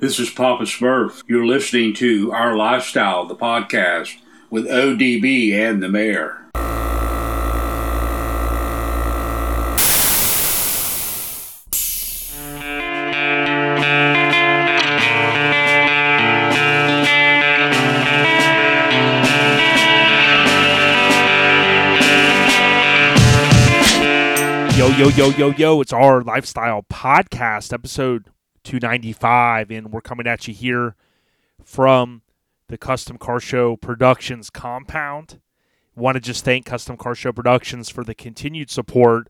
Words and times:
This 0.00 0.18
is 0.18 0.30
Papa 0.30 0.62
Smurf. 0.62 1.22
You're 1.26 1.44
listening 1.44 1.92
to 1.96 2.32
Our 2.32 2.56
Lifestyle, 2.56 3.26
the 3.26 3.36
podcast 3.36 4.16
with 4.48 4.64
ODB 4.64 5.52
and 5.52 5.82
the 5.82 5.90
mayor. 5.90 6.38
Yo, 24.78 24.88
yo, 24.96 25.08
yo, 25.10 25.28
yo, 25.36 25.50
yo. 25.50 25.80
It's 25.82 25.92
our 25.92 26.22
lifestyle 26.22 26.86
podcast, 26.90 27.74
episode 27.74 28.30
295. 28.64 29.70
And 29.70 29.92
we're 29.92 30.00
coming 30.00 30.26
at 30.26 30.48
you 30.48 30.54
here 30.54 30.96
from 31.64 32.22
the 32.68 32.78
Custom 32.78 33.18
Car 33.18 33.40
Show 33.40 33.76
Productions 33.76 34.50
compound. 34.50 35.40
Want 35.96 36.14
to 36.14 36.20
just 36.20 36.44
thank 36.44 36.64
Custom 36.64 36.96
Car 36.96 37.14
Show 37.14 37.32
Productions 37.32 37.88
for 37.88 38.04
the 38.04 38.14
continued 38.14 38.70
support. 38.70 39.28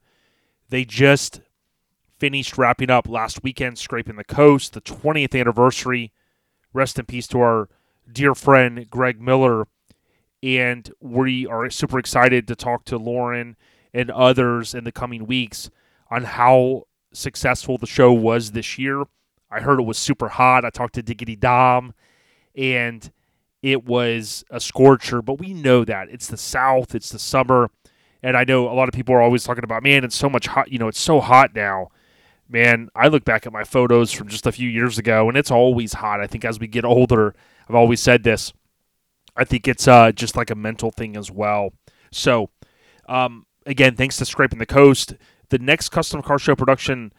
They 0.69 0.85
just 0.85 1.41
finished 2.19 2.59
wrapping 2.59 2.91
up 2.91 3.09
last 3.09 3.43
weekend, 3.43 3.79
Scraping 3.79 4.17
the 4.17 4.25
Coast, 4.25 4.75
the 4.75 4.81
20th 4.81 5.39
anniversary. 5.39 6.13
Rest 6.73 6.99
in 6.99 7.07
peace 7.07 7.27
to 7.29 7.41
our 7.41 7.69
dear 8.13 8.35
friend, 8.35 8.89
Greg 8.91 9.21
Miller. 9.21 9.67
And 10.43 10.91
we 11.01 11.47
are 11.47 11.69
super 11.71 11.99
excited 11.99 12.47
to 12.49 12.55
talk 12.55 12.85
to 12.87 12.99
Lauren 12.99 13.57
and 13.93 14.11
others 14.11 14.75
in 14.75 14.85
the 14.85 14.93
coming 14.93 15.27
weeks 15.27 15.71
on 16.11 16.25
how 16.25 16.85
successful 17.13 17.79
the 17.79 17.87
show 17.87 18.13
was 18.13 18.53
this 18.53 18.79
year. 18.79 19.05
I 19.51 19.61
heard 19.61 19.81
it 19.81 19.85
was 19.85 19.99
super 19.99 20.29
hot. 20.29 20.65
I 20.65 20.71
talked 20.71 20.95
to 20.95 21.03
Diggity 21.03 21.37
Dom, 21.37 21.95
and 22.55 23.11
it 23.63 23.85
was 23.85 24.45
a 24.51 24.61
scorcher, 24.61 25.23
but 25.23 25.39
we 25.39 25.53
know 25.53 25.85
that. 25.85 26.09
It's 26.11 26.29
the 26.29 26.37
South, 26.37 26.95
it's 26.95 27.11
the 27.11 27.19
summer. 27.19 27.71
And 28.23 28.37
I 28.37 28.45
know 28.45 28.71
a 28.71 28.75
lot 28.75 28.89
of 28.89 28.95
people 28.95 29.15
are 29.15 29.23
always 29.23 29.45
talking 29.45 29.65
about, 29.65 29.83
man, 29.83 30.05
it's 30.05 30.17
so 30.17 30.29
much 30.29 30.47
hot. 30.47 30.71
You 30.71 30.79
know, 30.79 30.89
it's 30.89 31.01
so 31.01 31.21
hot 31.21 31.55
now. 31.55 31.89
Man, 32.49 32.89
I 32.95 33.09
look 33.09 33.25
back 33.25 33.47
at 33.47 33.53
my 33.53 33.65
photos 33.65 34.13
from 34.13 34.29
just 34.29 34.47
a 34.47 34.53
few 34.53 34.69
years 34.69 34.99
ago, 34.99 35.29
and 35.29 35.39
it's 35.39 35.51
always 35.51 35.95
hot. 35.95 36.21
I 36.21 36.27
think 36.27 36.45
as 36.45 36.59
we 36.59 36.67
get 36.67 36.85
older, 36.85 37.35
I've 37.69 37.75
always 37.75 38.01
said 38.01 38.25
this. 38.25 38.53
I 39.37 39.45
think 39.45 39.69
it's 39.69 39.87
uh, 39.87 40.13
just 40.13 40.37
like 40.37 40.51
a 40.51 40.55
mental 40.55 40.91
thing 40.91 41.17
as 41.17 41.31
well. 41.31 41.73
So, 42.11 42.51
um, 43.09 43.47
again, 43.65 43.95
thanks 43.95 44.17
to 44.19 44.25
Scraping 44.25 44.59
the 44.59 44.67
Coast, 44.67 45.15
the 45.49 45.59
next 45.59 45.91
Custom 45.91 46.23
Car 46.23 46.39
Show 46.39 46.57
production 46.57 47.13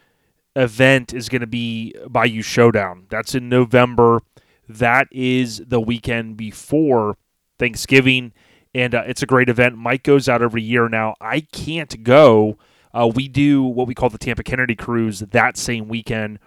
event 0.56 1.12
is 1.12 1.28
going 1.28 1.40
to 1.40 1.46
be 1.46 1.94
Bayou 2.08 2.42
Showdown. 2.42 3.06
That's 3.08 3.34
in 3.34 3.48
November. 3.48 4.20
That 4.68 5.08
is 5.10 5.62
the 5.66 5.80
weekend 5.80 6.36
before 6.36 7.16
Thanksgiving, 7.58 8.32
and 8.74 8.94
uh, 8.94 9.04
it's 9.06 9.22
a 9.22 9.26
great 9.26 9.48
event. 9.48 9.76
Mike 9.76 10.02
goes 10.02 10.28
out 10.28 10.42
every 10.42 10.62
year 10.62 10.88
now. 10.88 11.14
I 11.20 11.40
can't 11.40 12.02
go. 12.02 12.58
Uh, 12.94 13.10
we 13.12 13.28
do 13.28 13.62
what 13.62 13.86
we 13.86 13.94
call 13.94 14.10
the 14.10 14.18
Tampa 14.18 14.42
Kennedy 14.42 14.74
Cruise 14.74 15.20
that 15.20 15.56
same 15.56 15.88
weekend. 15.88 16.38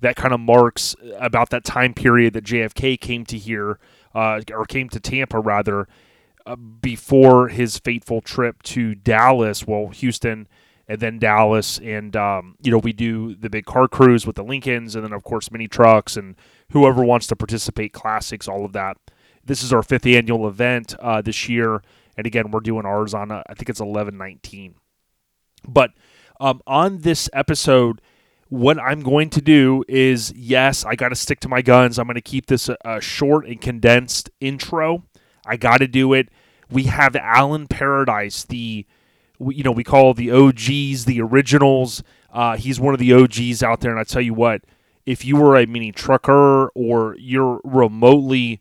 That 0.00 0.16
kind 0.16 0.34
of 0.34 0.40
marks 0.40 0.96
about 1.18 1.50
that 1.50 1.64
time 1.64 1.94
period 1.94 2.34
that 2.34 2.44
JFK 2.44 3.00
came 3.00 3.24
to 3.26 3.38
here, 3.38 3.78
uh, 4.14 4.40
or 4.52 4.64
came 4.64 4.88
to 4.88 5.00
Tampa 5.00 5.38
rather, 5.38 5.86
uh, 6.44 6.56
before 6.56 7.48
his 7.48 7.78
fateful 7.78 8.20
trip 8.20 8.62
to 8.64 8.96
Dallas. 8.96 9.66
Well, 9.66 9.88
Houston 9.88 10.48
and 10.92 11.00
then 11.00 11.18
Dallas, 11.18 11.78
and 11.78 12.14
um, 12.14 12.54
you 12.62 12.70
know 12.70 12.76
we 12.76 12.92
do 12.92 13.34
the 13.34 13.48
big 13.48 13.64
car 13.64 13.88
cruise 13.88 14.26
with 14.26 14.36
the 14.36 14.44
Lincolns, 14.44 14.94
and 14.94 15.02
then 15.02 15.14
of 15.14 15.24
course 15.24 15.50
mini 15.50 15.66
trucks 15.66 16.18
and 16.18 16.36
whoever 16.72 17.02
wants 17.02 17.26
to 17.28 17.36
participate, 17.36 17.94
classics, 17.94 18.46
all 18.46 18.66
of 18.66 18.74
that. 18.74 18.98
This 19.42 19.62
is 19.62 19.72
our 19.72 19.82
fifth 19.82 20.04
annual 20.04 20.46
event 20.46 20.94
uh, 21.00 21.22
this 21.22 21.48
year, 21.48 21.82
and 22.14 22.26
again 22.26 22.50
we're 22.50 22.60
doing 22.60 22.84
ours 22.84 23.14
on 23.14 23.32
uh, 23.32 23.42
I 23.48 23.54
think 23.54 23.70
it's 23.70 23.80
eleven 23.80 24.18
nineteen. 24.18 24.74
But 25.66 25.92
um, 26.38 26.60
on 26.66 26.98
this 26.98 27.30
episode, 27.32 28.02
what 28.50 28.78
I'm 28.78 29.00
going 29.00 29.30
to 29.30 29.40
do 29.40 29.84
is 29.88 30.30
yes, 30.36 30.84
I 30.84 30.94
got 30.94 31.08
to 31.08 31.16
stick 31.16 31.40
to 31.40 31.48
my 31.48 31.62
guns. 31.62 31.98
I'm 31.98 32.06
going 32.06 32.16
to 32.16 32.20
keep 32.20 32.48
this 32.48 32.68
a, 32.68 32.76
a 32.84 33.00
short 33.00 33.46
and 33.46 33.58
condensed 33.58 34.28
intro. 34.40 35.04
I 35.46 35.56
got 35.56 35.78
to 35.78 35.88
do 35.88 36.12
it. 36.12 36.28
We 36.70 36.82
have 36.84 37.16
Alan 37.16 37.66
Paradise, 37.66 38.44
the 38.44 38.84
you 39.50 39.62
know 39.62 39.72
we 39.72 39.84
call 39.84 40.14
the 40.14 40.30
OGs, 40.30 41.04
the 41.04 41.20
originals. 41.20 42.02
Uh, 42.32 42.56
he's 42.56 42.80
one 42.80 42.94
of 42.94 43.00
the 43.00 43.12
OGs 43.12 43.62
out 43.62 43.80
there, 43.80 43.90
and 43.90 44.00
I 44.00 44.04
tell 44.04 44.22
you 44.22 44.34
what, 44.34 44.62
if 45.04 45.24
you 45.24 45.36
were 45.36 45.56
a 45.56 45.66
mini 45.66 45.92
trucker 45.92 46.68
or 46.68 47.16
you're 47.18 47.60
remotely 47.64 48.60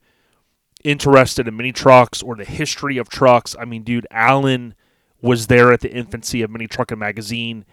interested 0.84 1.48
in 1.48 1.56
mini 1.56 1.72
trucks 1.72 2.22
or 2.22 2.36
the 2.36 2.46
history 2.46 2.98
of 2.98 3.10
trucks, 3.10 3.56
I 3.60 3.66
mean, 3.66 3.84
dude, 3.84 4.08
Alan 4.12 4.76
was 5.22 5.48
there 5.48 5.72
at 5.72 5.82
the 5.82 5.92
infancy 5.92 6.42
of 6.42 6.50
Mini 6.50 6.68
Trucking 6.68 6.98
Magazine. 6.98 7.66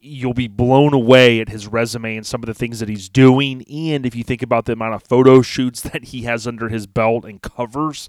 You'll 0.00 0.34
be 0.34 0.48
blown 0.48 0.92
away 0.92 1.40
at 1.40 1.48
his 1.48 1.66
resume 1.66 2.16
and 2.16 2.26
some 2.26 2.42
of 2.42 2.46
the 2.46 2.54
things 2.54 2.78
that 2.80 2.88
he's 2.88 3.08
doing. 3.08 3.64
And 3.68 4.06
if 4.06 4.14
you 4.14 4.22
think 4.22 4.42
about 4.42 4.66
the 4.66 4.72
amount 4.72 4.94
of 4.94 5.02
photo 5.02 5.42
shoots 5.42 5.80
that 5.82 6.06
he 6.06 6.22
has 6.22 6.46
under 6.46 6.68
his 6.68 6.86
belt 6.86 7.24
and 7.24 7.42
covers, 7.42 8.08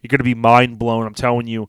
you're 0.00 0.08
going 0.08 0.18
to 0.18 0.24
be 0.24 0.34
mind 0.34 0.78
blown. 0.78 1.06
I'm 1.06 1.14
telling 1.14 1.46
you, 1.46 1.68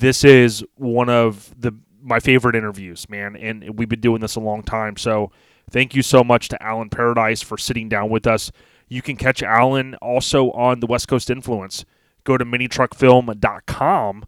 this 0.00 0.24
is 0.24 0.64
one 0.76 1.08
of 1.08 1.54
the 1.58 1.72
my 2.02 2.20
favorite 2.20 2.54
interviews, 2.54 3.08
man. 3.08 3.34
And 3.34 3.78
we've 3.78 3.88
been 3.88 4.00
doing 4.00 4.20
this 4.20 4.36
a 4.36 4.40
long 4.40 4.62
time. 4.62 4.96
So 4.98 5.32
thank 5.70 5.94
you 5.94 6.02
so 6.02 6.22
much 6.22 6.48
to 6.50 6.62
Alan 6.62 6.90
Paradise 6.90 7.40
for 7.40 7.56
sitting 7.56 7.88
down 7.88 8.10
with 8.10 8.26
us. 8.26 8.52
You 8.88 9.00
can 9.00 9.16
catch 9.16 9.42
Alan 9.42 9.94
also 9.96 10.50
on 10.50 10.80
the 10.80 10.86
West 10.86 11.08
Coast 11.08 11.30
Influence. 11.30 11.86
Go 12.24 12.36
to 12.36 12.44
minitruckfilm.com 12.44 14.24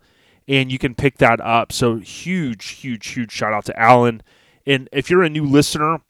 and 0.48 0.72
you 0.72 0.78
can 0.78 0.94
pick 0.94 1.18
that 1.18 1.40
up. 1.40 1.70
So 1.70 1.96
huge, 1.96 2.68
huge, 2.68 3.08
huge 3.08 3.30
shout 3.30 3.52
out 3.52 3.66
to 3.66 3.78
Alan. 3.78 4.22
And 4.64 4.88
if 4.90 5.10
you're 5.10 5.22
a 5.22 5.30
new 5.30 5.44
listener, 5.44 6.00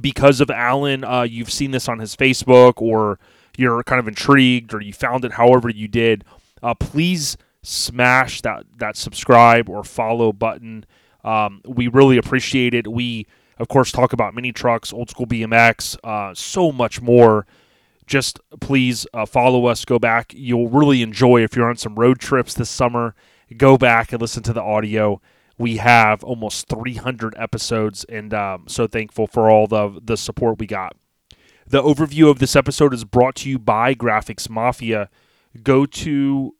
because 0.00 0.40
of 0.40 0.50
Alan, 0.50 1.04
uh, 1.04 1.22
you've 1.22 1.52
seen 1.52 1.72
this 1.72 1.88
on 1.88 1.98
his 1.98 2.16
Facebook 2.16 2.74
or 2.80 3.18
you're 3.56 3.82
kind 3.82 4.00
of 4.00 4.08
intrigued 4.08 4.74
or 4.74 4.80
you 4.80 4.92
found 4.92 5.24
it 5.24 5.32
however 5.32 5.68
you 5.68 5.88
did, 5.88 6.24
uh, 6.62 6.74
please 6.74 7.36
smash 7.64 8.40
that, 8.42 8.64
that 8.78 8.96
subscribe 8.96 9.68
or 9.68 9.82
follow 9.84 10.32
button. 10.32 10.84
Um, 11.24 11.62
we 11.66 11.88
really 11.88 12.16
appreciate 12.16 12.74
it. 12.74 12.86
We, 12.86 13.26
of 13.58 13.68
course, 13.68 13.90
talk 13.90 14.12
about 14.12 14.34
mini 14.34 14.52
trucks, 14.52 14.92
old 14.92 15.10
school 15.10 15.26
BMX, 15.26 15.96
uh, 16.04 16.34
so 16.34 16.70
much 16.70 17.00
more. 17.00 17.46
Just 18.06 18.38
please 18.60 19.06
uh, 19.14 19.24
follow 19.24 19.66
us, 19.66 19.84
go 19.84 19.98
back. 19.98 20.32
You'll 20.36 20.68
really 20.68 21.00
enjoy 21.00 21.42
if 21.42 21.56
you're 21.56 21.68
on 21.68 21.76
some 21.76 21.94
road 21.94 22.18
trips 22.20 22.52
this 22.52 22.68
summer 22.68 23.14
go 23.56 23.76
back 23.76 24.12
and 24.12 24.20
listen 24.20 24.42
to 24.44 24.52
the 24.52 24.62
audio. 24.62 25.20
We 25.56 25.76
have 25.76 26.24
almost 26.24 26.68
300 26.68 27.34
episodes, 27.38 28.04
and 28.04 28.34
um, 28.34 28.64
so 28.66 28.86
thankful 28.86 29.26
for 29.26 29.50
all 29.50 29.66
the 29.66 30.00
the 30.02 30.16
support 30.16 30.58
we 30.58 30.66
got. 30.66 30.96
The 31.66 31.82
overview 31.82 32.30
of 32.30 32.40
this 32.40 32.56
episode 32.56 32.92
is 32.92 33.04
brought 33.04 33.36
to 33.36 33.50
you 33.50 33.58
by 33.58 33.94
Graphix 33.94 34.50
Mafia. 34.50 35.08
Go 35.62 35.86
to 35.86 36.54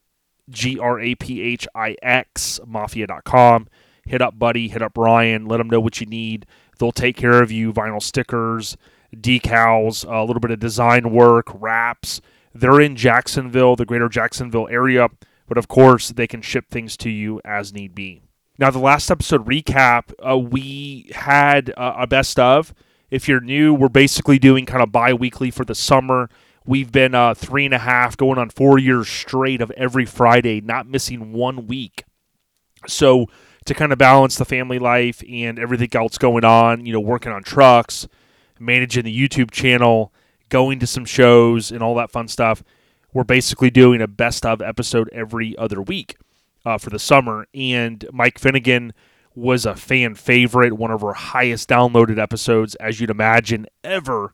G 0.51 0.79
R 0.79 1.01
A 1.01 1.15
P 1.15 1.41
H 1.43 1.67
I 1.75 1.97
X 2.03 2.61
Mafia.com. 2.67 3.69
Hit 4.07 4.21
up 4.21 4.39
Buddy, 4.39 4.69
hit 4.69 4.83
up 4.83 4.99
Ryan, 4.99 5.47
let 5.47 5.57
them 5.59 5.71
know 5.71 5.81
what 5.81 6.01
you 6.01 6.07
need. 6.07 6.47
They'll 6.79 6.93
take 6.93 7.17
care 7.17 7.43
of 7.43 7.51
you 7.51 7.73
vinyl 7.73 8.03
stickers, 8.03 8.77
decals, 9.15 10.05
a 10.07 10.25
little 10.25 10.41
bit 10.41 10.51
of 10.51 10.61
design 10.61 11.11
work, 11.11 11.47
wraps. 11.55 12.21
They're 12.55 12.81
in 12.81 12.97
Jacksonville, 12.97 13.77
the 13.77 13.87
greater 13.87 14.09
Jacksonville 14.09 14.69
area 14.69 15.09
but 15.47 15.59
of 15.59 15.69
course 15.69 16.11
they 16.11 16.27
can 16.27 16.43
ship 16.43 16.67
things 16.71 16.97
to 16.99 17.11
you 17.11 17.41
as 17.45 17.73
need 17.73 17.95
be. 17.95 18.23
Now, 18.59 18.71
the 18.71 18.79
last 18.79 19.11
episode 19.11 19.47
recap, 19.47 20.13
uh, 20.25 20.39
we 20.39 21.11
had 21.13 21.75
uh, 21.77 21.95
a 21.99 22.07
best 22.07 22.39
of. 22.39 22.73
If 23.11 23.29
you're 23.29 23.41
new, 23.41 23.75
we're 23.75 23.89
basically 23.89 24.39
doing 24.39 24.65
kind 24.65 24.83
of 24.83 24.93
bi 24.93 25.13
weekly 25.13 25.51
for 25.51 25.65
the 25.65 25.75
summer. 25.75 26.31
We've 26.67 26.91
been 26.91 27.15
uh, 27.15 27.35
three 27.35 27.67
and 27.67 27.75
a 27.75 27.79
half, 27.79 28.17
going 28.17 28.39
on 28.39 28.49
four 28.49 28.79
years 28.79 29.09
straight 29.09 29.61
of 29.61 29.71
every 29.73 30.07
Friday, 30.07 30.61
not 30.63 30.87
missing 30.87 31.33
one 31.33 31.67
week. 31.67 32.05
So, 32.87 33.27
to 33.67 33.75
kind 33.75 33.93
of 33.93 33.99
balance 33.99 34.37
the 34.37 34.45
family 34.45 34.79
life 34.79 35.23
and 35.31 35.59
everything 35.59 35.91
else 35.95 36.19
going 36.19 36.45
on, 36.45 36.85
you 36.87 36.93
know, 36.93 37.01
working 37.01 37.33
on 37.33 37.43
trucks, 37.43 38.07
managing 38.59 39.05
the 39.05 39.29
YouTube 39.29 39.51
channel, 39.51 40.13
going 40.49 40.79
to 40.81 40.87
some 40.87 41.05
shows, 41.05 41.71
and 41.71 41.83
all 41.83 41.95
that 41.97 42.11
fun 42.11 42.29
stuff, 42.29 42.63
we're 43.13 43.25
basically 43.25 43.71
doing 43.71 44.03
a 44.03 44.07
best 44.07 44.45
of 44.45 44.61
episode 44.61 45.09
every 45.13 45.57
other 45.57 45.81
week 45.81 46.17
uh, 46.65 46.79
for 46.79 46.91
the 46.91 46.99
summer. 46.99 47.47
And 47.55 48.07
Mike 48.13 48.39
Finnegan 48.39 48.93
was 49.35 49.67
a 49.67 49.75
fan 49.75 50.15
favorite, 50.15 50.75
one 50.75 50.91
of 50.91 51.03
our 51.05 51.15
highest 51.15 51.69
downloaded 51.69 52.19
episodes, 52.19 52.75
as 52.77 53.01
you'd 53.01 53.11
imagine, 53.11 53.67
ever. 53.83 54.33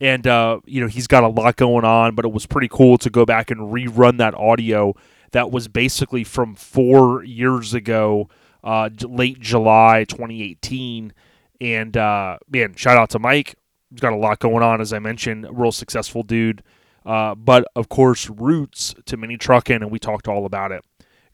And, 0.00 0.26
uh, 0.26 0.60
you 0.66 0.80
know, 0.80 0.88
he's 0.88 1.06
got 1.06 1.24
a 1.24 1.28
lot 1.28 1.56
going 1.56 1.84
on, 1.84 2.14
but 2.14 2.24
it 2.24 2.32
was 2.32 2.46
pretty 2.46 2.68
cool 2.68 2.98
to 2.98 3.08
go 3.08 3.24
back 3.24 3.50
and 3.50 3.72
rerun 3.72 4.18
that 4.18 4.34
audio 4.34 4.94
that 5.32 5.50
was 5.50 5.68
basically 5.68 6.22
from 6.22 6.54
four 6.54 7.24
years 7.24 7.72
ago, 7.74 8.28
uh, 8.62 8.90
late 9.02 9.40
July 9.40 10.04
2018. 10.04 11.12
And, 11.60 11.96
uh, 11.96 12.38
man, 12.50 12.74
shout 12.74 12.98
out 12.98 13.10
to 13.10 13.18
Mike. 13.18 13.54
He's 13.90 14.00
got 14.00 14.12
a 14.12 14.16
lot 14.16 14.38
going 14.38 14.62
on, 14.62 14.80
as 14.80 14.92
I 14.92 14.98
mentioned. 14.98 15.46
Real 15.50 15.72
successful 15.72 16.22
dude. 16.22 16.62
Uh, 17.06 17.34
but 17.34 17.66
of 17.76 17.88
course, 17.88 18.28
roots 18.28 18.94
to 19.06 19.16
mini 19.16 19.36
trucking, 19.36 19.76
and 19.76 19.90
we 19.90 19.98
talked 19.98 20.26
all 20.26 20.44
about 20.44 20.72
it. 20.72 20.84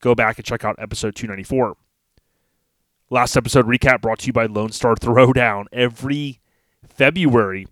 Go 0.01 0.15
back 0.15 0.37
and 0.37 0.45
check 0.45 0.65
out 0.65 0.77
episode 0.79 1.15
294. 1.15 1.77
Last 3.09 3.37
episode 3.37 3.67
recap 3.67 4.03
brought 4.03 4.21
to 4.21 4.27
you 4.27 4.33
by 4.33 4.47
Lone 4.47 4.71
Star 4.73 4.95
Throwdown. 4.95 5.67
Every 5.73 6.41
February 6.87 7.67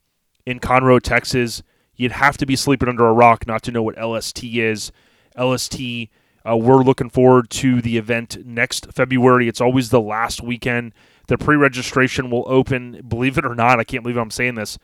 in 0.47 0.61
Conroe, 0.61 1.01
Texas, 1.01 1.63
you'd 1.97 2.13
have 2.13 2.37
to 2.39 2.47
be 2.47 2.57
sleeping 2.57 2.89
under 2.89 3.07
a 3.07 3.13
rock 3.13 3.47
not 3.47 3.63
to 3.63 3.71
know 3.71 3.83
what 3.83 4.03
LST 4.03 4.43
is. 4.45 4.93
LST, 5.39 6.09
uh, 6.49 6.57
we're 6.57 6.83
looking 6.83 7.11
forward 7.11 7.51
to 7.51 7.81
the 7.83 7.97
event 7.97 8.45
next 8.45 8.93
February. 8.93 9.49
It's 9.49 9.61
always 9.61 9.91
the 9.91 10.01
last 10.01 10.43
weekend. 10.43 10.95
The 11.27 11.39
pre 11.39 11.57
registration 11.57 12.31
will 12.31 12.45
open, 12.47 13.03
believe 13.07 13.39
it 13.39 13.45
or 13.45 13.55
not, 13.55 13.79
I 13.79 13.85
can't 13.85 14.03
believe 14.03 14.17
I'm 14.17 14.31
saying 14.31 14.55
this, 14.57 14.79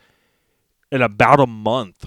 in 0.92 1.02
about 1.02 1.40
a 1.40 1.46
month. 1.46 2.06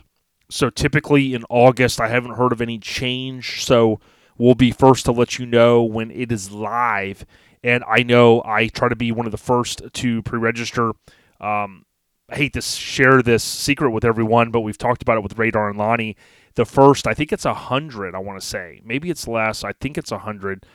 So 0.50 0.70
typically 0.70 1.34
in 1.34 1.44
August, 1.50 2.00
I 2.00 2.08
haven't 2.08 2.36
heard 2.36 2.52
of 2.52 2.62
any 2.62 2.80
change. 2.80 3.64
So 3.64 4.00
we'll 4.38 4.56
be 4.56 4.72
first 4.72 5.06
to 5.06 5.12
let 5.12 5.38
you 5.38 5.46
know 5.46 5.84
when 5.84 6.12
it 6.12 6.32
is 6.32 6.52
live. 6.52 7.26
And 7.64 7.84
I 7.88 8.04
know 8.04 8.42
I 8.46 8.68
try 8.68 8.90
to 8.90 8.96
be 8.96 9.12
one 9.12 9.26
of 9.26 9.32
the 9.32 9.38
first 9.38 9.82
to 9.92 10.22
pre 10.24 10.40
register. 10.40 10.94
Um, 11.42 11.86
I 12.30 12.36
hate 12.36 12.54
to 12.54 12.62
share 12.62 13.22
this 13.22 13.44
secret 13.44 13.90
with 13.90 14.06
everyone, 14.06 14.52
but 14.52 14.62
we've 14.62 14.78
talked 14.78 15.02
about 15.02 15.18
it 15.18 15.24
with 15.24 15.38
Radar 15.38 15.70
and 15.70 15.80
Lonnie. 15.80 16.16
The 16.56 16.66
first, 16.66 17.08
I 17.08 17.14
think 17.14 17.34
it's 17.34 17.46
a 17.46 17.54
hundred. 17.54 18.14
I 18.14 18.20
want 18.20 18.40
to 18.40 18.46
say 18.46 18.82
maybe 18.84 19.10
it's 19.10 19.28
less. 19.28 19.64
I 19.64 19.74
think 19.74 19.98
it's 19.98 20.12
a 20.12 20.20
hundred. 20.20 20.66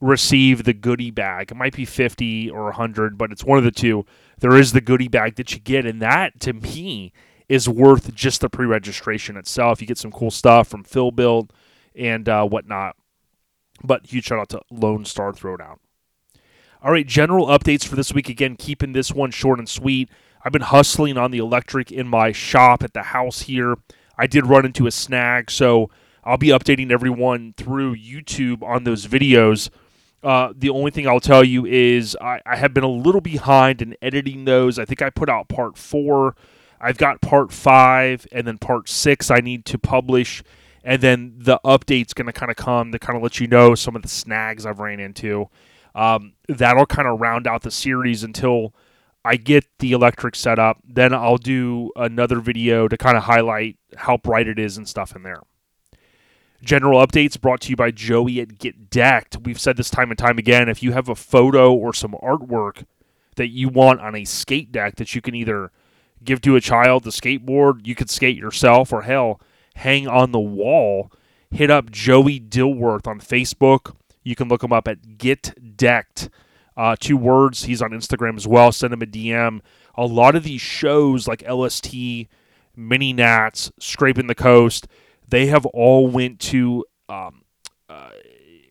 Receive 0.00 0.64
the 0.64 0.72
goodie 0.72 1.10
bag. 1.10 1.50
It 1.50 1.56
might 1.56 1.74
be 1.74 1.84
fifty 1.84 2.48
or 2.48 2.72
hundred, 2.72 3.18
but 3.18 3.32
it's 3.32 3.44
one 3.44 3.58
of 3.58 3.64
the 3.64 3.70
two. 3.70 4.04
There 4.38 4.56
is 4.56 4.72
the 4.72 4.80
goodie 4.80 5.08
bag 5.08 5.36
that 5.36 5.52
you 5.52 5.58
get, 5.58 5.86
and 5.86 6.00
that 6.02 6.40
to 6.40 6.52
me 6.52 7.12
is 7.48 7.68
worth 7.68 8.14
just 8.14 8.40
the 8.40 8.48
pre-registration 8.48 9.36
itself. 9.36 9.80
You 9.80 9.86
get 9.86 9.98
some 9.98 10.12
cool 10.12 10.30
stuff 10.30 10.68
from 10.68 10.84
Phil 10.84 11.10
Build 11.10 11.52
and 11.94 12.28
uh, 12.28 12.46
whatnot. 12.46 12.96
But 13.84 14.06
huge 14.06 14.26
shout 14.26 14.38
out 14.38 14.48
to 14.50 14.62
Lone 14.70 15.04
Star 15.04 15.32
Throwdown. 15.32 15.78
All 16.82 16.90
right, 16.90 17.06
general 17.06 17.46
updates 17.46 17.86
for 17.86 17.94
this 17.94 18.12
week. 18.12 18.28
Again, 18.28 18.56
keeping 18.56 18.92
this 18.92 19.12
one 19.12 19.30
short 19.30 19.58
and 19.58 19.68
sweet. 19.68 20.10
I've 20.44 20.52
been 20.52 20.62
hustling 20.62 21.16
on 21.16 21.30
the 21.30 21.38
electric 21.38 21.92
in 21.92 22.08
my 22.08 22.32
shop 22.32 22.82
at 22.82 22.94
the 22.94 23.02
house 23.02 23.42
here. 23.42 23.76
I 24.18 24.26
did 24.26 24.46
run 24.46 24.64
into 24.64 24.86
a 24.86 24.90
snag, 24.90 25.50
so 25.50 25.90
I'll 26.24 26.36
be 26.36 26.48
updating 26.48 26.90
everyone 26.90 27.54
through 27.56 27.96
YouTube 27.96 28.62
on 28.62 28.84
those 28.84 29.06
videos. 29.06 29.70
Uh, 30.22 30.52
the 30.56 30.70
only 30.70 30.90
thing 30.90 31.08
I'll 31.08 31.20
tell 31.20 31.42
you 31.42 31.66
is 31.66 32.16
I, 32.20 32.40
I, 32.46 32.56
have 32.56 32.72
been 32.72 32.84
a 32.84 32.88
little 32.88 33.20
behind 33.20 33.82
in 33.82 33.96
editing 34.00 34.44
those. 34.44 34.78
I 34.78 34.84
think 34.84 35.02
I 35.02 35.10
put 35.10 35.28
out 35.28 35.48
part 35.48 35.76
four 35.76 36.36
I've 36.82 36.98
got 36.98 37.20
part 37.20 37.52
five 37.52 38.26
and 38.32 38.44
then 38.44 38.58
part 38.58 38.88
six 38.88 39.30
I 39.30 39.38
need 39.38 39.64
to 39.66 39.78
publish. 39.78 40.42
And 40.82 41.00
then 41.00 41.34
the 41.38 41.60
update's 41.64 42.12
going 42.12 42.26
to 42.26 42.32
kind 42.32 42.50
of 42.50 42.56
come 42.56 42.90
to 42.90 42.98
kind 42.98 43.16
of 43.16 43.22
let 43.22 43.38
you 43.38 43.46
know 43.46 43.76
some 43.76 43.94
of 43.94 44.02
the 44.02 44.08
snags 44.08 44.66
I've 44.66 44.80
ran 44.80 44.98
into. 44.98 45.48
Um, 45.94 46.32
that'll 46.48 46.86
kind 46.86 47.06
of 47.06 47.20
round 47.20 47.46
out 47.46 47.62
the 47.62 47.70
series 47.70 48.24
until 48.24 48.74
I 49.24 49.36
get 49.36 49.64
the 49.78 49.92
electric 49.92 50.34
set 50.34 50.58
up. 50.58 50.78
Then 50.84 51.14
I'll 51.14 51.36
do 51.36 51.90
another 51.96 52.40
video 52.40 52.88
to 52.88 52.96
kind 52.96 53.16
of 53.16 53.24
highlight 53.24 53.76
how 53.96 54.16
bright 54.16 54.48
it 54.48 54.58
is 54.58 54.76
and 54.76 54.88
stuff 54.88 55.14
in 55.14 55.22
there. 55.22 55.42
General 56.62 57.04
updates 57.04 57.40
brought 57.40 57.60
to 57.62 57.70
you 57.70 57.76
by 57.76 57.90
Joey 57.90 58.40
at 58.40 58.58
Get 58.58 58.88
Decked. 58.90 59.38
We've 59.42 59.60
said 59.60 59.76
this 59.76 59.90
time 59.90 60.10
and 60.10 60.18
time 60.18 60.38
again. 60.38 60.68
If 60.68 60.82
you 60.82 60.92
have 60.92 61.08
a 61.08 61.14
photo 61.14 61.72
or 61.72 61.92
some 61.92 62.16
artwork 62.22 62.84
that 63.36 63.48
you 63.48 63.68
want 63.68 64.00
on 64.00 64.14
a 64.14 64.24
skate 64.24 64.70
deck 64.70 64.96
that 64.96 65.14
you 65.14 65.20
can 65.20 65.34
either 65.34 65.72
give 66.24 66.40
to 66.42 66.56
a 66.56 66.60
child 66.60 67.04
the 67.04 67.10
skateboard. 67.10 67.86
You 67.86 67.94
could 67.94 68.10
skate 68.10 68.36
yourself, 68.36 68.92
or 68.92 69.02
hell, 69.02 69.40
hang 69.76 70.06
on 70.06 70.32
the 70.32 70.40
wall. 70.40 71.10
Hit 71.50 71.70
up 71.70 71.90
Joey 71.90 72.40
Dilworth 72.40 73.06
on 73.06 73.20
Facebook. 73.20 73.94
You 74.22 74.34
can 74.34 74.48
look 74.48 74.62
him 74.62 74.72
up 74.72 74.88
at 74.88 75.18
Get 75.18 75.76
Decked. 75.76 76.30
Uh, 76.76 76.96
two 76.98 77.16
words. 77.16 77.64
He's 77.64 77.82
on 77.82 77.90
Instagram 77.90 78.36
as 78.36 78.46
well. 78.46 78.72
Send 78.72 78.92
him 78.92 79.02
a 79.02 79.06
DM. 79.06 79.60
A 79.94 80.06
lot 80.06 80.34
of 80.34 80.42
these 80.42 80.60
shows 80.60 81.28
like 81.28 81.42
LST, 81.48 81.94
Mini 82.74 83.12
Nats, 83.12 83.70
Scraping 83.78 84.26
the 84.26 84.34
Coast, 84.34 84.86
they 85.28 85.46
have 85.46 85.66
all 85.66 86.08
went 86.08 86.40
to 86.40 86.84
um, 87.08 87.42
uh, 87.88 88.10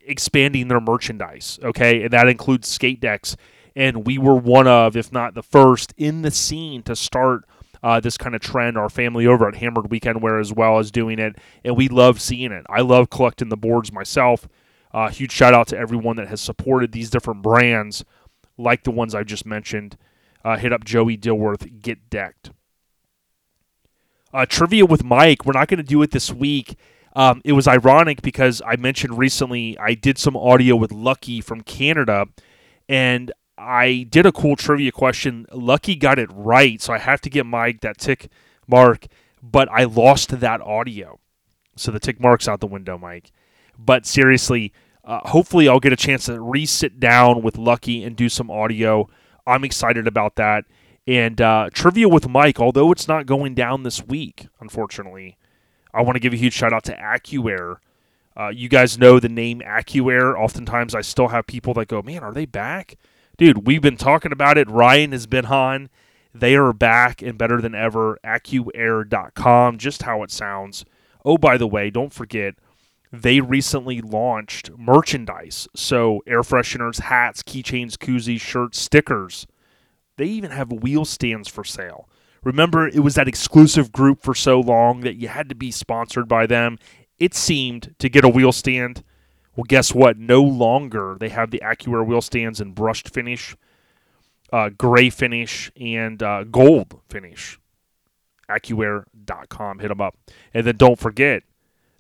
expanding 0.06 0.68
their 0.68 0.82
merchandise. 0.82 1.60
Okay, 1.64 2.04
and 2.04 2.12
that 2.12 2.28
includes 2.28 2.68
skate 2.68 3.00
decks 3.00 3.36
and 3.76 4.06
we 4.06 4.18
were 4.18 4.36
one 4.36 4.68
of, 4.68 4.96
if 4.96 5.12
not 5.12 5.34
the 5.34 5.44
first, 5.44 5.94
in 5.98 6.22
the 6.22 6.32
scene 6.32 6.84
to 6.84 6.96
start 6.96 7.46
uh, 7.84 8.00
this 8.00 8.18
kind 8.18 8.36
of 8.36 8.42
trend. 8.42 8.78
Our 8.78 8.90
family 8.90 9.26
over 9.26 9.48
at 9.48 9.56
Hammered 9.56 9.90
Weekend 9.90 10.22
Wear 10.22 10.40
as 10.40 10.54
well 10.54 10.80
as 10.80 10.92
doing 10.92 11.20
it, 11.20 11.36
and 11.64 11.76
we 11.76 11.88
love 11.88 12.22
seeing 12.22 12.52
it. 12.52 12.66
I 12.70 12.82
love 12.82 13.10
collecting 13.10 13.50
the 13.50 13.58
boards 13.58 13.92
myself. 13.92 14.48
Uh, 14.94 15.10
huge 15.10 15.32
shout 15.32 15.54
out 15.54 15.68
to 15.68 15.78
everyone 15.78 16.18
that 16.18 16.28
has 16.28 16.42
supported 16.42 16.92
these 16.92 17.10
different 17.10 17.42
brands, 17.42 18.04
like 18.58 18.84
the 18.84 18.92
ones 18.92 19.16
I 19.16 19.24
just 19.24 19.46
mentioned. 19.46 19.98
Uh, 20.44 20.58
hit 20.58 20.74
up 20.74 20.84
Joey 20.84 21.18
Dilworth, 21.18 21.82
get 21.82 22.10
decked. 22.10 22.52
Uh, 24.34 24.46
trivia 24.46 24.86
with 24.86 25.04
Mike. 25.04 25.46
We're 25.46 25.54
not 25.54 25.68
going 25.68 25.78
to 25.78 25.84
do 25.84 26.02
it 26.02 26.12
this 26.12 26.32
week. 26.32 26.78
Um, 27.14 27.42
it 27.44 27.52
was 27.54 27.68
ironic 27.68 28.22
because 28.22 28.62
I 28.66 28.76
mentioned 28.78 29.18
recently 29.18 29.78
I 29.78 29.94
did 29.94 30.18
some 30.18 30.38
audio 30.38 30.76
with 30.76 30.92
Lucky 30.92 31.42
from 31.42 31.62
Canada, 31.62 32.28
and 32.88 33.32
I 33.58 34.08
did 34.10 34.26
a 34.26 34.32
cool 34.32 34.56
trivia 34.56 34.92
question. 34.92 35.46
Lucky 35.52 35.96
got 35.96 36.18
it 36.18 36.30
right, 36.34 36.82
so 36.82 36.94
I 36.94 36.98
have 36.98 37.22
to 37.22 37.30
get 37.30 37.46
Mike 37.46 37.82
that 37.82 37.98
tick 37.98 38.30
mark, 38.68 39.08
but 39.44 39.70
I 39.70 39.84
lost 39.84 40.40
that 40.40 40.62
audio. 40.62 41.20
So 41.76 41.92
the 41.92 42.00
tick 42.00 42.20
mark's 42.20 42.48
out 42.48 42.62
the 42.62 42.68
window, 42.68 42.98
Mike. 42.98 43.32
But 43.78 44.06
seriously, 44.06 44.74
uh, 45.04 45.28
hopefully 45.30 45.68
I'll 45.68 45.80
get 45.80 45.94
a 45.94 45.98
chance 45.98 46.26
to 46.26 46.40
re 46.40 46.66
sit 46.66 47.00
down 47.00 47.42
with 47.42 47.58
Lucky 47.58 48.04
and 48.04 48.16
do 48.16 48.30
some 48.30 48.52
audio. 48.52 49.10
I'm 49.46 49.64
excited 49.64 50.08
about 50.08 50.36
that. 50.36 50.66
And 51.08 51.42
uh, 51.42 51.70
trivia 51.74 52.08
with 52.08 52.30
Mike, 52.30 52.60
although 52.60 52.92
it's 52.92 53.08
not 53.08 53.26
going 53.26 53.56
down 53.56 53.84
this 53.84 54.04
week, 54.04 54.48
unfortunately, 54.60 55.38
I 55.94 56.04
want 56.04 56.16
to 56.16 56.20
give 56.20 56.34
a 56.34 56.38
huge 56.38 56.54
shout 56.54 56.74
out 56.74 56.84
to 56.86 56.96
AccuAir. 56.96 57.78
Uh, 58.38 58.50
you 58.50 58.70
guys 58.70 58.98
know 58.98 59.20
the 59.20 59.28
name 59.28 59.62
AccuAir. 59.66 60.40
Oftentimes 60.40 60.94
I 60.94 61.02
still 61.02 61.30
have 61.30 61.48
people 61.48 61.74
that 61.74 61.88
go, 61.88 62.02
man, 62.02 62.24
are 62.24 62.32
they 62.32 62.46
back? 62.46 62.98
dude, 63.42 63.66
we've 63.66 63.82
been 63.82 63.98
talking 63.98 64.32
about 64.32 64.56
it. 64.56 64.70
Ryan 64.70 65.14
has 65.14 65.26
been 65.26 65.48
on. 65.48 65.90
They 66.32 66.56
are 66.56 66.74
back 66.74 67.24
and 67.24 67.40
better 67.40 67.60
than 67.60 67.74
ever. 67.74 68.20
AccuAir.com, 68.24 69.80
just 69.80 70.04
how 70.04 70.22
it 70.22 70.30
sounds. 70.30 70.86
Oh, 71.26 71.40
by 71.40 71.58
the 71.58 71.66
way, 71.66 71.90
don't 71.90 72.14
forget, 72.14 72.54
they 73.12 73.42
recently 73.42 74.02
launched 74.02 74.72
merchandise. 74.78 75.68
So, 75.76 76.22
air 76.26 76.42
fresheners, 76.42 77.02
hats, 77.02 77.44
keychains, 77.44 77.94
koozies, 77.94 78.42
shirts, 78.42 78.80
stickers. 78.80 79.48
They 80.18 80.26
even 80.26 80.52
have 80.52 80.72
wheel 80.72 81.06
stands 81.06 81.48
for 81.48 81.64
sale. 81.64 82.08
Remember, 82.44 82.88
it 82.88 83.00
was 83.00 83.16
that 83.16 83.28
exclusive 83.28 83.92
group 83.92 84.22
for 84.22 84.34
so 84.34 84.60
long 84.60 85.02
that 85.02 85.16
you 85.16 85.28
had 85.28 85.50
to 85.50 85.56
be 85.56 85.72
sponsored 85.72 86.28
by 86.28 86.48
them. 86.48 86.78
It 87.20 87.34
seemed 87.34 87.96
to 88.00 88.10
get 88.10 88.24
a 88.24 88.30
wheel 88.30 88.52
stand 88.52 89.04
well, 89.56 89.66
guess 89.68 89.94
what? 89.94 90.18
No 90.18 90.42
longer 90.42 91.18
they 91.20 91.30
have 91.30 91.52
the 91.52 91.62
AccuAir 91.64 92.06
wheel 92.06 92.22
stands 92.22 92.62
in 92.62 92.72
brushed 92.72 93.10
finish, 93.14 93.56
uh, 94.52 94.70
gray 94.70 95.10
finish, 95.10 95.72
and 95.80 96.24
uh, 96.24 96.46
gold 96.46 97.02
finish. 97.10 97.60
AccuAir.com. 98.50 99.80
Hit 99.80 99.90
them 99.90 100.02
up. 100.02 100.18
And 100.54 100.66
then 100.66 100.78
don't 100.78 101.00
forget, 101.00 101.44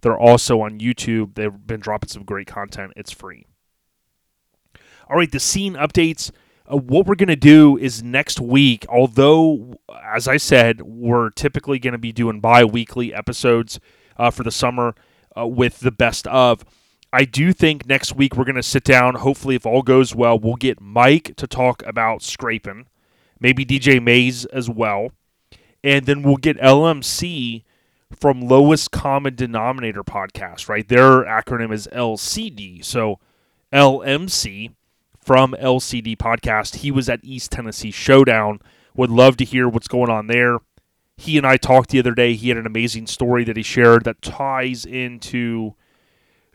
they're 0.01 0.17
also 0.17 0.61
on 0.61 0.79
YouTube. 0.79 1.35
They've 1.35 1.65
been 1.65 1.79
dropping 1.79 2.09
some 2.09 2.23
great 2.23 2.47
content. 2.47 2.93
It's 2.95 3.11
free. 3.11 3.45
All 5.09 5.17
right, 5.17 5.31
the 5.31 5.39
scene 5.39 5.73
updates. 5.73 6.31
Uh, 6.71 6.77
what 6.77 7.05
we're 7.05 7.15
going 7.15 7.27
to 7.27 7.35
do 7.35 7.77
is 7.77 8.01
next 8.01 8.39
week, 8.39 8.85
although, 8.87 9.79
as 10.03 10.27
I 10.27 10.37
said, 10.37 10.81
we're 10.81 11.29
typically 11.31 11.79
going 11.79 11.93
to 11.93 11.99
be 11.99 12.11
doing 12.11 12.39
bi 12.39 12.63
weekly 12.63 13.13
episodes 13.13 13.79
uh, 14.17 14.31
for 14.31 14.43
the 14.43 14.51
summer 14.51 14.95
uh, 15.37 15.47
with 15.47 15.79
the 15.79 15.91
best 15.91 16.27
of 16.27 16.63
I 17.13 17.25
do 17.25 17.51
think 17.51 17.85
next 17.85 18.15
week 18.15 18.37
we're 18.37 18.45
going 18.45 18.55
to 18.55 18.63
sit 18.63 18.85
down. 18.85 19.15
Hopefully, 19.15 19.55
if 19.55 19.65
all 19.65 19.81
goes 19.81 20.15
well, 20.15 20.39
we'll 20.39 20.55
get 20.55 20.79
Mike 20.79 21.35
to 21.35 21.45
talk 21.45 21.83
about 21.85 22.21
scraping, 22.21 22.87
maybe 23.39 23.65
DJ 23.65 24.01
Mays 24.01 24.45
as 24.45 24.69
well. 24.69 25.11
And 25.83 26.05
then 26.05 26.23
we'll 26.23 26.37
get 26.37 26.57
LMC 26.57 27.63
from 28.11 28.41
Lowest 28.41 28.91
Common 28.91 29.35
Denominator 29.35 30.03
podcast, 30.03 30.69
right? 30.69 30.87
Their 30.87 31.23
acronym 31.23 31.73
is 31.73 31.87
LCD. 31.91 32.83
So 32.83 33.19
LMC 33.73 34.73
from 35.23 35.55
LCD 35.59 36.17
podcast. 36.17 36.77
He 36.77 36.91
was 36.91 37.09
at 37.09 37.19
East 37.23 37.51
Tennessee 37.51 37.91
Showdown. 37.91 38.59
Would 38.95 39.09
love 39.09 39.37
to 39.37 39.45
hear 39.45 39.69
what's 39.69 39.87
going 39.87 40.09
on 40.09 40.27
there. 40.27 40.57
He 41.17 41.37
and 41.37 41.45
I 41.45 41.57
talked 41.57 41.91
the 41.91 41.99
other 41.99 42.13
day. 42.13 42.33
He 42.33 42.49
had 42.49 42.57
an 42.57 42.65
amazing 42.65 43.07
story 43.07 43.43
that 43.43 43.55
he 43.55 43.63
shared 43.63 44.03
that 44.05 44.21
ties 44.21 44.85
into 44.85 45.75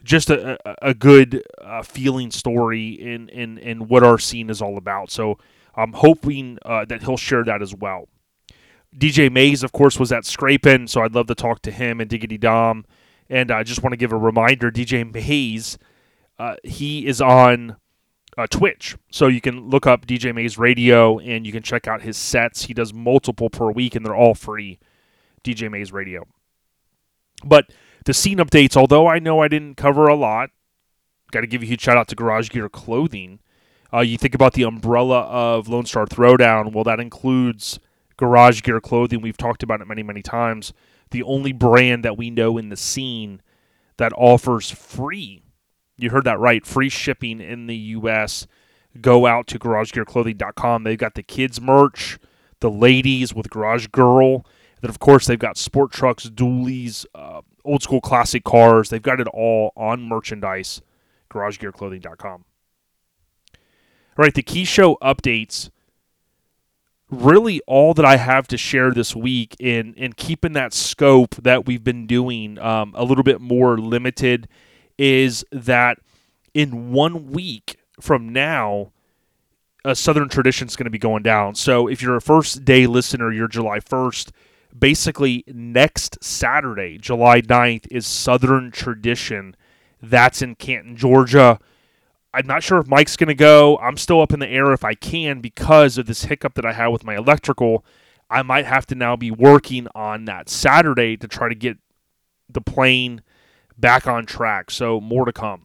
just 0.02 0.30
a, 0.30 0.58
a 0.84 0.94
good 0.94 1.42
uh, 1.62 1.82
feeling 1.82 2.30
story 2.30 2.90
in, 2.90 3.28
in, 3.28 3.58
in 3.58 3.88
what 3.88 4.02
our 4.02 4.18
scene 4.18 4.50
is 4.50 4.60
all 4.60 4.76
about. 4.76 5.10
So 5.10 5.38
I'm 5.74 5.92
hoping 5.92 6.58
uh, 6.64 6.84
that 6.86 7.02
he'll 7.02 7.16
share 7.16 7.44
that 7.44 7.62
as 7.62 7.74
well. 7.74 8.08
DJ 8.96 9.30
Mays, 9.30 9.62
of 9.62 9.72
course, 9.72 9.98
was 9.98 10.12
at 10.12 10.24
Scrapin, 10.24 10.88
so 10.88 11.02
I'd 11.02 11.14
love 11.14 11.26
to 11.26 11.34
talk 11.34 11.60
to 11.62 11.70
him 11.70 12.00
and 12.00 12.08
Diggity 12.08 12.38
Dom. 12.38 12.84
And 13.28 13.50
I 13.50 13.62
just 13.62 13.82
want 13.82 13.92
to 13.92 13.96
give 13.96 14.12
a 14.12 14.16
reminder 14.16 14.70
DJ 14.70 15.12
Mays, 15.12 15.78
uh, 16.38 16.56
he 16.62 17.06
is 17.06 17.20
on 17.20 17.76
uh, 18.38 18.46
Twitch. 18.46 18.96
So 19.10 19.26
you 19.26 19.40
can 19.40 19.68
look 19.68 19.86
up 19.86 20.06
DJ 20.06 20.34
Mays 20.34 20.58
Radio 20.58 21.18
and 21.18 21.46
you 21.46 21.52
can 21.52 21.62
check 21.62 21.86
out 21.86 22.02
his 22.02 22.16
sets. 22.16 22.64
He 22.64 22.74
does 22.74 22.94
multiple 22.94 23.50
per 23.50 23.70
week 23.70 23.94
and 23.94 24.04
they're 24.04 24.14
all 24.14 24.34
free. 24.34 24.78
DJ 25.42 25.70
Mays 25.70 25.92
Radio. 25.92 26.26
But 27.44 27.72
the 28.04 28.14
scene 28.14 28.38
updates, 28.38 28.76
although 28.76 29.06
I 29.06 29.18
know 29.18 29.40
I 29.40 29.48
didn't 29.48 29.76
cover 29.76 30.06
a 30.06 30.14
lot, 30.14 30.50
got 31.30 31.40
to 31.40 31.46
give 31.46 31.62
a 31.62 31.66
huge 31.66 31.80
shout 31.80 31.96
out 31.96 32.08
to 32.08 32.14
Garage 32.14 32.50
Gear 32.50 32.68
Clothing. 32.68 33.40
Uh, 33.92 34.00
you 34.00 34.18
think 34.18 34.34
about 34.34 34.54
the 34.54 34.62
umbrella 34.62 35.20
of 35.22 35.68
Lone 35.68 35.86
Star 35.86 36.06
Throwdown. 36.06 36.72
Well, 36.72 36.84
that 36.84 37.00
includes 37.00 37.78
Garage 38.16 38.62
Gear 38.62 38.80
Clothing. 38.80 39.20
We've 39.20 39.36
talked 39.36 39.62
about 39.62 39.80
it 39.80 39.88
many, 39.88 40.02
many 40.02 40.22
times. 40.22 40.72
The 41.10 41.22
only 41.22 41.52
brand 41.52 42.04
that 42.04 42.16
we 42.16 42.30
know 42.30 42.58
in 42.58 42.68
the 42.68 42.76
scene 42.76 43.40
that 43.96 44.12
offers 44.16 44.70
free, 44.70 45.42
you 45.96 46.10
heard 46.10 46.24
that 46.24 46.38
right, 46.38 46.66
free 46.66 46.88
shipping 46.88 47.40
in 47.40 47.66
the 47.66 47.76
U.S. 47.76 48.46
Go 49.00 49.26
out 49.26 49.46
to 49.48 49.58
garagegearclothing.com. 49.58 50.84
They've 50.84 50.98
got 50.98 51.14
the 51.14 51.22
kids' 51.22 51.60
merch, 51.60 52.18
the 52.60 52.70
ladies 52.70 53.34
with 53.34 53.50
Garage 53.50 53.88
Girl. 53.88 54.44
Then, 54.80 54.90
of 54.90 54.98
course, 54.98 55.26
they've 55.26 55.38
got 55.38 55.56
sport 55.56 55.92
trucks, 55.92 56.28
dualies, 56.28 57.06
uh, 57.14 57.42
old 57.64 57.82
school 57.82 58.00
classic 58.00 58.44
cars. 58.44 58.90
They've 58.90 59.02
got 59.02 59.20
it 59.20 59.28
all 59.28 59.72
on 59.76 60.02
merchandise, 60.02 60.82
garagegearclothing.com. 61.30 62.44
All 64.18 64.22
right, 64.22 64.34
the 64.34 64.42
key 64.42 64.64
show 64.64 64.96
updates. 65.02 65.70
Really, 67.08 67.60
all 67.68 67.94
that 67.94 68.04
I 68.04 68.16
have 68.16 68.48
to 68.48 68.56
share 68.56 68.90
this 68.90 69.14
week 69.14 69.54
in 69.60 69.94
in 69.94 70.12
keeping 70.14 70.54
that 70.54 70.72
scope 70.72 71.36
that 71.36 71.64
we've 71.64 71.84
been 71.84 72.06
doing 72.06 72.58
um, 72.58 72.94
a 72.96 73.04
little 73.04 73.22
bit 73.22 73.40
more 73.40 73.78
limited 73.78 74.48
is 74.98 75.44
that 75.52 75.98
in 76.52 76.92
one 76.92 77.30
week 77.30 77.78
from 78.00 78.30
now, 78.32 78.92
a 79.84 79.94
Southern 79.94 80.28
tradition 80.28 80.66
is 80.66 80.74
going 80.74 80.86
to 80.86 80.90
be 80.90 80.98
going 80.98 81.22
down. 81.22 81.54
So 81.54 81.86
if 81.86 82.02
you're 82.02 82.16
a 82.16 82.20
first 82.20 82.64
day 82.64 82.86
listener, 82.86 83.30
you're 83.30 83.46
July 83.46 83.78
1st. 83.78 84.30
Basically, 84.76 85.44
next 85.46 86.22
Saturday, 86.22 86.98
July 86.98 87.40
9th, 87.40 87.86
is 87.90 88.06
Southern 88.06 88.70
tradition. 88.72 89.54
That's 90.02 90.42
in 90.42 90.56
Canton, 90.56 90.96
Georgia. 90.96 91.60
I'm 92.36 92.46
not 92.46 92.62
sure 92.62 92.78
if 92.78 92.86
Mike's 92.86 93.16
going 93.16 93.28
to 93.28 93.34
go. 93.34 93.78
I'm 93.78 93.96
still 93.96 94.20
up 94.20 94.30
in 94.30 94.40
the 94.40 94.48
air 94.48 94.70
if 94.74 94.84
I 94.84 94.92
can 94.92 95.40
because 95.40 95.96
of 95.96 96.04
this 96.04 96.26
hiccup 96.26 96.52
that 96.54 96.66
I 96.66 96.74
had 96.74 96.88
with 96.88 97.02
my 97.02 97.16
electrical. 97.16 97.82
I 98.28 98.42
might 98.42 98.66
have 98.66 98.84
to 98.88 98.94
now 98.94 99.16
be 99.16 99.30
working 99.30 99.88
on 99.94 100.26
that 100.26 100.50
Saturday 100.50 101.16
to 101.16 101.26
try 101.26 101.48
to 101.48 101.54
get 101.54 101.78
the 102.46 102.60
plane 102.60 103.22
back 103.78 104.06
on 104.06 104.26
track. 104.26 104.70
So, 104.70 105.00
more 105.00 105.24
to 105.24 105.32
come. 105.32 105.64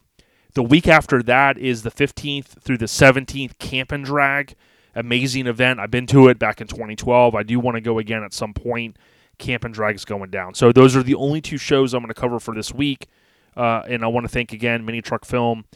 The 0.54 0.62
week 0.62 0.88
after 0.88 1.22
that 1.22 1.58
is 1.58 1.82
the 1.82 1.90
15th 1.90 2.62
through 2.62 2.78
the 2.78 2.86
17th 2.86 3.58
Camp 3.58 3.92
and 3.92 4.02
Drag. 4.02 4.54
Amazing 4.94 5.48
event. 5.48 5.78
I've 5.78 5.90
been 5.90 6.06
to 6.06 6.28
it 6.28 6.38
back 6.38 6.62
in 6.62 6.68
2012. 6.68 7.34
I 7.34 7.42
do 7.42 7.60
want 7.60 7.74
to 7.74 7.82
go 7.82 7.98
again 7.98 8.22
at 8.22 8.32
some 8.32 8.54
point. 8.54 8.96
Camp 9.36 9.64
and 9.64 9.74
Drag 9.74 9.94
is 9.94 10.06
going 10.06 10.30
down. 10.30 10.54
So, 10.54 10.72
those 10.72 10.96
are 10.96 11.02
the 11.02 11.16
only 11.16 11.42
two 11.42 11.58
shows 11.58 11.92
I'm 11.92 12.00
going 12.00 12.08
to 12.08 12.14
cover 12.14 12.40
for 12.40 12.54
this 12.54 12.72
week. 12.72 13.08
Uh, 13.54 13.82
and 13.86 14.02
I 14.02 14.06
want 14.06 14.24
to 14.24 14.32
thank 14.32 14.54
again 14.54 14.86
Mini 14.86 15.02
Truck 15.02 15.26
Film 15.26 15.66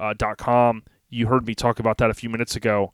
uh, 0.00 0.14
.com. 0.36 0.82
You 1.08 1.26
heard 1.26 1.46
me 1.46 1.54
talk 1.54 1.78
about 1.78 1.98
that 1.98 2.10
a 2.10 2.14
few 2.14 2.30
minutes 2.30 2.56
ago. 2.56 2.92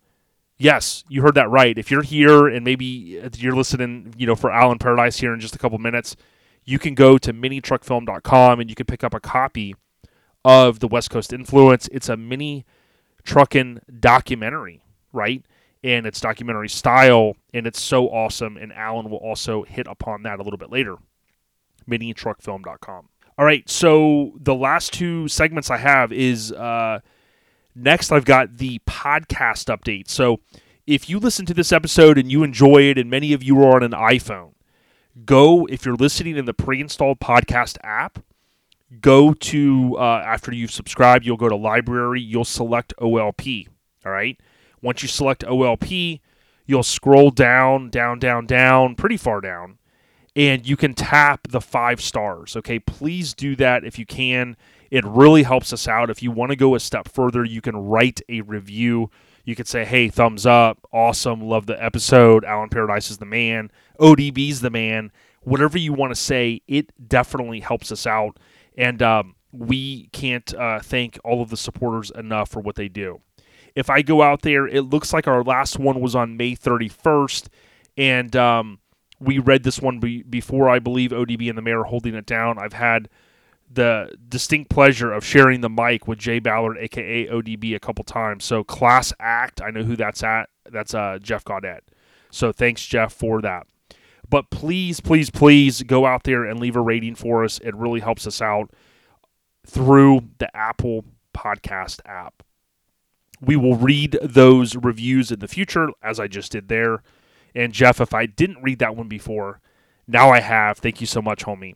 Yes, 0.59 1.05
you 1.09 1.23
heard 1.23 1.35
that 1.35 1.51
right. 1.51 1.77
If 1.77 1.91
you're 1.91 2.03
here 2.03 2.49
and 2.49 2.65
maybe 2.65 3.21
you're 3.37 3.55
listening, 3.55 4.15
you 4.17 4.27
know, 4.27 4.35
for 4.35 4.51
Alan 4.51 4.79
Paradise 4.79 5.19
here 5.19 5.35
in 5.35 5.41
just 5.41 5.55
a 5.55 5.59
couple 5.59 5.79
minutes, 5.79 6.17
you 6.65 6.79
can 6.79 6.95
go 6.95 7.19
to 7.19 7.33
minitruckfilm.com 7.33 8.61
and 8.61 8.69
you 8.71 8.75
can 8.75 8.87
pick 8.87 9.05
up 9.05 9.15
a 9.15 9.21
copy 9.21 9.75
of 10.45 10.81
the 10.81 10.89
West 10.89 11.11
Coast 11.11 11.33
Influence. 11.33 11.89
It's 11.93 12.09
a 12.09 12.17
mini 12.17 12.65
trucking 13.23 13.81
documentary, 14.01 14.83
right? 15.13 15.45
And 15.85 16.07
it's 16.07 16.21
documentary 16.21 16.69
style, 16.69 17.37
and 17.53 17.67
it's 17.67 17.81
so 17.81 18.09
awesome. 18.09 18.57
And 18.57 18.73
Alan 18.73 19.11
will 19.11 19.19
also 19.19 19.63
hit 19.63 19.87
upon 19.87 20.23
that 20.23 20.41
a 20.41 20.43
little 20.43 20.59
bit 20.59 20.71
later. 20.71 20.97
Minitruckfilm.com. 21.89 23.09
All 23.39 23.45
right, 23.45 23.69
so 23.69 24.33
the 24.41 24.55
last 24.55 24.95
two 24.95 25.29
segments 25.29 25.71
I 25.71 25.77
have 25.77 26.11
is 26.11 26.53
uh, 26.53 27.01
next. 27.75 28.11
I've 28.11 28.25
got 28.25 28.57
the 28.57 28.81
podcast 28.87 29.67
update. 29.67 30.09
So 30.09 30.41
if 30.87 31.11
you 31.11 31.19
listen 31.19 31.45
to 31.47 31.53
this 31.53 31.71
episode 31.71 32.17
and 32.17 32.33
you 32.33 32.43
enjoy 32.43 32.85
it, 32.85 32.97
and 32.97 33.11
many 33.11 33.35
of 33.35 33.43
you 33.43 33.63
are 33.63 33.77
on 33.77 33.83
an 33.83 33.91
iPhone, 33.91 34.53
go 35.27 35.67
if 35.67 35.85
you're 35.85 35.97
listening 35.97 36.39
in 36.39 36.47
the 36.47 36.55
pre-installed 36.55 37.21
podcast 37.21 37.77
app. 37.85 38.21
Go 39.01 39.35
to 39.35 39.97
uh, 39.99 40.23
after 40.25 40.55
you've 40.55 40.71
subscribed, 40.71 41.27
you'll 41.27 41.37
go 41.37 41.51
to 41.51 41.57
library. 41.57 42.23
You'll 42.23 42.45
select 42.45 42.95
OLP. 42.99 43.69
All 44.07 44.13
right. 44.13 44.41
Once 44.81 45.03
you 45.03 45.09
select 45.09 45.45
OLP, 45.45 46.21
you'll 46.67 46.83
scroll 46.83 47.31
down, 47.31 47.91
down, 47.91 48.19
down, 48.19 48.47
down, 48.47 48.95
pretty 48.95 49.17
far 49.19 49.43
down 49.43 49.77
and 50.37 50.69
you 50.69 50.77
can 50.77 50.93
tap 50.93 51.49
the 51.49 51.63
five 51.63 52.01
stars. 52.01 52.57
Okay, 52.57 52.79
please 52.79 53.33
do 53.33 53.57
that 53.57 53.85
if 53.85 53.99
you 53.99 54.05
can. 54.05 54.57
It 54.91 55.05
really 55.05 55.43
helps 55.43 55.73
us 55.73 55.89
out. 55.89 56.11
If 56.11 56.23
you 56.23 56.31
want 56.31 56.51
to 56.51 56.57
go 56.57 56.75
a 56.75 56.81
step 56.81 57.09
further, 57.09 57.43
you 57.43 57.63
can 57.63 57.75
write 57.75 58.21
a 58.29 58.43
review. 58.43 59.11
You 59.45 59.57
could 59.57 59.67
say, 59.67 59.85
hey, 59.85 60.09
thumbs 60.09 60.45
up, 60.45 60.87
awesome, 60.93 61.41
love 61.41 61.67
the 61.67 61.83
episode. 61.83 62.45
Alan 62.45 62.69
Paradise 62.69 63.11
is 63.11 63.19
the 63.19 63.25
man, 63.25 63.71
ODB's 63.99 64.61
the 64.61 64.71
man. 64.71 65.11
Whatever 65.43 65.79
you 65.79 65.93
want 65.93 66.11
to 66.11 66.21
say, 66.21 66.61
it 66.69 66.93
definitely 67.09 67.61
helps 67.61 67.91
us 67.91 68.07
out. 68.07 68.39
And 68.77 69.01
um, 69.01 69.37
we 69.53 70.09
can't 70.09 70.53
uh, 70.55 70.81
thank 70.81 71.19
all 71.25 71.41
of 71.41 71.49
the 71.49 71.57
supporters 71.57 72.11
enough 72.11 72.51
for 72.51 72.61
what 72.61 72.75
they 72.75 72.89
do. 72.89 73.21
If 73.75 73.89
I 73.89 74.03
go 74.03 74.23
out 74.23 74.43
there, 74.43 74.67
it 74.67 74.83
looks 74.83 75.13
like 75.13 75.27
our 75.27 75.43
last 75.43 75.79
one 75.79 76.01
was 76.01 76.15
on 76.15 76.37
May 76.37 76.57
31st. 76.57 77.49
And 77.97 78.35
um, 78.35 78.81
we 79.21 79.39
read 79.39 79.63
this 79.63 79.81
one 79.81 79.99
be, 79.99 80.23
before 80.23 80.69
I 80.69 80.79
believe 80.79 81.11
ODB 81.11 81.49
and 81.49 81.57
the 81.57 81.63
mayor 81.63 81.85
holding 81.85 82.15
it 82.15 82.27
down. 82.27 82.59
I've 82.59 82.75
had 82.75 83.09
the 83.71 84.17
distinct 84.29 84.71
pleasure 84.71 85.13
of 85.13 85.25
sharing 85.25 85.61
the 85.61 85.71
mic 85.71 86.07
with 86.07 86.19
Jay 86.19 86.39
Ballard, 86.39 86.79
aka 86.79 87.27
ODB, 87.29 87.75
a 87.75 87.81
couple 87.81 88.05
times. 88.05 88.45
So 88.45 88.63
class 88.63 89.13
act, 89.19 89.61
I 89.61 89.71
know 89.71 89.83
who 89.83 89.97
that's 89.97 90.23
at. 90.23 90.49
That's 90.71 90.95
uh, 90.95 91.19
Jeff 91.21 91.45
Gaudet. 91.45 91.85
So 92.31 92.53
thanks, 92.53 92.85
Jeff, 92.85 93.13
for 93.13 93.41
that. 93.43 93.67
But 94.29 94.51
please, 94.51 95.01
please, 95.01 95.31
please 95.31 95.83
go 95.83 96.05
out 96.05 96.25
there 96.25 96.45
and 96.45 96.59
leave 96.59 96.77
a 96.77 96.81
rating 96.81 97.15
for 97.15 97.45
us. 97.45 97.59
It 97.61 97.75
really 97.75 98.01
helps 98.01 98.27
us 98.27 98.43
out 98.43 98.71
through 99.67 100.29
the 100.39 100.55
Apple 100.57 101.05
Podcast 101.35 102.01
app. 102.07 102.43
We 103.41 103.57
will 103.57 103.77
read 103.77 104.19
those 104.23 104.75
reviews 104.75 105.31
in 105.31 105.41
the 105.41 105.49
future, 105.49 105.89
as 106.03 106.19
I 106.19 106.27
just 106.27 106.53
did 106.53 106.69
there. 106.69 107.03
And 107.57 107.73
Jeff, 107.73 108.03
if 108.03 108.13
I 108.13 108.27
didn't 108.27 108.63
read 108.63 108.81
that 108.81 108.95
one 108.95 109.09
before, 109.09 109.61
now 110.07 110.31
I 110.31 110.41
have. 110.41 110.77
Thank 110.77 111.01
you 111.01 111.07
so 111.07 111.23
much, 111.23 111.45
homie. 111.45 111.75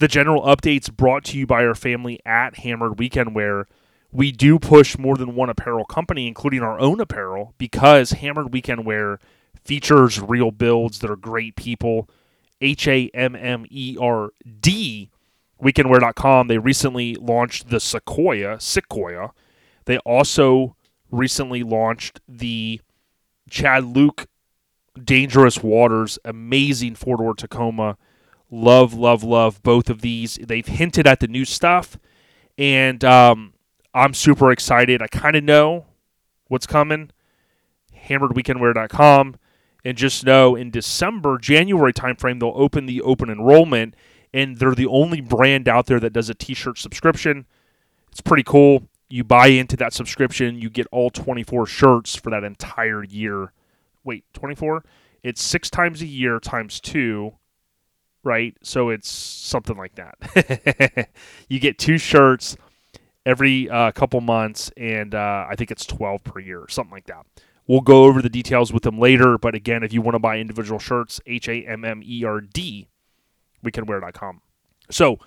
The 0.00 0.08
general 0.08 0.42
updates 0.42 0.94
brought 0.94 1.24
to 1.26 1.38
you 1.38 1.46
by 1.46 1.64
our 1.64 1.76
family 1.76 2.18
at 2.26 2.56
Hammered 2.58 2.98
Weekend 2.98 3.36
Wear. 3.36 3.66
We 4.10 4.32
do 4.32 4.58
push 4.58 4.98
more 4.98 5.16
than 5.16 5.36
one 5.36 5.50
apparel 5.50 5.84
company, 5.84 6.26
including 6.26 6.62
our 6.62 6.80
own 6.80 7.00
apparel, 7.00 7.54
because 7.58 8.10
Hammered 8.10 8.52
Weekend 8.52 8.84
Wear 8.84 9.20
features 9.64 10.20
real 10.20 10.50
builds 10.50 10.98
that 10.98 11.10
are 11.12 11.16
great 11.16 11.54
people. 11.54 12.10
H 12.60 12.88
A 12.88 13.08
M 13.14 13.36
M 13.36 13.66
E 13.70 13.96
R 14.00 14.30
D 14.60 15.10
weekendwear.com. 15.62 16.48
They 16.48 16.58
recently 16.58 17.14
launched 17.14 17.68
the 17.70 17.78
Sequoia, 17.78 18.58
Sequoia. 18.58 19.30
They 19.84 19.98
also 19.98 20.74
recently 21.10 21.62
launched 21.62 22.20
the 22.28 22.80
Chad 23.54 23.84
Luke, 23.84 24.26
Dangerous 25.00 25.62
Waters, 25.62 26.18
amazing 26.24 26.96
four 26.96 27.18
door 27.18 27.34
Tacoma. 27.34 27.96
Love, 28.50 28.94
love, 28.94 29.22
love 29.22 29.62
both 29.62 29.88
of 29.88 30.00
these. 30.00 30.40
They've 30.42 30.66
hinted 30.66 31.06
at 31.06 31.20
the 31.20 31.28
new 31.28 31.44
stuff, 31.44 31.96
and 32.58 33.04
um, 33.04 33.54
I'm 33.94 34.12
super 34.12 34.50
excited. 34.50 35.00
I 35.00 35.06
kind 35.06 35.36
of 35.36 35.44
know 35.44 35.86
what's 36.48 36.66
coming. 36.66 37.12
HammeredWeekendwear.com, 38.08 39.36
and 39.84 39.96
just 39.96 40.26
know 40.26 40.56
in 40.56 40.72
December, 40.72 41.38
January 41.38 41.92
timeframe, 41.92 42.40
they'll 42.40 42.52
open 42.56 42.86
the 42.86 43.02
open 43.02 43.30
enrollment, 43.30 43.94
and 44.32 44.58
they're 44.58 44.74
the 44.74 44.88
only 44.88 45.20
brand 45.20 45.68
out 45.68 45.86
there 45.86 46.00
that 46.00 46.12
does 46.12 46.28
a 46.28 46.34
T-shirt 46.34 46.76
subscription. 46.76 47.46
It's 48.10 48.20
pretty 48.20 48.42
cool 48.42 48.88
you 49.14 49.22
buy 49.22 49.46
into 49.46 49.76
that 49.76 49.92
subscription, 49.92 50.60
you 50.60 50.68
get 50.68 50.88
all 50.90 51.08
24 51.08 51.66
shirts 51.66 52.16
for 52.16 52.30
that 52.30 52.42
entire 52.42 53.04
year. 53.04 53.52
Wait, 54.02 54.24
24? 54.32 54.84
It's 55.22 55.40
six 55.40 55.70
times 55.70 56.02
a 56.02 56.06
year 56.06 56.40
times 56.40 56.80
two, 56.80 57.34
right? 58.24 58.56
So 58.64 58.88
it's 58.88 59.08
something 59.08 59.76
like 59.76 59.94
that. 59.94 61.08
you 61.48 61.60
get 61.60 61.78
two 61.78 61.96
shirts 61.96 62.56
every 63.24 63.70
uh, 63.70 63.92
couple 63.92 64.20
months, 64.20 64.72
and 64.76 65.14
uh, 65.14 65.46
I 65.48 65.54
think 65.54 65.70
it's 65.70 65.86
12 65.86 66.24
per 66.24 66.40
year, 66.40 66.64
something 66.68 66.90
like 66.92 67.06
that. 67.06 67.24
We'll 67.68 67.82
go 67.82 68.06
over 68.06 68.20
the 68.20 68.28
details 68.28 68.72
with 68.72 68.82
them 68.82 68.98
later. 68.98 69.38
But 69.38 69.54
again, 69.54 69.84
if 69.84 69.92
you 69.92 70.02
want 70.02 70.16
to 70.16 70.18
buy 70.18 70.40
individual 70.40 70.80
shirts, 70.80 71.20
H 71.24 71.48
A 71.48 71.64
M 71.64 71.84
M 71.84 72.02
E 72.04 72.24
R 72.24 72.40
D, 72.40 72.88
weekendwear.com. 73.64 74.40
So 74.90 75.20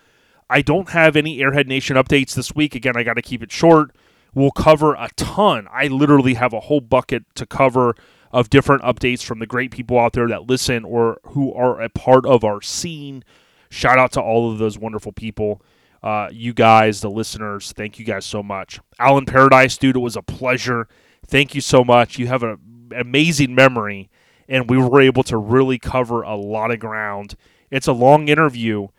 I 0.49 0.61
don't 0.61 0.89
have 0.89 1.15
any 1.15 1.39
Airhead 1.39 1.67
Nation 1.67 1.97
updates 1.97 2.33
this 2.33 2.55
week. 2.55 2.75
Again, 2.75 2.95
I 2.95 3.03
got 3.03 3.15
to 3.15 3.21
keep 3.21 3.43
it 3.43 3.51
short. 3.51 3.95
We'll 4.33 4.51
cover 4.51 4.93
a 4.93 5.09
ton. 5.15 5.67
I 5.71 5.87
literally 5.87 6.35
have 6.35 6.53
a 6.53 6.61
whole 6.61 6.81
bucket 6.81 7.23
to 7.35 7.45
cover 7.45 7.95
of 8.31 8.49
different 8.49 8.83
updates 8.83 9.23
from 9.23 9.39
the 9.39 9.45
great 9.45 9.71
people 9.71 9.99
out 9.99 10.13
there 10.13 10.27
that 10.27 10.47
listen 10.47 10.83
or 10.85 11.19
who 11.23 11.53
are 11.53 11.81
a 11.81 11.89
part 11.89 12.25
of 12.25 12.43
our 12.43 12.61
scene. 12.61 13.23
Shout 13.69 13.97
out 13.97 14.11
to 14.13 14.21
all 14.21 14.51
of 14.51 14.59
those 14.59 14.77
wonderful 14.77 15.11
people. 15.11 15.61
Uh, 16.03 16.29
you 16.31 16.53
guys, 16.53 17.01
the 17.01 17.09
listeners, 17.09 17.73
thank 17.73 17.99
you 17.99 18.05
guys 18.05 18.25
so 18.25 18.43
much. 18.43 18.79
Alan 18.99 19.25
Paradise, 19.25 19.77
dude, 19.77 19.95
it 19.95 19.99
was 19.99 20.15
a 20.15 20.21
pleasure. 20.21 20.87
Thank 21.25 21.55
you 21.55 21.61
so 21.61 21.83
much. 21.83 22.17
You 22.17 22.27
have 22.27 22.43
an 22.43 22.91
amazing 22.95 23.55
memory, 23.55 24.09
and 24.47 24.69
we 24.69 24.77
were 24.77 25.01
able 25.01 25.23
to 25.23 25.37
really 25.37 25.79
cover 25.79 26.21
a 26.21 26.35
lot 26.35 26.71
of 26.71 26.79
ground. 26.79 27.35
It's 27.71 27.87
a 27.87 27.93
long 27.93 28.27
interview, 28.29 28.89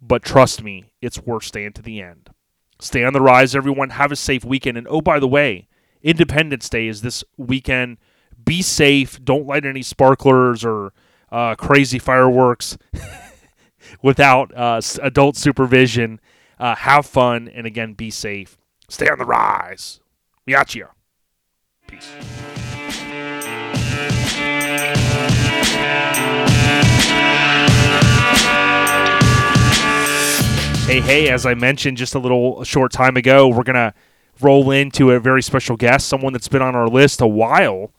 but 0.00 0.22
trust 0.22 0.62
me, 0.62 0.92
it's 1.00 1.20
worth 1.20 1.44
staying 1.44 1.72
to 1.74 1.82
the 1.82 2.00
end. 2.00 2.30
Stay 2.80 3.04
on 3.04 3.12
the 3.12 3.20
rise, 3.20 3.56
everyone. 3.56 3.90
Have 3.90 4.12
a 4.12 4.16
safe 4.16 4.44
weekend. 4.44 4.78
And 4.78 4.86
oh, 4.88 5.00
by 5.00 5.18
the 5.18 5.28
way, 5.28 5.66
Independence 6.02 6.68
Day 6.68 6.86
is 6.86 7.02
this 7.02 7.24
weekend. 7.36 7.98
Be 8.44 8.62
safe. 8.62 9.22
Don't 9.24 9.46
light 9.46 9.66
any 9.66 9.82
sparklers 9.82 10.64
or 10.64 10.92
uh, 11.32 11.56
crazy 11.56 11.98
fireworks 11.98 12.78
without 14.02 14.56
uh, 14.56 14.80
adult 15.02 15.36
supervision. 15.36 16.20
Uh, 16.58 16.74
have 16.74 17.06
fun, 17.06 17.48
and 17.48 17.66
again, 17.66 17.94
be 17.94 18.10
safe. 18.10 18.58
Stay 18.88 19.08
on 19.08 19.18
the 19.18 19.24
rise. 19.24 20.00
We 20.46 20.52
got 20.52 20.74
you. 20.74 20.86
Peace. 21.86 22.10
Hey, 30.88 31.00
hey, 31.02 31.28
as 31.28 31.44
I 31.44 31.52
mentioned 31.52 31.98
just 31.98 32.14
a 32.14 32.18
little 32.18 32.62
a 32.62 32.64
short 32.64 32.92
time 32.92 33.18
ago, 33.18 33.46
we're 33.46 33.62
going 33.62 33.74
to 33.74 33.92
roll 34.40 34.70
into 34.70 35.10
a 35.10 35.20
very 35.20 35.42
special 35.42 35.76
guest, 35.76 36.08
someone 36.08 36.32
that's 36.32 36.48
been 36.48 36.62
on 36.62 36.74
our 36.74 36.88
list 36.88 37.20
a 37.20 37.26
while. 37.26 37.92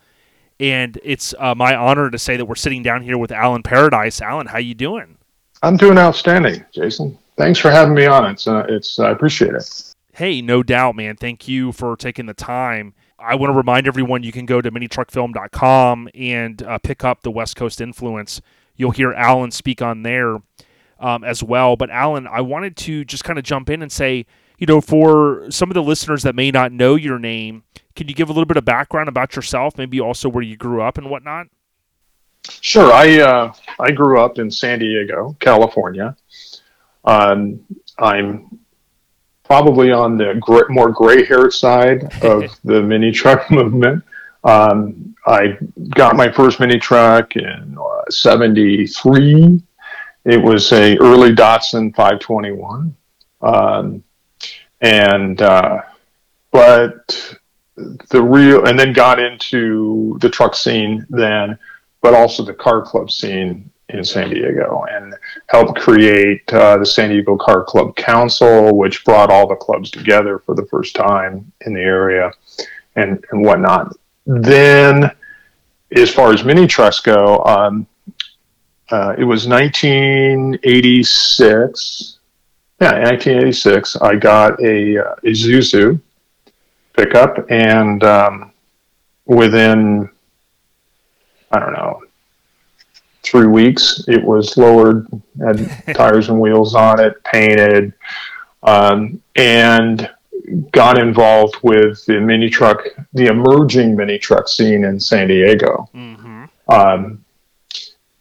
And 0.59 0.99
it's 1.03 1.35
uh, 1.37 1.53
my 1.53 1.75
honor 1.75 2.09
to 2.09 2.17
say 2.17 2.35
that 2.35 2.45
we're 2.45 2.55
sitting 2.55 2.81
down 2.81 3.03
here 3.03 3.19
with 3.19 3.31
Alan 3.31 3.61
Paradise. 3.61 4.21
Alan, 4.21 4.47
how 4.47 4.57
you 4.57 4.73
doing? 4.73 5.19
I'm 5.61 5.77
doing 5.77 5.99
outstanding, 5.99 6.65
Jason. 6.73 7.15
Thanks 7.37 7.59
for 7.59 7.69
having 7.69 7.93
me 7.93 8.07
on. 8.07 8.31
It's 8.31 8.47
uh, 8.47 8.65
it's 8.67 8.97
I 8.97 9.11
appreciate 9.11 9.53
it. 9.53 9.93
Hey, 10.13 10.41
no 10.41 10.63
doubt, 10.63 10.95
man. 10.95 11.15
Thank 11.15 11.47
you 11.47 11.71
for 11.71 11.95
taking 11.95 12.25
the 12.25 12.33
time. 12.33 12.95
I 13.19 13.35
want 13.35 13.51
to 13.51 13.55
remind 13.55 13.85
everyone 13.85 14.23
you 14.23 14.31
can 14.31 14.47
go 14.47 14.61
to 14.61 14.71
minitruckfilm.com 14.71 16.09
and 16.15 16.63
uh, 16.63 16.79
pick 16.79 17.03
up 17.03 17.21
the 17.21 17.29
West 17.29 17.55
Coast 17.55 17.81
Influence. 17.81 18.41
You'll 18.77 18.91
hear 18.91 19.13
Alan 19.13 19.51
speak 19.51 19.79
on 19.79 20.01
there 20.01 20.39
um, 20.99 21.23
as 21.23 21.43
well. 21.43 21.75
But 21.75 21.89
Alan, 21.89 22.27
I 22.27 22.41
wanted 22.41 22.75
to 22.77 23.05
just 23.05 23.23
kind 23.23 23.39
of 23.39 23.45
jump 23.45 23.69
in 23.69 23.81
and 23.81 23.91
say, 23.91 24.25
you 24.57 24.67
know, 24.67 24.81
for 24.81 25.49
some 25.49 25.69
of 25.69 25.73
the 25.73 25.83
listeners 25.83 26.23
that 26.23 26.35
may 26.35 26.51
not 26.51 26.71
know 26.71 26.95
your 26.95 27.17
name, 27.17 27.63
can 27.95 28.07
you 28.07 28.13
give 28.13 28.29
a 28.29 28.33
little 28.33 28.45
bit 28.45 28.57
of 28.57 28.65
background 28.65 29.09
about 29.09 29.35
yourself, 29.35 29.77
maybe 29.77 29.99
also 29.99 30.29
where 30.29 30.43
you 30.43 30.57
grew 30.57 30.81
up 30.81 30.97
and 30.97 31.09
whatnot? 31.09 31.47
Sure. 32.61 32.91
I 32.91 33.19
uh, 33.19 33.53
I 33.79 33.91
grew 33.91 34.19
up 34.19 34.39
in 34.39 34.49
San 34.49 34.79
Diego, 34.79 35.35
California. 35.39 36.15
Um, 37.05 37.61
I'm 37.97 38.59
probably 39.43 39.91
on 39.91 40.17
the 40.17 40.35
gray, 40.39 40.63
more 40.69 40.91
gray-haired 40.91 41.53
side 41.53 42.23
of 42.23 42.43
the 42.63 42.81
mini 42.81 43.11
truck 43.11 43.49
movement. 43.51 44.03
Um, 44.43 45.15
I 45.25 45.57
got 45.89 46.15
my 46.15 46.31
first 46.31 46.59
mini 46.59 46.79
truck 46.79 47.35
in 47.35 47.77
'73. 48.09 49.61
It 50.29 50.43
was 50.43 50.71
a 50.73 50.95
early 50.99 51.33
Datsun 51.33 51.95
521, 51.95 52.95
um, 53.41 54.03
and 54.79 55.41
uh, 55.41 55.81
but 56.51 57.35
the 58.09 58.21
real 58.21 58.67
and 58.67 58.77
then 58.77 58.93
got 58.93 59.17
into 59.17 60.19
the 60.21 60.29
truck 60.29 60.55
scene 60.55 61.03
then, 61.09 61.57
but 62.01 62.13
also 62.13 62.43
the 62.43 62.53
car 62.53 62.83
club 62.83 63.09
scene 63.09 63.71
in 63.89 64.03
San 64.05 64.29
Diego 64.29 64.85
and 64.91 65.15
helped 65.47 65.79
create 65.79 66.53
uh, 66.53 66.77
the 66.77 66.85
San 66.85 67.09
Diego 67.09 67.35
Car 67.35 67.63
Club 67.63 67.95
Council, 67.95 68.77
which 68.77 69.03
brought 69.03 69.31
all 69.31 69.47
the 69.47 69.55
clubs 69.55 69.89
together 69.89 70.37
for 70.37 70.53
the 70.53 70.67
first 70.67 70.95
time 70.95 71.51
in 71.65 71.73
the 71.73 71.81
area 71.81 72.31
and, 72.95 73.25
and 73.31 73.43
whatnot. 73.43 73.95
Then, 74.27 75.09
as 75.91 76.13
far 76.13 76.31
as 76.31 76.43
mini 76.43 76.67
trucks 76.67 76.99
go, 76.99 77.43
um, 77.45 77.87
uh, 78.91 79.15
it 79.17 79.23
was 79.23 79.47
1986. 79.47 82.17
Yeah, 82.81 82.93
1986. 82.93 83.97
I 83.97 84.15
got 84.15 84.59
a, 84.63 84.97
uh, 84.97 85.15
Isuzu 85.23 86.01
pickup, 86.93 87.45
and 87.49 88.03
um, 88.03 88.51
within, 89.25 90.09
I 91.51 91.59
don't 91.59 91.73
know, 91.73 92.03
three 93.23 93.47
weeks, 93.47 94.03
it 94.07 94.23
was 94.23 94.57
lowered, 94.57 95.07
had 95.39 95.69
tires 95.95 96.29
and 96.29 96.39
wheels 96.39 96.73
on 96.73 96.99
it, 96.99 97.23
painted, 97.23 97.93
um, 98.63 99.21
and 99.35 100.09
got 100.71 100.97
involved 100.97 101.57
with 101.61 102.03
the 102.05 102.19
mini 102.19 102.49
truck, 102.49 102.83
the 103.13 103.27
emerging 103.27 103.95
mini 103.95 104.17
truck 104.17 104.47
scene 104.47 104.83
in 104.83 104.99
San 104.99 105.27
Diego. 105.27 105.89
Mm-hmm. 105.93 106.45
Um, 106.69 107.23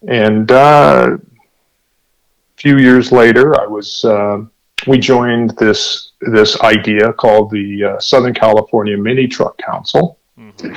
and 0.06 0.50
uh, 0.50 1.16
a 1.16 2.60
few 2.60 2.78
years 2.78 3.10
later, 3.10 3.60
I 3.60 3.66
was 3.66 4.04
uh, 4.04 4.44
we 4.86 4.98
joined 4.98 5.50
this 5.58 6.12
this 6.20 6.60
idea 6.60 7.12
called 7.12 7.50
the 7.50 7.84
uh, 7.84 8.00
Southern 8.00 8.34
California 8.34 8.96
Mini 8.96 9.26
Truck 9.26 9.58
Council. 9.58 10.18
Mm-hmm. 10.38 10.74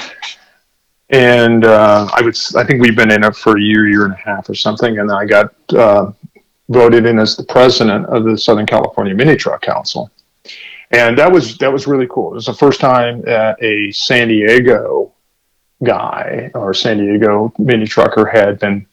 And 1.09 1.65
uh, 1.65 2.07
I 2.13 2.21
would, 2.21 2.37
I 2.55 2.63
think 2.63 2.81
we've 2.81 2.95
been 2.95 3.11
in 3.11 3.25
it 3.25 3.35
for 3.35 3.57
a 3.57 3.61
year, 3.61 3.89
year 3.89 4.05
and 4.05 4.13
a 4.13 4.17
half 4.17 4.49
or 4.49 4.55
something. 4.55 4.99
And 4.99 5.11
I 5.11 5.25
got 5.25 5.53
uh, 5.73 6.13
voted 6.69 7.05
in 7.05 7.19
as 7.19 7.35
the 7.35 7.43
president 7.43 8.05
of 8.05 8.23
the 8.23 8.37
Southern 8.37 8.65
California 8.65 9.13
Mini 9.13 9.35
Truck 9.35 9.61
Council. 9.61 10.09
And 10.91 11.17
that 11.17 11.31
was 11.31 11.57
that 11.57 11.71
was 11.71 11.87
really 11.87 12.07
cool. 12.07 12.31
It 12.31 12.35
was 12.35 12.45
the 12.45 12.53
first 12.53 12.79
time 12.79 13.21
that 13.21 13.61
a 13.61 13.91
San 13.91 14.29
Diego 14.29 15.13
guy 15.83 16.51
or 16.53 16.73
San 16.73 16.97
Diego 16.97 17.53
mini 17.57 17.85
trucker 17.85 18.25
had 18.25 18.59
been 18.59 18.85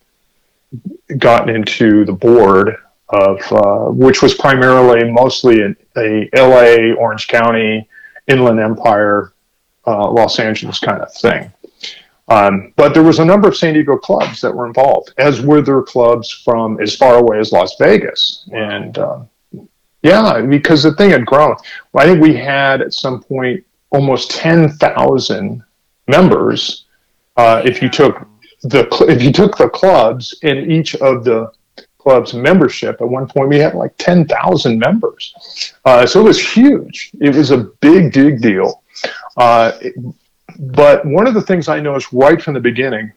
gotten 1.18 1.54
into 1.54 2.04
the 2.04 2.12
board 2.12 2.76
of 3.10 3.40
uh, 3.52 3.86
which 3.90 4.20
was 4.22 4.34
primarily 4.34 5.10
mostly 5.10 5.62
a, 5.62 5.74
a 5.96 6.28
LA, 6.34 6.94
Orange 6.94 7.26
County, 7.28 7.88
Inland 8.26 8.60
Empire, 8.60 9.32
uh, 9.86 10.10
Los 10.10 10.38
Angeles 10.38 10.78
kind 10.78 11.00
of 11.00 11.12
thing. 11.14 11.50
Um, 12.28 12.74
but 12.76 12.92
there 12.92 13.02
was 13.02 13.20
a 13.20 13.24
number 13.24 13.48
of 13.48 13.56
San 13.56 13.72
Diego 13.72 13.96
clubs 13.96 14.42
that 14.42 14.54
were 14.54 14.66
involved, 14.66 15.14
as 15.16 15.40
were 15.40 15.62
there 15.62 15.82
clubs 15.82 16.30
from 16.30 16.78
as 16.80 16.94
far 16.94 17.16
away 17.16 17.38
as 17.38 17.52
Las 17.52 17.76
Vegas. 17.78 18.46
And 18.52 18.98
uh, 18.98 19.20
yeah, 20.02 20.42
because 20.42 20.82
the 20.82 20.94
thing 20.94 21.10
had 21.10 21.24
grown. 21.24 21.56
I 21.94 22.04
think 22.04 22.22
we 22.22 22.36
had 22.36 22.82
at 22.82 22.92
some 22.92 23.22
point 23.22 23.64
almost 23.90 24.30
10,000 24.32 25.64
members 26.06 26.84
uh, 27.38 27.62
if 27.64 27.80
you 27.80 27.88
took 27.88 28.27
the 28.62 28.88
if 29.08 29.22
you 29.22 29.32
took 29.32 29.56
the 29.56 29.68
clubs 29.68 30.38
in 30.42 30.70
each 30.70 30.94
of 30.96 31.24
the 31.24 31.52
club's 31.98 32.32
membership, 32.32 33.00
at 33.00 33.08
one 33.08 33.26
point 33.26 33.48
we 33.48 33.58
had 33.58 33.74
like 33.74 33.94
10,000 33.98 34.78
members. 34.78 35.74
Uh, 35.84 36.06
so 36.06 36.20
it 36.20 36.24
was 36.24 36.40
huge. 36.40 37.10
It 37.20 37.34
was 37.34 37.50
a 37.50 37.58
big, 37.80 38.12
big 38.12 38.40
deal. 38.40 38.82
Uh, 39.36 39.72
it, 39.80 39.94
but 40.58 41.04
one 41.04 41.26
of 41.26 41.34
the 41.34 41.42
things 41.42 41.68
I 41.68 41.80
noticed 41.80 42.12
right 42.12 42.40
from 42.40 42.54
the 42.54 42.60
beginning 42.60 43.12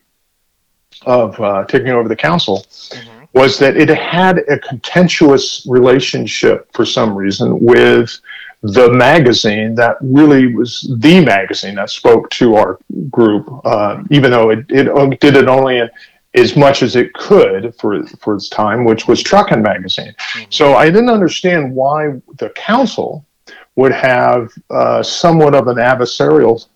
of 1.06 1.40
uh, 1.40 1.64
taking 1.66 1.90
over 1.90 2.10
the 2.10 2.16
council 2.16 2.66
mm-hmm. 2.70 3.24
was 3.34 3.58
that 3.60 3.78
it 3.78 3.90
had 3.90 4.40
a 4.50 4.60
contentious 4.60 5.66
relationship 5.68 6.70
for 6.74 6.86
some 6.86 7.16
reason 7.16 7.60
with 7.60 8.20
the 8.64 8.92
magazine 8.92 9.74
that 9.76 9.98
really 10.02 10.54
was 10.54 10.94
the 11.00 11.24
magazine 11.24 11.76
that 11.76 11.90
spoke 11.90 12.30
to 12.30 12.56
our 12.56 12.80
group, 13.10 13.50
uh, 13.66 14.04
even 14.12 14.30
though 14.32 14.52
it, 14.52 14.66
it 14.70 15.20
did 15.20 15.36
it 15.36 15.48
only 15.48 15.80
in, 15.80 15.90
as 16.34 16.56
much 16.56 16.82
as 16.84 16.96
it 16.96 17.12
could 17.14 17.74
for 17.76 18.06
for 18.22 18.36
its 18.36 18.50
time, 18.50 18.86
which 18.86 19.08
was 19.08 19.22
Truckin' 19.22 19.62
Magazine. 19.62 20.14
Mm-hmm. 20.18 20.52
So 20.52 20.76
I 20.76 20.86
didn't 20.86 21.10
understand 21.10 21.74
why 21.74 22.22
the 22.38 22.50
council 22.52 23.26
would 23.76 23.92
have 23.92 24.50
uh, 24.70 25.02
somewhat 25.02 25.56
of 25.56 25.68
an 25.68 25.78
adversarial 25.78 26.68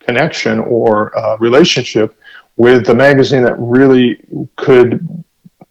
connection 0.00 0.60
or 0.60 1.16
uh, 1.18 1.36
relationship 1.38 2.16
with 2.56 2.86
the 2.86 2.94
magazine 2.94 3.42
that 3.42 3.58
really 3.58 4.18
could 4.56 5.06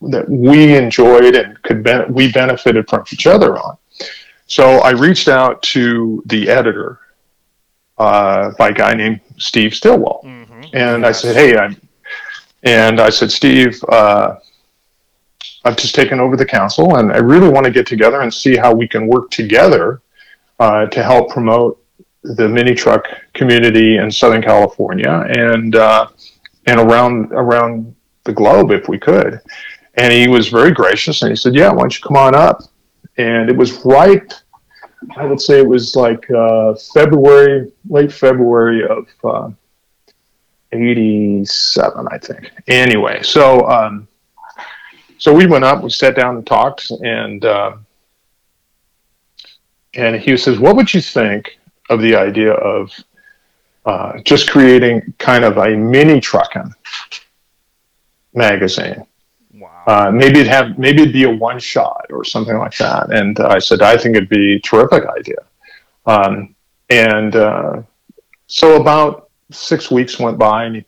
that 0.02 0.30
we 0.30 0.76
enjoyed 0.76 1.36
and 1.36 1.62
could 1.64 1.88
we 2.10 2.32
benefited 2.32 2.88
from 2.88 3.04
each 3.12 3.26
other 3.26 3.58
on. 3.58 3.76
So 4.48 4.80
I 4.80 4.92
reached 4.92 5.28
out 5.28 5.62
to 5.64 6.22
the 6.28 6.50
editor 6.50 7.00
uh, 7.98 8.52
by 8.58 8.70
a 8.70 8.74
guy 8.74 8.94
named 8.94 9.22
Steve 9.38 9.74
Stillwell. 9.74 10.22
Mm-hmm. 10.24 10.62
And 10.74 11.06
I 11.06 11.12
said, 11.12 11.36
"Hey, 11.36 11.58
I'm," 11.58 11.80
and 12.64 13.00
I 13.00 13.10
said, 13.10 13.32
"Steve, 13.32 13.84
uh, 13.90 14.36
I've 15.64 15.78
just 15.78 15.96
taken 15.96 16.20
over 16.20 16.36
the 16.36 16.46
council, 16.46 16.98
and 16.98 17.12
I 17.12 17.18
really 17.18 17.50
want 17.50 17.66
to 17.66 17.72
get 17.72 17.88
together 17.88 18.22
and 18.22 18.34
see 18.34 18.56
how 18.56 18.74
we 18.74 18.88
can 18.88 19.08
work 19.08 19.32
together 19.32 20.02
uh, 20.60 20.86
to 20.88 21.04
help 21.04 21.30
promote 21.30 21.82
the 22.24 22.48
mini 22.48 22.76
truck 22.76 23.08
community 23.34 23.98
in 23.98 24.12
Southern 24.12 24.42
California 24.42 25.26
and 25.30 25.76
uh, 25.76 26.08
and 26.68 26.80
around 26.80 27.32
around 27.32 27.96
the 28.26 28.34
globe 28.34 28.72
if 28.72 28.88
we 28.88 29.00
could." 29.00 29.40
And 29.98 30.12
he 30.12 30.28
was 30.28 30.50
very 30.50 30.72
gracious, 30.72 31.22
and 31.24 31.32
he 31.32 31.36
said, 31.36 31.56
"Yeah, 31.56 31.72
why 31.72 31.82
don't 31.82 31.98
you 31.98 32.04
come 32.04 32.18
on 32.18 32.36
up?" 32.36 32.62
And 33.18 33.50
it 33.50 33.56
was 33.56 33.84
right. 33.86 34.34
I 35.16 35.26
would 35.26 35.40
say 35.40 35.60
it 35.60 35.68
was 35.68 35.96
like 35.96 36.30
uh, 36.32 36.76
February, 36.94 37.72
late 37.88 38.12
February 38.12 38.86
of 38.88 39.08
uh, 39.24 39.52
87, 40.72 42.08
I 42.12 42.18
think. 42.18 42.52
Anyway, 42.68 43.22
so 43.24 43.68
um, 43.70 44.08
so 45.18 45.34
we 45.34 45.46
went 45.46 45.64
up, 45.64 45.82
we 45.84 45.90
sat 45.90 46.16
down 46.16 46.36
and 46.38 46.46
talked, 46.46 46.90
and 46.92 47.44
uh, 47.46 47.78
and 49.94 50.16
he 50.16 50.36
says, 50.38 50.60
"What 50.60 50.76
would 50.76 50.94
you 50.94 51.02
think 51.02 51.58
of 51.90 52.02
the 52.02 52.16
idea 52.16 52.52
of 52.54 52.92
uh, 53.86 54.20
just 54.20 54.50
creating 54.50 55.14
kind 55.18 55.46
of 55.46 55.58
a 55.58 55.70
mini 55.76 56.20
trucking 56.20 56.74
magazine?" 58.34 59.06
Uh, 59.88 60.10
maybe 60.12 60.40
it 60.40 60.48
have 60.48 60.78
maybe 60.80 61.04
it'd 61.04 61.14
be 61.14 61.24
a 61.26 61.30
one 61.30 61.60
shot 61.60 62.06
or 62.10 62.24
something 62.24 62.58
like 62.58 62.76
that. 62.78 63.12
And 63.12 63.40
I 63.40 63.60
said 63.60 63.82
I 63.82 63.98
think 63.98 64.16
it'd 64.16 64.30
be 64.30 64.56
a 64.56 64.60
terrific 64.60 65.04
idea. 65.06 65.38
Um, 66.06 66.56
and 66.90 67.36
uh, 67.36 67.82
so 68.48 68.80
about 68.82 69.30
six 69.52 69.92
weeks 69.92 70.20
went 70.20 70.38
by, 70.38 70.66
and 70.66 70.76
he, 70.78 70.86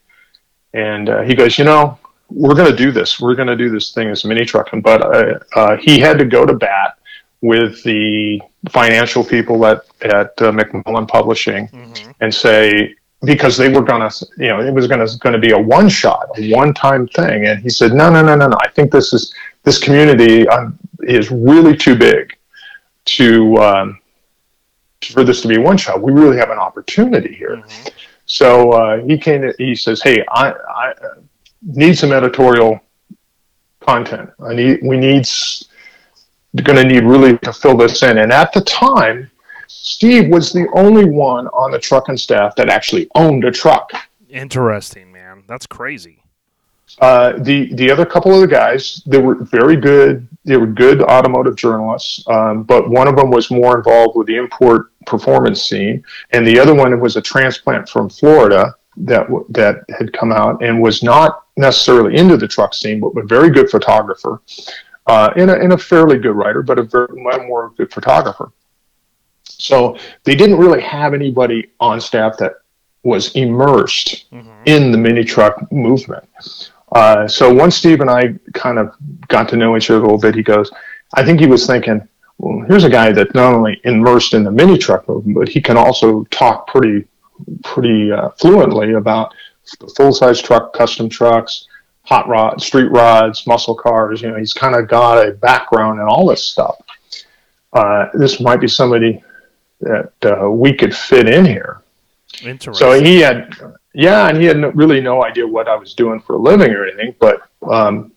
and 0.73 1.10
uh, 1.10 1.21
he 1.21 1.36
goes, 1.36 1.57
you 1.57 1.65
know, 1.65 1.97
we're 2.29 2.55
going 2.55 2.69
to 2.69 2.75
do 2.75 2.91
this. 2.91 3.19
We're 3.19 3.36
going 3.36 3.47
to 3.47 3.55
do 3.55 3.69
this 3.69 3.93
thing 3.93 4.10
as 4.10 4.25
mini 4.25 4.45
trucking. 4.45 4.81
But 4.81 5.01
uh, 5.01 5.39
uh, 5.55 5.77
he 5.77 5.99
had 5.99 6.17
to 6.19 6.25
go 6.25 6.45
to 6.45 6.53
bat 6.53 6.97
with 7.41 7.83
the 7.83 8.41
financial 8.69 9.23
people 9.23 9.65
at 9.65 9.83
at 10.01 10.33
uh, 10.41 10.51
McMullen 10.51 11.07
Publishing 11.07 11.67
Mm-hmm. 11.67 12.12
and 12.21 12.33
say 12.33 12.95
because 13.23 13.58
they 13.58 13.69
were 13.69 13.82
going 13.82 14.08
to, 14.10 14.27
you 14.38 14.49
know, 14.49 14.60
it 14.60 14.71
was 14.73 14.88
going 14.88 15.06
to 15.06 15.17
going 15.19 15.34
to 15.34 15.39
be 15.39 15.51
a 15.51 15.58
one 15.58 15.89
shot, 15.89 16.27
a 16.38 16.53
one 16.53 16.73
time 16.73 17.08
thing. 17.08 17.47
And 17.47 17.60
he 17.62 17.69
said, 17.69 17.93
no, 17.93 18.10
no, 18.10 18.21
no, 18.21 18.36
no, 18.36 18.47
no. 18.47 18.58
I 18.62 18.69
think 18.69 18.91
this 18.91 19.13
is 19.13 19.34
this 19.63 19.80
community 19.80 20.47
um, 20.49 20.77
is 21.01 21.32
really 21.32 21.75
too 21.75 21.95
big 21.95 22.38
to 23.06 23.58
um, 23.58 23.99
for 25.12 25.23
this 25.23 25.41
to 25.41 25.47
be 25.47 25.58
one 25.58 25.77
shot. 25.77 26.01
We 26.01 26.12
really 26.12 26.38
have 26.38 26.49
an 26.51 26.60
opportunity 26.60 27.34
here. 27.34 27.58
Mhm. 27.58 27.89
So 28.25 28.71
uh, 28.71 28.97
he 29.06 29.17
came. 29.17 29.41
To, 29.41 29.53
he 29.58 29.73
says, 29.75 30.01
"Hey, 30.01 30.23
I, 30.30 30.51
I 30.51 30.93
need 31.63 31.97
some 31.97 32.12
editorial 32.12 32.80
content. 33.80 34.30
I 34.39 34.53
need. 34.53 34.80
We 34.84 34.97
need. 34.97 35.27
Going 36.63 36.77
to 36.77 36.84
need 36.84 37.03
really 37.03 37.38
to 37.39 37.53
fill 37.53 37.77
this 37.77 38.03
in." 38.03 38.17
And 38.17 38.32
at 38.34 38.51
the 38.51 38.62
time, 38.62 39.30
Steve 39.67 40.30
was 40.30 40.51
the 40.51 40.67
only 40.73 41.06
one 41.06 41.47
on 41.47 41.71
the 41.71 41.80
Truckin' 41.80 42.17
staff 42.17 42.56
that 42.56 42.69
actually 42.69 43.08
owned 43.15 43.43
a 43.45 43.51
truck. 43.51 43.91
Interesting, 44.30 45.12
man. 45.12 45.43
That's 45.47 45.65
crazy. 45.65 46.23
Uh, 46.99 47.34
the 47.39 47.73
the 47.73 47.91
other 47.91 48.06
couple 48.06 48.34
of 48.34 48.41
the 48.41 48.47
guys, 48.47 49.03
they 49.06 49.19
were 49.19 49.36
very 49.36 49.75
good. 49.75 50.27
They 50.45 50.58
were 50.58 50.67
good 50.67 51.01
automotive 51.01 51.56
journalists, 51.56 52.23
um, 52.27 52.63
but 52.63 52.89
one 52.89 53.08
of 53.08 53.15
them 53.15 53.30
was 53.30 53.51
more 53.51 53.77
involved 53.77 54.15
with 54.15 54.27
the 54.27 54.38
import 54.38 54.91
performance 55.06 55.62
scene, 55.62 56.03
and 56.32 56.47
the 56.47 56.58
other 56.58 56.73
one 56.73 56.97
was 56.99 57.17
a 57.17 57.21
transplant 57.21 57.89
from 57.89 58.10
Florida 58.10 58.73
that 58.97 59.27
that 59.49 59.84
had 59.97 60.13
come 60.13 60.32
out 60.32 60.63
and 60.63 60.82
was 60.82 61.03
not 61.03 61.43
necessarily 61.58 62.15
into 62.15 62.38
the 62.38 62.47
truck 62.47 62.73
scene, 62.73 62.99
but 62.99 63.10
a 63.17 63.25
very 63.25 63.49
good 63.49 63.69
photographer, 63.69 64.41
uh, 65.08 65.32
and, 65.36 65.51
a, 65.51 65.60
and 65.60 65.73
a 65.73 65.77
fairly 65.77 66.17
good 66.17 66.36
writer, 66.36 66.63
but 66.63 66.80
a 66.80 66.84
very 66.84 67.21
more 67.47 67.73
good 67.77 67.91
photographer. 67.91 68.51
So 69.59 69.97
they 70.23 70.35
didn't 70.35 70.57
really 70.57 70.81
have 70.81 71.13
anybody 71.13 71.69
on 71.79 71.99
staff 71.99 72.37
that 72.37 72.53
was 73.03 73.31
immersed 73.35 74.25
Mm-hmm. 74.31 74.63
in 74.65 74.91
the 74.91 74.97
mini 74.97 75.23
truck 75.23 75.71
movement. 75.71 76.27
Uh, 76.91 77.27
so 77.27 77.53
once 77.53 77.75
Steve 77.75 78.01
and 78.01 78.09
I 78.09 78.33
kind 78.53 78.77
of 78.77 78.93
got 79.29 79.47
to 79.49 79.55
know 79.57 79.77
each 79.77 79.89
other 79.89 79.99
a 79.99 80.01
little 80.03 80.17
bit, 80.17 80.35
he 80.35 80.43
goes, 80.43 80.69
I 81.13 81.23
think 81.23 81.39
he 81.39 81.47
was 81.47 81.65
thinking, 81.65 82.05
well, 82.37 82.65
here's 82.67 82.83
a 82.83 82.89
guy 82.89 83.11
that's 83.13 83.33
not 83.33 83.53
only 83.53 83.79
immersed 83.85 84.33
in 84.33 84.43
the 84.43 84.51
mini 84.51 84.77
truck 84.77 85.07
movement, 85.07 85.37
but 85.37 85.47
he 85.49 85.61
can 85.61 85.77
also 85.77 86.23
talk 86.25 86.67
pretty, 86.67 87.07
pretty 87.63 88.11
uh, 88.11 88.29
fluently 88.31 88.93
about 88.93 89.33
the 89.79 89.87
full 89.95 90.11
size 90.13 90.41
truck, 90.41 90.73
custom 90.73 91.07
trucks, 91.09 91.67
hot 92.03 92.27
rod, 92.27 92.61
street 92.61 92.91
rods, 92.91 93.47
muscle 93.47 93.75
cars. 93.75 94.21
You 94.21 94.29
know, 94.31 94.37
he's 94.37 94.53
kind 94.53 94.75
of 94.75 94.87
got 94.87 95.25
a 95.25 95.31
background 95.31 95.99
in 95.99 96.05
all 96.07 96.27
this 96.27 96.43
stuff. 96.43 96.75
Uh, 97.73 98.07
this 98.13 98.39
might 98.39 98.59
be 98.61 98.67
somebody 98.67 99.23
that 99.81 100.13
uh, 100.25 100.49
we 100.49 100.73
could 100.73 100.95
fit 100.95 101.27
in 101.27 101.45
here. 101.45 101.81
Interesting. 102.43 102.73
So 102.73 103.01
he 103.01 103.19
had, 103.19 103.55
yeah, 103.93 104.27
and 104.27 104.37
he 104.37 104.45
had 104.45 104.57
no, 104.57 104.69
really 104.69 105.01
no 105.01 105.23
idea 105.23 105.47
what 105.47 105.67
I 105.67 105.75
was 105.75 105.93
doing 105.93 106.19
for 106.19 106.35
a 106.35 106.39
living 106.39 106.71
or 106.71 106.85
anything. 106.85 107.15
But 107.19 107.41
um, 107.69 108.11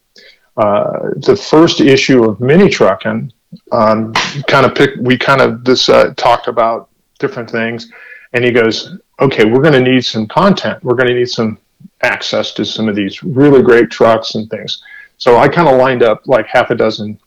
uh, 0.57 1.11
the 1.17 1.37
first 1.37 1.81
issue 1.81 2.25
of 2.25 2.41
Mini 2.41 2.69
Trucking, 2.69 3.33
um, 3.73 4.13
kind 4.47 4.67
of 4.67 4.75
picked, 4.75 4.99
we 4.99 5.17
kind 5.17 5.41
of 5.41 5.65
this 5.65 5.89
uh, 5.89 6.13
talked 6.17 6.49
about 6.49 6.89
different 7.19 7.51
things, 7.51 7.91
and 8.33 8.45
he 8.45 8.51
goes, 8.51 8.97
"Okay, 9.21 9.45
we're 9.45 9.63
going 9.63 9.75
to 9.75 9.81
need 9.81 10.05
some 10.05 10.27
content. 10.27 10.83
We're 10.85 10.95
going 10.95 11.09
to 11.09 11.15
need 11.15 11.31
some 11.31 11.59
access 12.03 12.53
to 12.53 12.65
some 12.65 12.89
of 12.89 12.95
these 12.95 13.23
really 13.23 13.63
great 13.63 13.91
trucks 13.91 14.35
and 14.35 14.49
things." 14.51 14.83
So 15.19 15.37
I 15.37 15.49
kind 15.49 15.69
of 15.69 15.77
lined 15.77 16.03
up 16.03 16.27
like 16.27 16.47
half 16.47 16.71
a 16.71 16.75
dozen 16.75 17.19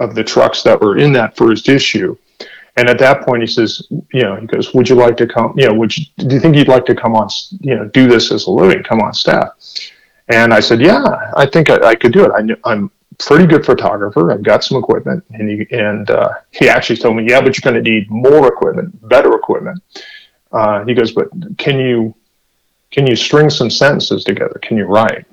of 0.00 0.14
the 0.14 0.24
trucks 0.24 0.62
that 0.62 0.80
were 0.80 0.98
in 0.98 1.12
that 1.12 1.36
first 1.36 1.68
issue. 1.68 2.16
And 2.76 2.88
at 2.88 2.98
that 3.00 3.22
point, 3.26 3.42
he 3.42 3.46
says, 3.46 3.86
you 3.90 4.22
know, 4.22 4.36
he 4.36 4.46
goes, 4.46 4.72
would 4.72 4.88
you 4.88 4.94
like 4.94 5.16
to 5.18 5.26
come, 5.26 5.52
you 5.56 5.68
know, 5.68 5.74
would 5.74 5.96
you, 5.96 6.06
do 6.16 6.34
you 6.34 6.40
think 6.40 6.56
you'd 6.56 6.68
like 6.68 6.86
to 6.86 6.94
come 6.94 7.14
on, 7.14 7.28
you 7.60 7.74
know, 7.74 7.86
do 7.88 8.08
this 8.08 8.32
as 8.32 8.46
a 8.46 8.50
living, 8.50 8.82
come 8.82 9.00
on 9.00 9.12
staff? 9.12 9.50
And 10.28 10.54
I 10.54 10.60
said, 10.60 10.80
yeah, 10.80 11.32
I 11.36 11.44
think 11.44 11.68
I, 11.68 11.88
I 11.88 11.94
could 11.94 12.12
do 12.12 12.24
it. 12.24 12.32
I, 12.32 12.40
kn- 12.40 12.60
I'm 12.64 12.90
a 13.10 13.14
pretty 13.22 13.46
good 13.46 13.66
photographer. 13.66 14.32
I've 14.32 14.42
got 14.42 14.64
some 14.64 14.78
equipment. 14.78 15.22
And 15.32 15.50
he, 15.50 15.66
and, 15.70 16.10
uh, 16.10 16.30
he 16.50 16.68
actually 16.68 16.96
told 16.96 17.16
me, 17.16 17.28
yeah, 17.28 17.42
but 17.42 17.54
you're 17.56 17.70
going 17.70 17.82
to 17.84 17.90
need 17.90 18.10
more 18.10 18.48
equipment, 18.48 19.06
better 19.06 19.34
equipment. 19.34 19.82
Uh, 20.50 20.82
he 20.86 20.94
goes, 20.94 21.12
but 21.12 21.28
can 21.58 21.78
you, 21.78 22.14
can 22.90 23.06
you 23.06 23.16
string 23.16 23.50
some 23.50 23.68
sentences 23.68 24.24
together? 24.24 24.58
Can 24.62 24.78
you 24.78 24.84
write? 24.84 25.26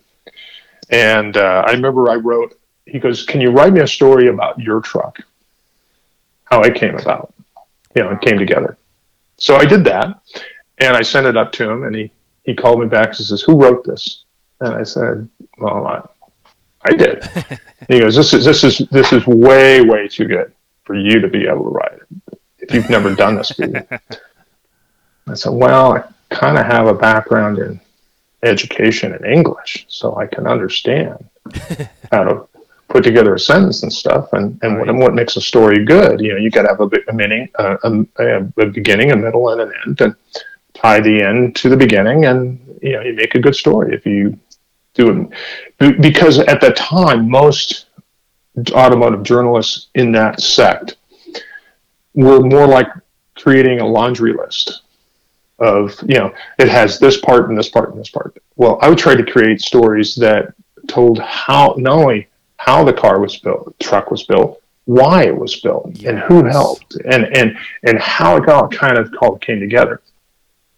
And, 0.89 1.37
uh, 1.37 1.63
I 1.65 1.71
remember 1.71 2.09
I 2.09 2.15
wrote, 2.15 2.59
he 2.85 2.99
goes, 2.99 3.23
can 3.23 3.39
you 3.39 3.51
write 3.51 3.71
me 3.71 3.79
a 3.79 3.87
story 3.87 4.27
about 4.27 4.59
your 4.59 4.81
truck? 4.81 5.19
How 6.49 6.61
it 6.61 6.75
came 6.75 6.95
about, 6.95 7.33
you 7.95 8.03
know, 8.03 8.11
it 8.11 8.21
came 8.21 8.37
together. 8.37 8.77
So 9.37 9.55
I 9.55 9.65
did 9.65 9.83
that 9.85 10.19
and 10.79 10.95
I 10.95 11.01
sent 11.01 11.27
it 11.27 11.37
up 11.37 11.51
to 11.53 11.69
him 11.69 11.83
and 11.83 11.95
he, 11.95 12.11
he 12.43 12.53
called 12.53 12.79
me 12.79 12.87
back 12.87 13.07
and 13.07 13.17
says, 13.17 13.41
who 13.41 13.61
wrote 13.61 13.83
this? 13.85 14.23
And 14.59 14.73
I 14.73 14.83
said, 14.83 15.29
well, 15.57 15.87
I, 15.87 16.01
I 16.83 16.93
did. 16.93 17.23
He 17.87 18.01
goes, 18.01 18.15
this 18.15 18.33
is, 18.33 18.45
this 18.45 18.63
is, 18.63 18.87
this 18.89 19.13
is 19.13 19.25
way, 19.25 19.81
way 19.81 20.07
too 20.07 20.25
good 20.25 20.51
for 20.83 20.95
you 20.95 21.21
to 21.21 21.27
be 21.27 21.47
able 21.47 21.63
to 21.63 21.69
write 21.69 21.93
it 21.93 22.39
if 22.59 22.73
you've 22.73 22.89
never 22.89 23.15
done 23.15 23.35
this 23.35 23.51
before. 23.53 23.87
I 25.27 25.33
said, 25.33 25.53
well, 25.53 25.93
I 25.93 26.03
kind 26.29 26.57
of 26.57 26.65
have 26.65 26.87
a 26.87 26.93
background 26.93 27.57
in 27.57 27.79
education 28.43 29.13
in 29.13 29.25
English, 29.25 29.85
so 29.87 30.17
I 30.17 30.27
can 30.27 30.45
understand 30.45 31.29
how 32.11 32.23
to 32.23 32.47
put 32.89 33.03
together 33.03 33.35
a 33.35 33.39
sentence 33.39 33.83
and 33.83 33.93
stuff, 33.93 34.33
and 34.33 34.59
and 34.63 34.77
what, 34.79 34.87
Right. 34.87 34.95
what 34.95 35.13
makes 35.15 35.37
a 35.37 35.41
story 35.41 35.85
good. 35.85 36.19
You 36.19 36.33
know, 36.33 36.37
you 36.39 36.49
got 36.51 36.63
to 36.63 36.69
have 36.69 36.81
a, 36.81 36.89
a 37.09 37.13
meaning, 37.13 37.47
a, 37.55 37.77
a, 37.83 38.47
a 38.57 38.65
beginning, 38.67 39.11
a 39.11 39.15
middle, 39.15 39.49
and 39.49 39.61
an 39.61 39.71
end, 39.85 40.01
and 40.01 40.15
tie 40.73 40.99
the 40.99 41.21
end 41.23 41.55
to 41.57 41.69
the 41.69 41.77
beginning, 41.77 42.25
and 42.25 42.59
you 42.81 42.93
know, 42.93 43.01
you 43.01 43.13
make 43.13 43.35
a 43.35 43.39
good 43.39 43.55
story 43.55 43.93
if 43.95 44.05
you 44.05 44.37
do 44.95 45.29
it. 45.79 46.01
Because 46.01 46.39
at 46.39 46.61
the 46.61 46.71
time, 46.71 47.29
most 47.29 47.87
automotive 48.73 49.23
journalists 49.23 49.89
in 49.95 50.11
that 50.13 50.41
sect 50.41 50.97
were 52.13 52.41
more 52.41 52.67
like 52.67 52.87
creating 53.35 53.79
a 53.79 53.87
laundry 53.87 54.33
list 54.33 54.81
of 55.59 55.95
you 56.07 56.17
know 56.17 56.33
it 56.57 56.69
has 56.69 56.99
this 56.99 57.19
part 57.21 57.49
and 57.49 57.57
this 57.57 57.69
part 57.69 57.91
and 57.91 57.99
this 57.99 58.09
part 58.09 58.37
well 58.55 58.79
i 58.81 58.89
would 58.89 58.97
try 58.97 59.13
to 59.15 59.23
create 59.29 59.61
stories 59.61 60.15
that 60.15 60.53
told 60.87 61.19
how 61.19 61.75
not 61.77 61.93
only 61.93 62.28
how 62.59 62.83
the 62.83 62.93
car 62.93 63.19
was 63.19 63.37
built 63.37 63.73
truck 63.79 64.11
was 64.11 64.23
built 64.23 64.61
why 64.85 65.23
it 65.23 65.35
was 65.35 65.59
built 65.61 65.85
and 66.03 66.19
who 66.19 66.43
helped 66.43 66.95
and 67.05 67.25
and 67.35 67.57
and 67.83 67.99
how 67.99 68.37
it 68.37 68.47
all 68.49 68.67
kind 68.67 68.97
of 68.97 69.13
all 69.21 69.37
came 69.37 69.59
together 69.59 70.01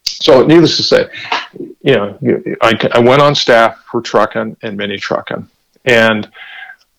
so 0.03 0.45
needless 0.45 0.77
to 0.77 0.83
say 0.83 1.09
you 1.81 1.95
know 1.95 2.17
i, 2.61 2.89
I 2.93 2.99
went 2.99 3.21
on 3.21 3.35
staff 3.35 3.83
for 3.89 4.01
Truckin' 4.01 4.57
and 4.61 4.77
mini 4.77 4.97
trucking 4.97 5.47
and 5.85 6.29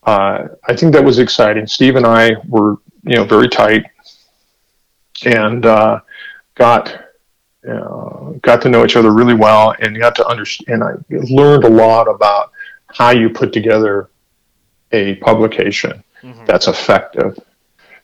uh, 0.03 0.47
i 0.67 0.75
think 0.75 0.93
that 0.93 1.03
was 1.03 1.19
exciting 1.19 1.67
steve 1.67 1.95
and 1.95 2.05
i 2.05 2.31
were 2.47 2.77
you 3.03 3.15
know 3.15 3.23
very 3.23 3.47
tight 3.47 3.85
and 5.25 5.65
uh, 5.65 5.99
got 6.55 6.99
uh, 7.69 8.31
got 8.41 8.61
to 8.61 8.69
know 8.69 8.83
each 8.83 8.95
other 8.95 9.11
really 9.11 9.33
well, 9.33 9.75
and 9.79 9.97
got 9.97 10.15
to 10.15 10.27
understand. 10.27 10.81
And 10.81 10.83
I 10.83 10.93
learned 11.09 11.63
a 11.63 11.69
lot 11.69 12.07
about 12.09 12.51
how 12.87 13.11
you 13.11 13.29
put 13.29 13.53
together 13.53 14.09
a 14.93 15.15
publication 15.15 16.03
mm-hmm. 16.21 16.45
that's 16.45 16.67
effective, 16.67 17.37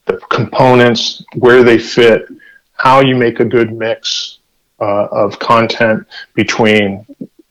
the 0.05 0.17
components, 0.29 1.23
where 1.35 1.63
they 1.63 1.77
fit, 1.77 2.27
how 2.73 3.01
you 3.01 3.15
make 3.15 3.39
a 3.39 3.45
good 3.45 3.71
mix 3.71 4.39
uh, 4.81 5.07
of 5.11 5.39
content 5.39 6.05
between 6.33 7.05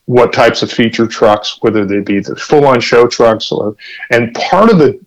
what 0.07 0.33
types 0.33 0.63
of 0.63 0.73
feature 0.73 1.07
trucks, 1.07 1.59
whether 1.61 1.85
they 1.85 2.01
be 2.01 2.19
the 2.21 2.35
full-on 2.37 2.81
show 2.81 3.07
trucks 3.07 3.53
or, 3.53 3.77
and 4.11 4.35
part 4.35 4.71
of 4.71 4.79
the 4.79 4.99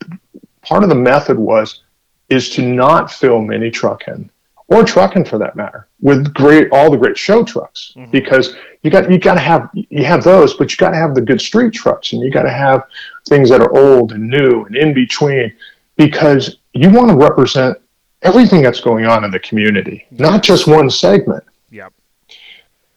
part 0.61 0.83
of 0.83 0.89
the 0.89 0.95
method 0.95 1.37
was 1.37 1.81
is 2.29 2.49
to 2.51 2.61
not 2.61 3.11
fill 3.11 3.41
mini 3.41 3.69
trucking 3.69 4.29
or 4.71 4.86
trucking 4.86 5.25
for 5.25 5.38
that 5.38 5.55
matter 5.55 5.88
with 5.99 6.34
great 6.34 6.69
all 6.71 6.89
the 6.89 6.97
great 6.97 7.17
show 7.17 7.43
trucks. 7.43 7.93
Mm-hmm. 7.95 8.10
because 8.12 8.55
you 8.81 8.89
got 8.89 9.12
you 9.12 9.19
got 9.19 9.36
to 9.36 9.39
have 9.41 9.69
you 9.73 10.05
have 10.05 10.23
those 10.23 10.53
but 10.53 10.71
you 10.71 10.77
got 10.77 10.91
to 10.91 10.97
have 10.97 11.13
the 11.13 11.21
good 11.21 11.41
street 11.41 11.73
trucks 11.73 12.13
and 12.13 12.21
you 12.21 12.31
got 12.31 12.43
to 12.43 12.51
have 12.51 12.84
things 13.27 13.49
that 13.49 13.62
are 13.62 13.77
old 13.77 14.13
and 14.13 14.27
new 14.27 14.63
and 14.65 14.75
in 14.75 14.93
between 14.93 15.53
because 15.97 16.57
you 16.73 16.89
want 16.89 17.10
to 17.10 17.15
represent 17.15 17.77
everything 18.21 18.62
that's 18.62 18.79
going 18.79 19.05
on 19.05 19.23
in 19.23 19.31
the 19.31 19.39
community 19.39 20.05
not 20.12 20.41
just 20.41 20.67
one 20.67 20.89
segment. 20.89 21.43
Yep. 21.69 21.93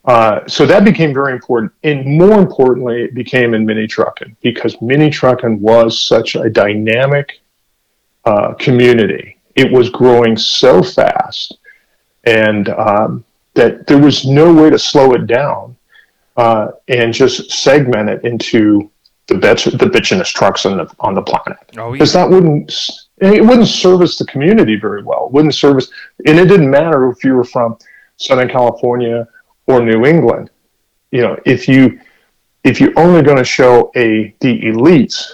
Uh, 0.05 0.47
so 0.47 0.67
that 0.67 0.85
became 0.85 1.13
very 1.13 1.33
important 1.33 1.73
and 1.83 2.07
more 2.07 2.39
importantly 2.39 3.03
it 3.03 3.15
became 3.15 3.53
in 3.53 3.67
mini 3.67 3.87
trucking 3.89 4.37
because 4.43 4.81
mini 4.81 5.11
trucking 5.11 5.61
was 5.61 5.99
such 5.99 6.37
a 6.37 6.49
dynamic 6.49 7.41
uh, 8.25 8.55
community. 8.55 9.39
It 9.57 9.71
was 9.71 9.91
growing 9.91 10.37
so 10.37 10.83
fast 10.83 11.59
and 12.27 12.69
um, 12.71 13.25
that 13.55 13.87
there 13.87 13.99
was 13.99 14.25
no 14.25 14.53
way 14.53 14.71
to 14.71 14.79
slow 14.79 15.15
it 15.15 15.27
down 15.27 15.77
uh, 16.37 16.69
and 16.89 17.13
just 17.13 17.51
segment 17.51 18.09
it 18.09 18.25
into 18.25 18.91
the 19.27 19.35
bitch, 19.35 19.65
the 19.65 19.87
bitchinest 19.87 20.35
trucks 20.35 20.67
on 20.67 20.77
the 20.77 20.95
on 21.01 21.15
the 21.15 21.23
planet 21.23 21.59
because 21.69 21.79
oh, 21.79 21.95
yeah. 21.95 22.05
that 22.05 22.31
wouldn't 22.31 22.91
it 23.19 23.45
wouldn't 23.45 23.69
service 23.69 24.19
the 24.19 24.27
community 24.27 24.77
very 24.77 25.03
well. 25.03 25.27
It 25.27 25.33
wouldn't 25.33 25.55
service, 25.55 25.91
and 26.27 26.39
it 26.39 26.47
didn't 26.47 26.71
matter 26.71 27.09
if 27.09 27.25
you 27.25 27.35
were 27.35 27.45
from 27.45 27.79
Southern 28.17 28.49
California 28.49 29.27
or 29.67 29.81
New 29.81 30.05
England. 30.05 30.51
You 31.11 31.23
know, 31.23 31.39
if 31.47 31.69
you 31.69 32.01
if 32.65 32.81
you're 32.81 32.99
only 32.99 33.23
going 33.23 33.39
to 33.39 33.45
show 33.45 33.93
a 33.97 34.35
the 34.41 34.61
elites, 34.63 35.33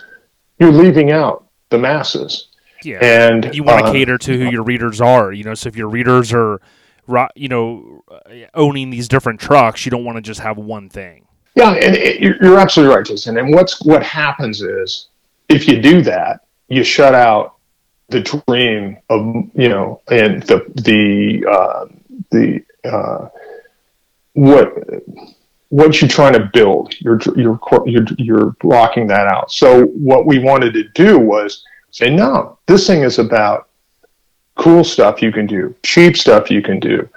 you're 0.59 0.73
leaving 0.73 1.11
out 1.11 1.47
the 1.71 1.79
masses. 1.79 2.49
Yeah, 2.83 2.99
and 3.03 3.55
you 3.55 3.63
want 3.63 3.85
to 3.85 3.91
uh, 3.91 3.93
cater 3.93 4.19
to 4.19 4.39
who 4.39 4.51
your 4.51 4.63
readers 4.63 5.01
are. 5.01 5.33
You 5.33 5.45
know, 5.45 5.55
so 5.55 5.69
if 5.69 5.77
your 5.77 5.89
readers 5.89 6.33
are 6.33 6.61
you 7.35 7.49
know, 7.49 8.05
owning 8.55 8.91
these 8.91 9.09
different 9.09 9.41
trucks, 9.41 9.85
you 9.85 9.91
don't 9.91 10.05
want 10.05 10.17
to 10.17 10.23
just 10.23 10.41
have 10.41 10.57
one 10.57 10.89
thing. 10.89 11.27
Yeah, 11.55 11.73
and 11.73 11.97
it, 11.97 12.21
you're 12.21 12.59
absolutely 12.59 12.95
right, 12.95 13.05
Jason. 13.05 13.37
And 13.39 13.53
what's 13.53 13.83
what 13.85 14.03
happens 14.03 14.63
is 14.63 15.09
if 15.49 15.67
you 15.67 15.81
do 15.81 16.03
that, 16.03 16.45
you 16.69 16.85
shut 16.85 17.15
out 17.15 17.57
the 18.09 18.21
dream 18.21 18.99
of 19.09 19.51
you 19.55 19.69
know, 19.69 20.01
and 20.09 20.43
the 20.45 20.65
the 20.77 21.47
uh, 21.51 21.87
the 22.31 22.63
uh, 22.85 23.29
what 24.35 24.73
what 25.71 26.01
you're 26.01 26.09
trying 26.09 26.35
to 26.35 26.51
build. 26.53 26.95
You're 27.01 27.19
you're 27.37 27.59
you're 27.87 28.07
you're 28.19 28.51
blocking 28.61 29.07
that 29.09 29.27
out. 29.27 29.51
So 29.51 29.87
what 29.87 30.27
we 30.27 30.39
wanted 30.39 30.75
to 30.75 30.89
do 30.91 31.19
was 31.19 31.65
say, 31.91 32.11
no, 32.11 32.59
this 32.67 32.87
thing 32.87 33.03
is 33.03 33.19
about 33.19 33.70
cool 34.61 34.85
stuff 34.85 35.23
you 35.23 35.33
can 35.33 35.47
do, 35.47 35.75
cheap 35.83 36.17
stuff 36.17 36.51
you 36.51 36.61
can 36.61 36.79
do, 36.79 37.09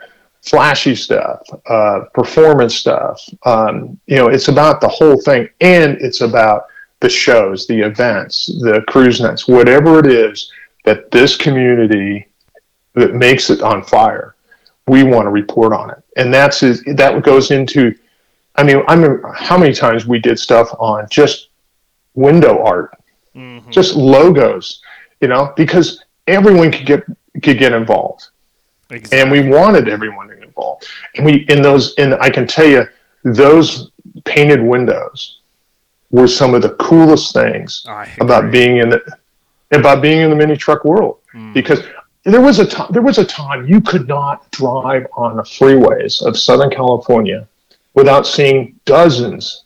flashy 0.42 0.96
stuff, 0.96 1.42
uh, 1.68 2.06
performance 2.14 2.76
stuff. 2.76 3.22
Um, 3.46 4.00
you 4.08 4.16
know, 4.16 4.30
it's 4.30 4.48
about 4.48 4.80
the 4.80 4.88
whole 4.88 5.22
thing, 5.22 5.50
and 5.60 5.98
it's 6.00 6.22
about 6.22 6.68
the 7.02 7.10
shows, 7.10 7.68
the 7.68 7.82
events, 7.82 8.46
the 8.62 8.82
cruise 8.88 9.20
nights, 9.20 9.46
whatever 9.46 10.00
it 10.00 10.08
is 10.08 10.52
that 10.86 11.12
this 11.12 11.36
community 11.36 12.28
that 12.96 13.14
makes 13.14 13.50
it 13.50 13.62
on 13.62 13.84
fire. 13.84 14.36
We 14.88 15.04
want 15.04 15.26
to 15.26 15.30
report 15.30 15.74
on 15.74 15.90
it, 15.90 16.02
and 16.16 16.34
that's 16.34 16.62
that 16.62 17.22
goes 17.24 17.52
into. 17.52 17.94
I 18.56 18.64
mean, 18.64 18.84
I 18.88 18.96
mean, 18.96 19.22
how 19.34 19.58
many 19.58 19.74
times 19.74 20.06
we 20.06 20.20
did 20.20 20.40
stuff 20.40 20.70
on 20.78 21.08
just 21.10 21.50
window 22.14 22.64
art, 22.64 22.92
mm-hmm. 23.36 23.70
just 23.72 23.96
logos, 23.96 24.82
you 25.22 25.28
know, 25.28 25.54
because 25.56 26.04
everyone 26.28 26.72
could 26.72 26.86
get 26.86 27.04
could 27.42 27.58
get 27.58 27.74
involved. 27.74 28.28
Exactly. 28.90 29.20
And 29.20 29.32
we 29.32 29.50
wanted 29.50 29.88
everyone 29.88 30.28
to 30.28 30.36
get 30.36 30.44
involved. 30.44 30.88
And 31.16 31.26
we 31.26 31.46
in 31.50 31.62
those 31.62 31.96
and 31.96 32.16
I 32.16 32.30
can 32.30 32.46
tell 32.46 32.68
you 32.68 32.86
those 33.24 33.92
painted 34.26 34.62
windows 34.62 35.40
were 36.12 36.28
some 36.28 36.54
of 36.54 36.62
the 36.62 36.76
coolest 36.76 37.34
things 37.34 37.86
about 38.22 38.52
being 38.52 38.78
in 38.78 38.90
the 38.90 39.02
about 39.72 40.02
being 40.02 40.20
in 40.20 40.30
the 40.30 40.36
mini 40.36 40.56
truck 40.56 40.86
world 40.86 41.20
mm. 41.34 41.54
because 41.54 41.82
there 42.24 42.42
was 42.42 42.60
a 42.60 42.66
time 42.66 42.88
there 42.92 43.02
was 43.02 43.18
a 43.18 43.26
time 43.26 43.68
you 43.68 43.82
could 43.82 44.08
not 44.08 44.50
drive 44.52 45.08
on 45.14 45.36
the 45.36 45.44
freeways 45.44 46.22
of 46.22 46.38
Southern 46.38 46.70
California 46.70 47.48
without 47.96 48.28
seeing 48.28 48.80
dozens 48.86 49.66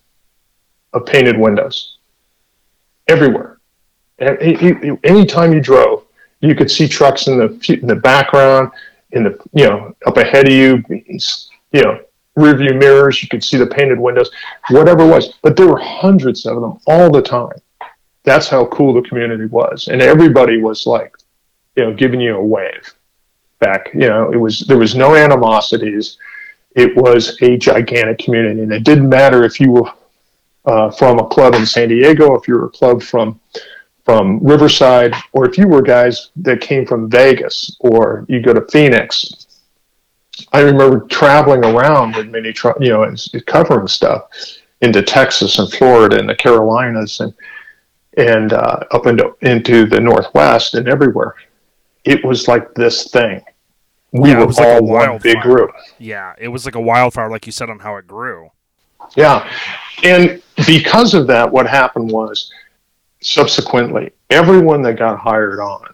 of 0.94 1.06
painted 1.06 1.38
windows 1.38 1.98
everywhere. 3.08 3.60
Anytime 4.20 5.54
you 5.54 5.62
drove, 5.62 6.07
you 6.40 6.56
could 6.56 6.70
see 6.70 6.88
trucks 6.88 7.28
in 7.28 7.38
the 7.38 7.80
in 7.82 7.88
the 7.88 7.96
background, 7.96 8.72
in 9.12 9.24
the 9.24 9.40
you 9.54 9.66
know 9.66 9.96
up 10.06 10.18
ahead 10.18 10.48
of 10.48 10.54
you, 10.54 10.84
you 10.90 11.82
know 11.82 12.00
rearview 12.38 12.78
mirrors. 12.78 13.22
You 13.22 13.30
could 13.30 13.44
see 13.44 13.58
the 13.58 13.66
painted 13.66 14.00
windows, 14.00 14.30
whatever 14.70 15.04
it 15.04 15.10
was. 15.10 15.34
But 15.42 15.56
there 15.56 15.68
were 15.68 15.80
hundreds 15.80 16.46
of 16.46 16.62
them 16.62 16.80
all 16.86 17.12
the 17.12 17.22
time. 17.22 17.58
That's 18.24 18.48
how 18.48 18.66
cool 18.68 18.94
the 18.94 19.08
community 19.08 19.46
was, 19.46 19.88
and 19.88 20.02
everybody 20.02 20.62
was 20.62 20.86
like, 20.86 21.16
you 21.76 21.86
know, 21.86 21.94
giving 21.94 22.20
you 22.20 22.36
a 22.36 22.44
wave 22.44 22.94
back. 23.60 23.90
You 23.94 24.08
know, 24.08 24.32
it 24.32 24.38
was 24.38 24.60
there 24.62 24.78
was 24.78 24.96
no 24.96 25.16
animosities. 25.16 26.18
It 26.76 26.96
was 26.96 27.42
a 27.42 27.58
gigantic 27.58 28.20
community, 28.20 28.62
and 28.62 28.72
it 28.72 28.84
didn't 28.84 29.10
matter 29.10 29.44
if 29.44 29.60
you 29.60 29.72
were 29.72 29.92
uh, 30.66 30.92
from 30.92 31.18
a 31.18 31.28
club 31.28 31.56
in 31.56 31.66
San 31.66 31.90
Diego, 31.90 32.36
if 32.36 32.48
you 32.48 32.56
were 32.56 32.66
a 32.66 32.70
club 32.70 33.02
from 33.02 33.40
from 34.08 34.40
Riverside, 34.42 35.14
or 35.34 35.50
if 35.50 35.58
you 35.58 35.68
were 35.68 35.82
guys 35.82 36.30
that 36.38 36.62
came 36.62 36.86
from 36.86 37.10
Vegas 37.10 37.76
or 37.82 38.26
you 38.30 38.42
go 38.42 38.54
to 38.54 38.66
Phoenix. 38.72 39.48
I 40.54 40.62
remember 40.62 41.02
traveling 41.08 41.66
around 41.66 42.16
with 42.16 42.30
many, 42.30 42.54
you 42.80 42.90
know, 42.90 43.14
covering 43.48 43.86
stuff 43.90 44.30
into 44.80 45.02
Texas 45.02 45.60
and 45.60 45.70
Florida 45.74 46.18
and 46.18 46.30
the 46.30 46.36
Carolinas 46.36 47.20
and 47.20 47.34
and 48.18 48.54
uh, 48.54 48.80
up 48.92 49.08
into 49.08 49.36
into 49.42 49.86
the 49.86 50.00
Northwest 50.00 50.76
and 50.76 50.88
everywhere. 50.88 51.36
It 52.06 52.24
was 52.24 52.48
like 52.48 52.74
this 52.76 53.12
thing. 53.12 53.44
We 54.14 54.30
yeah, 54.30 54.46
were 54.46 54.54
all 54.58 54.88
like 54.88 55.10
one 55.10 55.20
big 55.22 55.42
group. 55.42 55.72
Yeah, 56.00 56.34
it 56.38 56.48
was 56.48 56.64
like 56.64 56.76
a 56.76 56.82
wildfire, 56.82 57.30
like 57.30 57.46
you 57.46 57.52
said, 57.52 57.70
on 57.70 57.80
how 57.80 57.98
it 57.98 58.08
grew. 58.08 58.52
Yeah, 59.18 59.52
and 60.02 60.42
because 60.66 61.14
of 61.14 61.28
that, 61.28 61.52
what 61.52 61.68
happened 61.68 62.10
was 62.10 62.50
subsequently, 63.28 64.12
everyone 64.30 64.82
that 64.84 64.94
got 64.94 65.20
hired 65.20 65.60
on 65.60 65.94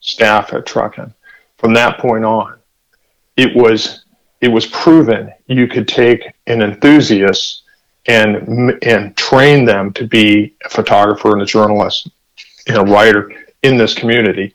staff 0.00 0.54
at 0.54 0.64
Truckin, 0.64 1.12
from 1.58 1.74
that 1.74 1.98
point 1.98 2.24
on, 2.24 2.58
it 3.36 3.54
was 3.54 4.04
it 4.40 4.48
was 4.48 4.66
proven 4.66 5.30
you 5.46 5.66
could 5.68 5.86
take 5.86 6.32
an 6.46 6.62
enthusiast 6.62 7.64
and 8.06 8.82
and 8.82 9.14
train 9.16 9.66
them 9.66 9.92
to 9.92 10.06
be 10.06 10.54
a 10.64 10.68
photographer 10.70 11.32
and 11.32 11.42
a 11.42 11.46
journalist 11.46 12.08
and 12.66 12.78
a 12.78 12.84
writer 12.84 13.30
in 13.62 13.76
this 13.76 13.92
community, 13.92 14.54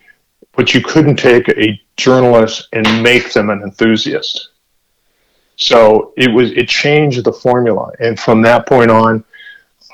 but 0.56 0.74
you 0.74 0.82
couldn't 0.82 1.17
take 1.17 1.48
a 1.50 1.80
journalist 1.98 2.67
and 2.74 3.04
make 3.04 3.32
them 3.32 3.52
an 3.52 3.62
enthusiast. 3.62 4.50
So 5.56 6.13
it 6.17 6.34
was 6.34 6.52
it 6.52 6.67
changed 6.67 7.24
the 7.24 7.32
formula, 7.32 7.91
and 8.00 8.19
from 8.19 8.41
that 8.41 8.65
point 8.65 8.89
on, 8.89 9.24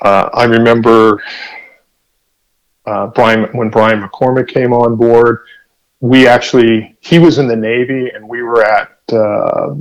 uh, 0.00 0.30
I 0.32 0.44
remember 0.44 1.22
uh, 2.86 3.06
Brian 3.08 3.44
when 3.56 3.70
Brian 3.70 4.02
McCormick 4.02 4.48
came 4.48 4.72
on 4.72 4.96
board. 4.96 5.44
We 6.00 6.26
actually 6.26 6.96
he 7.00 7.18
was 7.18 7.38
in 7.38 7.46
the 7.46 7.56
Navy 7.56 8.10
and 8.10 8.28
we 8.28 8.42
were 8.42 8.64
at 8.64 8.90
uh, 9.12 9.74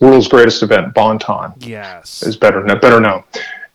world's 0.00 0.28
greatest 0.28 0.62
event, 0.62 0.94
Bonton. 0.94 1.52
Yes, 1.60 2.22
is 2.22 2.36
better 2.36 2.62
better 2.76 3.00
known. 3.00 3.24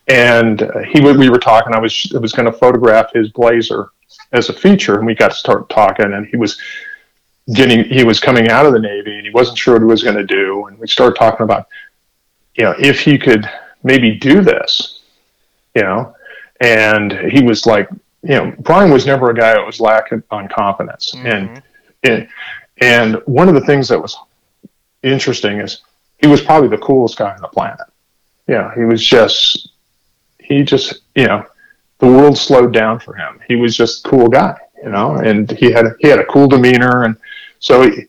And 0.08 0.62
uh, 0.62 0.80
he 0.80 1.00
we 1.00 1.30
were 1.30 1.38
talking. 1.38 1.74
I 1.74 1.80
was 1.80 2.12
I 2.14 2.18
was 2.18 2.32
going 2.32 2.46
to 2.46 2.52
photograph 2.52 3.12
his 3.14 3.30
blazer 3.30 3.88
as 4.32 4.48
a 4.48 4.52
feature, 4.52 4.96
and 4.96 5.06
we 5.06 5.14
got 5.14 5.30
to 5.30 5.36
start 5.36 5.68
talking. 5.68 6.12
And 6.12 6.26
he 6.26 6.36
was 6.36 6.60
getting 7.54 7.84
he 7.84 8.04
was 8.04 8.20
coming 8.20 8.48
out 8.48 8.66
of 8.66 8.72
the 8.72 8.80
Navy, 8.80 9.16
and 9.16 9.26
he 9.26 9.32
wasn't 9.32 9.58
sure 9.58 9.74
what 9.74 9.82
he 9.82 9.86
was 9.86 10.02
going 10.02 10.16
to 10.16 10.26
do. 10.26 10.66
And 10.66 10.78
we 10.78 10.86
started 10.86 11.16
talking 11.16 11.44
about, 11.44 11.68
you 12.54 12.64
know, 12.64 12.74
if 12.78 13.00
he 13.00 13.18
could 13.18 13.48
maybe 13.82 14.12
do 14.12 14.42
this, 14.42 15.02
you 15.74 15.82
know. 15.82 16.14
And 16.60 17.12
he 17.12 17.42
was 17.42 17.66
like, 17.66 17.88
you 18.24 18.34
know, 18.34 18.54
Brian 18.60 18.90
was 18.90 19.04
never 19.04 19.30
a 19.30 19.34
guy 19.34 19.52
that 19.52 19.64
was 19.64 19.80
lacking 19.80 20.22
on 20.30 20.48
confidence. 20.48 21.12
Mm-hmm. 21.14 21.26
And, 21.26 21.62
and, 22.02 22.28
and 22.80 23.22
one 23.26 23.48
of 23.48 23.54
the 23.54 23.60
things 23.60 23.88
that 23.88 24.00
was 24.00 24.16
interesting 25.02 25.60
is 25.60 25.82
he 26.18 26.26
was 26.26 26.40
probably 26.40 26.70
the 26.70 26.78
coolest 26.78 27.18
guy 27.18 27.32
on 27.32 27.40
the 27.40 27.48
planet. 27.48 27.86
Yeah, 28.48 28.74
he 28.74 28.82
was 28.82 29.04
just 29.04 29.70
he 30.38 30.62
just 30.62 31.00
you 31.14 31.26
know 31.26 31.44
the 31.98 32.06
world 32.06 32.36
slowed 32.36 32.72
down 32.72 32.98
for 32.98 33.14
him. 33.14 33.40
He 33.46 33.56
was 33.56 33.76
just 33.76 34.04
a 34.06 34.08
cool 34.08 34.28
guy, 34.28 34.56
you 34.82 34.90
know, 34.90 35.16
and 35.16 35.50
he 35.50 35.70
had 35.70 35.86
he 36.00 36.08
had 36.08 36.18
a 36.18 36.26
cool 36.26 36.48
demeanor, 36.48 37.04
and 37.04 37.16
so 37.58 37.82
he, 37.82 38.04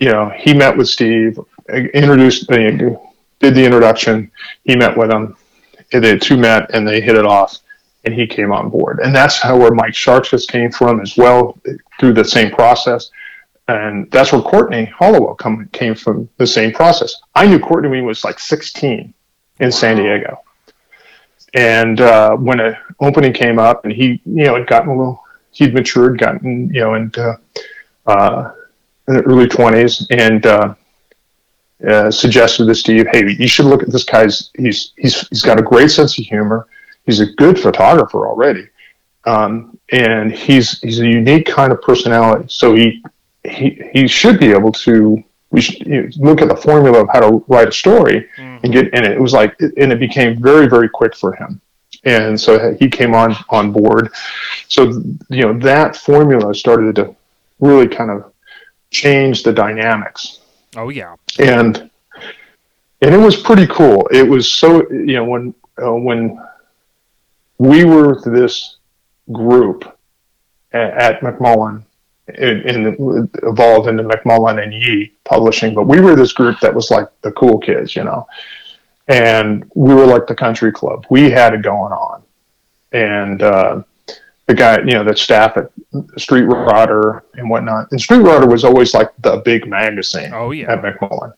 you 0.00 0.10
know 0.10 0.30
he 0.36 0.54
met 0.54 0.76
with 0.76 0.88
Steve, 0.88 1.38
introduced, 1.68 2.48
did 2.48 2.98
the 3.40 3.64
introduction. 3.64 4.30
He 4.64 4.76
met 4.76 4.96
with 4.96 5.10
him. 5.10 5.36
The 5.90 6.18
two 6.18 6.36
met 6.36 6.70
and 6.74 6.86
they 6.86 7.00
hit 7.00 7.16
it 7.16 7.24
off, 7.24 7.58
and 8.08 8.18
he 8.18 8.26
came 8.26 8.52
on 8.52 8.70
board. 8.70 9.00
And 9.00 9.14
that's 9.14 9.38
how 9.38 9.58
where 9.58 9.70
Mike 9.70 9.94
Sharks 9.94 10.30
just 10.30 10.50
came 10.50 10.72
from 10.72 11.00
as 11.02 11.14
well 11.18 11.58
through 12.00 12.14
the 12.14 12.24
same 12.24 12.50
process. 12.50 13.10
And 13.68 14.10
that's 14.10 14.32
where 14.32 14.40
Courtney 14.40 14.86
Hollowell 14.86 15.34
come, 15.34 15.68
came 15.72 15.94
from 15.94 16.26
the 16.38 16.46
same 16.46 16.72
process. 16.72 17.14
I 17.34 17.46
knew 17.46 17.58
Courtney 17.58 17.90
when 17.90 17.98
he 17.98 18.04
was 18.04 18.24
like 18.24 18.38
16 18.38 19.12
in 19.60 19.66
wow. 19.66 19.70
San 19.70 19.96
Diego. 19.96 20.40
And 21.52 22.00
uh, 22.00 22.34
when 22.36 22.60
an 22.60 22.76
opening 22.98 23.34
came 23.34 23.58
up, 23.58 23.84
and 23.84 23.92
he, 23.92 24.22
you 24.24 24.44
know, 24.44 24.54
had 24.54 24.66
gotten 24.66 24.88
a 24.88 24.96
little, 24.96 25.22
he'd 25.50 25.74
matured, 25.74 26.18
gotten, 26.18 26.72
you 26.72 26.80
know, 26.80 26.94
uh, 28.06 28.52
in 29.06 29.14
the 29.14 29.22
early 29.22 29.46
20s, 29.46 30.06
and 30.10 30.46
uh, 30.46 30.74
uh, 31.86 32.10
suggested 32.10 32.66
to 32.66 32.74
Steve, 32.74 33.06
"Hey, 33.10 33.34
you 33.38 33.48
should 33.48 33.64
look 33.64 33.82
at 33.82 33.90
this 33.90 34.04
guy's. 34.04 34.50
He's 34.58 34.92
he's 34.96 35.26
he's 35.28 35.42
got 35.42 35.58
a 35.58 35.62
great 35.62 35.90
sense 35.90 36.18
of 36.18 36.24
humor. 36.24 36.66
He's 37.08 37.20
a 37.20 37.26
good 37.26 37.58
photographer 37.58 38.28
already, 38.28 38.68
um, 39.24 39.78
and 39.90 40.30
he's 40.30 40.78
he's 40.80 41.00
a 41.00 41.06
unique 41.06 41.46
kind 41.46 41.72
of 41.72 41.80
personality. 41.80 42.44
So 42.50 42.74
he 42.74 43.02
he 43.44 43.82
he 43.94 44.06
should 44.06 44.38
be 44.38 44.50
able 44.50 44.72
to 44.72 45.24
we 45.50 45.62
should 45.62 45.86
you 45.86 46.02
know, 46.02 46.08
look 46.18 46.42
at 46.42 46.48
the 46.48 46.56
formula 46.56 47.00
of 47.00 47.08
how 47.10 47.20
to 47.20 47.42
write 47.48 47.68
a 47.68 47.72
story 47.72 48.28
mm-hmm. 48.36 48.62
and 48.62 48.72
get 48.74 48.92
and 48.92 49.06
it. 49.06 49.12
It 49.12 49.20
was 49.22 49.32
like 49.32 49.58
and 49.58 49.90
it 49.90 49.98
became 49.98 50.38
very 50.38 50.68
very 50.68 50.90
quick 50.90 51.16
for 51.16 51.32
him. 51.34 51.62
And 52.04 52.38
so 52.38 52.76
he 52.78 52.90
came 52.90 53.14
on 53.14 53.34
on 53.48 53.72
board. 53.72 54.10
So 54.68 54.90
you 55.30 55.44
know 55.44 55.58
that 55.60 55.96
formula 55.96 56.54
started 56.54 56.94
to 56.96 57.16
really 57.58 57.88
kind 57.88 58.10
of 58.10 58.30
change 58.90 59.44
the 59.44 59.52
dynamics. 59.54 60.40
Oh 60.76 60.90
yeah. 60.90 61.16
And 61.38 61.88
and 63.00 63.14
it 63.14 63.18
was 63.18 63.34
pretty 63.34 63.66
cool. 63.66 64.06
It 64.10 64.28
was 64.28 64.52
so 64.52 64.90
you 64.90 65.14
know 65.14 65.24
when 65.24 65.54
uh, 65.82 65.94
when 65.94 66.38
we 67.58 67.84
were 67.84 68.20
this 68.20 68.76
group 69.32 69.98
at, 70.72 70.90
at 70.96 71.20
McMullen 71.20 71.84
and 72.28 73.28
evolved 73.42 73.88
into 73.88 74.02
McMullen 74.02 74.62
and 74.62 74.72
Yee 74.72 75.12
Publishing. 75.24 75.74
But 75.74 75.86
we 75.86 76.00
were 76.00 76.14
this 76.14 76.32
group 76.32 76.60
that 76.60 76.74
was 76.74 76.90
like 76.90 77.08
the 77.22 77.32
cool 77.32 77.58
kids, 77.58 77.96
you 77.96 78.04
know, 78.04 78.26
and 79.08 79.70
we 79.74 79.94
were 79.94 80.06
like 80.06 80.26
the 80.26 80.34
country 80.34 80.72
club. 80.72 81.06
We 81.10 81.30
had 81.30 81.54
it 81.54 81.62
going 81.62 81.92
on, 81.92 82.22
and 82.92 83.42
uh, 83.42 83.82
the 84.46 84.54
guy, 84.54 84.78
you 84.78 84.92
know, 84.92 85.04
the 85.04 85.16
staff 85.16 85.56
at 85.56 85.70
Street 86.18 86.44
Rodder 86.44 87.22
and 87.34 87.48
whatnot. 87.48 87.90
And 87.92 88.00
Street 88.00 88.20
Rodder 88.20 88.50
was 88.50 88.64
always 88.64 88.94
like 88.94 89.10
the 89.20 89.38
big 89.38 89.66
magazine. 89.66 90.32
Oh 90.34 90.50
yeah, 90.50 90.72
at 90.72 90.82
McMullen. 90.82 91.32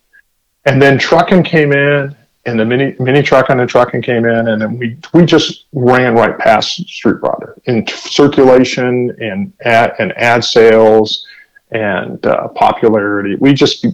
And 0.67 0.83
then 0.83 0.99
Truckin' 0.99 1.45
came 1.45 1.73
in, 1.73 2.15
and 2.47 2.59
the 2.59 2.65
mini 2.65 2.97
mini 2.99 3.23
truck 3.23 3.51
and 3.51 3.61
the 3.61 3.67
trucking 3.67 4.03
came 4.03 4.25
in, 4.25 4.49
and 4.49 4.63
then 4.63 4.79
we 4.79 4.97
we 5.13 5.25
just 5.25 5.67
ran 5.73 6.15
right 6.15 6.39
past 6.39 6.77
Street 6.89 7.17
Rodder 7.17 7.55
in 7.67 7.87
circulation 7.87 9.15
and 9.21 9.53
ad 9.63 9.95
and 9.99 10.13
ad 10.17 10.45
sales 10.45 11.27
and 11.71 12.25
uh, 12.27 12.49
popularity. 12.49 13.37
We 13.37 13.53
just 13.53 13.87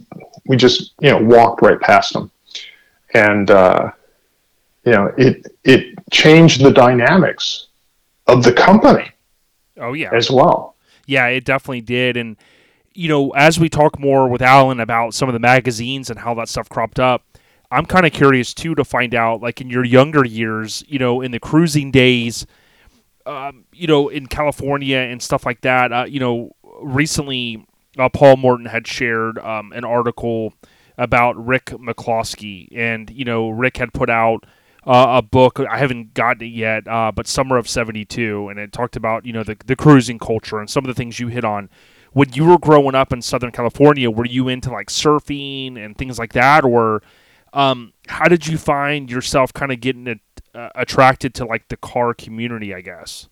we 0.45 0.55
just 0.55 0.93
you 1.01 1.09
know 1.09 1.21
walked 1.21 1.61
right 1.61 1.79
past 1.79 2.13
them, 2.13 2.31
and 3.13 3.51
uh, 3.51 3.91
you 4.85 4.93
know 4.93 5.13
it 5.17 5.47
it 5.65 5.99
changed 6.11 6.63
the 6.63 6.71
dynamics 6.71 7.67
of 8.27 8.43
the 8.43 8.53
company. 8.53 9.11
Oh 9.77 9.93
yeah, 9.93 10.09
as 10.13 10.31
well. 10.31 10.75
Yeah, 11.05 11.27
it 11.27 11.43
definitely 11.43 11.81
did, 11.81 12.15
and 12.15 12.37
you 12.93 13.09
know 13.09 13.31
as 13.31 13.59
we 13.59 13.67
talk 13.67 13.99
more 13.99 14.29
with 14.29 14.41
Alan 14.41 14.79
about 14.79 15.13
some 15.13 15.27
of 15.27 15.33
the 15.33 15.39
magazines 15.39 16.09
and 16.09 16.19
how 16.19 16.33
that 16.35 16.47
stuff 16.47 16.69
cropped 16.69 16.99
up 16.99 17.23
I'm 17.71 17.85
kind 17.85 18.05
of 18.05 18.13
curious 18.13 18.53
too 18.53 18.75
to 18.75 18.85
find 18.85 19.13
out, 19.13 19.41
like 19.41 19.59
in 19.61 19.69
your 19.69 19.83
younger 19.83 20.25
years, 20.25 20.83
you 20.87 20.99
know, 20.99 21.21
in 21.21 21.31
the 21.31 21.39
cruising 21.39 21.91
days, 21.91 22.45
um, 23.25 23.65
you 23.73 23.87
know, 23.87 24.07
in 24.07 24.27
California 24.27 24.97
and 24.97 25.21
stuff 25.21 25.45
like 25.45 25.61
that. 25.61 25.91
Uh, 25.91 26.05
you 26.07 26.19
know, 26.19 26.55
recently 26.81 27.65
uh, 27.97 28.09
Paul 28.09 28.37
Morton 28.37 28.67
had 28.67 28.87
shared 28.87 29.37
um, 29.39 29.71
an 29.73 29.83
article 29.83 30.53
about 30.97 31.35
Rick 31.43 31.65
McCloskey, 31.65 32.69
and 32.75 33.09
you 33.09 33.25
know, 33.25 33.49
Rick 33.49 33.77
had 33.77 33.93
put 33.93 34.09
out 34.09 34.45
uh, 34.85 35.17
a 35.17 35.21
book. 35.21 35.59
I 35.59 35.77
haven't 35.77 36.13
gotten 36.13 36.43
it 36.43 36.51
yet, 36.51 36.87
uh, 36.87 37.11
but 37.13 37.27
Summer 37.27 37.57
of 37.57 37.67
'72, 37.67 38.47
and 38.49 38.59
it 38.59 38.71
talked 38.71 38.95
about 38.95 39.25
you 39.25 39.33
know 39.33 39.43
the 39.43 39.57
the 39.65 39.75
cruising 39.75 40.19
culture 40.19 40.59
and 40.59 40.69
some 40.69 40.85
of 40.85 40.87
the 40.87 40.93
things 40.93 41.19
you 41.19 41.27
hit 41.27 41.43
on. 41.43 41.69
When 42.13 42.31
you 42.33 42.45
were 42.45 42.57
growing 42.57 42.95
up 42.95 43.13
in 43.13 43.21
Southern 43.21 43.51
California, 43.51 44.09
were 44.09 44.25
you 44.25 44.47
into 44.47 44.71
like 44.71 44.87
surfing 44.87 45.77
and 45.77 45.97
things 45.97 46.17
like 46.17 46.33
that, 46.33 46.63
or 46.63 47.03
um, 47.57 47.91
how 48.07 48.27
did 48.27 48.45
you 48.45 48.57
find 48.57 49.09
yourself 49.09 49.51
kind 49.51 49.71
of 49.71 49.81
getting 49.81 50.05
it, 50.07 50.19
uh, 50.53 50.69
attracted 50.75 51.33
to 51.35 51.45
like 51.45 51.67
the 51.69 51.77
car 51.77 52.13
community? 52.13 52.73
I 52.73 52.81
guess. 52.81 53.27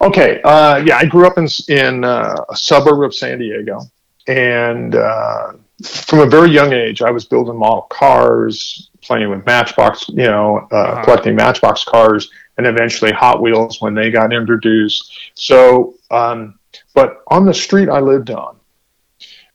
Okay. 0.00 0.40
Uh, 0.42 0.78
yeah, 0.78 0.96
I 0.96 1.04
grew 1.04 1.26
up 1.26 1.38
in 1.38 1.46
in 1.68 2.04
uh, 2.04 2.34
a 2.48 2.56
suburb 2.56 3.02
of 3.04 3.14
San 3.14 3.38
Diego, 3.38 3.82
and 4.26 4.96
uh, 4.96 5.52
from 5.84 6.18
a 6.18 6.26
very 6.26 6.50
young 6.50 6.72
age, 6.72 7.00
I 7.00 7.12
was 7.12 7.26
building 7.26 7.56
model 7.56 7.82
cars, 7.82 8.90
playing 9.02 9.30
with 9.30 9.46
Matchbox, 9.46 10.08
you 10.08 10.24
know, 10.24 10.66
uh, 10.72 10.76
uh-huh. 10.76 11.04
collecting 11.04 11.36
Matchbox 11.36 11.84
cars, 11.84 12.28
and 12.58 12.66
eventually 12.66 13.12
Hot 13.12 13.40
Wheels 13.40 13.80
when 13.80 13.94
they 13.94 14.10
got 14.10 14.32
introduced. 14.32 15.16
So, 15.34 15.94
um, 16.10 16.58
but 16.92 17.22
on 17.28 17.46
the 17.46 17.54
street 17.54 17.88
I 17.88 18.00
lived 18.00 18.30
on, 18.30 18.56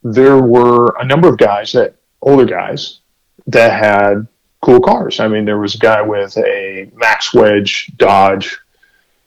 there 0.02 0.40
were 0.40 0.96
a 1.00 1.04
number 1.04 1.28
of 1.28 1.36
guys 1.36 1.72
that 1.72 1.96
older 2.22 2.46
guys 2.46 3.00
that 3.46 3.72
had 3.72 4.26
cool 4.60 4.80
cars. 4.80 5.20
I 5.20 5.28
mean, 5.28 5.44
there 5.44 5.58
was 5.58 5.74
a 5.74 5.78
guy 5.78 6.02
with 6.02 6.36
a 6.38 6.90
Max 6.94 7.32
Wedge 7.32 7.92
Dodge. 7.96 8.58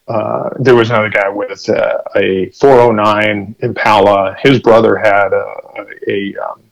Uh, 0.08 0.49
there 0.60 0.75
was 0.75 0.89
another 0.89 1.10
guy 1.10 1.29
with 1.29 1.69
uh, 1.69 1.99
a 2.15 2.49
409 2.49 3.55
Impala. 3.60 4.36
His 4.41 4.60
brother 4.60 4.97
had 4.97 5.32
a, 5.34 5.55
a, 6.08 6.36
um, 6.38 6.63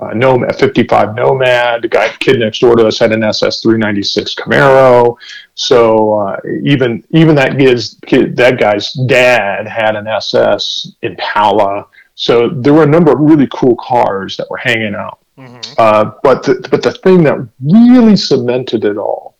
a 0.00 0.14
Nomad, 0.14 0.56
55 0.56 1.14
Nomad. 1.14 1.82
The 1.82 1.88
guy, 1.88 2.10
kid 2.20 2.40
next 2.40 2.58
door 2.58 2.76
to 2.76 2.86
us 2.86 2.98
had 2.98 3.12
an 3.12 3.24
SS 3.24 3.62
396 3.62 4.34
Camaro. 4.34 5.16
So 5.54 6.12
uh, 6.12 6.36
even 6.62 7.02
even 7.10 7.34
that 7.36 7.56
kid's 7.56 7.98
kid, 8.06 8.36
that 8.36 8.60
guy's 8.60 8.92
dad 8.92 9.66
had 9.66 9.96
an 9.96 10.06
SS 10.06 10.92
Impala. 11.00 11.86
So 12.14 12.50
there 12.50 12.74
were 12.74 12.84
a 12.84 12.86
number 12.86 13.12
of 13.12 13.20
really 13.20 13.48
cool 13.50 13.76
cars 13.76 14.36
that 14.36 14.50
were 14.50 14.58
hanging 14.58 14.94
out. 14.94 15.21
Mm-hmm. 15.38 15.72
Uh, 15.78 16.12
but 16.22 16.42
the, 16.42 16.66
but 16.70 16.82
the 16.82 16.92
thing 16.92 17.22
that 17.24 17.48
really 17.60 18.16
cemented 18.16 18.84
it 18.84 18.96
all, 18.96 19.36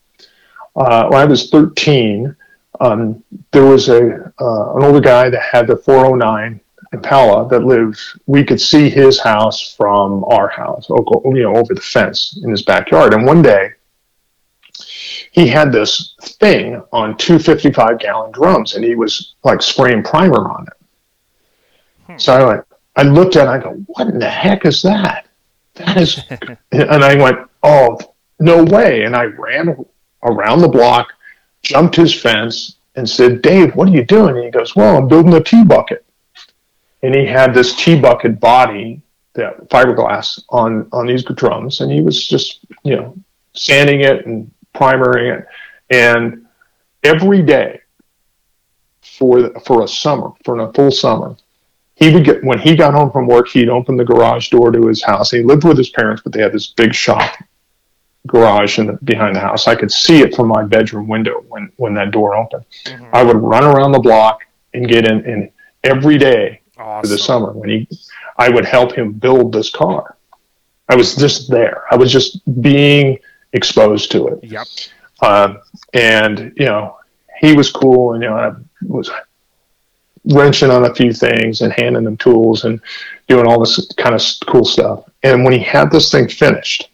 uh, 0.76 1.08
when 1.08 1.20
I 1.20 1.24
was 1.24 1.50
13, 1.50 2.34
um, 2.80 3.22
there 3.52 3.64
was 3.64 3.88
a 3.88 4.32
uh, 4.40 4.76
an 4.76 4.82
older 4.82 5.00
guy 5.00 5.28
that 5.28 5.42
had 5.42 5.66
the 5.66 5.76
409 5.76 6.60
Impala 6.92 7.48
that 7.48 7.64
lived. 7.64 8.00
We 8.26 8.44
could 8.44 8.60
see 8.60 8.90
his 8.90 9.20
house 9.20 9.74
from 9.74 10.24
our 10.24 10.48
house, 10.48 10.88
you 10.88 11.42
know, 11.42 11.56
over 11.56 11.74
the 11.74 11.80
fence 11.80 12.38
in 12.42 12.50
his 12.50 12.62
backyard. 12.62 13.14
And 13.14 13.26
one 13.26 13.42
day, 13.42 13.70
he 15.32 15.46
had 15.46 15.72
this 15.72 16.14
thing 16.20 16.82
on 16.92 17.16
two 17.16 17.38
55 17.38 17.98
gallon 17.98 18.32
drums, 18.32 18.74
and 18.74 18.84
he 18.84 18.94
was 18.94 19.34
like 19.44 19.62
spraying 19.62 20.02
primer 20.02 20.48
on 20.48 20.66
it. 20.66 20.86
Hmm. 22.06 22.18
So 22.18 22.32
I 22.34 22.44
went, 22.44 22.64
I 22.96 23.02
looked 23.02 23.36
at 23.36 23.46
it, 23.46 23.50
I 23.50 23.58
go, 23.58 23.70
what 23.86 24.08
in 24.08 24.18
the 24.18 24.28
heck 24.28 24.66
is 24.66 24.82
that? 24.82 25.26
That 25.74 25.96
is, 25.96 26.20
and 26.72 27.04
I 27.04 27.16
went, 27.16 27.38
oh, 27.62 27.98
no 28.38 28.64
way. 28.64 29.04
And 29.04 29.16
I 29.16 29.24
ran 29.24 29.84
around 30.22 30.60
the 30.60 30.68
block, 30.68 31.12
jumped 31.62 31.96
his 31.96 32.14
fence, 32.14 32.76
and 32.96 33.08
said, 33.08 33.42
Dave, 33.42 33.74
what 33.74 33.88
are 33.88 33.92
you 33.92 34.04
doing? 34.04 34.36
And 34.36 34.44
he 34.44 34.50
goes, 34.50 34.76
well, 34.76 34.96
I'm 34.96 35.08
building 35.08 35.34
a 35.34 35.42
T-bucket. 35.42 36.04
And 37.02 37.14
he 37.14 37.26
had 37.26 37.54
this 37.54 37.74
T-bucket 37.74 38.38
body, 38.38 39.02
that 39.34 39.68
fiberglass 39.70 40.42
on, 40.50 40.88
on 40.92 41.06
these 41.06 41.24
drums. 41.24 41.80
And 41.80 41.90
he 41.90 42.02
was 42.02 42.26
just, 42.26 42.60
you 42.82 42.96
know, 42.96 43.16
sanding 43.54 44.02
it 44.02 44.26
and 44.26 44.50
primering 44.74 45.32
it. 45.32 45.46
And 45.90 46.46
every 47.02 47.42
day 47.42 47.80
for, 49.00 49.58
for 49.60 49.82
a 49.82 49.88
summer, 49.88 50.32
for 50.44 50.58
a 50.60 50.72
full 50.72 50.90
summer, 50.90 51.36
he 52.02 52.12
would 52.12 52.24
get 52.24 52.42
when 52.42 52.58
he 52.58 52.74
got 52.74 52.94
home 52.94 53.12
from 53.12 53.26
work, 53.26 53.48
he'd 53.48 53.68
open 53.68 53.96
the 53.96 54.04
garage 54.04 54.48
door 54.48 54.72
to 54.72 54.88
his 54.88 55.02
house. 55.02 55.30
He 55.30 55.42
lived 55.42 55.64
with 55.64 55.78
his 55.78 55.90
parents, 55.90 56.22
but 56.22 56.32
they 56.32 56.42
had 56.42 56.52
this 56.52 56.68
big 56.68 56.94
shop 56.94 57.36
garage 58.26 58.78
in 58.78 58.86
the, 58.86 58.92
behind 59.04 59.36
the 59.36 59.40
house. 59.40 59.68
I 59.68 59.74
could 59.74 59.92
see 59.92 60.20
it 60.20 60.34
from 60.34 60.48
my 60.48 60.64
bedroom 60.64 61.06
window 61.06 61.44
when 61.48 61.70
when 61.76 61.94
that 61.94 62.10
door 62.10 62.34
opened. 62.34 62.64
Mm-hmm. 62.84 63.14
I 63.14 63.22
would 63.22 63.36
run 63.36 63.64
around 63.64 63.92
the 63.92 64.00
block 64.00 64.40
and 64.74 64.88
get 64.88 65.08
in, 65.08 65.24
and 65.24 65.50
every 65.84 66.18
day 66.18 66.60
awesome. 66.76 67.02
for 67.02 67.06
the 67.06 67.18
summer 67.18 67.52
when 67.52 67.68
he, 67.68 67.88
I 68.36 68.48
would 68.48 68.64
help 68.64 68.92
him 68.92 69.12
build 69.12 69.52
this 69.52 69.70
car. 69.70 70.16
I 70.88 70.96
was 70.96 71.14
just 71.14 71.50
there. 71.50 71.84
I 71.90 71.96
was 71.96 72.10
just 72.10 72.40
being 72.60 73.18
exposed 73.52 74.10
to 74.12 74.28
it. 74.28 74.40
Yep. 74.42 74.66
Um, 75.20 75.60
and 75.94 76.52
you 76.56 76.66
know, 76.66 76.98
he 77.40 77.54
was 77.54 77.70
cool, 77.70 78.14
and 78.14 78.22
you 78.24 78.28
know, 78.28 78.36
I 78.36 78.52
was 78.82 79.08
wrenching 80.26 80.70
on 80.70 80.84
a 80.84 80.94
few 80.94 81.12
things 81.12 81.62
and 81.62 81.72
handing 81.72 82.04
them 82.04 82.16
tools 82.16 82.64
and 82.64 82.80
doing 83.28 83.46
all 83.46 83.60
this 83.60 83.92
kind 83.96 84.14
of 84.14 84.22
cool 84.46 84.64
stuff. 84.64 85.04
And 85.22 85.44
when 85.44 85.52
he 85.52 85.58
had 85.58 85.90
this 85.90 86.10
thing 86.10 86.28
finished, 86.28 86.90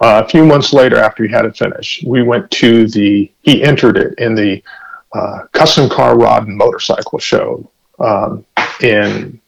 uh, 0.00 0.22
a 0.24 0.28
few 0.28 0.44
months 0.44 0.72
later, 0.72 0.96
after 0.96 1.24
he 1.24 1.30
had 1.30 1.44
it 1.44 1.56
finished, 1.56 2.04
we 2.06 2.22
went 2.22 2.50
to 2.52 2.86
the. 2.88 3.30
He 3.42 3.62
entered 3.62 3.98
it 3.98 4.18
in 4.18 4.34
the 4.34 4.62
uh, 5.12 5.40
custom 5.52 5.90
car 5.90 6.16
rod 6.16 6.46
and 6.46 6.56
motorcycle 6.56 7.18
show 7.18 7.70
um, 7.98 8.46
in 8.82 9.40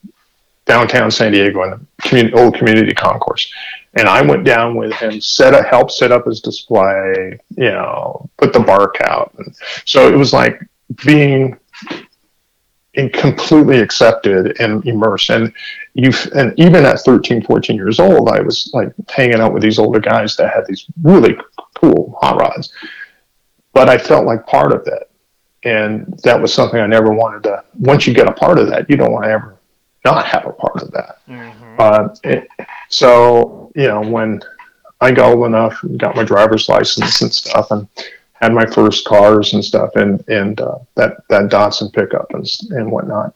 downtown 0.67 1.11
San 1.11 1.33
Diego 1.33 1.63
in 1.65 1.71
the 1.71 1.81
community, 2.03 2.35
old 2.35 2.55
community 2.55 2.93
concourse. 2.93 3.53
And 3.95 4.09
I 4.09 4.23
went 4.23 4.45
down 4.45 4.75
with 4.75 4.93
him, 4.95 5.21
set 5.21 5.55
up, 5.55 5.67
helped 5.67 5.93
set 5.93 6.13
up 6.13 6.27
his 6.27 6.41
display, 6.41 7.39
you 7.57 7.71
know, 7.71 8.29
put 8.39 8.53
the 8.53 8.61
bark 8.61 8.97
out. 9.05 9.33
And 9.39 9.55
so 9.85 10.13
it 10.13 10.17
was 10.17 10.33
like 10.33 10.67
being 11.05 11.59
in 11.91 11.99
completely 12.95 13.81
accepted 13.81 14.61
and 14.61 14.85
immersed. 14.87 15.31
And 15.31 15.53
you, 15.95 16.11
and 16.35 16.53
even 16.59 16.85
at 16.85 17.01
13, 17.01 17.43
14 17.43 17.77
years 17.77 17.99
old, 17.99 18.29
I 18.29 18.41
was 18.41 18.71
like 18.73 18.93
hanging 19.09 19.41
out 19.41 19.53
with 19.53 19.63
these 19.63 19.79
older 19.79 20.01
guys 20.01 20.37
that 20.37 20.53
had 20.53 20.67
these 20.67 20.87
really 21.03 21.37
cool 21.75 22.19
hot 22.21 22.39
rods. 22.39 22.73
But 23.73 23.89
I 23.89 23.97
felt 23.97 24.27
like 24.27 24.47
part 24.47 24.73
of 24.73 24.87
it. 24.87 25.09
And 25.65 26.19
that 26.25 26.41
was 26.41 26.53
something 26.53 26.81
I 26.81 26.87
never 26.87 27.13
wanted 27.13 27.45
to. 27.45 27.65
Once 27.79 28.07
you 28.07 28.13
get 28.13 28.29
a 28.29 28.33
part 28.33 28.59
of 28.59 28.69
that, 28.69 28.91
you 28.91 28.97
don't 28.97 29.13
want 29.13 29.25
to 29.25 29.31
ever 29.31 29.57
not 30.05 30.27
have 30.27 30.47
a 30.47 30.53
part 30.53 30.83
of 30.83 30.91
that. 30.93 31.19
Mm-hmm. 31.29 31.77
Uh, 31.79 32.09
it, 32.25 32.49
so 32.89 33.73
you 33.75 33.87
know, 33.87 34.01
when 34.01 34.41
I 35.01 35.13
got 35.13 35.33
old 35.33 35.47
enough, 35.47 35.81
got 35.97 36.17
my 36.17 36.25
driver's 36.25 36.69
license 36.69 37.23
and 37.23 37.33
stuff, 37.33 37.71
and 37.71 37.89
had 38.43 38.53
my 38.53 38.67
first 38.67 39.05
cars 39.05 39.55
and 39.55 39.65
stuff, 39.65 39.95
and 39.95 40.27
and 40.29 40.61
uh, 40.61 40.79
that 40.97 41.27
that 41.29 41.51
Datsun 41.51 41.93
pickup 41.93 42.35
and 42.35 42.47
and 42.71 42.91
whatnot. 42.91 43.33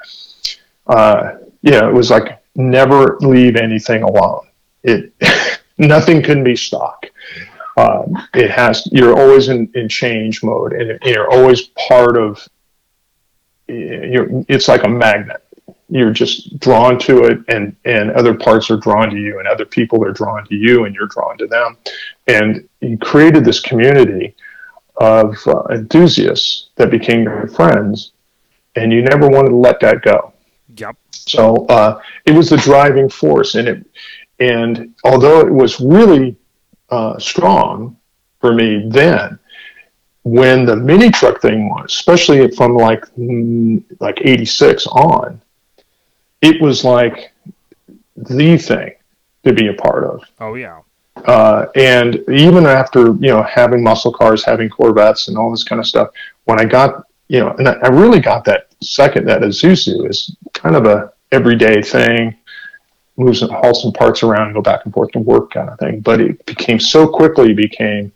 Uh, 0.87 1.37
yeah, 1.63 1.89
it 1.89 1.95
was 1.95 2.11
like 2.11 2.43
never 2.57 3.17
leave 3.21 3.57
anything 3.57 4.03
alone. 4.03 4.47
It 4.83 5.13
nothing 5.79 6.23
can 6.23 6.43
be 6.43 6.57
stock. 6.57 7.07
Um, 7.77 8.17
it 8.35 8.51
has. 8.51 8.87
You're 8.91 9.17
always 9.17 9.49
in, 9.49 9.71
in 9.75 9.89
change 9.89 10.43
mode, 10.43 10.73
and 10.73 10.99
you're 11.05 11.31
always 11.31 11.63
part 11.89 12.17
of. 12.17 12.47
You're, 13.69 14.45
it's 14.49 14.69
like 14.69 14.85
a 14.85 14.89
magnet 14.89 15.43
you're 15.89 16.13
just 16.13 16.59
drawn 16.59 16.99
to 16.99 17.25
it 17.25 17.39
and 17.49 17.75
and 17.85 18.11
other 18.13 18.35
parts 18.35 18.71
are 18.71 18.77
drawn 18.77 19.11
to 19.11 19.17
you 19.17 19.39
and 19.39 19.47
other 19.47 19.65
people 19.65 20.05
are 20.05 20.13
drawn 20.13 20.45
to 20.47 20.55
you 20.55 20.85
and 20.85 20.95
you're 20.95 21.07
drawn 21.07 21.39
to 21.39 21.47
them 21.47 21.77
and 22.27 22.69
you 22.81 22.99
created 22.99 23.45
this 23.45 23.61
community 23.61 24.35
of 24.99 25.37
uh, 25.47 25.63
enthusiasts 25.71 26.69
that 26.77 26.91
became 26.91 27.23
your 27.23 27.49
friends 27.49 28.13
and 28.77 28.93
you 28.93 29.03
never 29.03 29.29
wanted 29.29 29.51
to 29.51 29.57
let 29.57 29.81
that 29.81 30.03
go 30.03 30.33
Yep. 30.77 30.97
so 31.11 31.67
uh, 31.67 32.01
it 32.27 32.33
was 32.33 32.51
the 32.51 32.57
driving 32.59 33.09
force 33.09 33.55
and 33.55 33.69
it 33.69 33.87
and 34.39 34.95
although 35.05 35.41
it 35.41 35.51
was 35.53 35.81
really 35.81 36.37
uh, 36.91 37.19
strong 37.19 37.97
for 38.41 38.53
me 38.55 38.87
then 38.89 39.39
when 40.23 40.65
the 40.67 40.77
mini 40.77 41.11
truck 41.11 41.41
thing 41.41 41.69
was 41.69 41.87
especially 41.87 42.51
from 42.51 42.77
like 42.77 43.03
mm, 43.17 43.83
like 44.01 44.21
86 44.23 44.87
on 44.89 45.41
it 46.43 46.61
was 46.61 46.85
like 46.85 47.33
the 48.17 48.57
thing 48.59 48.95
to 49.45 49.53
be 49.53 49.69
a 49.69 49.75
part 49.75 50.05
of. 50.05 50.23
Oh 50.41 50.55
yeah. 50.55 50.81
Uh, 51.25 51.67
and 51.75 52.17
even 52.29 52.67
after 52.67 53.07
you 53.07 53.29
know 53.29 53.43
having 53.43 53.83
muscle 53.83 54.13
cars, 54.13 54.45
having 54.45 54.69
Corvettes, 54.69 55.29
and 55.29 55.37
all 55.37 55.51
this 55.51 55.65
kind 55.65 55.81
of 55.81 55.87
stuff, 55.87 56.11
when 56.45 56.61
I 56.61 56.65
got 56.65 57.05
you 57.29 57.41
know, 57.41 57.51
and 57.59 57.69
I 57.69 57.89
really 57.89 58.21
got 58.21 58.45
that 58.45 58.69
second 58.83 59.27
that 59.27 59.41
Isuzu 59.41 60.09
is 60.09 60.37
kind 60.53 60.77
of 60.77 60.87
a 60.87 61.13
everyday 61.33 61.83
thing, 61.83 62.37
moves 63.17 63.43
and 63.43 63.51
haul 63.51 63.75
some 63.75 63.93
parts 63.93 64.23
around, 64.23 64.47
and 64.47 64.55
go 64.55 64.63
back 64.63 64.85
and 64.85 64.95
forth 64.95 65.11
to 65.13 65.19
work 65.19 65.53
kind 65.53 65.69
of 65.71 65.79
thing. 65.79 66.01
But 66.01 66.21
it 66.21 66.45
became 66.47 66.79
so 66.79 67.09
quickly 67.09 67.55
became 67.55 68.13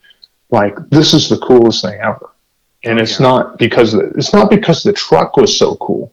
like 0.50 0.76
this 0.90 1.14
is 1.14 1.28
the 1.28 1.38
coolest 1.38 1.82
thing 1.82 1.98
ever, 2.00 2.30
and 2.84 3.00
it's 3.00 3.18
Yeah. 3.18 3.26
not 3.26 3.58
because 3.58 3.94
it's 3.94 4.32
not 4.32 4.50
because 4.50 4.82
the 4.82 4.92
truck 4.92 5.36
was 5.36 5.58
so 5.58 5.76
cool 5.76 6.12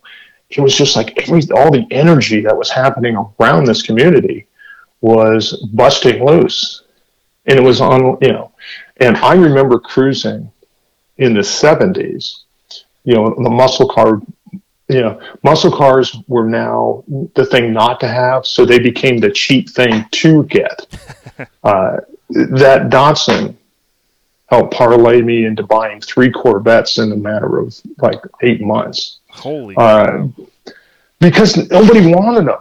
it 0.49 0.61
was 0.61 0.75
just 0.75 0.95
like 0.95 1.17
every 1.21 1.41
all 1.53 1.71
the 1.71 1.85
energy 1.91 2.41
that 2.41 2.57
was 2.57 2.69
happening 2.69 3.17
around 3.39 3.65
this 3.65 3.81
community 3.81 4.47
was 5.01 5.53
busting 5.73 6.25
loose 6.25 6.83
and 7.45 7.57
it 7.57 7.61
was 7.61 7.81
on 7.81 8.17
you 8.21 8.31
know 8.31 8.51
and 8.97 9.17
i 9.17 9.33
remember 9.33 9.79
cruising 9.79 10.51
in 11.17 11.33
the 11.33 11.41
70s 11.41 12.43
you 13.03 13.13
know 13.13 13.35
the 13.43 13.49
muscle 13.49 13.87
car 13.87 14.21
you 14.87 15.01
know 15.01 15.19
muscle 15.43 15.71
cars 15.71 16.15
were 16.27 16.47
now 16.47 17.03
the 17.35 17.45
thing 17.45 17.73
not 17.73 17.99
to 17.99 18.07
have 18.07 18.45
so 18.45 18.65
they 18.65 18.79
became 18.79 19.17
the 19.17 19.31
cheap 19.31 19.69
thing 19.69 20.05
to 20.11 20.43
get 20.45 20.87
uh, 21.63 21.97
that 22.29 22.89
datsun 22.89 23.55
helped 24.47 24.73
parlay 24.73 25.21
me 25.21 25.45
into 25.45 25.61
buying 25.63 25.99
three 26.01 26.31
corvettes 26.31 26.97
in 26.97 27.11
a 27.11 27.15
matter 27.15 27.57
of 27.57 27.79
like 27.97 28.19
eight 28.41 28.61
months 28.61 29.19
Holy. 29.29 29.75
uh, 29.77 30.27
because 31.19 31.69
nobody 31.69 32.13
wanted 32.13 32.47
them. 32.47 32.59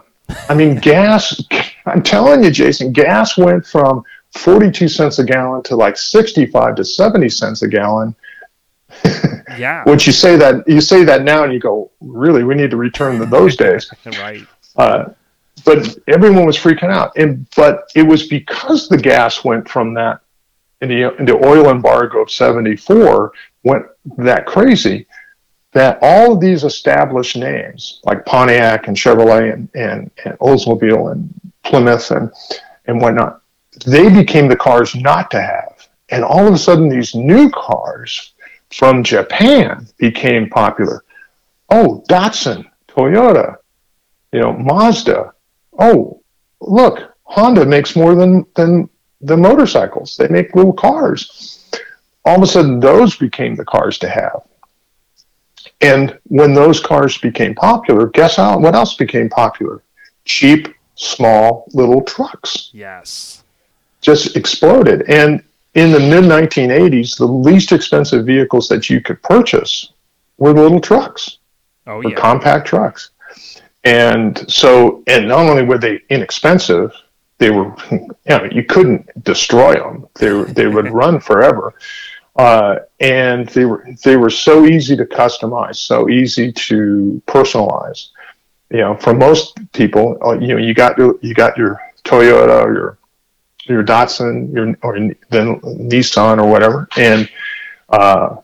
I 0.49 0.55
mean, 0.55 0.75
gas. 0.75 1.41
I'm 1.87 2.03
telling 2.03 2.43
you, 2.43 2.51
Jason, 2.51 2.91
gas 2.91 3.37
went 3.37 3.65
from 3.65 4.03
42 4.31 4.87
cents 4.87 5.19
a 5.19 5.23
gallon 5.23 5.63
to 5.63 5.75
like 5.75 5.97
65 5.97 6.75
to 6.75 6.83
70 6.83 7.29
cents 7.29 7.61
a 7.61 7.67
gallon. 7.67 8.15
yeah. 9.57 9.83
Which 9.85 10.07
you 10.07 10.13
say 10.13 10.35
that 10.37 10.67
you 10.67 10.81
say 10.81 11.03
that 11.03 11.23
now, 11.23 11.43
and 11.43 11.53
you 11.53 11.59
go, 11.59 11.91
really, 11.99 12.43
we 12.43 12.55
need 12.55 12.71
to 12.71 12.77
return 12.77 13.19
to 13.19 13.25
those 13.25 13.55
days. 13.65 13.91
right. 14.05 14.45
Uh, 14.75 15.05
but 15.65 15.97
everyone 16.07 16.45
was 16.45 16.57
freaking 16.57 16.91
out, 16.91 17.11
and 17.17 17.47
but 17.55 17.89
it 17.95 18.03
was 18.03 18.27
because 18.27 18.87
the 18.87 18.97
gas 18.97 19.43
went 19.43 19.67
from 19.67 19.93
that 19.95 20.21
in 20.81 20.89
the 20.89 21.15
in 21.17 21.25
the 21.25 21.35
oil 21.45 21.69
embargo 21.69 22.21
of 22.21 22.31
'74 22.31 23.33
went 23.63 23.85
that 24.17 24.45
crazy 24.45 25.07
that 25.73 25.99
all 26.01 26.33
of 26.33 26.39
these 26.39 26.63
established 26.63 27.35
names 27.35 27.99
like 28.03 28.25
Pontiac 28.25 28.87
and 28.87 28.95
Chevrolet 28.95 29.53
and, 29.53 29.69
and, 29.75 30.09
and 30.23 30.37
Oldsmobile 30.39 31.11
and 31.11 31.46
Plymouth 31.67 32.11
and 32.11 32.31
and 32.85 33.01
whatnot, 33.01 33.41
they 33.85 34.09
became 34.09 34.47
the 34.47 34.55
cars 34.55 34.95
not 34.95 35.29
to 35.31 35.41
have, 35.41 35.87
and 36.09 36.23
all 36.23 36.47
of 36.47 36.53
a 36.53 36.57
sudden 36.57 36.89
these 36.89 37.13
new 37.13 37.49
cars 37.49 38.33
from 38.71 39.03
Japan 39.03 39.87
became 39.97 40.49
popular. 40.49 41.03
Oh, 41.69 42.03
Datsun, 42.09 42.65
Toyota, 42.87 43.57
you 44.31 44.39
know, 44.39 44.53
Mazda. 44.53 45.33
Oh, 45.77 46.21
look, 46.61 47.13
Honda 47.23 47.65
makes 47.65 47.95
more 47.95 48.15
than 48.15 48.45
than 48.55 48.89
the 49.21 49.37
motorcycles. 49.37 50.15
They 50.17 50.27
make 50.27 50.55
little 50.55 50.73
cars. 50.73 51.69
All 52.25 52.37
of 52.37 52.43
a 52.43 52.47
sudden, 52.47 52.79
those 52.79 53.15
became 53.15 53.55
the 53.55 53.65
cars 53.65 53.97
to 53.99 54.09
have. 54.09 54.41
And 55.81 56.17
when 56.23 56.53
those 56.53 56.79
cars 56.79 57.17
became 57.17 57.55
popular, 57.55 58.07
guess 58.07 58.37
how? 58.37 58.57
What 58.59 58.75
else 58.75 58.95
became 58.95 59.29
popular? 59.29 59.83
Cheap, 60.25 60.67
small, 60.97 61.67
little 61.73 62.01
trucks 62.01 62.69
Yes. 62.73 63.43
just 64.01 64.35
exploded. 64.35 65.03
And 65.09 65.41
in 65.75 65.91
the 65.91 65.99
mid 65.99 66.23
1980s, 66.25 67.17
the 67.17 67.25
least 67.25 67.71
expensive 67.71 68.25
vehicles 68.25 68.67
that 68.67 68.89
you 68.89 68.99
could 68.99 69.21
purchase 69.23 69.91
were 70.37 70.51
little 70.53 70.81
trucks 70.81 71.37
Oh 71.87 72.01
yeah. 72.01 72.15
compact 72.15 72.67
trucks. 72.67 73.11
And 73.83 74.43
so, 74.51 75.03
and 75.07 75.27
not 75.29 75.47
only 75.47 75.63
were 75.63 75.77
they 75.77 76.01
inexpensive, 76.09 76.91
they 77.37 77.49
were, 77.51 77.73
you 77.91 78.07
know, 78.27 78.43
you 78.51 78.63
couldn't 78.63 79.23
destroy 79.23 79.75
them. 79.75 80.07
They, 80.15 80.31
were- 80.31 80.45
they 80.45 80.67
would 80.67 80.89
run 81.03 81.19
forever. 81.21 81.73
Uh, 82.35 82.79
and 82.99 83.47
they 83.49 83.65
were, 83.65 83.87
they 84.03 84.15
were 84.17 84.29
so 84.29 84.65
easy 84.65 84.95
to 84.97 85.05
customize, 85.05 85.77
so 85.77 86.07
easy 86.09 86.51
to 86.51 87.21
personalize. 87.27 88.09
You 88.69 88.79
know, 88.79 88.97
for 88.97 89.13
most 89.13 89.57
people, 89.73 90.17
uh, 90.25 90.33
you 90.33 90.47
know, 90.47 90.57
you 90.57 90.73
got 90.73 90.97
your, 90.97 91.15
you 91.21 91.33
got 91.33 91.57
your 91.57 91.81
Toyota 92.03 92.63
or 92.63 92.73
your, 92.73 92.97
your 93.63 93.83
Datsun, 93.83 94.53
your, 94.53 94.75
or 94.81 94.97
then 95.29 95.59
Nissan 95.61 96.43
or 96.43 96.49
whatever. 96.49 96.87
And, 96.97 97.29
uh, 97.89 98.37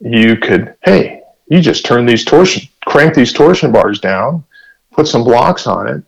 you 0.00 0.36
could, 0.36 0.74
hey, 0.84 1.22
you 1.48 1.60
just 1.60 1.84
turn 1.84 2.06
these 2.06 2.24
torsion, 2.24 2.68
crank 2.86 3.14
these 3.14 3.32
torsion 3.32 3.72
bars 3.72 4.00
down, 4.00 4.44
put 4.92 5.08
some 5.08 5.24
blocks 5.24 5.66
on 5.66 5.86
it, 5.88 6.02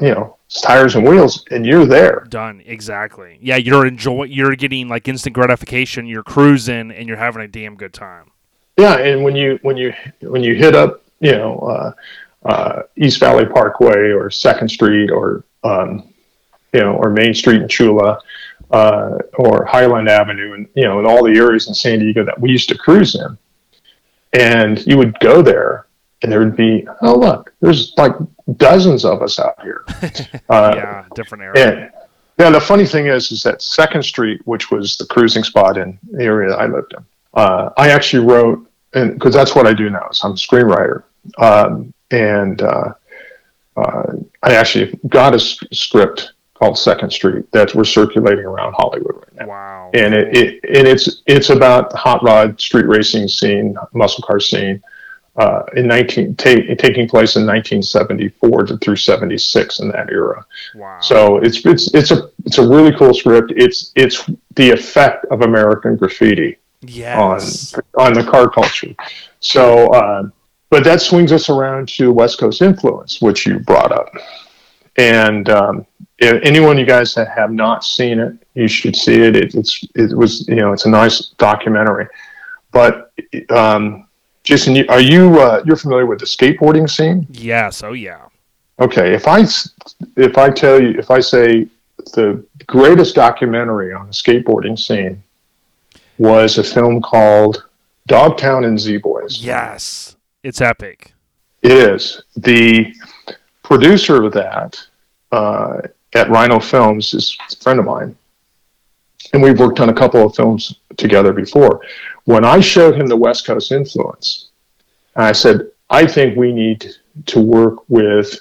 you 0.00 0.14
know, 0.14 0.36
tires 0.48 0.96
and 0.96 1.06
wheels, 1.06 1.44
and 1.50 1.64
you're 1.64 1.86
there. 1.86 2.26
Done. 2.28 2.62
Exactly. 2.64 3.38
Yeah, 3.40 3.56
you're 3.56 3.86
enjoying, 3.86 4.32
you're 4.32 4.56
getting 4.56 4.88
like 4.88 5.06
instant 5.08 5.34
gratification, 5.34 6.06
you're 6.06 6.22
cruising 6.22 6.90
and 6.90 7.06
you're 7.06 7.16
having 7.16 7.42
a 7.42 7.48
damn 7.48 7.76
good 7.76 7.92
time. 7.92 8.30
Yeah, 8.76 8.96
and 8.98 9.24
when 9.24 9.36
you 9.36 9.58
when 9.62 9.76
you 9.76 9.94
when 10.20 10.42
you 10.42 10.54
hit 10.54 10.74
up, 10.74 11.02
you 11.20 11.32
know, 11.32 11.58
uh, 11.58 11.92
uh, 12.48 12.82
East 12.96 13.18
Valley 13.20 13.46
Parkway 13.46 14.10
or 14.10 14.30
Second 14.30 14.68
Street 14.68 15.10
or 15.10 15.44
um, 15.64 16.12
you 16.72 16.80
know, 16.80 16.94
or 16.94 17.10
Main 17.10 17.34
Street 17.34 17.62
in 17.62 17.68
Chula, 17.68 18.18
uh, 18.70 19.18
or 19.34 19.64
Highland 19.64 20.08
Avenue, 20.08 20.54
and 20.54 20.68
you 20.74 20.84
know, 20.84 20.98
in 20.98 21.06
all 21.06 21.24
the 21.24 21.32
areas 21.32 21.68
in 21.68 21.74
San 21.74 22.00
Diego 22.00 22.24
that 22.24 22.38
we 22.40 22.50
used 22.50 22.68
to 22.68 22.76
cruise 22.76 23.14
in. 23.14 23.38
And 24.32 24.84
you 24.86 24.98
would 24.98 25.18
go 25.20 25.40
there, 25.40 25.86
and 26.22 26.30
there 26.30 26.40
would 26.40 26.56
be, 26.56 26.86
oh 27.02 27.18
look, 27.18 27.54
there's 27.60 27.94
like 27.96 28.12
dozens 28.56 29.04
of 29.04 29.22
us 29.22 29.38
out 29.38 29.60
here. 29.62 29.84
Uh, 30.48 30.72
yeah, 30.76 31.04
different 31.14 31.42
area. 31.42 31.68
And, 31.68 31.90
yeah, 32.38 32.50
the 32.50 32.60
funny 32.60 32.86
thing 32.86 33.06
is, 33.06 33.32
is 33.32 33.42
that 33.42 33.62
Second 33.62 34.04
Street, 34.04 34.40
which 34.46 34.70
was 34.70 34.96
the 34.96 35.06
cruising 35.06 35.42
spot 35.42 35.78
in 35.78 35.98
the 36.10 36.22
area 36.22 36.50
that 36.50 36.60
I 36.60 36.66
lived 36.66 36.92
in, 36.96 37.04
uh, 37.34 37.70
I 37.76 37.90
actually 37.90 38.24
wrote, 38.26 38.65
and 38.96 39.12
because 39.12 39.34
that's 39.34 39.54
what 39.54 39.66
I 39.66 39.74
do 39.74 39.90
now, 39.90 40.08
is 40.10 40.20
I'm 40.24 40.32
a 40.32 40.34
screenwriter, 40.34 41.04
um, 41.38 41.92
and 42.10 42.60
uh, 42.62 42.94
uh, 43.76 44.12
I 44.42 44.54
actually 44.54 44.98
got 45.08 45.34
a 45.34 45.38
script 45.38 46.32
called 46.54 46.78
Second 46.78 47.10
Street 47.10 47.50
that 47.52 47.74
we're 47.74 47.84
circulating 47.84 48.46
around 48.46 48.72
Hollywood 48.72 49.16
right 49.16 49.34
now. 49.34 49.46
Wow! 49.46 49.90
And 49.92 50.14
it, 50.14 50.36
it 50.36 50.64
and 50.64 50.88
it's 50.88 51.22
it's 51.26 51.50
about 51.50 51.92
hot 51.92 52.22
rod 52.22 52.58
street 52.58 52.86
racing 52.86 53.28
scene, 53.28 53.76
muscle 53.92 54.24
car 54.24 54.40
scene, 54.40 54.82
uh, 55.36 55.64
in 55.76 55.86
19 55.86 56.34
ta- 56.36 56.74
taking 56.78 57.06
place 57.06 57.36
in 57.36 57.46
1974 57.46 58.64
to 58.64 58.78
through 58.78 58.96
76 58.96 59.80
in 59.80 59.88
that 59.88 60.10
era. 60.10 60.44
Wow! 60.74 61.00
So 61.00 61.36
it's 61.38 61.64
it's 61.66 61.92
it's 61.92 62.12
a 62.12 62.30
it's 62.46 62.56
a 62.56 62.66
really 62.66 62.96
cool 62.96 63.12
script. 63.12 63.52
It's 63.56 63.92
it's 63.94 64.24
the 64.54 64.70
effect 64.70 65.26
of 65.26 65.42
American 65.42 65.96
graffiti 65.96 66.56
yes. 66.88 67.74
on 67.96 68.06
on 68.06 68.12
the 68.14 68.24
car 68.24 68.48
culture. 68.50 68.94
So, 69.40 69.88
uh, 69.92 70.28
but 70.70 70.84
that 70.84 71.00
swings 71.00 71.32
us 71.32 71.48
around 71.48 71.88
to 71.90 72.12
West 72.12 72.38
Coast 72.38 72.62
influence, 72.62 73.20
which 73.20 73.46
you 73.46 73.60
brought 73.60 73.92
up. 73.92 74.10
And 74.96 75.48
um, 75.50 75.86
if 76.18 76.42
anyone 76.42 76.78
you 76.78 76.86
guys 76.86 77.14
that 77.14 77.28
have 77.28 77.52
not 77.52 77.84
seen 77.84 78.18
it, 78.18 78.34
you 78.54 78.68
should 78.68 78.96
see 78.96 79.14
it. 79.14 79.36
it 79.36 79.54
it's 79.54 79.84
it 79.94 80.16
was 80.16 80.48
you 80.48 80.56
know 80.56 80.72
it's 80.72 80.86
a 80.86 80.90
nice 80.90 81.28
documentary. 81.38 82.06
But 82.72 83.12
um, 83.50 84.08
Jason, 84.42 84.88
are 84.88 85.00
you 85.00 85.40
uh, 85.40 85.62
you're 85.66 85.76
familiar 85.76 86.06
with 86.06 86.20
the 86.20 86.26
skateboarding 86.26 86.88
scene? 86.88 87.26
Yes. 87.30 87.82
Oh 87.82 87.92
yeah. 87.92 88.26
Okay. 88.80 89.14
If 89.14 89.26
I 89.28 89.44
if 90.16 90.38
I 90.38 90.50
tell 90.50 90.80
you 90.80 90.90
if 90.98 91.10
I 91.10 91.20
say 91.20 91.68
the 92.14 92.44
greatest 92.66 93.14
documentary 93.14 93.92
on 93.92 94.06
the 94.06 94.12
skateboarding 94.12 94.78
scene 94.78 95.22
was 96.18 96.58
a 96.58 96.64
film 96.64 97.00
called 97.00 97.64
Dogtown 98.06 98.64
and 98.64 98.78
Z 98.78 98.98
Boys. 98.98 99.42
Yes, 99.42 100.16
it's 100.42 100.60
epic. 100.60 101.12
It 101.62 101.72
is. 101.72 102.22
The 102.36 102.94
producer 103.62 104.24
of 104.24 104.32
that 104.32 104.78
uh, 105.32 105.78
at 106.14 106.30
Rhino 106.30 106.60
Films 106.60 107.12
is 107.14 107.36
a 107.50 107.56
friend 107.56 107.80
of 107.80 107.86
mine. 107.86 108.16
And 109.32 109.42
we've 109.42 109.58
worked 109.58 109.80
on 109.80 109.88
a 109.88 109.94
couple 109.94 110.24
of 110.24 110.36
films 110.36 110.76
together 110.96 111.32
before. 111.32 111.80
When 112.24 112.44
I 112.44 112.60
showed 112.60 112.94
him 112.94 113.08
the 113.08 113.16
West 113.16 113.44
Coast 113.44 113.72
influence, 113.72 114.50
I 115.16 115.32
said, 115.32 115.68
I 115.90 116.06
think 116.06 116.36
we 116.36 116.52
need 116.52 116.94
to 117.26 117.40
work 117.40 117.88
with 117.88 118.40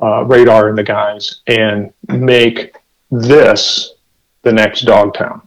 uh, 0.00 0.24
Radar 0.24 0.68
and 0.68 0.78
the 0.78 0.84
guys 0.84 1.40
and 1.48 1.92
make 2.08 2.76
this 3.10 3.94
the 4.42 4.52
next 4.52 4.82
Dogtown. 4.82 5.42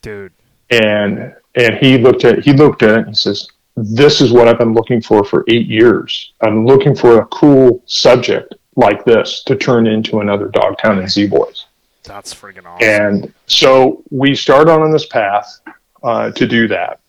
Dude 0.00 0.33
and 0.70 1.34
and 1.54 1.74
he 1.76 1.98
looked 1.98 2.24
at 2.24 2.44
he 2.44 2.52
looked 2.52 2.82
at 2.82 2.90
it 2.90 2.98
and 2.98 3.08
he 3.08 3.14
says, 3.14 3.48
"This 3.76 4.20
is 4.20 4.32
what 4.32 4.48
I've 4.48 4.58
been 4.58 4.74
looking 4.74 5.00
for 5.00 5.24
for 5.24 5.44
eight 5.48 5.66
years. 5.66 6.32
I'm 6.40 6.66
looking 6.66 6.94
for 6.94 7.20
a 7.20 7.26
cool 7.26 7.82
subject 7.86 8.54
like 8.76 9.04
this 9.04 9.42
to 9.44 9.56
turn 9.56 9.86
into 9.86 10.20
another 10.20 10.48
Dogtown 10.48 10.98
and 10.98 11.10
Z 11.10 11.28
Boys." 11.28 11.66
That's 12.02 12.34
freaking 12.34 12.66
awesome. 12.66 12.88
And 12.88 13.34
so 13.46 14.02
we 14.10 14.34
start 14.34 14.68
on 14.68 14.92
this 14.92 15.06
path 15.06 15.60
uh, 16.02 16.30
to 16.32 16.46
do 16.46 16.68
that, 16.68 17.00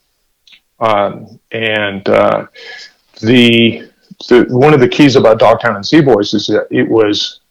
um, 0.80 1.40
and 1.52 2.08
uh, 2.08 2.48
the, 3.22 3.90
the 4.30 4.46
one 4.50 4.74
of 4.74 4.80
the 4.80 4.88
keys 4.88 5.16
about 5.18 5.40
Dogtown 5.40 5.76
and 5.76 5.86
Z 5.86 6.02
Boys 6.02 6.34
is 6.34 6.48
that 6.48 6.68
it 6.72 6.88
was 6.88 7.42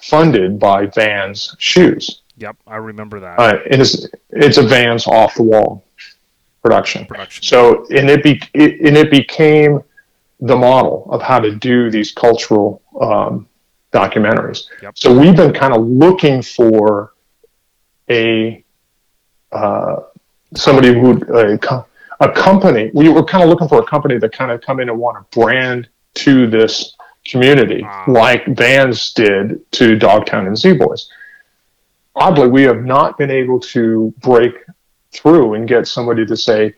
funded 0.00 0.58
by 0.58 0.86
Vans 0.86 1.54
Shoes. 1.58 2.22
Yep, 2.36 2.56
I 2.66 2.76
remember 2.76 3.20
that. 3.20 3.38
Uh, 3.38 3.58
it 3.66 3.80
is 3.80 4.10
it's 4.30 4.56
a 4.58 4.62
Vans 4.62 5.06
off 5.06 5.34
the 5.36 5.42
wall 5.42 5.84
production. 6.62 7.06
Production. 7.06 7.44
So 7.44 7.86
and 7.90 8.10
it 8.10 8.22
be 8.22 8.40
it, 8.54 8.80
and 8.80 8.96
it 8.96 9.10
became 9.10 9.82
the 10.40 10.56
model 10.56 11.06
of 11.10 11.22
how 11.22 11.38
to 11.38 11.54
do 11.54 11.90
these 11.90 12.10
cultural 12.12 12.82
um, 13.00 13.46
documentaries. 13.92 14.64
Yep. 14.82 14.98
So 14.98 15.16
we've 15.16 15.36
been 15.36 15.52
kind 15.52 15.72
of 15.74 15.86
looking 15.86 16.42
for 16.42 17.12
a 18.10 18.64
uh, 19.52 20.00
somebody 20.56 20.92
who 20.92 21.22
a, 21.32 21.58
a 22.20 22.32
company. 22.32 22.90
We 22.94 23.08
were 23.10 23.24
kind 23.24 23.44
of 23.44 23.48
looking 23.50 23.68
for 23.68 23.78
a 23.78 23.86
company 23.86 24.18
that 24.18 24.32
kind 24.32 24.50
of 24.50 24.60
come 24.60 24.80
in 24.80 24.88
and 24.88 24.98
want 24.98 25.18
to 25.18 25.38
brand 25.38 25.88
to 26.14 26.48
this 26.48 26.96
community 27.24 27.82
Wow. 27.82 28.04
like 28.08 28.46
Vans 28.48 29.12
did 29.14 29.70
to 29.72 29.96
Dogtown 29.96 30.46
and 30.46 30.58
Z 30.58 30.74
Boys 30.74 31.08
oddly, 32.16 32.48
we 32.48 32.62
have 32.62 32.84
not 32.84 33.18
been 33.18 33.30
able 33.30 33.60
to 33.60 34.12
break 34.18 34.54
through 35.12 35.54
and 35.54 35.68
get 35.68 35.86
somebody 35.86 36.26
to 36.26 36.36
say, 36.36 36.74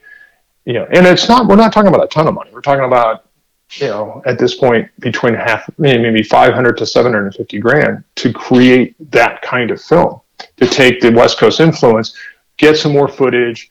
you 0.64 0.72
know, 0.72 0.87
and 0.93 1.07
it's 1.07 1.28
not, 1.28 1.47
we're 1.47 1.57
not 1.57 1.72
talking 1.72 1.89
about 1.89 2.05
a 2.05 2.09
ton 2.09 2.26
of 2.26 2.34
money. 2.34 2.51
We're 2.53 2.61
talking 2.61 2.84
about, 2.84 3.28
you 3.72 3.89
know, 3.89 4.22
at 4.26 4.39
this 4.39 4.55
point 4.55 4.89
between 5.01 5.34
half, 5.34 5.68
maybe 5.78 6.22
500 6.22 6.76
to 6.78 6.87
750 6.87 7.59
grand 7.59 8.05
to 8.16 8.32
create 8.32 8.95
that 9.11 9.43
kind 9.43 9.70
of 9.70 9.80
film, 9.80 10.20
to 10.57 10.66
take 10.66 11.01
the 11.01 11.11
West 11.12 11.39
Coast 11.39 11.61
influence, 11.61 12.16
get 12.57 12.76
some 12.76 12.93
more 12.93 13.09
footage, 13.09 13.70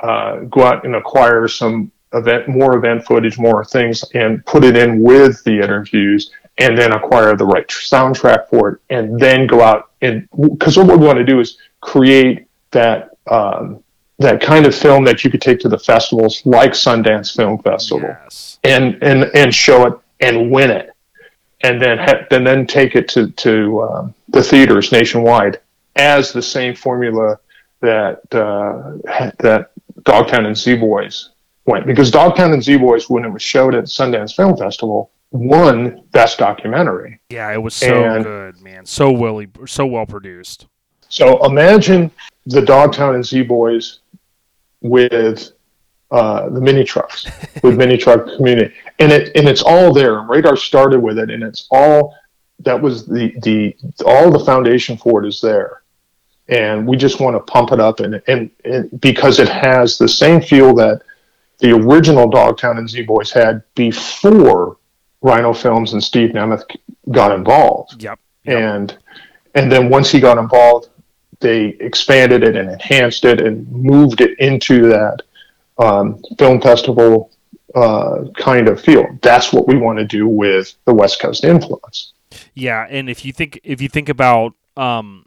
uh, 0.00 0.40
go 0.40 0.64
out 0.64 0.84
and 0.84 0.96
acquire 0.96 1.46
some 1.48 1.90
event, 2.12 2.48
more 2.48 2.76
event 2.76 3.04
footage, 3.04 3.38
more 3.38 3.64
things, 3.64 4.04
and 4.14 4.44
put 4.46 4.64
it 4.64 4.76
in 4.76 5.02
with 5.02 5.42
the 5.44 5.52
interviews 5.52 6.30
and 6.58 6.78
then 6.78 6.92
acquire 6.92 7.36
the 7.36 7.44
right 7.44 7.66
soundtrack 7.68 8.48
for 8.48 8.68
it, 8.70 8.80
and 8.90 9.18
then 9.18 9.46
go 9.46 9.60
out 9.60 9.90
and 10.02 10.28
because 10.52 10.76
what 10.76 10.86
we 10.86 10.96
want 10.96 11.18
to 11.18 11.24
do 11.24 11.40
is 11.40 11.58
create 11.80 12.46
that 12.70 13.16
um, 13.30 13.82
that 14.18 14.40
kind 14.40 14.66
of 14.66 14.74
film 14.74 15.04
that 15.04 15.24
you 15.24 15.30
could 15.30 15.40
take 15.40 15.58
to 15.60 15.68
the 15.68 15.78
festivals 15.78 16.44
like 16.44 16.72
Sundance 16.72 17.34
Film 17.34 17.58
Festival. 17.62 18.08
Yes. 18.08 18.58
and 18.64 19.02
and 19.02 19.24
and 19.34 19.54
show 19.54 19.86
it 19.86 19.98
and 20.20 20.50
win 20.50 20.70
it, 20.70 20.90
and 21.62 21.80
then 21.80 21.98
ha- 21.98 22.26
and 22.30 22.46
then 22.46 22.66
take 22.66 22.94
it 22.94 23.08
to 23.08 23.30
to 23.30 23.82
um, 23.82 24.14
the 24.28 24.42
theaters 24.42 24.92
nationwide 24.92 25.60
as 25.96 26.32
the 26.32 26.42
same 26.42 26.74
formula 26.74 27.38
that 27.80 28.20
uh, 28.34 29.32
that 29.38 29.70
Dogtown 30.02 30.46
and 30.46 30.56
Z 30.56 30.76
Boys 30.76 31.30
went. 31.66 31.86
Because 31.86 32.10
Dogtown 32.10 32.52
and 32.52 32.62
Z 32.62 32.76
Boys 32.76 33.08
when 33.10 33.24
it 33.24 33.30
was 33.30 33.42
showed 33.42 33.74
at 33.74 33.84
Sundance 33.84 34.34
Film 34.34 34.56
Festival 34.56 35.10
won 35.34 36.02
Best 36.12 36.38
Documentary. 36.38 37.18
Yeah, 37.28 37.52
it 37.52 37.60
was 37.62 37.74
so 37.74 38.04
And- 38.04 38.24
good, 38.24 38.60
man. 38.60 38.86
So 38.86 39.10
well, 39.10 39.44
so 39.66 39.84
well 39.84 40.06
produced. 40.06 40.66
So 41.08 41.44
imagine 41.44 42.10
the 42.46 42.62
Dogtown 42.62 43.14
and 43.16 43.24
Z 43.26 43.42
Boys 43.42 44.00
with 44.80 45.52
uh, 46.10 46.48
the 46.50 46.60
mini 46.60 46.84
trucks, 46.84 47.26
with 47.62 47.76
mini 47.76 47.96
truck 47.96 48.26
community, 48.36 48.72
and 49.00 49.10
it 49.12 49.32
and 49.36 49.48
it's 49.48 49.62
all 49.62 49.92
there. 49.92 50.20
Radar 50.22 50.56
started 50.56 51.00
with 51.00 51.18
it, 51.18 51.30
and 51.30 51.42
it's 51.42 51.66
all 51.70 52.14
that 52.60 52.80
was 52.80 53.06
the 53.06 53.34
the 53.42 53.76
all 54.06 54.30
the 54.30 54.44
foundation 54.44 54.96
for 54.96 55.24
it 55.24 55.28
is 55.28 55.40
there, 55.40 55.82
and 56.48 56.86
we 56.86 56.96
just 56.96 57.20
want 57.20 57.34
to 57.36 57.40
pump 57.52 57.72
it 57.72 57.80
up, 57.80 58.00
and 58.00 58.22
and, 58.28 58.50
and 58.64 59.00
because 59.00 59.38
it 59.40 59.48
has 59.48 59.98
the 59.98 60.08
same 60.08 60.40
feel 60.40 60.74
that 60.76 61.02
the 61.58 61.72
original 61.72 62.28
Dogtown 62.28 62.78
and 62.78 62.88
Z 62.88 63.02
Boys 63.02 63.30
had 63.32 63.62
before 63.74 64.76
Rhino 65.24 65.54
Films 65.54 65.94
and 65.94 66.04
Steve 66.04 66.30
Nemeth 66.30 66.64
got 67.10 67.32
involved 67.32 68.02
Yep. 68.02 68.20
yep. 68.44 68.56
and 68.56 68.98
and 69.54 69.72
then 69.72 69.88
once 69.88 70.10
he 70.10 70.20
got 70.20 70.36
involved, 70.36 70.88
they 71.40 71.68
expanded 71.80 72.42
it 72.42 72.56
and 72.56 72.70
enhanced 72.70 73.24
it 73.24 73.40
and 73.40 73.70
moved 73.70 74.20
it 74.20 74.36
into 74.38 74.88
that 74.88 75.22
um, 75.78 76.20
film 76.38 76.60
festival 76.60 77.30
uh, 77.76 78.24
kind 78.36 78.68
of 78.68 78.80
feel. 78.80 79.06
That's 79.22 79.52
what 79.52 79.68
we 79.68 79.76
want 79.76 79.98
to 80.00 80.04
do 80.04 80.26
with 80.26 80.74
the 80.86 80.94
West 80.94 81.20
Coast 81.20 81.44
influence. 81.44 82.12
Yeah, 82.54 82.86
and 82.90 83.08
if 83.08 83.24
you 83.24 83.32
think 83.32 83.60
if 83.64 83.80
you 83.80 83.88
think 83.88 84.08
about 84.08 84.54
um 84.76 85.24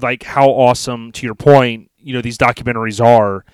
like 0.00 0.24
how 0.24 0.48
awesome 0.48 1.12
to 1.12 1.24
your 1.24 1.36
point, 1.36 1.90
you 1.98 2.12
know, 2.12 2.20
these 2.20 2.36
documentaries 2.36 3.02
are 3.04 3.44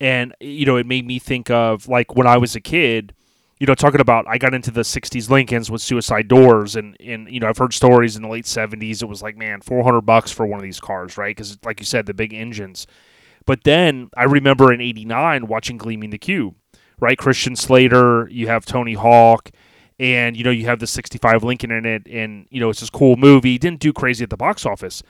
and 0.00 0.34
you 0.40 0.66
know, 0.66 0.76
it 0.76 0.86
made 0.86 1.06
me 1.06 1.18
think 1.18 1.50
of 1.50 1.88
like 1.88 2.14
when 2.14 2.26
I 2.26 2.36
was 2.36 2.54
a 2.54 2.60
kid, 2.60 3.14
you 3.60 3.66
know, 3.66 3.74
talking 3.74 4.00
about 4.00 4.26
I 4.28 4.38
got 4.38 4.54
into 4.54 4.70
the 4.72 4.80
60s 4.82 5.30
Lincolns 5.30 5.70
with 5.70 5.82
suicide 5.82 6.28
doors 6.28 6.76
and 6.76 6.96
and 7.00 7.30
you 7.30 7.40
know, 7.40 7.48
I've 7.48 7.58
heard 7.58 7.74
stories 7.74 8.16
in 8.16 8.22
the 8.22 8.28
late 8.28 8.46
70s 8.46 9.02
it 9.02 9.06
was 9.06 9.22
like, 9.22 9.36
man, 9.36 9.60
400 9.60 10.02
bucks 10.02 10.32
for 10.32 10.46
one 10.46 10.58
of 10.58 10.64
these 10.64 10.80
cars, 10.80 11.18
right? 11.18 11.36
Cuz 11.36 11.58
like 11.64 11.80
you 11.80 11.86
said, 11.86 12.06
the 12.06 12.14
big 12.14 12.34
engines. 12.34 12.86
But 13.46 13.64
then 13.64 14.10
I 14.16 14.24
remember 14.24 14.72
in 14.72 14.80
89 14.80 15.46
watching 15.46 15.78
Gleaming 15.78 16.10
the 16.10 16.18
Cube, 16.18 16.54
right? 17.00 17.18
Christian 17.18 17.56
Slater, 17.56 18.28
you 18.30 18.48
have 18.48 18.66
Tony 18.66 18.94
Hawk, 18.94 19.50
and 19.98 20.36
you 20.36 20.44
know 20.44 20.50
you 20.50 20.64
have 20.66 20.78
the 20.80 20.86
65 20.86 21.44
Lincoln 21.44 21.70
in 21.70 21.84
it 21.86 22.06
and 22.08 22.46
you 22.50 22.60
know 22.60 22.70
it's 22.70 22.80
this 22.80 22.90
cool 22.90 23.16
movie 23.16 23.58
didn't 23.58 23.80
do 23.80 23.92
crazy 23.92 24.24
at 24.24 24.30
the 24.30 24.36
box 24.36 24.64
office 24.66 25.02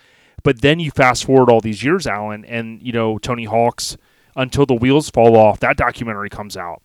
But 0.42 0.62
then 0.62 0.80
you 0.80 0.90
fast 0.90 1.24
forward 1.24 1.50
all 1.50 1.60
these 1.60 1.84
years, 1.84 2.06
Alan, 2.06 2.44
and 2.44 2.82
you 2.82 2.92
know 2.92 3.18
Tony 3.18 3.44
Hawk's 3.44 3.96
"Until 4.36 4.66
the 4.66 4.74
Wheels 4.74 5.10
Fall 5.10 5.36
Off." 5.36 5.60
That 5.60 5.76
documentary 5.76 6.30
comes 6.30 6.56
out, 6.56 6.82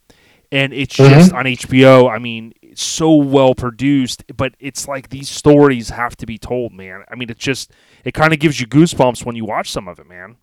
and 0.56 0.74
it's 0.74 0.95
Mhm. 0.95 1.10
just 1.10 1.34
on 1.34 1.45
HBO. 1.45 2.08
I 2.08 2.18
mean, 2.20 2.53
it's 2.62 2.82
so 2.82 3.14
well 3.16 3.53
produced, 3.56 4.24
but 4.36 4.53
it's 4.60 4.88
like 4.88 5.10
these 5.10 5.30
stories 5.30 5.89
have 5.89 6.16
to 6.18 6.26
be 6.26 6.38
told, 6.38 6.74
man. 6.74 7.03
I 7.12 7.16
mean, 7.16 7.30
it's 7.30 7.43
just 7.43 7.72
it 8.03 8.14
kind 8.14 8.32
of 8.34 8.39
gives 8.39 8.60
you 8.60 8.68
goosebumps 8.68 9.26
when 9.26 9.36
you 9.36 9.45
watch 9.45 9.70
some 9.72 9.88
of 9.88 9.99
it, 9.99 10.08
man. 10.08 10.38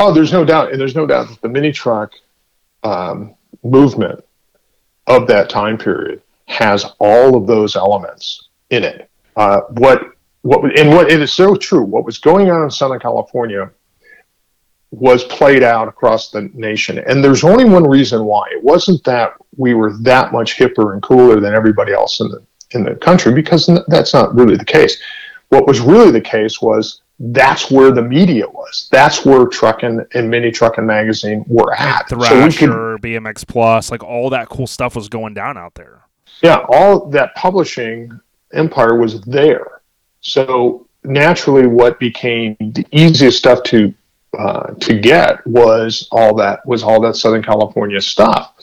Oh, 0.00 0.12
there's 0.12 0.32
no 0.32 0.44
doubt, 0.44 0.70
and 0.70 0.80
there's 0.80 0.94
no 0.94 1.06
doubt 1.06 1.28
that 1.28 1.40
the 1.40 1.48
mini 1.48 1.72
truck 1.72 2.12
um, 2.84 3.34
movement 3.64 4.22
of 5.08 5.26
that 5.26 5.50
time 5.50 5.76
period 5.76 6.22
has 6.46 6.84
all 7.00 7.36
of 7.36 7.46
those 7.46 7.74
elements 7.74 8.48
in 8.70 8.84
it. 8.84 9.10
Uh, 9.36 9.60
what 9.70 10.02
what 10.42 10.78
and 10.78 10.90
what 10.90 11.10
it 11.10 11.20
is 11.20 11.32
so 11.32 11.56
true. 11.56 11.82
What 11.82 12.04
was 12.04 12.18
going 12.18 12.48
on 12.50 12.62
in 12.62 12.70
Southern 12.70 13.00
California 13.00 13.70
was 14.90 15.24
played 15.24 15.62
out 15.62 15.88
across 15.88 16.30
the 16.30 16.50
nation, 16.54 16.98
and 16.98 17.22
there's 17.22 17.44
only 17.44 17.64
one 17.64 17.84
reason 17.88 18.24
why. 18.24 18.46
It 18.50 18.62
wasn't 18.62 19.04
that 19.04 19.34
we 19.56 19.74
were 19.74 19.92
that 20.02 20.32
much 20.32 20.56
hipper 20.56 20.92
and 20.94 21.02
cooler 21.02 21.40
than 21.40 21.54
everybody 21.54 21.92
else 21.92 22.20
in 22.20 22.28
the 22.28 22.42
in 22.70 22.84
the 22.84 22.94
country, 22.94 23.32
because 23.32 23.68
that's 23.88 24.12
not 24.12 24.34
really 24.34 24.56
the 24.56 24.64
case. 24.64 25.00
What 25.48 25.66
was 25.66 25.80
really 25.80 26.10
the 26.10 26.20
case 26.20 26.60
was 26.60 27.00
that's 27.18 27.70
where 27.70 27.90
the 27.90 28.02
media 28.02 28.46
was. 28.48 28.88
That's 28.92 29.24
where 29.24 29.46
Truckin' 29.46 30.06
and 30.14 30.30
Mini 30.30 30.50
Truckin' 30.50 30.84
Magazine 30.84 31.44
were 31.48 31.74
at. 31.74 32.08
Thrasher, 32.08 32.98
BMX 32.98 33.46
Plus, 33.46 33.90
like 33.90 34.04
all 34.04 34.30
that 34.30 34.48
cool 34.48 34.66
stuff 34.66 34.94
was 34.94 35.08
going 35.08 35.34
down 35.34 35.58
out 35.58 35.74
there. 35.74 36.02
yeah, 36.42 36.64
all 36.68 37.08
that 37.10 37.34
publishing 37.34 38.20
empire 38.52 38.96
was 38.96 39.20
there. 39.22 39.80
So 40.20 40.86
naturally, 41.04 41.66
what 41.66 41.98
became 41.98 42.56
the 42.60 42.86
easiest 42.92 43.38
stuff 43.38 43.62
to 43.64 43.92
uh, 44.36 44.74
to 44.74 44.98
get 44.98 45.46
was 45.46 46.08
all 46.10 46.34
that 46.34 46.64
was 46.66 46.82
all 46.82 47.00
that 47.00 47.16
Southern 47.16 47.42
California 47.42 48.00
stuff, 48.00 48.54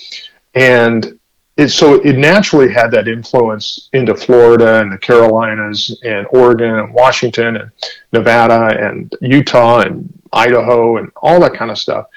and 0.54 1.20
it, 1.58 1.70
so 1.70 1.96
it 2.02 2.18
naturally 2.18 2.72
had 2.72 2.92
that 2.92 3.08
influence 3.08 3.90
into 3.94 4.14
Florida 4.14 4.82
and 4.82 4.92
the 4.92 4.98
Carolinas 4.98 5.98
and 6.04 6.28
Oregon 6.32 6.76
and 6.76 6.94
Washington 6.94 7.56
and 7.58 7.72
Nevada 8.12 8.78
and 8.80 9.14
Utah 9.22 9.82
and 9.82 10.12
Idaho 10.34 10.98
and 10.98 11.12
all 11.16 11.40
that 11.40 11.54
kind 11.54 11.72
of 11.72 11.78
stuff. 11.78 12.08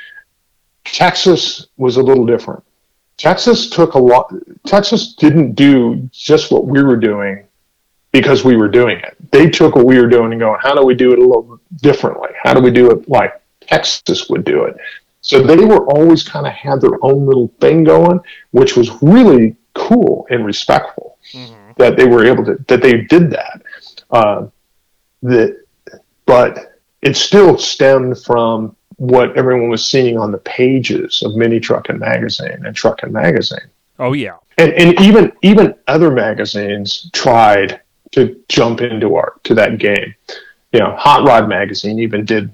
Texas 0.84 1.68
was 1.76 1.96
a 1.96 2.02
little 2.02 2.26
different. 2.26 2.62
Texas 3.16 3.70
took 3.70 3.94
a 3.94 3.98
lot. 3.98 4.32
Texas 4.66 5.14
didn't 5.14 5.54
do 5.54 6.08
just 6.12 6.50
what 6.50 6.66
we 6.66 6.82
were 6.82 6.96
doing 6.96 7.47
because 8.12 8.44
we 8.44 8.56
were 8.56 8.68
doing 8.68 8.98
it. 8.98 9.16
They 9.30 9.50
took 9.50 9.76
what 9.76 9.84
we 9.84 10.00
were 10.00 10.08
doing 10.08 10.32
and 10.32 10.40
going, 10.40 10.58
how 10.60 10.74
do 10.74 10.84
we 10.84 10.94
do 10.94 11.12
it 11.12 11.18
a 11.18 11.22
little 11.22 11.60
differently? 11.76 12.30
How 12.42 12.54
do 12.54 12.60
we 12.60 12.70
do 12.70 12.90
it 12.90 13.08
like 13.08 13.40
Texas 13.60 14.28
would 14.28 14.44
do 14.44 14.64
it? 14.64 14.76
So 15.20 15.42
they 15.42 15.56
were 15.56 15.86
always 15.86 16.22
kind 16.22 16.46
of 16.46 16.52
had 16.52 16.80
their 16.80 17.02
own 17.02 17.26
little 17.26 17.52
thing 17.60 17.84
going, 17.84 18.20
which 18.52 18.76
was 18.76 18.90
really 19.02 19.56
cool 19.74 20.26
and 20.30 20.44
respectful 20.44 21.18
that 21.76 21.96
they 21.96 22.06
were 22.06 22.24
able 22.24 22.44
to 22.44 22.56
that 22.68 22.82
they 22.82 23.02
did 23.02 23.30
that. 23.30 23.62
Uh, 24.10 24.46
that, 25.22 25.62
but 26.24 26.80
it 27.02 27.16
still 27.16 27.58
stemmed 27.58 28.22
from 28.22 28.74
what 28.96 29.36
everyone 29.36 29.68
was 29.68 29.84
seeing 29.84 30.16
on 30.18 30.32
the 30.32 30.38
pages 30.38 31.22
of 31.22 31.36
Mini 31.36 31.60
Truckin' 31.60 31.98
Magazine 31.98 32.64
and 32.64 32.74
Truckin' 32.74 33.12
Magazine 33.12 33.68
Oh 33.98 34.12
yeah, 34.12 34.36
and, 34.58 34.72
and 34.74 35.00
even 35.00 35.32
even 35.42 35.74
other 35.88 36.10
magazines 36.10 37.10
tried 37.12 37.80
to 38.12 38.40
jump 38.48 38.80
into 38.80 39.16
our 39.16 39.34
to 39.44 39.54
that 39.54 39.78
game. 39.78 40.14
You 40.72 40.80
know, 40.80 40.94
Hot 40.96 41.26
Rod 41.26 41.48
magazine 41.48 41.98
even 41.98 42.24
did 42.24 42.52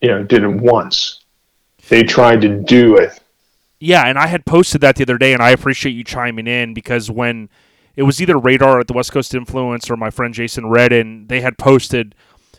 you 0.00 0.08
know 0.08 0.22
did 0.22 0.42
it 0.42 0.48
once. 0.48 1.20
They 1.88 2.02
tried 2.02 2.40
to 2.42 2.48
do 2.48 2.96
it. 2.96 3.20
yeah. 3.78 4.06
And 4.06 4.18
I 4.18 4.26
had 4.26 4.44
posted 4.44 4.80
that 4.80 4.96
the 4.96 5.04
other 5.04 5.18
day, 5.18 5.32
and 5.32 5.42
I 5.42 5.50
appreciate 5.50 5.92
you 5.92 6.02
chiming 6.04 6.46
in 6.48 6.74
because 6.74 7.10
when 7.10 7.48
it 7.94 8.02
was 8.02 8.20
either 8.20 8.36
Radar 8.36 8.80
at 8.80 8.88
the 8.88 8.92
West 8.92 9.12
Coast 9.12 9.34
Influence 9.34 9.90
or 9.90 9.96
my 9.96 10.10
friend 10.10 10.34
Jason 10.34 10.66
Redden, 10.68 11.28
they 11.28 11.40
had 11.40 11.56
posted 11.58 12.14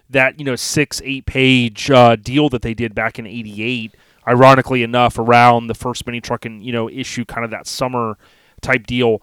that 0.09 0.39
you 0.39 0.45
know 0.45 0.55
six 0.55 1.01
eight 1.03 1.25
page 1.25 1.91
uh, 1.91 2.15
deal 2.15 2.49
that 2.49 2.61
they 2.61 2.73
did 2.73 2.95
back 2.95 3.19
in 3.19 3.27
'88. 3.27 3.95
Ironically 4.27 4.83
enough, 4.83 5.17
around 5.17 5.67
the 5.67 5.73
first 5.73 6.05
Mini 6.05 6.19
Truckin' 6.19 6.63
you 6.63 6.71
know 6.71 6.89
issue, 6.89 7.25
kind 7.25 7.45
of 7.45 7.51
that 7.51 7.67
summer 7.67 8.17
type 8.61 8.87
deal. 8.87 9.21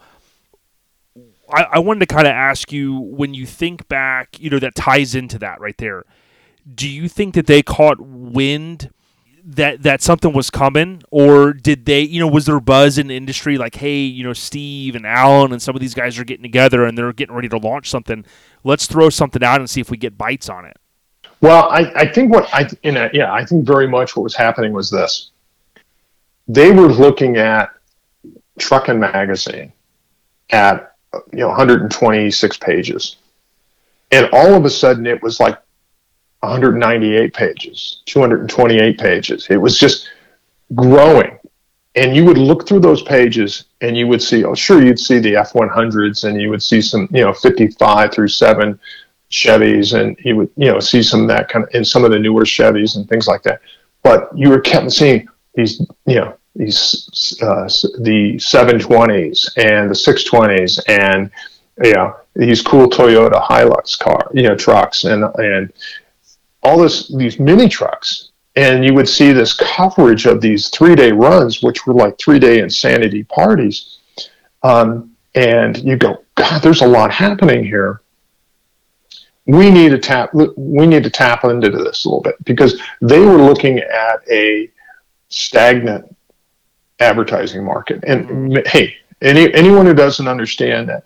I, 1.54 1.62
I 1.72 1.78
wanted 1.78 2.00
to 2.00 2.06
kind 2.06 2.26
of 2.26 2.32
ask 2.32 2.72
you 2.72 2.98
when 2.98 3.34
you 3.34 3.46
think 3.46 3.88
back, 3.88 4.40
you 4.40 4.50
know, 4.50 4.58
that 4.58 4.74
ties 4.74 5.14
into 5.14 5.38
that 5.38 5.60
right 5.60 5.76
there. 5.78 6.04
Do 6.72 6.88
you 6.88 7.08
think 7.08 7.34
that 7.34 7.46
they 7.46 7.62
caught 7.62 8.00
wind 8.00 8.90
that 9.46 9.82
that 9.82 10.00
something 10.00 10.32
was 10.32 10.48
coming, 10.48 11.02
or 11.10 11.52
did 11.52 11.84
they, 11.84 12.00
you 12.00 12.18
know, 12.18 12.26
was 12.26 12.46
there 12.46 12.58
buzz 12.60 12.96
in 12.96 13.08
the 13.08 13.16
industry 13.16 13.58
like, 13.58 13.74
hey, 13.74 14.00
you 14.00 14.24
know, 14.24 14.32
Steve 14.32 14.96
and 14.96 15.06
Alan 15.06 15.52
and 15.52 15.60
some 15.60 15.74
of 15.74 15.82
these 15.82 15.94
guys 15.94 16.18
are 16.18 16.24
getting 16.24 16.42
together 16.42 16.84
and 16.84 16.96
they're 16.96 17.12
getting 17.12 17.34
ready 17.34 17.48
to 17.50 17.58
launch 17.58 17.90
something. 17.90 18.24
Let's 18.64 18.86
throw 18.86 19.10
something 19.10 19.44
out 19.44 19.60
and 19.60 19.68
see 19.68 19.82
if 19.82 19.90
we 19.90 19.98
get 19.98 20.16
bites 20.16 20.48
on 20.48 20.64
it. 20.64 20.78
Well, 21.42 21.68
I, 21.70 21.92
I 21.94 22.06
think 22.10 22.32
what 22.32 22.48
I 22.54 22.68
in 22.82 22.96
a, 22.96 23.10
yeah 23.12 23.32
I 23.32 23.44
think 23.44 23.66
very 23.66 23.86
much 23.86 24.16
what 24.16 24.22
was 24.22 24.34
happening 24.34 24.72
was 24.72 24.90
this. 24.90 25.30
They 26.48 26.70
were 26.70 26.88
looking 26.88 27.36
at 27.36 27.70
Truckin' 28.58 28.98
Magazine 28.98 29.72
at 30.50 30.93
you 31.32 31.40
know 31.40 31.48
126 31.48 32.56
pages, 32.58 33.16
and 34.10 34.28
all 34.32 34.54
of 34.54 34.64
a 34.64 34.70
sudden 34.70 35.06
it 35.06 35.22
was 35.22 35.40
like 35.40 35.58
198 36.40 37.32
pages, 37.32 38.02
228 38.06 38.98
pages. 38.98 39.46
It 39.50 39.56
was 39.56 39.78
just 39.78 40.08
growing. 40.74 41.38
And 41.96 42.16
you 42.16 42.24
would 42.24 42.38
look 42.38 42.66
through 42.66 42.80
those 42.80 43.02
pages 43.02 43.66
and 43.80 43.96
you 43.96 44.08
would 44.08 44.20
see, 44.20 44.44
oh, 44.44 44.54
sure, 44.54 44.84
you'd 44.84 44.98
see 44.98 45.20
the 45.20 45.36
F 45.36 45.52
100s 45.52 46.24
and 46.28 46.40
you 46.40 46.50
would 46.50 46.62
see 46.62 46.80
some, 46.80 47.08
you 47.12 47.20
know, 47.20 47.32
55 47.32 48.12
through 48.12 48.28
7 48.28 48.78
Chevys 49.30 49.98
and 49.98 50.16
you 50.24 50.36
would, 50.36 50.50
you 50.56 50.70
know, 50.72 50.80
see 50.80 51.02
some 51.02 51.22
of 51.22 51.28
that 51.28 51.48
kind 51.48 51.64
of, 51.64 51.74
in 51.74 51.84
some 51.84 52.04
of 52.04 52.10
the 52.10 52.18
newer 52.18 52.42
Chevys 52.42 52.96
and 52.96 53.08
things 53.08 53.28
like 53.28 53.42
that. 53.44 53.60
But 54.02 54.36
you 54.36 54.48
were 54.48 54.60
kept 54.60 54.90
seeing 54.90 55.28
these, 55.54 55.80
you 56.06 56.16
know, 56.16 56.36
these, 56.56 57.38
uh, 57.42 57.64
the 58.00 58.36
720s 58.36 59.50
and 59.56 59.90
the 59.90 59.94
620s 59.94 60.80
and, 60.88 61.30
you 61.82 61.92
know, 61.94 62.16
these 62.36 62.62
cool 62.62 62.88
Toyota 62.88 63.42
Hilux 63.42 63.98
car, 63.98 64.30
you 64.32 64.42
know, 64.42 64.54
trucks 64.54 65.04
and, 65.04 65.24
and, 65.36 65.72
all 66.64 66.78
this 66.78 67.14
these 67.14 67.38
mini 67.38 67.68
trucks. 67.68 68.30
And 68.56 68.84
you 68.84 68.94
would 68.94 69.08
see 69.08 69.32
this 69.32 69.52
coverage 69.52 70.26
of 70.26 70.40
these 70.40 70.68
three 70.68 70.94
day 70.94 71.12
runs 71.12 71.62
which 71.62 71.86
were 71.86 71.94
like 71.94 72.18
three 72.18 72.38
day 72.38 72.58
insanity 72.60 73.24
parties. 73.24 73.98
Um, 74.62 75.14
and 75.34 75.76
you 75.78 75.96
go 75.96 76.24
god 76.36 76.62
there's 76.62 76.80
a 76.80 76.86
lot 76.86 77.12
happening 77.12 77.64
here. 77.64 78.00
We 79.46 79.70
need 79.70 79.90
to 79.90 79.98
tap 79.98 80.32
we 80.32 80.86
need 80.86 81.02
to 81.02 81.10
tap 81.10 81.44
into 81.44 81.70
this 81.70 82.04
a 82.04 82.08
little 82.08 82.22
bit 82.22 82.42
because 82.44 82.80
they 83.02 83.20
were 83.20 83.36
looking 83.36 83.78
at 83.78 84.20
a 84.30 84.70
stagnant 85.28 86.13
advertising 87.04 87.64
market 87.64 88.02
and 88.06 88.60
hey 88.66 88.96
any, 89.24 89.52
anyone 89.54 89.86
who 89.86 89.94
doesn't 89.94 90.28
understand 90.28 90.88
that 90.88 91.04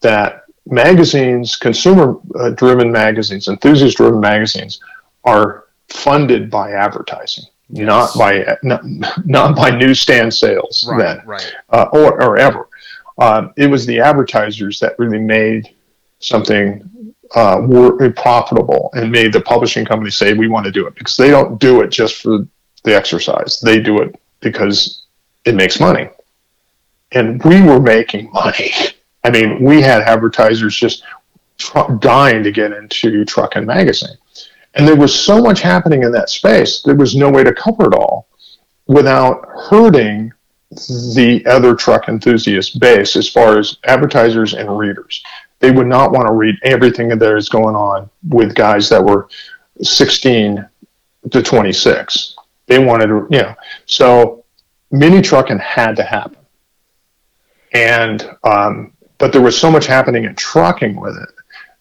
that 0.00 0.44
magazines, 0.66 1.56
consumer 1.56 2.16
uh, 2.38 2.50
driven 2.50 2.90
magazines, 2.90 3.48
enthusiast 3.48 3.96
driven 3.96 4.20
magazines 4.20 4.80
are 5.24 5.64
funded 5.88 6.50
by 6.50 6.72
advertising, 6.72 7.44
Yes. 7.68 7.86
not 7.86 8.18
by 8.18 8.56
not, 8.62 8.82
not 9.24 9.56
by 9.56 9.70
newsstand 9.70 10.34
sales 10.34 10.86
then 10.98 11.22
right. 11.24 11.54
uh, 11.70 11.86
or, 11.92 12.22
or 12.22 12.36
ever. 12.36 12.68
Um, 13.18 13.52
it 13.56 13.68
was 13.68 13.86
the 13.86 14.00
advertisers 14.00 14.80
that 14.80 14.98
really 14.98 15.18
made 15.18 15.74
something 16.18 16.88
uh, 17.34 17.60
profitable 18.16 18.90
and 18.94 19.10
made 19.10 19.32
the 19.32 19.40
publishing 19.40 19.84
company 19.84 20.10
say 20.10 20.34
we 20.34 20.48
want 20.48 20.66
to 20.66 20.72
do 20.72 20.86
it 20.86 20.94
because 20.94 21.16
they 21.16 21.30
don't 21.30 21.58
do 21.60 21.80
it 21.80 21.88
just 21.88 22.22
for 22.22 22.46
the 22.84 22.94
exercise. 22.94 23.60
They 23.60 23.80
do 23.80 24.02
it 24.02 24.20
because 24.40 25.01
it 25.44 25.54
makes 25.54 25.80
money, 25.80 26.08
and 27.12 27.42
we 27.44 27.62
were 27.62 27.80
making 27.80 28.30
money. 28.32 28.72
I 29.24 29.30
mean, 29.30 29.62
we 29.62 29.80
had 29.80 30.02
advertisers 30.02 30.74
just 30.74 31.04
tr- 31.58 31.92
dying 32.00 32.42
to 32.42 32.50
get 32.50 32.72
into 32.72 33.24
Truckin' 33.24 33.64
Magazine. 33.64 34.16
And 34.74 34.88
there 34.88 34.96
was 34.96 35.14
so 35.14 35.40
much 35.40 35.60
happening 35.60 36.02
in 36.02 36.12
that 36.12 36.30
space, 36.30 36.82
there 36.82 36.94
was 36.94 37.14
no 37.14 37.30
way 37.30 37.44
to 37.44 37.52
cover 37.52 37.86
it 37.86 37.94
all 37.94 38.26
without 38.86 39.46
hurting 39.68 40.32
the 40.70 41.42
other 41.46 41.74
truck 41.74 42.08
enthusiast 42.08 42.80
base 42.80 43.14
as 43.16 43.28
far 43.28 43.58
as 43.58 43.76
advertisers 43.84 44.54
and 44.54 44.78
readers. 44.78 45.22
They 45.58 45.70
would 45.70 45.86
not 45.86 46.12
want 46.12 46.26
to 46.26 46.32
read 46.32 46.56
everything 46.64 47.08
that 47.08 47.36
is 47.36 47.48
going 47.48 47.76
on 47.76 48.08
with 48.28 48.54
guys 48.54 48.88
that 48.88 49.04
were 49.04 49.28
16 49.82 50.66
to 51.30 51.42
26. 51.42 52.36
They 52.66 52.78
wanted 52.78 53.08
to, 53.08 53.26
you 53.30 53.42
know, 53.42 53.54
so 53.84 54.41
Mini 54.92 55.20
Truckin' 55.22 55.58
had 55.58 55.96
to 55.96 56.02
happen. 56.02 56.38
And, 57.72 58.30
um, 58.44 58.92
but 59.18 59.32
there 59.32 59.40
was 59.40 59.58
so 59.58 59.70
much 59.70 59.86
happening 59.86 60.24
in 60.24 60.34
trucking 60.34 61.00
with 61.00 61.16
it 61.16 61.30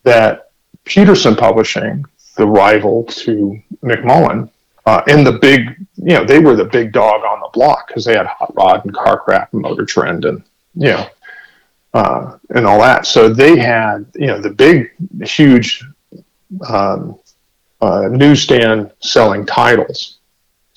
that 0.04 0.52
Petersen 0.86 1.36
Publishing, 1.36 2.06
the 2.38 2.48
rival 2.48 3.04
to 3.04 3.62
McMullen. 3.84 4.50
Uh, 4.86 5.02
and 5.08 5.28
the 5.28 5.34
big, 5.34 5.86
you 5.98 6.16
know, 6.16 6.24
they 6.24 6.40
were 6.40 6.56
the 6.56 6.66
big 6.66 6.92
dog 6.92 7.24
on 7.24 7.40
the 7.40 7.50
block 7.54 7.88
because 7.88 8.04
they 8.04 8.16
had 8.16 8.26
Hot 8.26 8.56
Rod 8.56 8.84
and 8.84 8.94
Car 8.94 9.22
Carcraft 9.24 9.54
and 9.54 9.62
Motor 9.62 9.86
Trend 9.86 10.26
and, 10.26 10.44
you 10.74 10.88
know, 10.88 11.08
uh, 11.94 12.38
and 12.50 12.66
all 12.66 12.80
that. 12.80 13.06
So 13.06 13.30
they 13.30 13.58
had, 13.58 14.06
you 14.16 14.28
know, 14.28 14.40
the 14.42 14.50
big, 14.50 14.92
huge 15.24 15.84
um, 16.68 17.20
uh, 17.82 18.08
newsstand 18.10 18.92
selling 19.02 19.46
titles. 19.46 20.20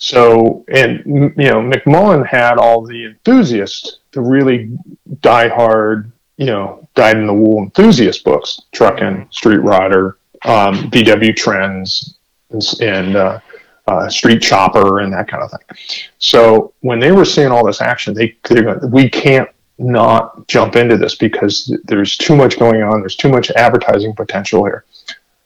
So, 0.04 0.66
and, 0.68 1.02
you 1.06 1.48
know, 1.48 1.62
McMullen 1.62 2.26
had 2.26 2.58
all 2.58 2.84
the 2.84 3.06
enthusiasts, 3.06 4.00
the 4.12 4.20
really 4.20 4.76
diehard, 5.20 6.12
you 6.36 6.44
know, 6.44 6.86
dyed 6.94 7.16
in 7.16 7.26
the 7.26 7.32
wool 7.32 7.62
enthusiast 7.62 8.22
books, 8.22 8.60
Truckin', 8.72 9.32
Street 9.32 9.60
Rodder, 9.60 10.16
um, 10.44 10.90
VW 10.90 11.34
Trends, 11.34 12.18
and, 12.50 12.62
and 12.82 13.16
uh, 13.16 13.40
uh, 13.86 14.10
Street 14.10 14.42
Chopper, 14.42 15.00
and 15.00 15.10
that 15.14 15.26
kind 15.26 15.42
of 15.42 15.50
thing. 15.50 15.78
So 16.18 16.74
when 16.80 17.00
they 17.00 17.10
were 17.10 17.24
seeing 17.24 17.48
all 17.48 17.64
this 17.64 17.80
action, 17.80 18.12
they, 18.12 18.36
they 18.50 18.60
we 18.86 19.08
can't 19.08 19.48
not 19.78 20.46
jump 20.48 20.76
into 20.76 20.98
this 20.98 21.14
because 21.14 21.74
there's 21.84 22.18
too 22.18 22.36
much 22.36 22.58
going 22.58 22.82
on. 22.82 23.00
There's 23.00 23.16
too 23.16 23.30
much 23.30 23.50
advertising 23.52 24.14
potential 24.14 24.66
here. 24.66 24.84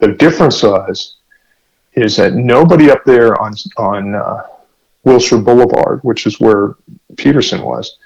The 0.01 0.09
difference 0.09 0.65
was 0.65 1.18
is 2.03 2.17
that 2.17 2.35
nobody 2.35 2.91
up 2.91 3.05
there 3.05 3.41
on 3.41 3.55
on 3.77 4.15
uh, 4.15 4.47
Wilshire 5.05 5.39
Boulevard, 5.39 6.01
which 6.03 6.27
is 6.27 6.41
where 6.41 6.77
Petersen 7.17 7.63
was, 7.63 7.97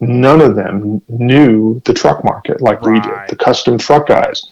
none 0.00 0.40
of 0.40 0.56
them 0.56 1.02
knew 1.08 1.80
the 1.84 1.94
truck 1.94 2.24
market 2.24 2.60
like 2.60 2.80
right. 2.82 2.94
we 2.94 3.00
did. 3.00 3.18
The 3.28 3.36
custom 3.36 3.78
truck 3.78 4.08
guys, 4.08 4.44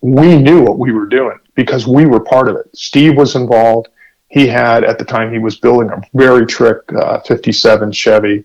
we 0.00 0.36
knew 0.36 0.62
what 0.62 0.78
we 0.78 0.92
were 0.92 1.06
doing 1.06 1.38
because 1.54 1.86
we 1.86 2.06
were 2.06 2.20
part 2.20 2.48
of 2.48 2.56
it. 2.56 2.68
Steve 2.76 3.16
was 3.16 3.34
involved. 3.34 3.88
He 4.28 4.46
had 4.46 4.84
at 4.84 4.98
the 4.98 5.04
time 5.04 5.32
he 5.32 5.38
was 5.38 5.56
building 5.56 5.90
a 5.90 6.00
very 6.14 6.46
trick 6.46 6.78
uh, 6.92 7.20
57 7.20 7.92
Chevy, 7.92 8.44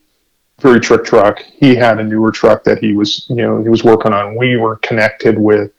very 0.61 0.79
trick 0.79 1.03
truck. 1.03 1.39
He 1.41 1.75
had 1.75 1.99
a 1.99 2.03
newer 2.03 2.31
truck 2.31 2.63
that 2.63 2.79
he 2.79 2.93
was 2.93 3.25
you 3.29 3.35
know 3.37 3.61
he 3.61 3.69
was 3.69 3.83
working 3.83 4.13
on. 4.13 4.35
We 4.35 4.57
were 4.57 4.77
connected 4.77 5.37
with 5.37 5.71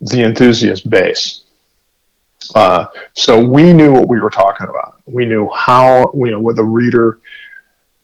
the 0.00 0.22
enthusiast 0.22 0.88
base. 0.88 1.43
Uh, 2.54 2.86
so 3.12 3.42
we 3.42 3.72
knew 3.72 3.92
what 3.92 4.08
we 4.08 4.20
were 4.20 4.30
talking 4.30 4.68
about. 4.68 5.00
We 5.06 5.26
knew 5.26 5.48
how, 5.54 6.12
you 6.14 6.30
know, 6.30 6.40
what 6.40 6.56
the 6.56 6.64
reader 6.64 7.20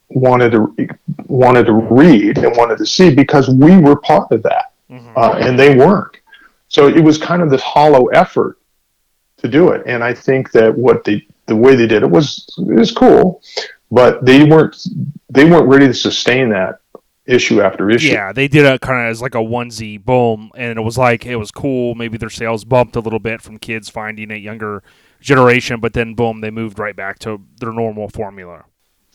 wanted 0.09 0.53
to 0.53 0.89
wanted 1.27 1.67
to 1.67 1.73
read 1.73 2.39
and 2.39 2.57
wanted 2.57 2.79
to 2.79 2.87
see 2.87 3.15
because 3.15 3.49
we 3.49 3.77
were 3.79 3.97
part 3.97 4.31
of 4.33 4.43
that, 4.43 4.73
mm-hmm. 4.91 5.13
uh, 5.17 5.35
and 5.35 5.59
they 5.59 5.77
weren't. 5.77 6.17
So 6.69 6.89
it 6.89 7.01
was 7.01 7.19
kind 7.19 7.43
of 7.43 7.51
this 7.51 7.63
hollow 7.63 8.07
effort 8.07 8.59
to 9.39 9.49
do 9.49 9.71
it. 9.71 9.83
And 9.87 10.05
I 10.05 10.15
think 10.15 10.53
that 10.53 10.77
what 10.77 11.05
they 11.05 11.27
the 11.47 11.57
way 11.57 11.75
they 11.75 11.87
did 11.87 12.03
it 12.03 12.11
was 12.11 12.47
it 12.59 12.79
was 12.79 12.93
cool, 12.93 13.43
but 13.91 14.25
they 14.25 14.45
weren't 14.45 14.77
they 15.29 15.45
weren't 15.45 15.69
ready 15.69 15.87
to 15.87 15.95
sustain 15.95 16.49
that 16.51 16.81
issue 17.31 17.63
after 17.63 17.91
issue. 17.91 18.13
Yeah, 18.13 18.33
they 18.33 18.49
did 18.49 18.67
it 18.67 18.81
kind 18.81 19.07
of 19.07 19.11
as 19.11 19.23
like 19.23 19.35
a 19.35 19.39
onesie 19.39 20.03
boom, 20.03 20.51
and 20.55 20.79
it 20.79 20.83
was 20.83 20.99
like 20.99 21.25
it 21.25 21.37
was 21.37 21.51
cool. 21.51 21.95
Maybe 21.95 22.19
their 22.19 22.31
sales 22.31 22.65
bumped 22.65 22.97
a 22.97 23.01
little 23.01 23.19
bit 23.19 23.41
from 23.41 23.59
kids 23.59 23.89
finding 23.89 24.31
it 24.31 24.43
younger 24.43 24.83
generation, 25.21 25.81
but 25.81 25.93
then 25.93 26.15
boom, 26.15 26.41
they 26.41 26.51
moved 26.51 26.79
right 26.79 26.97
back 26.97 27.19
to 27.21 27.41
their 27.61 27.73
normal 27.73 28.09
formula. 28.09 28.65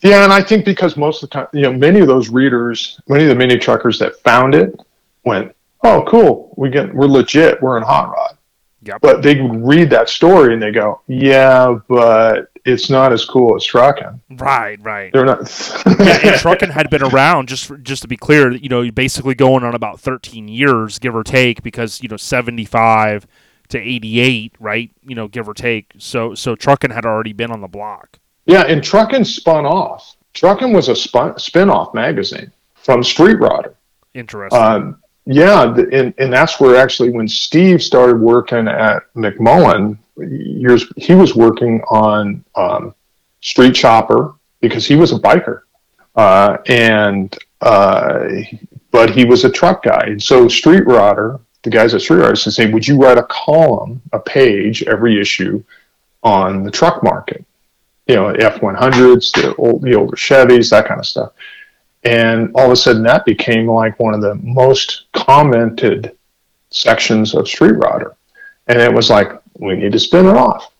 Yeah, 0.02 0.24
and 0.24 0.32
I 0.32 0.42
think 0.42 0.64
because 0.64 0.96
most 0.96 1.22
of 1.22 1.30
the 1.30 1.34
time, 1.34 1.48
you 1.52 1.62
know, 1.62 1.72
many 1.72 2.00
of 2.00 2.06
those 2.06 2.28
readers, 2.28 3.00
many 3.08 3.24
of 3.24 3.28
the 3.30 3.34
mini 3.34 3.56
truckers 3.58 3.98
that 3.98 4.16
found 4.20 4.54
it 4.54 4.78
went, 5.24 5.54
"Oh, 5.82 6.04
cool, 6.06 6.54
we 6.56 6.70
get 6.70 6.94
we're 6.94 7.06
legit, 7.06 7.60
we're 7.62 7.76
in 7.76 7.82
hot 7.82 8.10
rod." 8.10 8.36
Yep. 8.82 9.00
But 9.00 9.22
they 9.22 9.40
would 9.40 9.66
read 9.66 9.90
that 9.90 10.08
story 10.08 10.52
and 10.52 10.62
they 10.62 10.70
go, 10.70 11.00
"Yeah, 11.06 11.78
but 11.88 12.50
it's 12.66 12.90
not 12.90 13.12
as 13.12 13.24
cool 13.24 13.54
as 13.54 13.64
Truckin'. 13.64 14.20
Right, 14.30 14.78
right. 14.82 15.12
They're 15.12 15.24
not. 15.24 15.38
yeah, 15.86 16.18
and 16.22 16.36
Truckin' 16.40 16.70
had 16.70 16.90
been 16.90 17.02
around 17.02 17.48
just 17.48 17.66
for, 17.66 17.78
just 17.78 18.02
to 18.02 18.08
be 18.08 18.16
clear. 18.16 18.52
You 18.52 18.68
know, 18.68 18.90
basically 18.90 19.34
going 19.34 19.64
on 19.64 19.74
about 19.74 20.00
13 20.00 20.48
years, 20.48 20.98
give 20.98 21.14
or 21.14 21.22
take, 21.22 21.62
because 21.62 22.02
you 22.02 22.08
know 22.08 22.16
75 22.16 23.26
to 23.68 23.78
88, 23.78 24.54
right? 24.58 24.90
You 25.02 25.14
know, 25.14 25.28
give 25.28 25.48
or 25.48 25.54
take. 25.54 25.92
So 25.98 26.34
so 26.34 26.56
Truckin' 26.56 26.92
had 26.92 27.06
already 27.06 27.32
been 27.32 27.50
on 27.50 27.60
the 27.60 27.68
block. 27.68 28.18
Yeah, 28.44 28.62
and 28.62 28.82
Truckin' 28.82 29.24
spun 29.24 29.64
off. 29.64 30.16
Truckin' 30.34 30.74
was 30.74 30.88
a 30.88 30.96
spun, 30.96 31.38
spin-off 31.38 31.94
magazine 31.94 32.52
from 32.74 33.02
Street 33.02 33.38
Rodder. 33.38 33.74
Interesting. 34.12 34.60
Um, 34.60 35.02
yeah, 35.26 35.74
and, 35.74 36.14
and 36.18 36.32
that's 36.32 36.60
where 36.60 36.76
actually 36.76 37.10
when 37.10 37.26
Steve 37.26 37.82
started 37.82 38.20
working 38.20 38.68
at 38.68 39.12
McMullen, 39.14 39.98
years 40.16 40.86
he 40.96 41.16
was 41.16 41.34
working 41.34 41.82
on 41.90 42.44
um, 42.54 42.94
Street 43.40 43.74
Chopper 43.74 44.34
because 44.60 44.86
he 44.86 44.94
was 44.94 45.10
a 45.10 45.18
biker, 45.18 45.62
uh, 46.14 46.58
and 46.66 47.36
uh, 47.60 48.28
but 48.92 49.10
he 49.10 49.24
was 49.24 49.44
a 49.44 49.50
truck 49.50 49.82
guy, 49.82 50.04
and 50.06 50.22
so 50.22 50.46
Street 50.46 50.84
Rodder, 50.84 51.40
the 51.62 51.70
guys 51.70 51.92
at 51.92 52.02
Street 52.02 52.18
Rodder, 52.18 52.38
said, 52.38 52.52
"Say, 52.52 52.70
would 52.70 52.86
you 52.86 52.96
write 52.96 53.18
a 53.18 53.24
column, 53.24 54.00
a 54.12 54.20
page 54.20 54.84
every 54.84 55.20
issue 55.20 55.62
on 56.22 56.62
the 56.62 56.70
truck 56.70 57.02
market? 57.02 57.44
You 58.06 58.14
know, 58.14 58.28
F 58.28 58.62
one 58.62 58.76
hundreds, 58.76 59.32
the 59.32 59.56
old 59.56 59.82
the 59.82 59.94
older 59.94 60.16
Chevys, 60.16 60.70
that 60.70 60.86
kind 60.86 61.00
of 61.00 61.06
stuff." 61.06 61.32
And 62.06 62.52
all 62.54 62.66
of 62.66 62.70
a 62.70 62.76
sudden, 62.76 63.02
that 63.02 63.24
became 63.24 63.66
like 63.66 63.98
one 63.98 64.14
of 64.14 64.20
the 64.20 64.36
most 64.36 65.06
commented 65.12 66.16
sections 66.70 67.34
of 67.34 67.48
Street 67.48 67.74
Rodder. 67.74 68.14
And 68.68 68.80
it 68.80 68.92
was 68.92 69.10
like, 69.10 69.32
we 69.58 69.74
need 69.74 69.90
to 69.90 69.98
spin 69.98 70.26
it 70.26 70.36
off. 70.36 70.72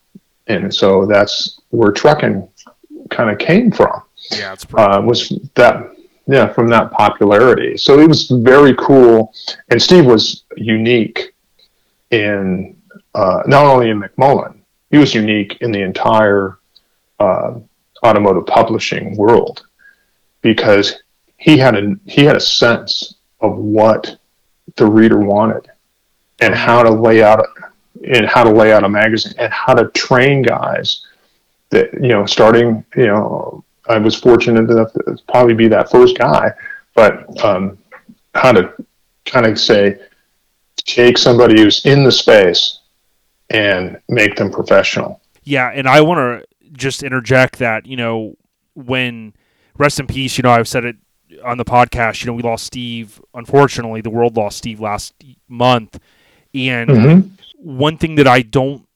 And 0.46 0.72
so 0.72 1.04
that's 1.04 1.60
where 1.70 1.90
Truckin' 1.90 2.48
kind 3.10 3.30
of 3.30 3.38
came 3.38 3.72
from. 3.72 4.02
Yeah, 4.30 4.52
it's 4.52 4.66
uh, 4.74 5.02
was 5.04 5.32
that 5.54 5.96
yeah 6.26 6.52
from 6.52 6.68
that 6.68 6.92
popularity. 6.92 7.76
So 7.76 7.98
it 7.98 8.08
was 8.08 8.28
very 8.28 8.74
cool, 8.76 9.32
and 9.68 9.80
Steve 9.80 10.06
was 10.06 10.44
unique 10.56 11.34
in 12.10 12.76
uh, 13.14 13.42
not 13.46 13.64
only 13.64 13.90
in 13.90 14.00
McMullen, 14.00 14.58
he 14.90 14.98
was 14.98 15.14
unique 15.14 15.58
in 15.60 15.72
the 15.72 15.82
entire 15.82 16.58
uh, 17.18 17.54
automotive 18.04 18.46
publishing 18.46 19.16
world 19.16 19.66
because 20.42 21.02
he 21.36 21.58
had 21.58 21.76
a 21.76 21.94
he 22.06 22.24
had 22.24 22.36
a 22.36 22.40
sense 22.40 23.14
of 23.40 23.56
what 23.56 24.16
the 24.76 24.86
reader 24.86 25.18
wanted 25.18 25.70
and 26.40 26.54
how 26.54 26.82
to 26.82 26.90
lay 26.90 27.22
out 27.22 27.44
and 28.04 28.26
how 28.26 28.44
to 28.44 28.50
lay 28.50 28.72
out 28.72 28.84
a 28.84 28.88
magazine 28.88 29.32
and 29.38 29.52
how 29.52 29.74
to 29.74 29.88
train 29.90 30.42
guys 30.42 31.06
that 31.70 31.92
you 31.94 32.08
know 32.08 32.26
starting 32.26 32.84
you 32.96 33.06
know 33.06 33.64
I 33.88 33.98
was 33.98 34.14
fortunate 34.14 34.68
enough 34.70 34.92
to 34.94 35.18
probably 35.28 35.54
be 35.54 35.68
that 35.68 35.90
first 35.90 36.18
guy 36.18 36.52
but 36.94 37.44
um, 37.44 37.78
how 38.34 38.52
to 38.52 38.72
kind 39.24 39.46
of 39.46 39.58
say 39.58 39.98
take 40.76 41.18
somebody 41.18 41.60
who's 41.60 41.84
in 41.84 42.04
the 42.04 42.12
space 42.12 42.80
and 43.50 44.00
make 44.08 44.36
them 44.36 44.50
professional. 44.50 45.20
Yeah 45.42 45.70
and 45.72 45.88
I 45.88 46.00
want 46.00 46.18
to 46.18 46.46
just 46.72 47.02
interject 47.02 47.58
that 47.58 47.86
you 47.86 47.96
know 47.96 48.36
when 48.74 49.34
rest 49.78 50.00
in 50.00 50.06
peace 50.06 50.36
you 50.36 50.42
know 50.42 50.50
I've 50.50 50.68
said 50.68 50.84
it 50.84 50.96
on 51.44 51.58
the 51.58 51.64
podcast, 51.64 52.22
you 52.22 52.26
know, 52.26 52.34
we 52.34 52.42
lost 52.42 52.64
Steve. 52.64 53.20
Unfortunately, 53.34 54.00
the 54.00 54.10
world 54.10 54.36
lost 54.36 54.58
Steve 54.58 54.80
last 54.80 55.14
month. 55.48 55.98
And 56.54 56.90
mm-hmm. 56.90 57.28
one 57.58 57.98
thing 57.98 58.14
that 58.16 58.26
I 58.26 58.42
don't 58.42 58.86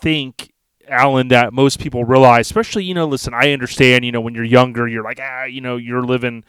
think, 0.00 0.52
Alan, 0.88 1.28
that 1.28 1.52
most 1.52 1.80
people 1.80 2.04
realize, 2.04 2.46
especially, 2.46 2.84
you 2.84 2.94
know, 2.94 3.06
listen, 3.06 3.34
I 3.34 3.52
understand, 3.52 4.04
you 4.04 4.12
know, 4.12 4.20
when 4.20 4.34
you're 4.34 4.44
younger, 4.44 4.86
you're 4.86 5.02
like, 5.02 5.18
ah, 5.20 5.44
you 5.44 5.60
know, 5.60 5.76
you're 5.76 6.02
living 6.02 6.44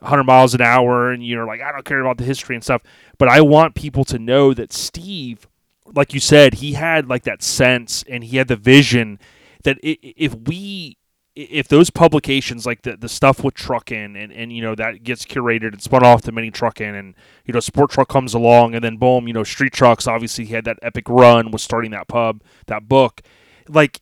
100 0.00 0.24
miles 0.24 0.54
an 0.54 0.60
hour 0.60 1.10
and 1.10 1.26
you're 1.26 1.46
like, 1.46 1.60
I 1.60 1.72
don't 1.72 1.84
care 1.84 2.00
about 2.00 2.18
the 2.18 2.24
history 2.24 2.54
and 2.54 2.62
stuff. 2.62 2.82
But 3.16 3.28
I 3.28 3.40
want 3.40 3.74
people 3.74 4.04
to 4.06 4.18
know 4.18 4.54
that 4.54 4.72
Steve, 4.72 5.48
like 5.86 6.12
you 6.14 6.20
said, 6.20 6.54
he 6.54 6.74
had 6.74 7.08
like 7.08 7.24
that 7.24 7.42
sense 7.42 8.04
and 8.08 8.22
he 8.22 8.36
had 8.36 8.48
the 8.48 8.56
vision 8.56 9.18
that 9.64 9.78
if 9.82 10.34
we 10.34 10.97
if 11.38 11.68
those 11.68 11.88
publications 11.88 12.66
like 12.66 12.82
the, 12.82 12.96
the 12.96 13.08
stuff 13.08 13.44
with 13.44 13.54
Truckin' 13.54 14.20
and, 14.20 14.32
and 14.32 14.52
you 14.52 14.60
know 14.60 14.74
that 14.74 15.04
gets 15.04 15.24
curated 15.24 15.72
and 15.72 15.80
spun 15.80 16.04
off 16.04 16.22
to 16.22 16.32
Mini 16.32 16.50
Truckin' 16.50 16.98
and 16.98 17.14
you 17.44 17.54
know 17.54 17.60
sport 17.60 17.90
truck 17.90 18.08
comes 18.08 18.34
along 18.34 18.74
and 18.74 18.82
then 18.82 18.96
boom 18.96 19.28
you 19.28 19.32
know 19.32 19.44
street 19.44 19.72
trucks 19.72 20.08
obviously 20.08 20.46
had 20.46 20.64
that 20.64 20.78
epic 20.82 21.08
run 21.08 21.52
with 21.52 21.60
starting 21.60 21.92
that 21.92 22.08
pub 22.08 22.42
that 22.66 22.88
book. 22.88 23.22
Like 23.68 24.00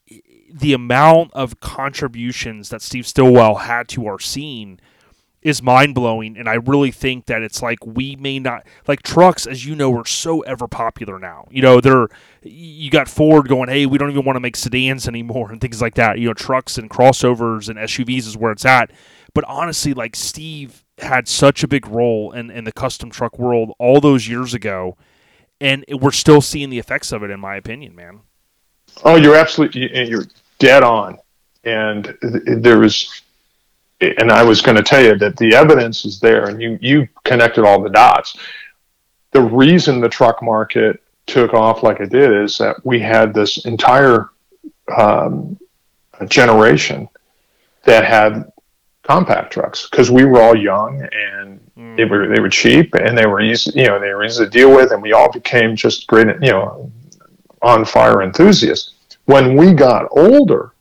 the 0.51 0.73
amount 0.73 1.31
of 1.33 1.59
contributions 1.59 2.69
that 2.69 2.81
steve 2.81 3.05
stillwell 3.05 3.55
had 3.55 3.87
to 3.89 4.07
our 4.07 4.17
scene 4.19 4.79
is 5.41 5.61
mind 5.61 5.95
blowing. 5.95 6.37
And 6.37 6.49
I 6.49 6.55
really 6.55 6.91
think 6.91 7.25
that 7.27 7.41
it's 7.41 7.61
like 7.61 7.85
we 7.85 8.15
may 8.15 8.39
not 8.39 8.65
like 8.87 9.03
trucks, 9.03 9.45
as 9.45 9.65
you 9.65 9.75
know, 9.75 9.95
are 9.97 10.05
so 10.05 10.41
ever 10.41 10.67
popular 10.67 11.19
now. 11.19 11.47
You 11.49 11.61
know, 11.61 11.79
they're 11.79 12.07
you 12.43 12.89
got 12.89 13.07
Ford 13.07 13.47
going, 13.47 13.69
hey, 13.69 13.85
we 13.85 13.97
don't 13.97 14.09
even 14.09 14.25
want 14.25 14.35
to 14.35 14.41
make 14.41 14.55
sedans 14.55 15.07
anymore 15.07 15.51
and 15.51 15.61
things 15.61 15.81
like 15.81 15.95
that. 15.95 16.19
You 16.19 16.27
know, 16.27 16.33
trucks 16.33 16.77
and 16.77 16.89
crossovers 16.89 17.69
and 17.69 17.77
SUVs 17.77 18.27
is 18.27 18.37
where 18.37 18.51
it's 18.51 18.65
at. 18.65 18.91
But 19.33 19.43
honestly, 19.45 19.93
like 19.93 20.15
Steve 20.15 20.83
had 20.99 21.27
such 21.27 21.63
a 21.63 21.67
big 21.67 21.87
role 21.87 22.31
in, 22.31 22.49
in 22.49 22.63
the 22.63 22.71
custom 22.71 23.09
truck 23.09 23.37
world 23.37 23.71
all 23.79 24.01
those 24.01 24.27
years 24.27 24.53
ago, 24.53 24.97
and 25.61 25.85
we're 25.89 26.11
still 26.11 26.41
seeing 26.41 26.69
the 26.69 26.79
effects 26.79 27.11
of 27.11 27.23
it, 27.23 27.29
in 27.29 27.39
my 27.39 27.55
opinion, 27.55 27.95
man. 27.95 28.21
Oh, 29.03 29.15
you're 29.15 29.35
absolutely 29.35 30.07
you're 30.07 30.25
dead 30.59 30.83
on, 30.83 31.19
and 31.63 32.17
there 32.21 32.79
was, 32.79 33.21
and 33.99 34.31
I 34.31 34.43
was 34.43 34.61
going 34.61 34.77
to 34.77 34.83
tell 34.83 35.03
you 35.03 35.17
that 35.17 35.37
the 35.37 35.55
evidence 35.55 36.05
is 36.05 36.19
there, 36.19 36.49
and 36.49 36.61
you 36.61 36.77
you 36.81 37.07
connected 37.23 37.65
all 37.65 37.81
the 37.81 37.89
dots. 37.89 38.37
The 39.31 39.41
reason 39.41 39.99
the 39.99 40.09
truck 40.09 40.41
market 40.41 41.01
took 41.25 41.53
off 41.53 41.83
like 41.83 41.99
it 41.99 42.09
did 42.09 42.31
is 42.31 42.57
that 42.57 42.85
we 42.85 42.99
had 42.99 43.33
this 43.33 43.65
entire 43.65 44.29
um, 44.97 45.57
generation 46.27 47.09
that 47.83 48.05
had 48.05 48.51
compact 49.03 49.53
trucks 49.53 49.87
because 49.89 50.11
we 50.11 50.25
were 50.25 50.41
all 50.41 50.55
young 50.55 51.01
and 51.01 51.59
mm. 51.77 51.95
they 51.95 52.03
were 52.03 52.27
they 52.27 52.41
were 52.41 52.49
cheap 52.49 52.93
and 52.95 53.17
they 53.17 53.25
were 53.25 53.39
easy 53.39 53.71
you 53.73 53.87
know 53.87 53.99
they 53.99 54.13
were 54.13 54.25
easy 54.25 54.43
to 54.43 54.49
deal 54.49 54.69
with 54.75 54.91
and 54.91 55.01
we 55.01 55.13
all 55.13 55.31
became 55.31 55.77
just 55.77 56.07
great 56.07 56.27
you 56.41 56.51
know 56.51 56.91
on 57.61 57.85
fire 57.85 58.21
enthusiasts 58.21 58.95
when 59.25 59.55
we 59.55 59.73
got 59.73 60.07
older 60.11 60.73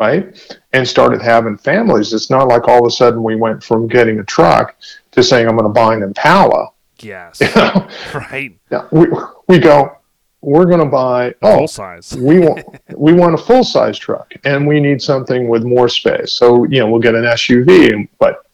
right 0.00 0.58
and 0.72 0.88
started 0.88 1.22
having 1.22 1.56
families 1.56 2.12
it's 2.12 2.30
not 2.30 2.48
like 2.48 2.66
all 2.66 2.80
of 2.80 2.86
a 2.86 2.90
sudden 2.90 3.22
we 3.22 3.36
went 3.36 3.62
from 3.62 3.86
getting 3.86 4.18
a 4.18 4.24
truck 4.24 4.76
to 5.10 5.22
saying 5.22 5.46
i'm 5.46 5.56
going 5.56 5.68
to 5.68 5.72
buy 5.72 5.94
an 5.94 6.02
impala 6.02 6.68
yes 7.00 7.40
you 7.40 7.48
know? 7.54 7.88
right 8.14 8.58
yeah, 8.70 8.86
we, 8.90 9.06
we 9.46 9.58
go 9.58 9.96
we're 10.42 10.64
going 10.64 10.80
to 10.80 10.86
buy 10.86 11.34
oh, 11.42 11.58
full 11.58 11.68
size. 11.68 12.16
we 12.18 12.38
want 12.38 12.64
we 12.96 13.12
want 13.12 13.34
a 13.34 13.38
full 13.38 13.64
size 13.64 13.98
truck, 13.98 14.32
and 14.44 14.66
we 14.66 14.80
need 14.80 15.02
something 15.02 15.48
with 15.48 15.64
more 15.64 15.88
space. 15.88 16.32
So 16.32 16.64
you 16.64 16.80
know, 16.80 16.90
we'll 16.90 17.00
get 17.00 17.14
an 17.14 17.24
SUV. 17.24 18.08
But 18.18 18.46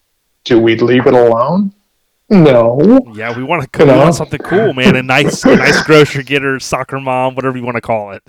do 0.45 0.59
we 0.59 0.77
leave 0.77 1.07
it 1.07 1.15
alone? 1.15 1.73
No. 2.29 3.01
Yeah, 3.15 3.37
we 3.37 3.45
want 3.45 3.73
to 3.73 3.85
know? 3.85 3.99
want 3.99 4.17
something 4.17 4.41
cool, 4.41 4.73
man. 4.73 4.97
A 4.97 5.03
nice, 5.03 5.45
a 5.45 5.55
nice 5.55 5.83
grocery 5.85 6.25
getter, 6.25 6.59
soccer 6.59 6.99
mom, 6.99 7.37
whatever 7.37 7.57
you 7.57 7.65
want 7.65 7.77
to 7.77 7.81
call 7.81 8.13
it. 8.13 8.23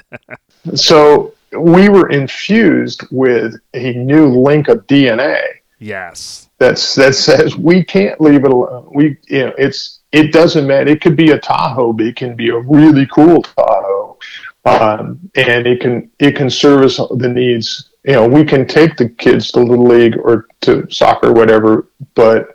so 0.75 1.33
we 1.51 1.89
were 1.89 2.09
infused 2.09 3.03
with 3.11 3.55
a 3.73 3.93
new 3.93 4.27
link 4.27 4.67
of 4.67 4.85
DNA. 4.87 5.41
Yes. 5.79 6.49
That's 6.59 6.95
that 6.95 7.15
says 7.15 7.55
we 7.55 7.83
can't 7.83 8.19
leave 8.19 8.43
it 8.43 8.51
alone. 8.51 8.89
We 8.93 9.17
you 9.27 9.45
know 9.45 9.53
it's 9.57 9.99
it 10.11 10.33
doesn't 10.33 10.65
matter. 10.65 10.89
It 10.89 11.01
could 11.01 11.15
be 11.15 11.31
a 11.31 11.39
Tahoe, 11.39 11.93
but 11.93 12.05
it 12.07 12.15
can 12.15 12.35
be 12.35 12.49
a 12.49 12.57
really 12.57 13.05
cool 13.07 13.43
Tahoe, 13.43 14.17
um, 14.65 15.19
and 15.35 15.67
it 15.67 15.79
can 15.79 16.09
it 16.19 16.35
can 16.35 16.49
service 16.49 16.97
the 16.97 17.29
needs. 17.29 17.91
You 18.03 18.13
know, 18.13 18.27
we 18.27 18.43
can 18.43 18.65
take 18.65 18.97
the 18.97 19.09
kids 19.09 19.51
to 19.51 19.59
little 19.59 19.85
league 19.85 20.17
or 20.17 20.47
to 20.61 20.89
soccer, 20.89 21.27
or 21.27 21.33
whatever, 21.33 21.89
but 22.15 22.47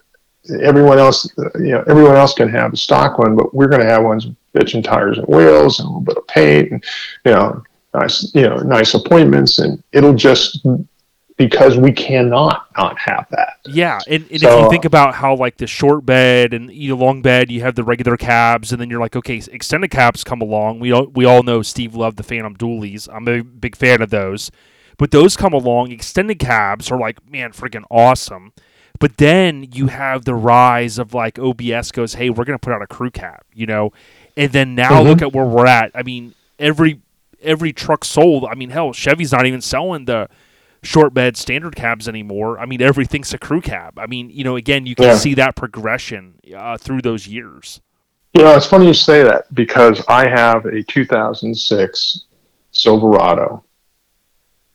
everyone 0.62 0.99
else, 0.99 1.28
you 1.57 1.72
know, 1.72 1.84
everyone 1.86 2.16
else 2.16 2.34
can 2.34 2.49
have 2.49 2.72
a 2.72 2.76
stock 2.76 3.18
one, 3.18 3.36
but 3.36 3.55
we're 3.55 3.68
going 3.68 3.82
to 3.82 3.88
have 3.88 4.03
ones 4.03 4.26
with 4.26 4.36
bitch 4.55 4.74
and 4.74 4.84
tires 4.84 5.18
and 5.18 5.26
wheels 5.28 5.78
and 5.78 5.86
a 5.86 5.90
little 5.90 6.01
bit 6.01 6.16
of 6.16 6.26
paint 6.26 6.72
and 6.72 6.84
you 7.24 7.32
know, 7.32 7.62
nice, 7.95 8.34
you 8.34 8.43
know, 8.43 8.57
nice 8.57 8.95
appointments, 8.95 9.59
and 9.59 9.82
it'll 9.93 10.14
just 10.14 10.66
because 11.36 11.76
we 11.76 11.93
cannot 11.93 12.66
not 12.76 12.99
have 12.99 13.26
that. 13.30 13.59
Yeah, 13.66 14.01
and, 14.09 14.24
and 14.30 14.40
so, 14.40 14.59
if 14.59 14.64
you 14.64 14.70
think 14.70 14.84
about 14.84 15.14
how 15.14 15.34
like 15.34 15.57
the 15.57 15.66
short 15.66 16.05
bed 16.05 16.55
and 16.55 16.72
you 16.72 16.90
know, 16.90 16.97
long 16.97 17.22
bed, 17.22 17.51
you 17.51 17.62
have 17.62 17.74
the 17.74 17.84
regular 17.84 18.16
cabs, 18.16 18.72
and 18.72 18.80
then 18.80 18.90
you're 18.90 19.01
like, 19.01 19.16
okay, 19.16 19.43
extended 19.51 19.90
cabs 19.90 20.24
come 20.24 20.40
along. 20.40 20.80
We 20.80 20.93
all, 20.93 21.07
we 21.07 21.24
all 21.24 21.43
know 21.43 21.62
Steve 21.62 21.95
loved 21.95 22.16
the 22.16 22.22
Phantom 22.22 22.57
Dualies. 22.57 23.09
I'm 23.12 23.28
a 23.28 23.43
big 23.43 23.76
fan 23.76 24.03
of 24.03 24.11
those, 24.11 24.51
but 24.99 25.11
those 25.11 25.36
come 25.36 25.53
along. 25.53 25.90
Extended 25.93 26.38
cabs 26.38 26.90
are 26.90 26.99
like, 26.99 27.28
man, 27.28 27.53
freaking 27.53 27.84
awesome. 27.90 28.53
But 28.99 29.16
then 29.16 29.68
you 29.72 29.88
have 29.88 30.24
the 30.24 30.34
rise 30.34 30.99
of 30.99 31.12
like 31.12 31.38
OBS 31.38 31.90
goes, 31.90 32.14
hey, 32.14 32.30
we're 32.30 32.45
gonna 32.45 32.59
put 32.59 32.72
out 32.72 32.82
a 32.82 32.86
crew 32.86 33.11
cab, 33.11 33.40
you 33.53 33.66
know, 33.66 33.93
and 34.36 34.53
then 34.53 34.74
now 34.74 34.90
mm-hmm. 34.90 35.09
look 35.09 35.22
at 35.22 35.32
where 35.32 35.45
we're 35.45 35.66
at. 35.66 35.90
I 35.95 36.03
mean, 36.03 36.34
every 36.59 37.01
every 37.43 37.72
truck 37.72 38.05
sold. 38.05 38.45
I 38.45 38.55
mean, 38.55 38.70
hell, 38.70 38.93
Chevy's 38.93 39.32
not 39.32 39.47
even 39.47 39.61
selling 39.61 40.05
the 40.05 40.28
short 40.82 41.14
bed 41.14 41.36
standard 41.36 41.76
cabs 41.76 42.09
anymore. 42.09 42.59
I 42.59 42.66
mean, 42.66 42.82
everything's 42.82 43.32
a 43.32 43.38
crew 43.38 43.61
cab. 43.61 43.99
I 43.99 44.07
mean, 44.07 44.30
you 44.30 44.45
know, 44.45 44.57
again, 44.57 44.86
you 44.86 44.95
can 44.95 45.07
yeah. 45.07 45.16
see 45.16 45.34
that 45.34 45.57
progression 45.57 46.34
uh, 46.57 46.76
through 46.76 47.03
those 47.03 47.26
years. 47.26 47.80
You 48.34 48.43
know, 48.43 48.57
it's 48.57 48.66
funny 48.66 48.86
you 48.86 48.95
say 48.95 49.22
that 49.22 49.53
because 49.55 50.03
I 50.09 50.26
have 50.26 50.64
a 50.64 50.82
2006 50.82 52.24
Silverado 52.72 53.62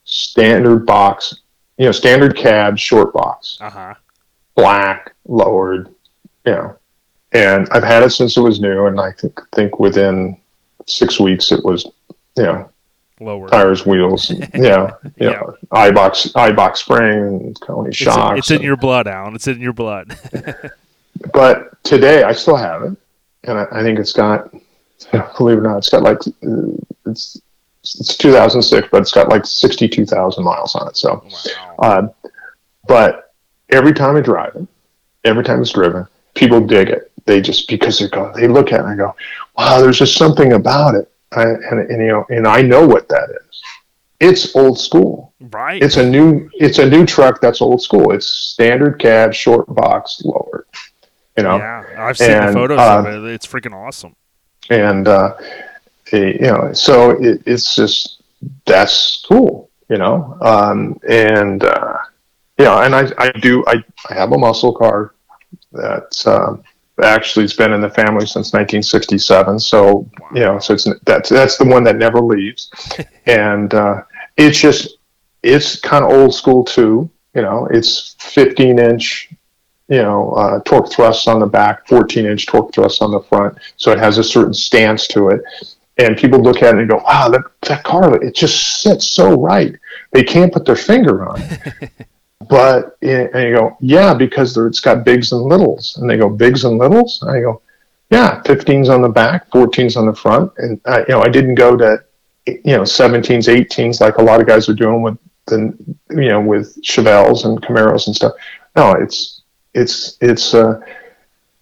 standard 0.04 0.86
box, 0.86 1.42
you 1.78 1.86
know, 1.86 1.92
standard 1.92 2.36
cab, 2.36 2.78
short 2.78 3.14
box, 3.14 3.58
uh-huh. 3.60 3.96
black, 4.56 5.14
lowered, 5.26 5.90
you 6.46 6.52
know, 6.54 6.78
and 7.34 7.68
I've 7.72 7.84
had 7.84 8.04
it 8.04 8.12
since 8.12 8.38
it 8.38 8.42
was 8.42 8.60
new, 8.60 8.86
and 8.86 9.00
I 9.00 9.12
think 9.12 9.40
think 9.54 9.80
within 9.80 10.38
six 10.86 11.20
weeks 11.20 11.52
it 11.52 11.64
was, 11.64 11.86
know, 12.44 12.70
lower 13.20 13.50
tires, 13.50 13.86
wheels, 13.86 14.30
yeah, 14.54 14.92
yeah, 15.18 15.42
know, 15.42 15.56
box, 15.72 16.28
box 16.28 16.80
spring, 16.80 17.56
Koni 17.62 17.94
shocks. 17.94 18.40
It's, 18.40 18.52
in, 18.52 18.56
it's 18.56 18.62
in 18.62 18.66
your 18.66 18.78
blood, 18.78 19.08
Alan. 19.08 19.36
It's 19.36 19.48
in 19.48 19.60
your 19.60 19.74
blood. 19.74 20.18
but 21.34 21.84
today, 21.84 22.24
I 22.24 22.32
still 22.34 22.58
have 22.58 22.84
it, 22.84 22.98
and 23.44 23.58
I, 23.58 23.66
I, 23.72 23.84
think 23.84 24.00
it's 24.00 24.14
got, 24.14 24.52
believe 25.38 25.58
it 25.58 25.62
or 25.62 25.64
not, 25.64 25.78
it's 25.78 25.90
got 25.90 26.04
like 26.04 26.20
it's 27.06 27.42
it's 27.82 28.18
2006, 28.18 28.90
but 28.92 29.02
it's 29.02 29.12
got 29.12 29.30
like 29.30 29.46
62,000 29.46 30.44
miles 30.44 30.76
on 30.76 30.88
it. 30.90 30.98
So, 30.98 31.24
wow. 31.26 31.76
uh, 31.80 32.08
but 32.88 33.34
every 33.70 33.94
time 33.94 34.18
I 34.18 34.22
drive 34.22 34.56
it, 34.56 34.68
every 35.24 35.44
time 35.44 35.62
it's 35.62 35.72
driven, 35.72 36.06
people 36.36 36.60
dig 36.60 36.90
it. 36.90 37.12
They 37.26 37.42
just 37.42 37.68
because 37.68 38.00
they 38.00 38.08
go, 38.10 38.32
they 38.36 38.48
look 38.48 38.72
at 38.72 38.82
it 38.82 38.86
and 38.86 38.98
go, 38.98 39.16
wow, 39.58 39.82
there's 39.82 40.00
just 40.00 40.18
something 40.18 40.54
about 40.54 40.96
it 40.96 41.12
I, 41.32 41.44
and, 41.44 41.80
and 41.92 42.02
you 42.02 42.08
know, 42.08 42.26
and 42.30 42.48
I 42.48 42.62
know 42.62 42.86
what 42.86 43.10
that 43.10 43.30
is. 43.30 43.62
It's 44.20 44.56
old 44.56 44.80
school. 44.80 45.34
Right. 45.40 45.82
It's 45.82 45.98
a 45.98 46.10
new. 46.10 46.50
It's 46.54 46.80
a 46.80 46.90
new 46.90 47.06
truck 47.06 47.40
that's 47.40 47.62
old 47.62 47.82
school. 47.82 48.12
It's 48.12 48.26
standard 48.26 49.00
cab, 49.00 49.34
short 49.34 49.74
box, 49.74 50.22
lowered. 50.24 50.66
You 51.38 51.44
know. 51.44 51.58
Yeah, 51.58 51.86
I've 51.98 52.18
seen 52.18 52.32
and, 52.32 52.50
the 52.50 52.54
photos 52.54 52.80
uh, 52.80 53.00
of 53.00 53.06
it. 53.06 53.34
It's 53.34 53.46
freaking 53.46 53.76
awesome. 53.76 54.16
And 54.70 55.08
uh, 55.08 55.36
you 56.12 56.40
know, 56.40 56.74
so 56.74 57.12
it, 57.12 57.44
it's 57.46 57.76
just 57.76 58.24
that's 58.66 59.24
cool. 59.28 59.70
You 59.90 59.98
know, 59.98 60.38
um, 60.42 61.00
and 61.08 61.64
uh, 61.64 61.98
yeah, 62.58 62.84
and 62.86 62.96
I 62.96 63.12
I 63.18 63.32
do 63.32 63.64
I, 63.68 63.84
I 64.10 64.14
have 64.16 64.32
a 64.32 64.38
muscle 64.38 64.74
car 64.74 65.14
that's 65.72 66.26
um, 66.26 66.64
actually 67.04 67.46
it's 67.46 67.54
been 67.54 67.74
in 67.74 67.82
the 67.82 67.90
family 67.90 68.26
since 68.26 68.54
1967 68.54 69.60
so 69.60 70.10
wow. 70.20 70.30
you 70.34 70.42
know 70.42 70.60
so 70.60 70.74
it's 70.74 70.88
that's 71.04 71.30
that's 71.30 71.58
the 71.58 71.66
one 71.66 71.84
that 71.84 71.98
never 71.98 72.22
leaves. 72.22 72.72
And 73.26 73.74
uh, 73.74 74.04
it's 74.38 74.58
just 74.58 75.00
it's 75.44 75.78
kind 75.82 76.06
of 76.06 76.12
old 76.12 76.34
school 76.34 76.64
too 76.64 77.10
you 77.36 77.42
know 77.42 77.68
it's 77.70 78.16
15 78.20 78.80
inch 78.80 79.30
you 79.90 80.02
know 80.02 80.32
uh, 80.32 80.60
Torq 80.62 80.90
Thrusts 80.92 81.28
on 81.28 81.40
the 81.40 81.46
back 81.46 81.86
14 81.88 82.26
inch 82.26 82.46
Torq 82.46 82.74
Thrusts 82.74 83.02
on 83.02 83.12
the 83.12 83.20
front 83.20 83.58
so 83.76 83.92
it 83.92 84.00
has 84.00 84.18
a 84.18 84.24
certain 84.24 84.54
stance 84.54 85.08
to 85.10 85.30
it. 85.30 85.42
And 86.00 86.16
people 86.16 86.40
look 86.40 86.62
at 86.62 86.76
it 86.76 86.80
and 86.80 86.90
go 86.90 87.02
wow 87.06 87.28
that, 87.30 87.42
that 87.64 87.84
car 87.84 88.24
it 88.24 88.34
just 88.34 88.82
sits 88.82 89.10
so 89.10 89.34
right. 89.40 89.76
They 90.14 90.24
can't 90.24 90.54
put 90.54 90.66
their 90.66 90.78
finger 90.78 91.28
on 91.28 91.42
it 91.42 92.08
but 92.50 92.98
and 93.02 93.30
you 93.34 93.56
go, 93.56 93.78
yeah, 93.80 94.14
because 94.14 94.56
it's 94.58 94.80
got 94.80 95.04
bigs 95.04 95.32
and 95.32 95.42
littles, 95.42 95.98
and 95.98 96.10
they 96.10 96.18
go 96.18 96.30
bigs 96.30 96.66
and 96.66 96.78
littles. 96.78 97.20
And 97.22 97.32
I 97.32 97.42
go, 97.42 97.62
yeah, 98.12 98.42
15s 98.44 98.90
on 98.90 99.02
the 99.02 99.10
back, 99.10 99.50
14s 99.50 99.98
on 99.98 100.06
the 100.06 100.14
front, 100.14 100.52
and 100.58 100.80
I, 100.86 101.00
you 101.00 101.06
know 101.10 101.22
I 101.22 101.30
didn't 101.30 101.56
go 101.56 101.76
to 101.76 102.04
you 102.46 102.78
know 102.78 102.84
17s, 102.84 103.48
18s 103.48 104.00
like 104.00 104.18
a 104.18 104.22
lot 104.22 104.40
of 104.40 104.48
guys 104.48 104.70
are 104.70 104.74
doing 104.74 105.02
with 105.02 105.18
the 105.48 105.76
you 106.12 106.30
know 106.30 106.42
with 106.42 106.80
Chevelles 106.84 107.46
and 107.46 107.62
Camaros 107.62 108.08
and 108.08 108.16
stuff. 108.16 108.34
No, 108.76 108.92
it's 108.92 109.42
it's 109.74 110.18
it's 110.22 110.54
uh, 110.54 110.80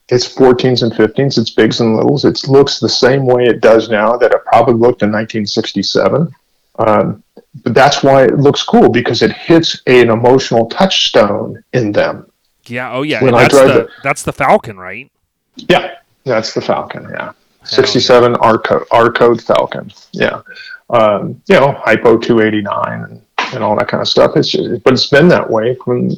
it's 0.09 0.27
14s 0.35 0.83
and 0.83 0.91
15s. 0.91 1.37
It's 1.37 1.51
bigs 1.51 1.79
and 1.79 1.95
littles. 1.95 2.25
It 2.25 2.47
looks 2.47 2.79
the 2.79 2.89
same 2.89 3.25
way 3.25 3.45
it 3.45 3.61
does 3.61 3.89
now 3.89 4.17
that 4.17 4.31
it 4.31 4.45
probably 4.45 4.75
looked 4.75 5.01
in 5.01 5.11
1967. 5.11 6.29
Um, 6.77 7.23
that's 7.63 8.03
why 8.03 8.23
it 8.23 8.37
looks 8.37 8.63
cool 8.63 8.89
because 8.89 9.21
it 9.21 9.31
hits 9.31 9.81
an 9.87 10.09
emotional 10.09 10.67
touchstone 10.67 11.63
in 11.73 11.91
them. 11.91 12.29
Yeah. 12.65 12.91
Oh, 12.91 13.03
yeah. 13.03 13.23
When 13.23 13.35
I 13.35 13.47
drive 13.47 13.67
the, 13.67 13.89
that's 14.03 14.23
the 14.23 14.33
Falcon, 14.33 14.77
right? 14.77 15.11
Yeah, 15.55 15.95
that's 16.25 16.53
the 16.53 16.59
Falcon. 16.59 17.07
Yeah, 17.09 17.31
sixty-seven. 17.63 18.35
R 18.35 18.57
code 18.57 18.83
R 18.91 19.09
code 19.09 19.41
Falcon. 19.41 19.89
Yeah, 20.11 20.41
um, 20.89 21.41
you 21.47 21.55
know, 21.55 21.71
Hi-Po 21.71 22.17
two 22.17 22.41
eighty 22.41 22.61
nine 22.61 23.03
and, 23.03 23.21
and 23.53 23.63
all 23.63 23.77
that 23.77 23.87
kind 23.87 24.01
of 24.01 24.09
stuff. 24.09 24.35
It's 24.35 24.49
just, 24.49 24.83
but 24.83 24.91
it's 24.91 25.07
been 25.07 25.29
that 25.29 25.49
way 25.49 25.75
from 25.75 26.11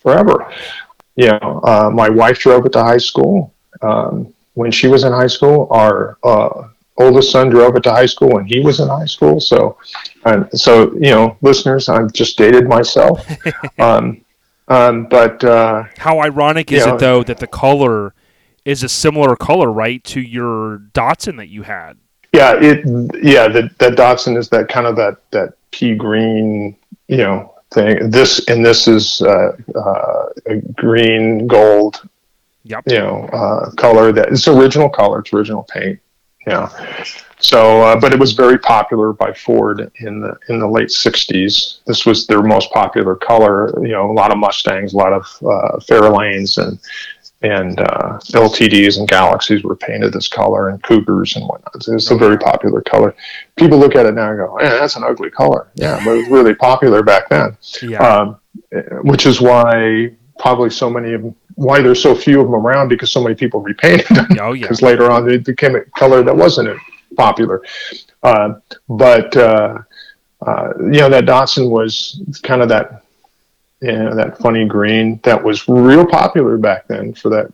forever. 0.00 0.50
You 1.16 1.26
know, 1.32 1.60
uh, 1.62 1.90
my 1.92 2.08
wife 2.08 2.38
drove 2.38 2.64
it 2.64 2.72
to 2.72 2.82
high 2.82 2.96
school. 2.96 3.52
Um, 3.82 4.32
when 4.54 4.70
she 4.70 4.88
was 4.88 5.04
in 5.04 5.12
high 5.12 5.26
school, 5.26 5.68
our 5.70 6.16
uh, 6.24 6.68
oldest 7.00 7.30
son 7.32 7.48
drove 7.48 7.76
it 7.76 7.82
to 7.84 7.92
high 7.92 8.06
school 8.06 8.30
when 8.30 8.46
he 8.46 8.60
was 8.60 8.80
in 8.80 8.88
high 8.88 9.06
school. 9.06 9.40
So, 9.40 9.78
and 10.24 10.48
so 10.58 10.92
you 10.94 11.10
know, 11.10 11.36
listeners, 11.40 11.88
I've 11.88 12.12
just 12.12 12.36
dated 12.38 12.68
myself. 12.68 13.26
um, 13.78 14.24
um, 14.68 15.06
but 15.06 15.42
uh, 15.42 15.84
how 15.98 16.20
ironic 16.20 16.70
is 16.70 16.86
know, 16.86 16.94
it 16.94 16.98
though 17.00 17.22
that 17.24 17.38
the 17.38 17.46
color 17.46 18.14
is 18.64 18.82
a 18.82 18.88
similar 18.88 19.36
color, 19.36 19.70
right, 19.72 20.02
to 20.04 20.20
your 20.20 20.78
Datsun 20.92 21.36
that 21.38 21.48
you 21.48 21.62
had? 21.62 21.98
Yeah, 22.32 22.54
it 22.54 22.84
yeah 23.22 23.48
that 23.48 23.76
that 23.78 23.94
Datsun 23.94 24.36
is 24.36 24.48
that 24.50 24.68
kind 24.68 24.86
of 24.86 24.96
that 24.96 25.18
that 25.32 25.54
pea 25.72 25.94
green 25.94 26.76
you 27.08 27.16
know 27.16 27.54
thing. 27.72 28.10
This 28.10 28.46
and 28.48 28.64
this 28.64 28.86
is 28.86 29.20
uh, 29.22 29.56
uh, 29.74 30.26
a 30.46 30.56
green 30.76 31.46
gold. 31.46 32.08
Yep. 32.64 32.84
You 32.86 32.98
know, 32.98 33.24
uh, 33.32 33.70
color 33.72 34.12
that 34.12 34.28
it's 34.28 34.46
original 34.46 34.88
color. 34.88 35.20
It's 35.20 35.32
original 35.32 35.64
paint. 35.64 35.98
Yeah. 36.46 37.04
So, 37.38 37.82
uh, 37.82 38.00
but 38.00 38.12
it 38.12 38.18
was 38.18 38.32
very 38.32 38.58
popular 38.58 39.12
by 39.12 39.32
Ford 39.32 39.90
in 39.96 40.20
the 40.20 40.36
in 40.48 40.58
the 40.58 40.68
late 40.68 40.88
'60s. 40.88 41.80
This 41.86 42.06
was 42.06 42.26
their 42.26 42.42
most 42.42 42.70
popular 42.72 43.14
color. 43.14 43.72
You 43.84 43.92
know, 43.92 44.10
a 44.10 44.12
lot 44.12 44.30
of 44.30 44.38
Mustangs, 44.38 44.92
a 44.92 44.96
lot 44.96 45.12
of 45.12 45.24
uh, 45.42 45.78
Fairlanes, 45.80 46.58
and 46.58 46.78
and 47.42 47.80
uh, 47.80 48.18
LTDs 48.32 48.98
and 48.98 49.08
Galaxies 49.08 49.62
were 49.62 49.76
painted 49.76 50.12
this 50.12 50.28
color, 50.28 50.68
and 50.68 50.82
Cougars 50.82 51.36
and 51.36 51.46
whatnot. 51.46 51.74
It's 51.88 52.10
a 52.10 52.16
very 52.16 52.38
popular 52.38 52.82
color. 52.82 53.14
People 53.56 53.78
look 53.78 53.96
at 53.96 54.06
it 54.06 54.14
now 54.14 54.30
and 54.30 54.38
go, 54.38 54.58
"Yeah, 54.60 54.70
that's 54.70 54.96
an 54.96 55.04
ugly 55.04 55.30
color." 55.30 55.68
Yeah, 55.74 56.02
but 56.04 56.12
it 56.12 56.18
was 56.18 56.28
really 56.28 56.54
popular 56.54 57.02
back 57.02 57.28
then. 57.28 57.56
Yeah. 57.82 57.98
Um, 58.02 58.40
which 59.02 59.26
is 59.26 59.40
why 59.40 60.12
probably 60.38 60.70
so 60.70 60.90
many 60.90 61.12
of 61.12 61.22
them, 61.22 61.36
why 61.66 61.80
there's 61.82 62.02
so 62.02 62.14
few 62.14 62.40
of 62.40 62.46
them 62.46 62.54
around 62.54 62.88
because 62.88 63.12
so 63.12 63.22
many 63.22 63.34
people 63.34 63.60
repainted 63.60 64.06
them. 64.08 64.26
oh 64.40 64.52
yeah. 64.52 64.62
Because 64.62 64.82
later 64.82 65.10
on 65.10 65.30
it 65.30 65.44
became 65.44 65.76
a 65.76 65.82
color 66.02 66.22
that 66.22 66.34
wasn't 66.34 66.78
popular. 67.16 67.62
Uh, 68.22 68.54
but 68.88 69.36
uh, 69.36 69.78
uh, 70.46 70.72
you 70.78 71.00
know 71.00 71.10
that 71.10 71.24
Datsun 71.24 71.68
was 71.70 72.22
kind 72.42 72.62
of 72.62 72.68
that 72.70 73.02
you 73.82 73.92
know, 73.92 74.14
that 74.14 74.38
funny 74.38 74.66
green 74.66 75.20
that 75.22 75.42
was 75.42 75.66
real 75.68 76.06
popular 76.06 76.56
back 76.58 76.86
then 76.88 77.14
for 77.14 77.28
that 77.30 77.52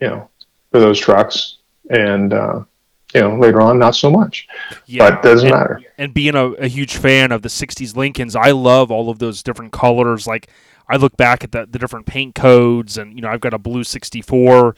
you 0.00 0.08
know 0.08 0.28
for 0.70 0.80
those 0.80 0.98
trucks 0.98 1.58
and 1.90 2.32
uh, 2.32 2.62
you 3.14 3.20
know 3.22 3.36
later 3.38 3.60
on 3.62 3.78
not 3.78 3.94
so 3.94 4.10
much 4.10 4.48
Yeah. 4.86 5.10
but 5.10 5.22
doesn't 5.22 5.48
and, 5.48 5.56
matter 5.58 5.80
and 5.98 6.12
being 6.14 6.34
a, 6.34 6.46
a 6.52 6.68
huge 6.68 6.96
fan 6.96 7.32
of 7.32 7.40
the 7.42 7.48
60s 7.48 7.96
Lincolns, 7.96 8.34
I 8.36 8.50
love 8.50 8.90
all 8.90 9.08
of 9.08 9.18
those 9.18 9.42
different 9.42 9.72
colors. 9.72 10.26
Like, 10.26 10.48
I 10.88 10.96
look 10.96 11.16
back 11.16 11.42
at 11.44 11.52
the, 11.52 11.66
the 11.68 11.78
different 11.78 12.06
paint 12.06 12.34
codes, 12.34 12.96
and, 12.96 13.14
you 13.14 13.20
know, 13.22 13.28
I've 13.28 13.40
got 13.40 13.54
a 13.54 13.58
blue 13.58 13.84
64, 13.84 14.76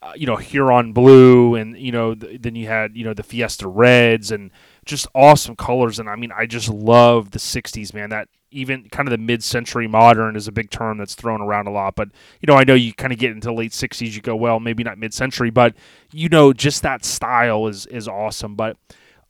uh, 0.00 0.12
you 0.14 0.26
know, 0.26 0.36
Huron 0.36 0.92
blue, 0.92 1.54
and, 1.54 1.78
you 1.78 1.90
know, 1.90 2.14
th- 2.14 2.40
then 2.42 2.54
you 2.54 2.66
had, 2.66 2.96
you 2.96 3.04
know, 3.04 3.14
the 3.14 3.22
Fiesta 3.22 3.66
reds, 3.66 4.30
and 4.30 4.50
just 4.84 5.06
awesome 5.14 5.56
colors. 5.56 5.98
And 5.98 6.08
I 6.08 6.16
mean, 6.16 6.32
I 6.36 6.46
just 6.46 6.68
love 6.68 7.30
the 7.30 7.38
60s, 7.38 7.92
man. 7.94 8.10
That 8.10 8.28
even 8.50 8.88
kind 8.90 9.08
of 9.08 9.10
the 9.10 9.18
mid 9.18 9.42
century 9.42 9.88
modern 9.88 10.36
is 10.36 10.48
a 10.48 10.52
big 10.52 10.70
term 10.70 10.98
that's 10.98 11.14
thrown 11.14 11.40
around 11.40 11.66
a 11.66 11.70
lot. 11.70 11.94
But, 11.96 12.08
you 12.40 12.46
know, 12.46 12.54
I 12.54 12.64
know 12.64 12.74
you 12.74 12.92
kind 12.92 13.12
of 13.12 13.18
get 13.18 13.30
into 13.30 13.52
late 13.52 13.72
60s, 13.72 14.14
you 14.14 14.20
go, 14.20 14.36
well, 14.36 14.60
maybe 14.60 14.84
not 14.84 14.98
mid 14.98 15.12
century, 15.14 15.50
but, 15.50 15.74
you 16.12 16.28
know, 16.28 16.52
just 16.52 16.82
that 16.82 17.04
style 17.04 17.66
is, 17.66 17.86
is 17.86 18.06
awesome. 18.06 18.54
But, 18.54 18.76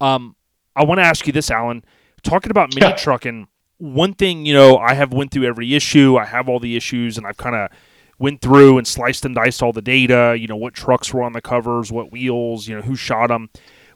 um, 0.01 0.37
I 0.77 0.85
want 0.85 0.99
to 0.99 1.05
ask 1.05 1.27
you 1.27 1.33
this, 1.33 1.51
Alan. 1.51 1.85
Talking 2.23 2.51
about 2.51 2.75
mini 2.75 2.93
trucking, 2.95 3.49
one 3.79 4.15
thing 4.15 4.45
you 4.47 4.55
know, 4.55 4.77
I 4.77 4.95
have 4.95 5.13
went 5.13 5.31
through 5.31 5.47
every 5.47 5.75
issue. 5.75 6.17
I 6.17 6.25
have 6.25 6.49
all 6.49 6.61
the 6.61 6.77
issues, 6.77 7.17
and 7.17 7.27
I've 7.27 7.37
kind 7.37 7.57
of 7.57 7.71
went 8.19 8.41
through 8.41 8.79
and 8.79 8.87
sliced 8.87 9.25
and 9.25 9.35
diced 9.35 9.63
all 9.63 9.73
the 9.73 9.83
data. 9.83 10.37
You 10.39 10.49
know, 10.49 10.57
what 10.57 10.75
trucks 10.75 11.13
were 11.15 11.23
on 11.23 11.33
the 11.33 11.41
covers, 11.41 11.91
what 11.91 12.13
wheels, 12.13 12.69
you 12.69 12.77
know, 12.77 12.83
who 12.83 12.97
shot 12.97 13.29
them. 13.29 13.51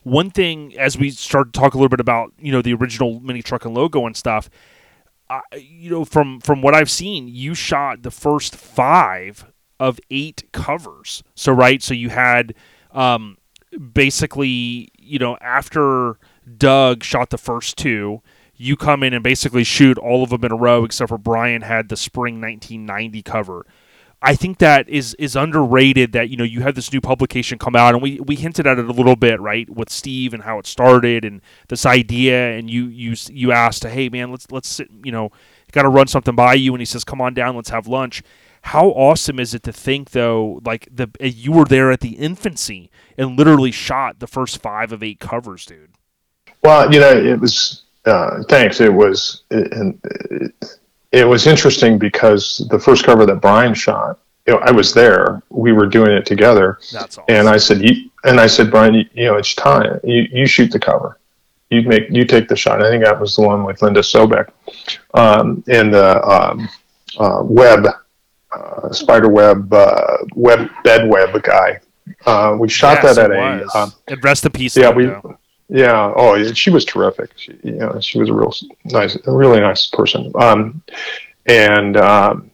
One 0.04 0.30
thing, 0.30 0.76
as 0.78 0.98
we 0.98 1.10
start 1.10 1.52
to 1.52 1.60
talk 1.60 1.74
a 1.74 1.76
little 1.76 1.88
bit 1.88 2.00
about, 2.00 2.32
you 2.40 2.50
know, 2.50 2.62
the 2.62 2.74
original 2.74 3.20
mini 3.20 3.42
truck 3.42 3.64
and 3.64 3.74
logo 3.74 4.06
and 4.06 4.16
stuff, 4.16 4.50
you 5.56 5.90
know, 5.90 6.04
from 6.04 6.40
from 6.40 6.62
what 6.62 6.74
I've 6.74 6.90
seen, 6.90 7.28
you 7.28 7.54
shot 7.54 8.02
the 8.02 8.10
first 8.10 8.56
five 8.56 9.46
of 9.80 9.98
eight 10.10 10.44
covers. 10.52 11.22
So 11.34 11.52
right, 11.52 11.82
so 11.82 11.94
you 11.94 12.10
had 12.10 12.54
um, 12.92 13.38
basically, 13.92 14.90
you 14.98 15.18
know, 15.18 15.36
after 15.40 16.18
Doug 16.56 17.02
shot 17.02 17.30
the 17.30 17.38
first 17.38 17.76
two, 17.76 18.22
you 18.62 18.76
come 18.76 19.02
in 19.02 19.12
and 19.12 19.22
basically 19.24 19.64
shoot 19.64 19.98
all 19.98 20.22
of 20.22 20.30
them 20.30 20.44
in 20.44 20.52
a 20.52 20.56
row, 20.56 20.84
except 20.84 21.08
for 21.08 21.18
Brian 21.18 21.62
had 21.62 21.88
the 21.88 21.96
spring 21.96 22.40
1990 22.40 23.22
cover. 23.22 23.66
I 24.24 24.36
think 24.36 24.58
that 24.58 24.88
is 24.88 25.14
is 25.14 25.34
underrated. 25.34 26.12
That 26.12 26.30
you 26.30 26.36
know 26.36 26.44
you 26.44 26.60
had 26.60 26.76
this 26.76 26.92
new 26.92 27.00
publication 27.00 27.58
come 27.58 27.74
out, 27.74 27.94
and 27.94 28.02
we, 28.02 28.20
we 28.20 28.36
hinted 28.36 28.68
at 28.68 28.78
it 28.78 28.88
a 28.88 28.92
little 28.92 29.16
bit, 29.16 29.40
right, 29.40 29.68
with 29.68 29.90
Steve 29.90 30.32
and 30.32 30.44
how 30.44 30.60
it 30.60 30.66
started, 30.66 31.24
and 31.24 31.40
this 31.68 31.84
idea, 31.84 32.52
and 32.52 32.70
you 32.70 32.86
you 32.86 33.16
you 33.30 33.50
asked, 33.50 33.82
hey 33.82 34.08
man, 34.08 34.30
let's 34.30 34.48
let's 34.52 34.68
sit, 34.68 34.88
you 35.02 35.10
know, 35.10 35.32
got 35.72 35.82
to 35.82 35.88
run 35.88 36.06
something 36.06 36.36
by 36.36 36.54
you, 36.54 36.72
and 36.72 36.80
he 36.80 36.86
says, 36.86 37.02
come 37.02 37.20
on 37.20 37.34
down, 37.34 37.56
let's 37.56 37.70
have 37.70 37.88
lunch. 37.88 38.22
How 38.62 38.90
awesome 38.90 39.40
is 39.40 39.54
it 39.54 39.64
to 39.64 39.72
think 39.72 40.10
though, 40.10 40.60
like 40.64 40.88
the 40.88 41.08
eh, 41.18 41.32
you 41.34 41.50
were 41.50 41.64
there 41.64 41.90
at 41.90 41.98
the 41.98 42.10
infancy 42.10 42.92
and 43.18 43.36
literally 43.36 43.72
shot 43.72 44.20
the 44.20 44.28
first 44.28 44.62
five 44.62 44.92
of 44.92 45.02
eight 45.02 45.18
covers, 45.18 45.66
dude. 45.66 45.90
Well, 46.62 46.92
you 46.92 47.00
know, 47.00 47.10
it 47.10 47.40
was. 47.40 47.81
Uh, 48.04 48.42
thanks. 48.48 48.80
It 48.80 48.92
was. 48.92 49.42
It, 49.50 49.72
it, 50.30 50.78
it 51.12 51.24
was 51.28 51.46
interesting 51.46 51.98
because 51.98 52.66
the 52.70 52.78
first 52.78 53.04
cover 53.04 53.26
that 53.26 53.40
Brian 53.40 53.74
shot, 53.74 54.18
you 54.46 54.54
know, 54.54 54.60
I 54.60 54.70
was 54.70 54.92
there. 54.94 55.42
We 55.50 55.72
were 55.72 55.86
doing 55.86 56.10
it 56.12 56.24
together, 56.26 56.78
That's 56.92 57.18
awesome. 57.18 57.24
and 57.28 57.48
I 57.48 57.58
said, 57.58 57.82
you, 57.82 58.10
and 58.24 58.40
I 58.40 58.46
said, 58.46 58.70
Brian, 58.70 58.94
you, 58.94 59.04
you 59.12 59.24
know, 59.26 59.36
it's 59.36 59.54
time. 59.54 60.00
You 60.04 60.26
you 60.32 60.46
shoot 60.46 60.72
the 60.72 60.80
cover. 60.80 61.18
You 61.70 61.82
make 61.82 62.10
you 62.10 62.24
take 62.24 62.48
the 62.48 62.56
shot. 62.56 62.82
I 62.82 62.90
think 62.90 63.04
that 63.04 63.20
was 63.20 63.36
the 63.36 63.42
one 63.42 63.64
with 63.64 63.82
Linda 63.82 64.00
Sobek, 64.00 64.48
um, 65.14 65.62
and 65.68 65.92
the 65.94 66.22
um, 66.26 66.68
uh, 67.18 67.42
web, 67.44 67.86
uh, 68.52 68.90
spider 68.92 69.28
web, 69.28 69.72
uh, 69.72 70.16
web 70.34 70.68
bed 70.82 71.08
web 71.08 71.40
guy. 71.42 71.78
Uh, 72.26 72.56
we 72.58 72.68
shot 72.68 72.98
Yes, 73.02 73.16
that 73.16 73.30
at 73.30 73.36
a. 73.36 73.78
Um, 73.78 73.92
and 74.08 74.22
rest 74.24 74.44
in 74.44 74.50
peace. 74.52 74.76
yeah, 74.76 74.90
we. 74.90 75.06
though. 75.06 75.38
Yeah. 75.74 76.12
Oh, 76.14 76.52
she 76.52 76.68
was 76.68 76.84
terrific. 76.84 77.30
She, 77.36 77.58
you 77.62 77.72
know, 77.72 77.98
she 78.00 78.18
was 78.18 78.28
a 78.28 78.32
real 78.34 78.52
nice, 78.84 79.16
a 79.26 79.32
really 79.32 79.58
nice 79.58 79.86
person. 79.86 80.30
Um, 80.34 80.82
and 81.46 81.96
um, 81.96 82.50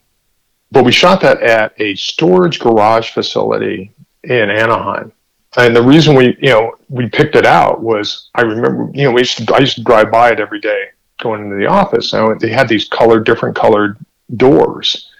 but 0.71 0.85
we 0.85 0.93
shot 0.93 1.21
that 1.23 1.43
at 1.43 1.73
a 1.81 1.97
storage 1.97 2.61
garage 2.61 3.11
facility 3.11 3.91
in 4.23 4.51
Anaheim. 4.51 5.11
And 5.57 5.75
the 5.75 5.83
reason 5.83 6.15
we, 6.15 6.37
you 6.41 6.51
know, 6.51 6.77
we 6.89 7.09
picked 7.09 7.35
it 7.35 7.45
out 7.45 7.81
was 7.83 8.29
I 8.37 8.43
remember, 8.43 8.89
you 8.95 9.05
know, 9.05 9.11
we 9.13 9.23
used 9.23 9.39
to, 9.39 9.55
I 9.55 9.59
used 9.59 9.77
to 9.77 9.83
drive 9.83 10.13
by 10.13 10.31
it 10.31 10.39
every 10.39 10.61
day 10.61 10.91
going 11.21 11.43
into 11.43 11.57
the 11.57 11.67
office. 11.67 12.13
And 12.13 12.39
they 12.39 12.51
had 12.51 12.69
these 12.69 12.87
colored, 12.87 13.25
different 13.27 13.57
colored 13.57 13.99
doors. 14.37 15.11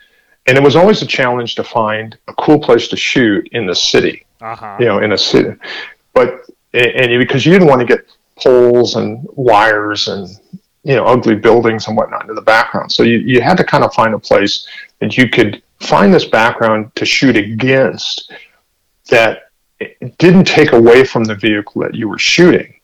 And 0.47 0.57
it 0.57 0.63
was 0.63 0.77
always 0.77 1.03
a 1.03 1.07
challenge 1.07 1.57
to 1.57 1.65
find 1.65 2.17
a 2.29 2.35
cool 2.35 2.61
place 2.61 2.87
to 2.89 2.97
shoot 2.97 3.49
in 3.53 3.67
the 3.67 3.75
city 3.75 4.25
Uh-huh. 4.41 4.77
you 4.79 4.87
know, 4.87 4.99
in 5.01 5.13
a 5.13 5.19
city. 5.19 5.59
But 6.15 6.43
and, 6.73 7.13
and 7.13 7.19
because 7.19 7.45
you 7.45 7.53
didn't 7.53 7.69
want 7.69 7.81
to 7.81 7.87
get 7.87 8.07
poles 8.37 8.97
and 8.97 9.27
wires 9.33 10.09
and 10.09 10.29
you 10.85 10.95
know 10.95 11.05
ugly 11.05 11.35
buildings 11.35 11.89
and 11.89 11.97
whatnot 11.97 12.29
in 12.29 12.35
the 12.35 12.43
background, 12.43 12.91
so 12.91 13.03
you, 13.03 13.19
you 13.19 13.41
had 13.41 13.57
to 13.57 13.65
kind 13.65 13.85
of 13.85 13.93
find 13.95 14.15
a 14.15 14.19
place 14.19 14.67
that 15.01 15.17
you 15.17 15.29
could 15.29 15.63
find 15.81 16.13
this 16.13 16.25
background 16.25 16.95
to 16.97 17.05
shoot 17.05 17.37
against 17.37 18.33
that 19.09 19.51
didn't 20.19 20.45
take 20.45 20.73
away 20.73 21.05
from 21.05 21.25
the 21.25 21.35
vehicle 21.35 21.83
that 21.83 21.95
you 21.95 22.09
were 22.09 22.19
shooting. 22.19 22.75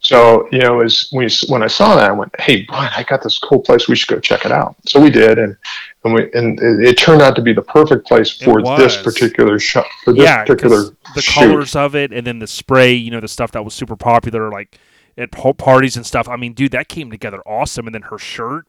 So 0.00 0.48
you 0.52 0.60
know, 0.60 0.80
as 0.80 1.10
we 1.12 1.28
when 1.48 1.62
I 1.62 1.66
saw 1.66 1.96
that, 1.96 2.10
I 2.10 2.12
went, 2.12 2.32
"Hey, 2.40 2.62
Brian, 2.62 2.92
I 2.96 3.02
got 3.02 3.22
this 3.22 3.38
cool 3.38 3.60
place. 3.60 3.88
We 3.88 3.96
should 3.96 4.08
go 4.08 4.20
check 4.20 4.44
it 4.44 4.52
out." 4.52 4.76
So 4.86 5.00
we 5.00 5.10
did, 5.10 5.38
and 5.38 5.56
and 6.04 6.14
we 6.14 6.30
and 6.32 6.60
it, 6.60 6.88
it 6.88 6.98
turned 6.98 7.22
out 7.22 7.34
to 7.36 7.42
be 7.42 7.52
the 7.52 7.62
perfect 7.62 8.06
place 8.06 8.30
for 8.30 8.62
this 8.76 9.00
particular 9.02 9.58
shot 9.58 9.86
for 10.04 10.12
this 10.12 10.24
yeah, 10.24 10.44
particular 10.44 10.84
the 11.14 11.22
shoot. 11.22 11.40
colors 11.40 11.74
of 11.74 11.94
it, 11.94 12.12
and 12.12 12.26
then 12.26 12.38
the 12.38 12.46
spray, 12.46 12.92
you 12.92 13.10
know, 13.10 13.20
the 13.20 13.28
stuff 13.28 13.52
that 13.52 13.64
was 13.64 13.74
super 13.74 13.96
popular, 13.96 14.50
like 14.50 14.78
at 15.16 15.32
parties 15.32 15.96
and 15.96 16.06
stuff. 16.06 16.28
I 16.28 16.36
mean, 16.36 16.52
dude, 16.52 16.72
that 16.72 16.88
came 16.88 17.10
together 17.10 17.40
awesome. 17.44 17.86
And 17.86 17.94
then 17.94 18.02
her 18.02 18.18
shirt, 18.18 18.66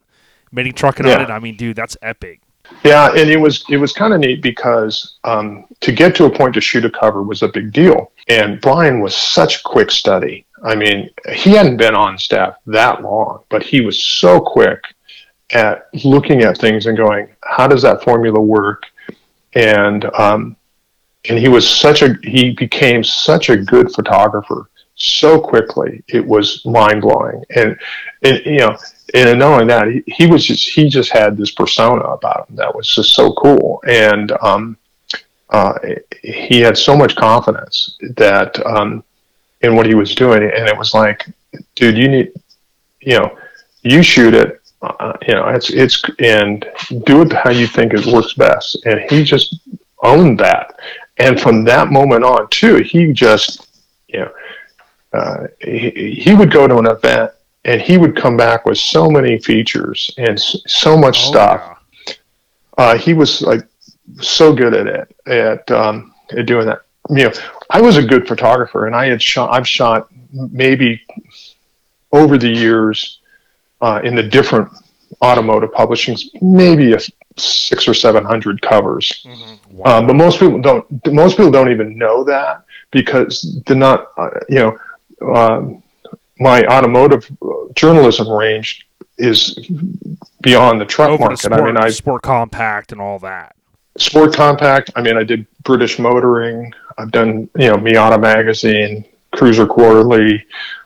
Mini 0.50 0.72
Truckin' 0.72 1.06
on 1.06 1.22
it. 1.22 1.30
I 1.30 1.38
mean, 1.38 1.56
dude, 1.56 1.76
that's 1.76 1.96
epic. 2.02 2.40
Yeah, 2.84 3.10
and 3.10 3.30
it 3.30 3.38
was 3.38 3.64
it 3.68 3.78
was 3.78 3.92
kind 3.92 4.12
of 4.12 4.20
neat 4.20 4.42
because 4.42 5.18
um, 5.24 5.66
to 5.80 5.92
get 5.92 6.14
to 6.16 6.26
a 6.26 6.30
point 6.30 6.54
to 6.54 6.60
shoot 6.60 6.84
a 6.84 6.90
cover 6.90 7.22
was 7.22 7.42
a 7.42 7.48
big 7.48 7.72
deal. 7.72 8.12
And 8.28 8.60
Brian 8.60 9.00
was 9.00 9.16
such 9.16 9.62
quick 9.62 9.90
study. 9.90 10.46
I 10.62 10.74
mean, 10.74 11.10
he 11.32 11.50
hadn't 11.50 11.78
been 11.78 11.94
on 11.94 12.18
staff 12.18 12.54
that 12.66 13.02
long, 13.02 13.44
but 13.48 13.62
he 13.62 13.80
was 13.80 14.02
so 14.02 14.40
quick 14.40 14.82
at 15.52 15.88
looking 16.04 16.42
at 16.42 16.58
things 16.58 16.86
and 16.86 16.96
going, 16.96 17.28
"How 17.42 17.66
does 17.66 17.82
that 17.82 18.02
formula 18.02 18.40
work?" 18.40 18.84
And 19.54 20.04
um, 20.14 20.56
and 21.28 21.38
he 21.38 21.48
was 21.48 21.68
such 21.68 22.02
a 22.02 22.16
he 22.22 22.50
became 22.50 23.04
such 23.04 23.50
a 23.50 23.56
good 23.56 23.92
photographer 23.92 24.70
so 24.94 25.40
quickly. 25.40 26.02
It 26.08 26.24
was 26.24 26.64
mind 26.64 27.02
blowing. 27.02 27.44
And 27.54 27.78
and 28.22 28.40
you 28.44 28.58
know, 28.58 28.76
and 29.14 29.38
knowing 29.38 29.66
that 29.68 29.88
he, 29.88 30.02
he 30.06 30.26
was 30.26 30.44
just 30.44 30.68
he 30.68 30.88
just 30.88 31.10
had 31.10 31.36
this 31.36 31.50
persona 31.52 32.02
about 32.02 32.48
him 32.48 32.56
that 32.56 32.74
was 32.74 32.88
just 32.88 33.14
so 33.14 33.32
cool 33.34 33.82
and 33.88 34.32
um, 34.42 34.76
uh, 35.50 35.74
he 36.22 36.60
had 36.60 36.78
so 36.78 36.96
much 36.96 37.16
confidence 37.16 37.98
that 38.16 38.64
um, 38.66 39.02
in 39.62 39.74
what 39.74 39.86
he 39.86 39.94
was 39.94 40.14
doing 40.14 40.42
and 40.42 40.68
it 40.68 40.76
was 40.76 40.94
like 40.94 41.26
dude 41.74 41.96
you 41.96 42.08
need 42.08 42.32
you 43.00 43.18
know 43.18 43.36
you 43.82 44.02
shoot 44.02 44.34
it 44.34 44.59
uh, 44.82 45.12
you 45.26 45.34
know 45.34 45.46
it's 45.48 45.70
it's 45.70 46.02
and 46.18 46.64
do 47.04 47.22
it 47.22 47.32
how 47.32 47.50
you 47.50 47.66
think 47.66 47.92
it 47.92 48.06
works 48.06 48.32
best 48.34 48.78
and 48.86 49.00
he 49.10 49.22
just 49.22 49.56
owned 50.02 50.38
that 50.40 50.74
and 51.18 51.40
from 51.40 51.64
that 51.64 51.88
moment 51.90 52.24
on 52.24 52.48
too 52.50 52.76
he 52.76 53.12
just 53.12 53.66
you 54.08 54.20
know 54.20 54.32
uh, 55.12 55.46
he, 55.60 56.12
he 56.14 56.34
would 56.34 56.50
go 56.52 56.66
to 56.68 56.78
an 56.78 56.86
event 56.86 57.30
and 57.64 57.80
he 57.82 57.98
would 57.98 58.16
come 58.16 58.36
back 58.36 58.64
with 58.64 58.78
so 58.78 59.10
many 59.10 59.38
features 59.38 60.10
and 60.16 60.40
so 60.40 60.96
much 60.96 61.18
Oh, 61.24 61.30
stuff. 61.30 61.78
yeah. 62.06 62.14
Uh, 62.78 62.96
he 62.96 63.12
was 63.12 63.42
like 63.42 63.66
so 64.20 64.52
good 64.54 64.72
at 64.72 64.86
it 64.86 65.16
at 65.26 65.70
um, 65.70 66.14
at 66.30 66.46
doing 66.46 66.66
that. 66.66 66.82
You 67.10 67.24
know, 67.24 67.32
I 67.68 67.80
was 67.82 67.96
a 67.98 68.02
good 68.02 68.26
photographer, 68.26 68.86
and 68.86 68.94
I 68.96 69.06
had 69.06 69.20
shot. 69.20 69.50
I've 69.52 69.68
shot 69.68 70.08
maybe 70.32 71.02
over 72.12 72.38
the 72.38 72.48
years 72.48 73.19
uh, 73.80 74.00
in 74.04 74.14
the 74.14 74.22
different 74.22 74.68
automotive 75.22 75.72
publishings, 75.72 76.24
maybe 76.40 76.92
a 76.92 76.98
six 77.36 77.88
or 77.88 77.94
seven 77.94 78.24
hundred 78.24 78.60
covers. 78.62 79.24
Mhm. 79.26 79.58
Wow. 79.72 79.98
Um, 79.98 80.06
but 80.06 80.14
most 80.14 80.38
people 80.40 80.60
don't. 80.60 80.84
Most 81.12 81.36
people 81.36 81.50
don't 81.50 81.70
even 81.70 81.96
know 81.96 82.24
that 82.24 82.62
because 82.90 83.60
they're 83.66 83.76
not. 83.76 84.08
Uh, 84.16 84.30
you 84.48 84.58
know, 85.20 85.34
um, 85.34 85.82
my 86.38 86.62
automotive 86.64 87.30
uh, 87.42 87.46
journalism 87.74 88.28
range 88.28 88.86
is 89.18 89.58
beyond 90.42 90.80
the 90.80 90.86
truck 90.86 91.10
Over 91.10 91.20
market. 91.24 91.38
sport, 91.38 91.60
I 91.60 91.64
mean, 91.64 91.76
I 91.76 91.90
sport 91.90 92.22
compact 92.22 92.92
and 92.92 93.00
all 93.00 93.18
that. 93.20 93.54
sport 93.98 94.34
compact. 94.34 94.90
I 94.96 95.02
mean, 95.02 95.16
I 95.16 95.24
did 95.24 95.46
British 95.64 95.98
Motoring. 95.98 96.72
I've 96.98 97.10
done 97.10 97.48
you 97.56 97.68
know 97.68 97.76
Miata 97.76 98.20
Magazine, 98.20 99.04
Cruiser 99.32 99.66
Quarterly, 99.66 100.44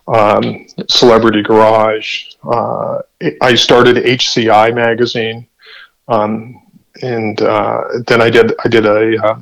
um, 0.08 0.66
Celebrity 0.88 1.42
Garage. 1.42 2.34
Uh, 2.42 3.00
I 3.40 3.54
started 3.54 3.96
HCI 3.96 4.74
Magazine, 4.74 5.46
um, 6.08 6.62
and 7.02 7.40
uh, 7.40 7.84
then 8.06 8.20
I 8.20 8.30
did 8.30 8.52
I 8.64 8.68
did 8.68 8.86
a 8.86 9.24
uh, 9.24 9.40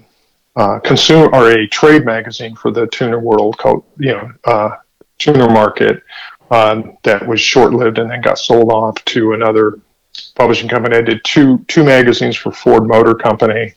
uh, 0.57 0.79
consumer 0.81 1.29
or 1.35 1.51
a 1.51 1.67
trade 1.69 2.05
magazine 2.05 2.55
for 2.55 2.71
the 2.71 2.87
tuner 2.89 3.19
world 3.19 3.59
called 3.59 3.85
you 3.99 4.13
know 4.13 4.33
uh, 4.45 4.77
tuner 5.19 5.49
market 5.49 6.03
um, 6.51 6.97
that 7.03 7.27
was 7.27 7.41
short 7.41 7.73
lived 7.73 7.99
and 7.99 8.11
then 8.11 8.21
got 8.21 8.39
sold 8.39 8.71
off 8.71 9.03
to 9.07 9.33
another 9.33 9.81
publishing 10.35 10.69
company. 10.69 10.97
I 10.97 11.03
did 11.03 11.25
two 11.25 11.65
two 11.69 11.85
magazines 11.85 12.37
for 12.37 12.53
Ford 12.53 12.87
Motor 12.87 13.15
Company 13.15 13.75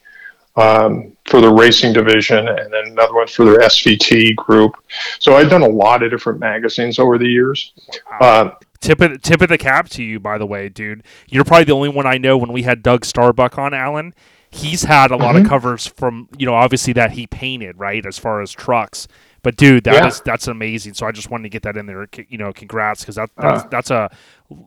um, 0.57 1.15
for 1.25 1.41
the 1.41 1.51
racing 1.51 1.93
division, 1.93 2.47
and 2.47 2.71
then 2.73 2.83
another 2.87 3.13
one 3.13 3.27
for 3.27 3.45
their 3.45 3.59
SVT 3.59 4.35
group. 4.35 4.73
So 5.19 5.35
I've 5.35 5.49
done 5.49 5.61
a 5.63 5.67
lot 5.69 6.03
of 6.03 6.11
different 6.11 6.39
magazines 6.39 6.99
over 6.99 7.17
the 7.17 7.27
years. 7.27 7.73
Uh, 8.21 8.51
Tip 8.81 9.01
of 9.01 9.19
tip 9.23 9.41
of 9.41 9.49
the 9.49 9.57
cap 9.57 9.89
to 9.89 10.03
you, 10.03 10.19
by 10.19 10.37
the 10.37 10.45
way, 10.45 10.69
dude. 10.69 11.03
You're 11.27 11.43
probably 11.43 11.63
the 11.63 11.71
only 11.73 11.89
one 11.89 12.05
I 12.05 12.17
know. 12.19 12.37
When 12.37 12.51
we 12.51 12.61
had 12.63 12.83
Doug 12.83 13.03
Starbuck 13.03 13.57
on, 13.57 13.73
Alan, 13.73 14.13
he's 14.51 14.83
had 14.83 15.09
a 15.09 15.15
lot 15.17 15.35
of 15.35 15.41
Mhm. 15.43 15.49
covers 15.49 15.87
from 15.87 16.29
you 16.37 16.45
know 16.45 16.53
obviously 16.53 16.93
that 16.93 17.11
he 17.11 17.25
painted 17.25 17.79
right 17.79 18.05
as 18.05 18.19
far 18.19 18.41
as 18.41 18.51
trucks. 18.51 19.07
But 19.41 19.55
dude, 19.55 19.85
that 19.85 20.05
is 20.05 20.17
Yeah. 20.17 20.21
that's 20.33 20.47
amazing. 20.47 20.93
So 20.93 21.07
I 21.07 21.11
just 21.11 21.31
wanted 21.31 21.43
to 21.43 21.49
get 21.49 21.63
that 21.63 21.77
in 21.77 21.87
there. 21.87 22.07
You 22.29 22.37
know, 22.37 22.53
congrats 22.53 23.01
because 23.01 23.15
that, 23.15 23.31
that's 23.37 23.63
Uh. 23.63 23.67
that's 23.71 23.89
a 23.91 24.09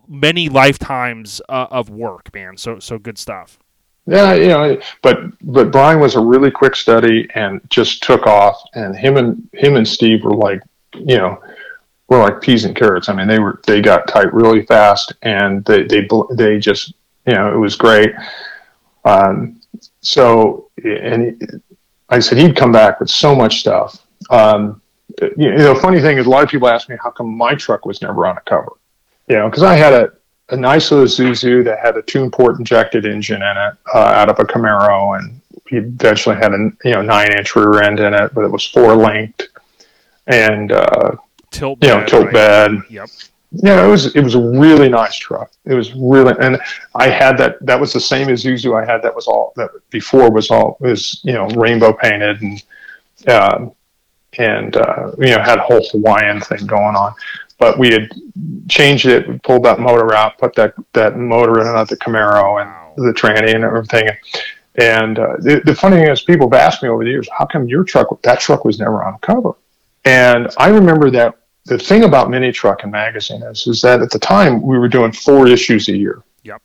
many 0.09 0.49
lifetimes 0.49 1.41
uh, 1.49 1.66
of 1.70 1.89
work, 1.89 2.30
man. 2.34 2.57
So 2.57 2.80
so 2.80 2.99
good 2.99 3.18
stuff. 3.18 3.59
Yeah, 4.09 4.32
you 4.32 4.48
know, 4.48 4.80
but 5.02 5.18
but 5.42 5.70
Brian 5.70 6.00
was 6.00 6.14
a 6.14 6.20
really 6.20 6.50
quick 6.50 6.74
study 6.74 7.28
and 7.34 7.61
just 7.68 8.02
took 8.02 8.26
off. 8.26 8.59
And 8.72 8.96
him 8.96 9.18
and 9.18 9.46
him 9.52 9.76
and 9.76 9.86
Steve 9.86 10.24
were 10.24 10.34
like, 10.34 10.62
you 10.94 11.18
know, 11.18 11.38
were 12.09 12.18
like 12.18 12.40
peas 12.40 12.64
and 12.64 12.74
carrots. 12.74 13.11
I 13.11 13.12
mean, 13.12 13.28
they 13.28 13.38
were 13.38 13.61
they 13.66 13.82
got 13.82 14.09
tight 14.09 14.32
really 14.32 14.64
fast, 14.64 15.12
and 15.20 15.62
they 15.66 15.82
they 15.82 16.09
they 16.30 16.59
just 16.59 16.94
you 17.26 17.34
know 17.34 17.52
it 17.52 17.59
was 17.59 17.76
great. 17.76 18.14
Um, 19.04 19.61
so 20.00 20.70
and 20.82 21.36
he, 21.38 21.46
I 22.09 22.18
said 22.18 22.38
he'd 22.38 22.56
come 22.56 22.72
back 22.72 23.00
with 23.00 23.11
so 23.11 23.34
much 23.34 23.61
stuff. 23.61 24.06
Um, 24.30 24.80
you 25.36 25.50
know, 25.50 25.74
the 25.74 25.80
funny 25.82 26.00
thing 26.00 26.16
is, 26.16 26.24
a 26.24 26.30
lot 26.30 26.42
of 26.42 26.48
people 26.48 26.68
ask 26.68 26.88
me 26.88 26.96
how 27.02 27.11
come 27.11 27.36
my 27.36 27.54
truck 27.54 27.84
was 27.84 28.00
never 28.00 28.26
on 28.26 28.38
a 28.38 28.40
cover. 28.40 28.72
You 29.28 29.36
know, 29.36 29.50
because 29.50 29.64
I 29.64 29.74
had 29.74 29.92
a 29.92 30.12
a 30.51 30.57
nice 30.57 30.90
little 30.90 31.07
Zuzu 31.07 31.64
that 31.64 31.78
had 31.78 31.96
a 31.96 32.03
tuned 32.03 32.32
port 32.32 32.59
injected 32.59 33.05
engine 33.05 33.42
in 33.42 33.57
it 33.57 33.74
uh, 33.94 33.99
out 33.99 34.28
of 34.28 34.38
a 34.38 34.44
Camaro, 34.44 35.18
and 35.18 35.40
he 35.68 35.76
eventually 35.76 36.36
had 36.36 36.53
a 36.53 36.70
you 36.84 36.92
know 36.92 37.03
nine 37.03 37.32
inch 37.36 37.55
rear 37.55 37.82
end 37.82 38.01
in 38.01 38.14
it, 38.14 38.34
but 38.34 38.44
it 38.44 38.51
was 38.51 38.64
four 38.64 38.96
linked 38.96 39.49
and 40.26 40.72
uh, 40.72 41.16
Tilt 41.51 41.82
you 41.82 41.88
know 41.88 42.05
tilt 42.05 42.26
right? 42.26 42.34
bed. 42.34 42.70
Yep. 42.90 43.09
Yeah, 43.51 43.86
it 43.86 43.88
was 43.88 44.14
it 44.14 44.20
was 44.22 44.34
a 44.34 44.40
really 44.40 44.90
nice 44.90 45.16
truck. 45.16 45.51
It 45.64 45.72
was 45.72 45.94
really, 45.94 46.34
and 46.38 46.61
I 46.94 47.09
had 47.09 47.38
that. 47.38 47.64
That 47.64 47.80
was 47.80 47.94
the 47.94 48.01
same 48.01 48.28
as 48.28 48.44
Zuzu 48.44 48.80
I 48.80 48.84
had. 48.84 49.03
That 49.03 49.14
was 49.14 49.26
all 49.26 49.55
that 49.57 49.70
before 49.88 50.30
was 50.30 50.51
all 50.51 50.76
was 50.80 51.20
you 51.24 51.32
know 51.32 51.46
rainbow 51.49 51.94
painted 51.94 52.42
and 52.42 52.62
um, 53.28 53.72
and 54.36 54.76
uh, 54.76 55.12
you 55.16 55.30
know 55.30 55.40
had 55.40 55.59
a 55.59 55.62
whole 55.62 55.82
Hawaiian 55.90 56.42
thing 56.42 56.66
going 56.66 56.94
on. 56.94 57.14
But 57.59 57.78
we 57.78 57.88
had 57.88 58.11
changed 58.68 59.06
it. 59.06 59.28
We 59.28 59.38
pulled 59.38 59.64
that 59.64 59.80
motor 59.80 60.14
out, 60.14 60.38
put 60.38 60.54
that 60.54 60.74
that 60.92 61.16
motor 61.16 61.61
in 61.61 61.66
another 61.66 61.96
Camaro 61.96 62.62
and 62.62 63.06
the 63.06 63.12
tranny 63.12 63.54
and 63.54 63.64
everything. 63.64 64.09
And 64.76 65.18
uh, 65.18 65.36
the, 65.38 65.61
the 65.64 65.74
funny 65.74 65.96
thing 65.96 66.09
is, 66.09 66.22
people 66.22 66.48
have 66.48 66.61
asked 66.61 66.84
me 66.84 66.88
over 66.88 67.02
the 67.02 67.11
years, 67.11 67.28
how 67.36 67.46
come 67.46 67.66
your 67.66 67.82
truck, 67.82 68.22
that 68.22 68.38
truck 68.38 68.64
was 68.64 68.78
never 68.78 69.02
on 69.02 69.18
cover? 69.18 69.54
And 70.04 70.48
I 70.56 70.68
remember 70.68 71.11
that 71.11 71.36
the 71.64 71.78
thing 71.78 72.04
about 72.04 72.30
Mini 72.30 72.52
Truckin' 72.52 72.90
Magazine 72.90 73.42
is, 73.42 73.66
is 73.66 73.82
that 73.82 74.00
at 74.00 74.11
the 74.11 74.20
time 74.20 74.62
we 74.62 74.78
were 74.78 74.88
doing 74.88 75.11
four 75.11 75.48
issues 75.48 75.88
a 75.88 75.96
year. 75.96 76.22
Yep. 76.44 76.62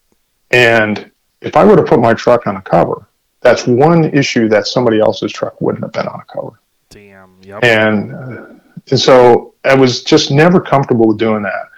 And 0.52 1.12
if 1.42 1.56
I 1.56 1.66
were 1.66 1.76
to 1.76 1.84
put 1.84 2.00
my 2.00 2.14
truck 2.14 2.46
on 2.46 2.58
a 2.58 2.62
cover, 2.62 3.08
that's 3.42 3.66
one 3.66 4.06
issue 4.06 4.48
that 4.50 4.68
somebody 4.68 5.00
else's 5.00 5.34
truck 5.34 5.60
wouldn't 5.60 5.84
have 5.84 5.92
been 5.92 6.08
on 6.08 6.20
a 6.20 6.32
cover. 6.32 6.60
Damn. 6.90 7.36
Yep. 7.42 7.64
And, 7.64 8.16
uh, 8.16 8.53
and 8.92 9.00
so 9.00 9.54
I 9.64 9.76
was 9.76 10.04
just 10.04 10.32
never 10.32 10.60
comfortable 10.60 11.08
with 11.08 11.18
doing 11.18 11.44
that. 11.44 11.70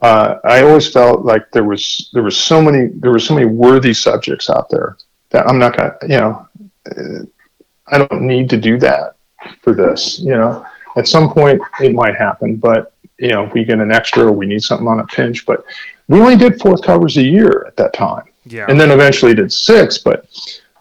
Uh, 0.00 0.38
I 0.44 0.62
always 0.62 0.90
felt 0.92 1.24
like 1.24 1.50
there 1.52 1.64
was 1.64 2.10
there 2.12 2.22
was 2.22 2.36
so 2.36 2.60
many 2.60 2.88
there 2.88 3.12
were 3.12 3.20
so 3.20 3.34
many 3.34 3.46
worthy 3.46 3.94
subjects 3.94 4.50
out 4.50 4.68
there 4.68 4.96
that 5.30 5.48
I'm 5.48 5.58
not 5.58 5.76
gonna 5.76 5.94
you 6.02 6.18
know 6.18 6.48
I 7.86 7.98
don't 7.98 8.22
need 8.22 8.50
to 8.50 8.56
do 8.56 8.78
that 8.78 9.16
for 9.62 9.72
this 9.72 10.18
you 10.18 10.30
know 10.30 10.66
at 10.96 11.06
some 11.06 11.30
point 11.32 11.60
it 11.80 11.94
might 11.94 12.16
happen 12.16 12.56
but 12.56 12.94
you 13.18 13.28
know 13.28 13.44
if 13.44 13.52
we 13.52 13.64
get 13.64 13.78
an 13.78 13.92
extra 13.92 14.24
or 14.24 14.32
we 14.32 14.46
need 14.46 14.62
something 14.62 14.88
on 14.88 14.98
a 14.98 15.06
pinch 15.06 15.46
but 15.46 15.64
we 16.08 16.20
only 16.20 16.36
did 16.36 16.60
four 16.60 16.76
covers 16.78 17.16
a 17.16 17.22
year 17.22 17.64
at 17.68 17.76
that 17.76 17.92
time 17.92 18.24
yeah. 18.44 18.66
and 18.68 18.80
then 18.80 18.90
eventually 18.90 19.34
did 19.34 19.52
six 19.52 19.98
but 19.98 20.26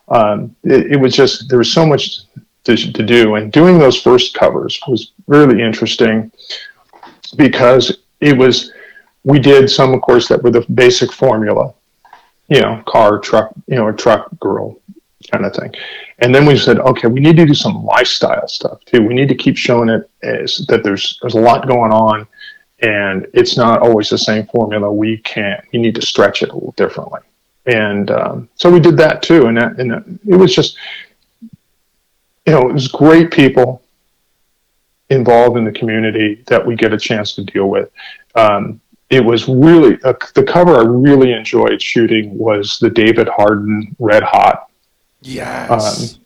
um, 0.10 0.56
it, 0.64 0.94
it 0.94 0.98
was 0.98 1.16
just 1.16 1.48
there 1.48 1.60
was 1.60 1.72
so 1.72 1.86
much 1.86 2.22
to, 2.64 2.76
to 2.76 3.04
do 3.04 3.36
and 3.36 3.52
doing 3.52 3.78
those 3.78 4.02
first 4.02 4.34
covers 4.34 4.80
was 4.88 5.12
really 5.32 5.62
interesting 5.62 6.32
because 7.36 8.00
it 8.20 8.38
was 8.38 8.74
we 9.24 9.40
did 9.40 9.70
some 9.70 9.94
of 9.94 10.02
course 10.02 10.28
that 10.28 10.44
were 10.44 10.52
the 10.52 10.66
basic 10.74 11.12
formula 11.12 11.74
you 12.50 12.60
know 12.60 12.84
car 12.86 13.20
truck 13.20 13.52
you 13.68 13.76
know 13.76 13.88
a 13.88 13.94
truck 13.94 14.30
girl 14.40 14.78
kind 15.32 15.46
of 15.46 15.54
thing. 15.56 15.74
And 16.20 16.34
then 16.34 16.46
we 16.46 16.58
said 16.58 16.80
okay 16.80 17.08
we 17.08 17.20
need 17.20 17.38
to 17.38 17.46
do 17.46 17.54
some 17.54 17.84
lifestyle 17.84 18.48
stuff 18.48 18.84
too. 18.86 19.02
We 19.06 19.14
need 19.14 19.30
to 19.30 19.36
keep 19.36 19.58
showing 19.58 19.90
it 19.90 20.10
as 20.24 20.66
that 20.68 20.84
there's 20.84 21.18
there's 21.22 21.36
a 21.36 21.40
lot 21.40 21.68
going 21.68 21.92
on 21.92 22.28
and 22.82 23.28
it's 23.34 23.58
not 23.58 23.82
always 23.82 24.10
the 24.10 24.18
same 24.18 24.48
formula. 24.48 24.92
We 24.92 25.18
can't 25.18 25.64
we 25.72 25.80
need 25.80 25.96
to 25.96 26.02
stretch 26.02 26.44
it 26.44 26.50
a 26.50 26.54
little 26.54 26.74
differently. 26.74 27.22
And 27.68 28.10
um, 28.12 28.50
so 28.56 28.72
we 28.72 28.80
did 28.80 28.98
that 28.98 29.22
too. 29.22 29.46
And, 29.46 29.58
that, 29.58 29.80
and 29.80 29.92
that, 29.92 30.04
it 30.26 30.36
was 30.36 30.54
just 30.54 30.78
you 32.46 32.54
know 32.54 32.68
it 32.70 32.74
was 32.74 32.88
great 32.88 33.32
people 33.32 33.82
involved 35.12 35.58
in 35.58 35.66
the 35.66 35.72
community 35.72 36.44
that 36.48 36.66
we 36.66 36.76
get 36.76 36.94
a 36.94 36.98
chance 36.98 37.36
to 37.36 37.44
deal 37.44 37.68
with 37.70 37.90
um, 38.36 38.82
it 39.12 39.24
was 39.24 39.48
really 39.48 40.00
uh, 40.04 40.14
the 40.36 40.44
cover 40.44 40.78
I 40.78 40.84
really 40.84 41.34
enjoyed 41.34 41.82
shooting 41.82 42.36
was 42.38 42.80
the 42.80 42.90
David 42.90 43.28
Harden 43.28 43.94
Red 44.00 44.24
Hot. 44.24 44.70
yes. 45.92 46.20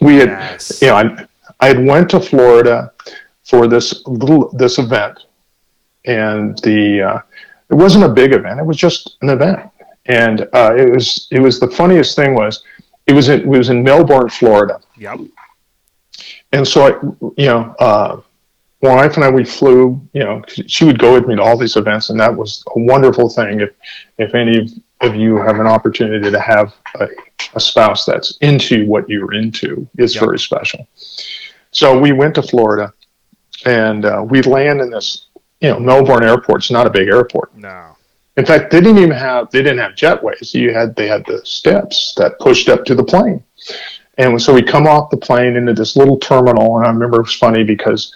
We 0.00 0.16
had, 0.16 0.28
yes. 0.28 0.80
you 0.80 0.88
know, 0.88 0.96
I, 0.96 1.26
I 1.60 1.66
had 1.66 1.84
went 1.84 2.08
to 2.10 2.20
Florida 2.20 2.92
for 3.44 3.66
this 3.66 4.06
little 4.06 4.50
this 4.52 4.78
event, 4.78 5.18
and 6.04 6.56
the 6.58 7.02
uh, 7.02 7.18
it 7.68 7.74
wasn't 7.74 8.04
a 8.04 8.08
big 8.08 8.32
event; 8.32 8.60
it 8.60 8.64
was 8.64 8.76
just 8.76 9.16
an 9.22 9.28
event, 9.28 9.68
and 10.06 10.42
uh, 10.52 10.74
it 10.76 10.90
was 10.90 11.26
it 11.32 11.40
was 11.40 11.58
the 11.58 11.70
funniest 11.70 12.14
thing 12.14 12.34
was 12.34 12.62
it 13.06 13.12
was 13.12 13.28
in, 13.28 13.40
it 13.40 13.46
was 13.46 13.68
in 13.68 13.82
Melbourne, 13.82 14.28
Florida, 14.28 14.80
Yep. 14.96 15.20
And 16.52 16.66
so 16.66 16.86
I, 16.86 16.90
you 17.36 17.46
know, 17.46 17.74
uh, 17.80 18.20
my 18.82 18.94
wife 18.96 19.14
and 19.16 19.24
I 19.24 19.30
we 19.30 19.44
flew. 19.44 20.00
You 20.12 20.24
know, 20.24 20.42
she 20.48 20.84
would 20.84 20.98
go 20.98 21.14
with 21.14 21.26
me 21.26 21.36
to 21.36 21.42
all 21.42 21.56
these 21.56 21.76
events, 21.76 22.10
and 22.10 22.18
that 22.20 22.34
was 22.34 22.64
a 22.74 22.80
wonderful 22.80 23.28
thing. 23.28 23.60
If 23.60 23.70
if 24.18 24.34
any 24.34 24.68
of 25.00 25.14
you 25.16 25.36
have 25.36 25.58
an 25.60 25.66
opportunity 25.66 26.30
to 26.30 26.40
have 26.40 26.74
a, 27.00 27.08
a 27.54 27.60
spouse 27.60 28.04
that's 28.04 28.36
into 28.40 28.86
what 28.86 29.08
you're 29.08 29.34
into, 29.34 29.88
it's 29.98 30.14
Yep. 30.14 30.24
very 30.24 30.38
special. 30.38 30.86
So 31.70 31.98
we 31.98 32.12
went 32.12 32.34
to 32.36 32.42
Florida, 32.42 32.92
and 33.64 34.04
uh, 34.04 34.24
we 34.28 34.42
land 34.42 34.80
in 34.80 34.90
this. 34.90 35.26
You 35.60 35.68
know, 35.68 35.78
Melbourne 35.78 36.24
Airport's 36.24 36.72
not 36.72 36.88
a 36.88 36.90
big 36.90 37.06
airport. 37.06 37.56
No. 37.56 37.96
In 38.36 38.44
fact, 38.44 38.72
they 38.72 38.80
didn't 38.80 38.98
even 38.98 39.12
have 39.12 39.48
they 39.52 39.62
didn't 39.62 39.78
have 39.78 39.92
jetways. 39.92 40.54
You 40.54 40.72
had 40.72 40.96
they 40.96 41.06
had 41.06 41.24
the 41.26 41.40
steps 41.44 42.14
that 42.16 42.38
pushed 42.40 42.68
up 42.68 42.84
to 42.86 42.94
the 42.96 43.04
plane. 43.04 43.44
And 44.18 44.40
so 44.40 44.52
we 44.52 44.62
come 44.62 44.86
off 44.86 45.10
the 45.10 45.16
plane 45.16 45.56
into 45.56 45.72
this 45.72 45.96
little 45.96 46.18
terminal, 46.18 46.76
and 46.76 46.86
I 46.86 46.90
remember 46.90 47.18
it 47.20 47.22
was 47.22 47.34
funny 47.34 47.64
because 47.64 48.14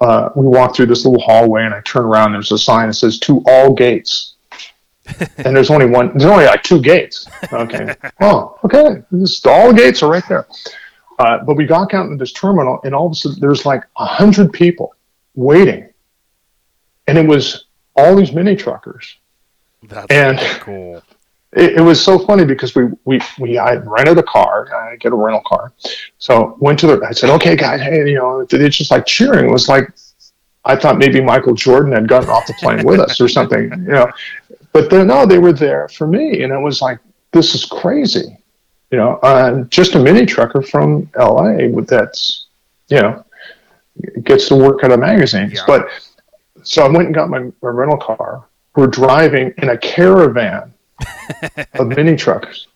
uh, 0.00 0.30
we 0.34 0.46
walk 0.46 0.74
through 0.74 0.86
this 0.86 1.04
little 1.06 1.22
hallway, 1.22 1.64
and 1.64 1.72
I 1.74 1.80
turn 1.82 2.04
around. 2.04 2.26
And 2.26 2.34
there's 2.36 2.52
a 2.52 2.58
sign 2.58 2.88
that 2.88 2.94
says 2.94 3.18
"To 3.20 3.42
all 3.46 3.72
gates," 3.72 4.34
and 5.38 5.56
there's 5.56 5.70
only 5.70 5.86
one. 5.86 6.08
There's 6.08 6.30
only 6.30 6.46
like 6.46 6.62
two 6.62 6.80
gates. 6.80 7.28
Okay. 7.52 7.94
oh, 8.20 8.58
okay. 8.64 9.02
This, 9.12 9.44
all 9.46 9.72
gates 9.72 10.02
are 10.02 10.10
right 10.10 10.24
there. 10.28 10.46
Uh, 11.18 11.38
but 11.44 11.56
we 11.56 11.64
got 11.64 11.94
out 11.94 12.06
into 12.06 12.16
this 12.16 12.32
terminal, 12.32 12.80
and 12.84 12.94
all 12.94 13.06
of 13.06 13.12
a 13.12 13.14
sudden, 13.14 13.40
there's 13.40 13.64
like 13.64 13.84
a 13.96 14.04
hundred 14.04 14.52
people 14.52 14.94
waiting, 15.34 15.88
and 17.06 17.16
it 17.16 17.26
was 17.26 17.66
all 17.94 18.16
these 18.16 18.32
mini 18.32 18.56
truckers. 18.56 19.16
That's 19.84 20.06
And- 20.10 20.38
cool. 20.60 21.02
It, 21.56 21.78
it 21.78 21.80
was 21.80 22.02
so 22.02 22.18
funny 22.18 22.44
because 22.44 22.74
we 22.74 22.84
we 23.04 23.20
we 23.38 23.58
I 23.58 23.76
rented 23.76 24.18
a 24.18 24.22
car. 24.22 24.72
I 24.74 24.96
get 24.96 25.12
a 25.12 25.16
rental 25.16 25.42
car, 25.46 25.72
so 26.18 26.56
went 26.60 26.78
to 26.80 26.86
the. 26.86 27.04
I 27.04 27.12
said, 27.12 27.30
"Okay, 27.30 27.56
guys, 27.56 27.80
hey, 27.80 28.08
you 28.08 28.16
know, 28.16 28.46
it's 28.48 28.76
just 28.76 28.90
like 28.90 29.06
cheering." 29.06 29.48
It 29.48 29.52
was 29.52 29.68
like 29.68 29.90
I 30.66 30.74
thought 30.74 30.98
maybe 30.98 31.20
Michael 31.20 31.54
Jordan 31.54 31.92
had 31.92 32.08
gotten 32.08 32.28
off 32.28 32.46
the 32.46 32.54
plane 32.54 32.84
with 32.84 33.00
us 33.00 33.20
or 33.20 33.28
something, 33.28 33.62
you 33.70 33.92
know. 33.92 34.10
But 34.72 34.90
then, 34.90 35.06
no, 35.06 35.24
they 35.24 35.38
were 35.38 35.52
there 35.52 35.88
for 35.88 36.06
me, 36.06 36.42
and 36.42 36.52
it 36.52 36.58
was 36.58 36.82
like, 36.82 36.98
this 37.30 37.54
is 37.54 37.64
crazy, 37.64 38.36
you 38.90 38.98
know. 38.98 39.14
Uh, 39.22 39.62
just 39.64 39.94
a 39.94 39.98
mini 39.98 40.26
trucker 40.26 40.60
from 40.60 41.08
L.A. 41.18 41.68
with 41.68 41.88
that's, 41.88 42.48
you 42.88 43.00
know, 43.00 43.24
gets 44.24 44.48
to 44.48 44.56
work 44.56 44.82
at 44.84 44.90
a 44.90 44.96
magazine. 44.96 45.50
Yeah. 45.50 45.62
But 45.66 45.88
so 46.62 46.84
I 46.84 46.88
went 46.88 47.06
and 47.06 47.14
got 47.14 47.30
my, 47.30 47.38
my 47.62 47.70
rental 47.70 47.98
car. 47.98 48.44
We're 48.74 48.88
driving 48.88 49.54
in 49.58 49.70
a 49.70 49.78
caravan 49.78 50.74
of 51.74 51.88
mini 51.88 52.16
truckers 52.16 52.68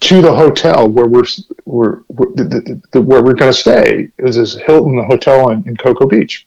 to 0.00 0.22
the 0.22 0.34
hotel 0.34 0.88
where 0.88 1.06
we're, 1.06 1.24
we're, 1.64 2.02
we're 2.08 2.34
the, 2.34 2.44
the, 2.44 2.82
the, 2.92 3.02
where 3.02 3.22
we're 3.22 3.34
going 3.34 3.52
to 3.52 3.58
stay. 3.58 4.08
Was 4.18 4.36
this 4.36 4.54
Hilton 4.54 4.96
the 4.96 5.04
Hotel 5.04 5.50
in, 5.50 5.66
in 5.66 5.76
Cocoa 5.76 6.06
Beach, 6.06 6.46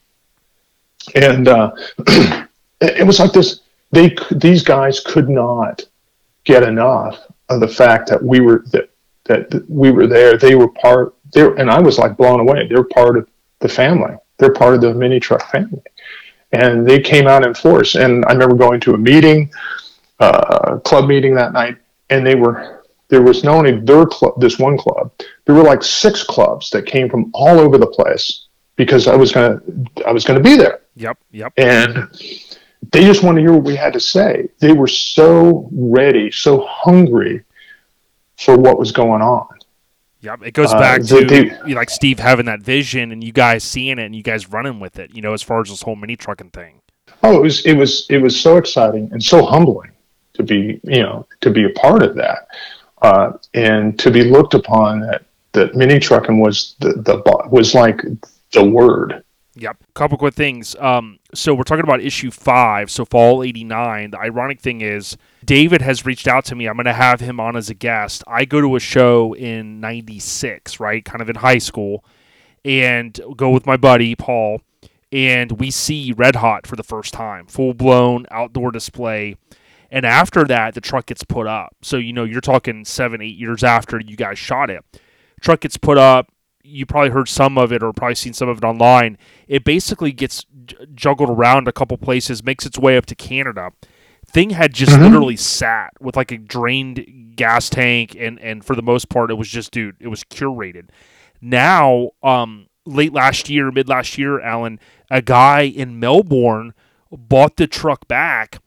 and 1.15 1.47
uh, 1.47 1.71
it, 2.81 3.05
was 3.05 3.19
like 3.19 3.33
this. 3.33 3.61
They 3.91 4.15
these 4.31 4.63
guys 4.63 4.99
could 5.01 5.29
not 5.29 5.83
get 6.45 6.63
enough 6.63 7.19
of 7.49 7.59
the 7.59 7.67
fact 7.67 8.09
that 8.09 8.23
we 8.23 8.39
were 8.39 8.63
that 8.71 8.89
that, 9.25 9.69
we 9.69 9.91
were 9.91 10.07
there. 10.07 10.37
They 10.37 10.55
were 10.55 10.69
part. 10.69 11.13
They 11.33 11.43
were, 11.43 11.55
and 11.55 11.69
I 11.69 11.79
was 11.79 11.97
like 11.97 12.15
blown 12.15 12.39
away. 12.39 12.67
They're 12.67 12.83
part 12.83 13.17
of 13.17 13.27
the 13.59 13.69
family. 13.69 14.15
They're 14.37 14.53
part 14.53 14.75
of 14.75 14.81
the 14.81 14.93
mini 14.93 15.19
truck 15.19 15.51
family, 15.51 15.81
and 16.53 16.87
they 16.87 17.01
came 17.01 17.27
out 17.27 17.45
in 17.45 17.53
force. 17.53 17.95
And 17.95 18.25
I 18.25 18.31
remember 18.31 18.55
going 18.55 18.79
to 18.81 18.93
a 18.93 18.97
meeting, 18.97 19.51
uh, 20.19 20.77
club 20.79 21.07
meeting 21.07 21.35
that 21.35 21.53
night, 21.53 21.77
and 22.09 22.25
they 22.25 22.35
were 22.35 22.83
there 23.09 23.21
was 23.21 23.43
not 23.43 23.55
only 23.55 23.79
their 23.81 24.05
club, 24.05 24.33
this 24.39 24.57
one 24.57 24.77
club, 24.77 25.11
there 25.45 25.53
were 25.55 25.63
like 25.63 25.83
six 25.83 26.23
clubs 26.23 26.69
that 26.71 26.85
came 26.85 27.07
from 27.09 27.29
all 27.33 27.59
over 27.59 27.77
the 27.77 27.85
place 27.87 28.47
because 28.77 29.07
I 29.07 29.15
was 29.15 29.31
gonna 29.31 29.61
I 30.05 30.11
was 30.11 30.25
gonna 30.25 30.39
be 30.39 30.55
there, 30.55 30.81
Yep. 30.95 31.17
Yep. 31.31 31.53
and 31.57 32.07
they 32.91 33.01
just 33.05 33.23
wanted 33.23 33.41
to 33.41 33.47
hear 33.47 33.53
what 33.53 33.63
we 33.63 33.75
had 33.75 33.93
to 33.93 33.99
say. 33.99 34.47
They 34.59 34.73
were 34.73 34.87
so 34.87 35.69
ready, 35.71 36.31
so 36.31 36.65
hungry 36.67 37.43
for 38.37 38.57
what 38.57 38.77
was 38.79 38.91
going 38.91 39.21
on. 39.21 39.47
Yep. 40.21 40.39
It 40.43 40.53
goes 40.53 40.73
Uh, 40.73 40.79
back 40.79 41.01
they- 41.03 41.23
to 41.23 41.55
they- 41.65 41.73
like 41.73 41.89
Steve 41.89 42.19
having 42.19 42.47
that 42.47 42.61
vision 42.61 43.11
and 43.11 43.23
you 43.23 43.31
guys 43.31 43.63
seeing 43.63 43.99
it 43.99 44.05
and 44.05 44.15
you 44.15 44.23
guys 44.23 44.49
running 44.49 44.79
with 44.79 44.97
it. 44.99 45.11
You 45.13 45.21
know, 45.21 45.33
as 45.33 45.41
far 45.43 45.61
as 45.61 45.69
this 45.69 45.83
whole 45.83 45.95
mini 45.95 46.15
trucking 46.15 46.49
thing. 46.49 46.81
Oh, 47.23 47.37
it 47.37 47.41
was 47.41 47.65
it 47.65 47.73
was 47.75 48.07
it 48.09 48.17
was 48.17 48.39
so 48.39 48.57
exciting 48.57 49.09
and 49.11 49.23
so 49.23 49.45
humbling 49.45 49.91
to 50.35 50.43
be 50.43 50.79
you 50.83 51.01
know 51.01 51.27
to 51.41 51.49
be 51.49 51.65
a 51.65 51.69
part 51.69 52.03
of 52.03 52.15
that, 52.15 52.47
uh, 53.01 53.33
and 53.53 53.97
to 53.99 54.11
be 54.11 54.23
looked 54.23 54.53
upon 54.53 55.01
that 55.01 55.25
that 55.53 55.75
mini 55.75 55.99
trucking 55.99 56.39
was 56.39 56.75
the 56.79 56.93
the 56.93 57.21
was 57.49 57.73
like 57.73 58.01
the 58.53 58.63
word. 58.63 59.23
Yep. 59.57 59.77
Couple 59.93 60.17
quick 60.17 60.33
things. 60.33 60.75
Um, 60.79 61.19
so 61.33 61.53
we're 61.53 61.63
talking 61.63 61.85
about 61.85 62.01
issue 62.01 62.29
five, 62.29 62.91
so 62.91 63.05
fall 63.05 63.41
'89. 63.41 64.11
The 64.11 64.19
ironic 64.19 64.59
thing 64.59 64.81
is, 64.81 65.17
David 65.45 65.81
has 65.81 66.05
reached 66.05 66.27
out 66.27 66.43
to 66.45 66.55
me. 66.55 66.67
I'm 66.67 66.75
going 66.75 66.85
to 66.85 66.93
have 66.93 67.21
him 67.21 67.39
on 67.39 67.55
as 67.55 67.69
a 67.69 67.73
guest. 67.73 68.21
I 68.27 68.43
go 68.43 68.59
to 68.59 68.75
a 68.75 68.81
show 68.81 69.33
in 69.33 69.79
'96, 69.79 70.79
right, 70.81 71.03
kind 71.05 71.21
of 71.21 71.29
in 71.29 71.37
high 71.37 71.59
school, 71.59 72.03
and 72.65 73.17
go 73.37 73.49
with 73.49 73.65
my 73.65 73.77
buddy 73.77 74.13
Paul, 74.13 74.61
and 75.09 75.53
we 75.53 75.71
see 75.71 76.11
Red 76.11 76.35
Hot 76.35 76.67
for 76.67 76.75
the 76.75 76.83
first 76.83 77.13
time, 77.13 77.47
full 77.47 77.73
blown 77.73 78.25
outdoor 78.31 78.71
display. 78.71 79.37
And 79.91 80.05
after 80.05 80.43
that, 80.45 80.73
the 80.73 80.81
truck 80.81 81.05
gets 81.07 81.23
put 81.23 81.47
up. 81.47 81.75
So 81.81 81.97
you 81.97 82.13
know, 82.13 82.23
you're 82.23 82.41
talking 82.41 82.85
seven, 82.85 83.21
eight 83.21 83.37
years 83.37 83.63
after 83.63 83.99
you 83.99 84.15
guys 84.15 84.37
shot 84.39 84.69
it. 84.69 84.83
Truck 85.41 85.61
gets 85.61 85.77
put 85.77 85.97
up. 85.97 86.27
You 86.63 86.85
probably 86.87 87.11
heard 87.11 87.29
some 87.29 87.57
of 87.59 87.71
it, 87.71 87.83
or 87.83 87.93
probably 87.93 88.15
seen 88.15 88.33
some 88.33 88.49
of 88.49 88.57
it 88.57 88.63
online 88.63 89.17
it 89.47 89.63
basically 89.63 90.11
gets 90.11 90.43
j- 90.65 90.75
juggled 90.95 91.29
around 91.29 91.67
a 91.67 91.71
couple 91.71 91.95
places, 91.97 92.43
makes 92.43 92.65
its 92.65 92.79
way 92.79 92.97
up 92.97 93.05
to 93.05 93.13
Canada. 93.15 93.69
Thing 94.27 94.49
had 94.49 94.73
just 94.73 94.93
Mhm. 94.93 95.01
literally 95.01 95.35
sat 95.35 95.91
with 95.99 96.15
like 96.15 96.31
a 96.31 96.37
drained 96.39 97.33
gas 97.35 97.69
tank, 97.69 98.15
and 98.19 98.39
and 98.39 98.65
for 98.65 98.75
the 98.75 98.81
most 98.81 99.09
part, 99.09 99.29
it 99.29 99.35
was 99.35 99.47
just 99.47 99.69
dude, 99.71 99.95
it 99.99 100.07
was 100.07 100.23
curated. 100.23 100.89
Now, 101.41 102.09
um, 102.23 102.67
late 102.87 103.13
last 103.13 103.49
year, 103.49 103.71
mid 103.71 103.87
last 103.87 104.17
year, 104.17 104.39
Alan, 104.41 104.79
a 105.11 105.21
guy 105.21 105.61
in 105.61 105.99
Melbourne 105.99 106.73
bought 107.11 107.57
the 107.57 107.67
truck 107.67 108.07
back. 108.07 108.57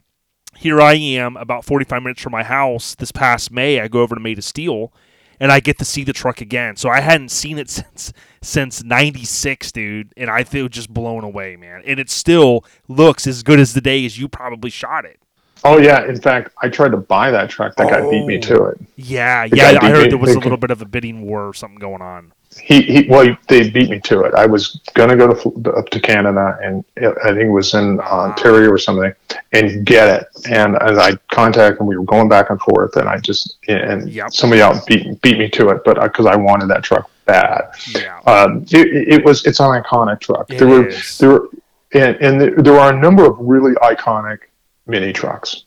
Here 0.59 0.81
I 0.81 0.95
am, 0.95 1.37
about 1.37 1.63
45 1.63 2.03
minutes 2.03 2.21
from 2.21 2.33
my 2.33 2.43
house. 2.43 2.93
This 2.93 3.13
past 3.13 3.49
May, 3.49 3.79
I 3.79 3.87
go 3.87 4.01
over 4.01 4.13
to 4.15 4.19
Made 4.19 4.37
of 4.39 4.43
Steel, 4.43 4.91
and 5.39 5.53
I 5.53 5.61
get 5.61 5.77
to 5.77 5.85
see 5.85 6.03
the 6.03 6.11
truck 6.11 6.41
again. 6.41 6.75
So 6.75 6.89
I 6.89 6.99
hadn't 6.99 7.29
seen 7.29 7.57
it 7.57 7.69
since 7.69 8.11
since 8.41 8.83
'96, 8.83 9.71
dude, 9.71 10.11
and 10.17 10.29
I 10.29 10.43
feel 10.43 10.67
just 10.67 10.93
blown 10.93 11.23
away, 11.23 11.55
man. 11.55 11.81
And 11.85 11.97
it 11.97 12.09
still 12.09 12.65
looks 12.89 13.25
as 13.25 13.41
good 13.41 13.57
as 13.59 13.73
the 13.73 13.79
day 13.79 14.05
as 14.05 14.19
you 14.19 14.27
probably 14.27 14.69
shot 14.69 15.05
it. 15.05 15.21
Oh 15.63 15.77
yeah, 15.77 16.05
in 16.05 16.19
fact, 16.19 16.53
I 16.61 16.67
tried 16.67 16.91
to 16.91 16.97
buy 16.97 17.31
that 17.31 17.49
truck. 17.49 17.75
That 17.77 17.89
guy 17.89 18.01
beat 18.09 18.25
me 18.25 18.37
Oh. 18.37 18.41
to 18.41 18.63
it. 18.65 18.81
Yeah, 18.97 19.47
The 19.47 19.55
yeah. 19.57 19.79
I 19.81 19.89
heard 19.89 20.03
me- 20.03 20.09
there 20.09 20.17
was 20.17 20.35
a 20.35 20.39
little 20.39 20.57
bit 20.57 20.71
of 20.71 20.81
a 20.81 20.85
bidding 20.85 21.21
war 21.21 21.47
or 21.47 21.53
something 21.53 21.79
going 21.79 22.01
on. 22.01 22.33
He, 22.59 22.81
he 22.81 23.07
well, 23.07 23.37
they 23.47 23.69
beat 23.69 23.89
me 23.89 23.99
to 24.01 24.21
it. 24.21 24.33
I 24.33 24.45
was 24.47 24.79
gonna 24.95 25.15
go 25.15 25.31
to 25.33 25.71
up 25.71 25.89
to 25.89 25.99
Canada, 25.99 26.57
and 26.63 26.83
I 26.97 27.27
think 27.29 27.41
it 27.45 27.49
was 27.49 27.73
in 27.75 27.99
Ontario 27.99 28.69
or 28.71 28.77
something, 28.79 29.13
and 29.53 29.85
get 29.85 30.21
it. 30.21 30.27
And 30.49 30.75
as 30.81 30.97
I 30.97 31.11
contacted 31.31 31.79
him, 31.79 31.85
we 31.87 31.97
were 31.97 32.05
going 32.05 32.27
back 32.27 32.49
and 32.49 32.59
forth, 32.61 32.95
and 32.95 33.07
I 33.07 33.17
just 33.19 33.57
and 33.67 34.09
Yep. 34.09 34.33
somebody 34.33 34.61
else 34.61 34.83
beat 34.85 35.21
beat 35.21 35.37
me 35.37 35.47
to 35.51 35.69
it, 35.69 35.83
but 35.85 36.01
because 36.01 36.25
I 36.25 36.35
wanted 36.35 36.69
that 36.69 36.83
truck 36.83 37.09
bad. 37.25 37.69
Yeah, 37.93 38.19
Um, 38.25 38.65
it, 38.71 39.07
it 39.19 39.25
was 39.25 39.45
it's 39.45 39.59
an 39.59 39.67
iconic 39.81 40.19
truck. 40.19 40.49
It 40.49 40.57
there 40.57 40.67
were 40.67 40.87
is. 40.87 41.17
there 41.19 41.29
were 41.29 41.49
and, 41.93 42.15
and 42.17 42.41
there, 42.41 42.55
there 42.55 42.79
are 42.79 42.93
a 42.93 42.99
number 42.99 43.25
of 43.25 43.37
really 43.39 43.73
iconic 43.75 44.39
mini 44.87 45.13
trucks. 45.13 45.65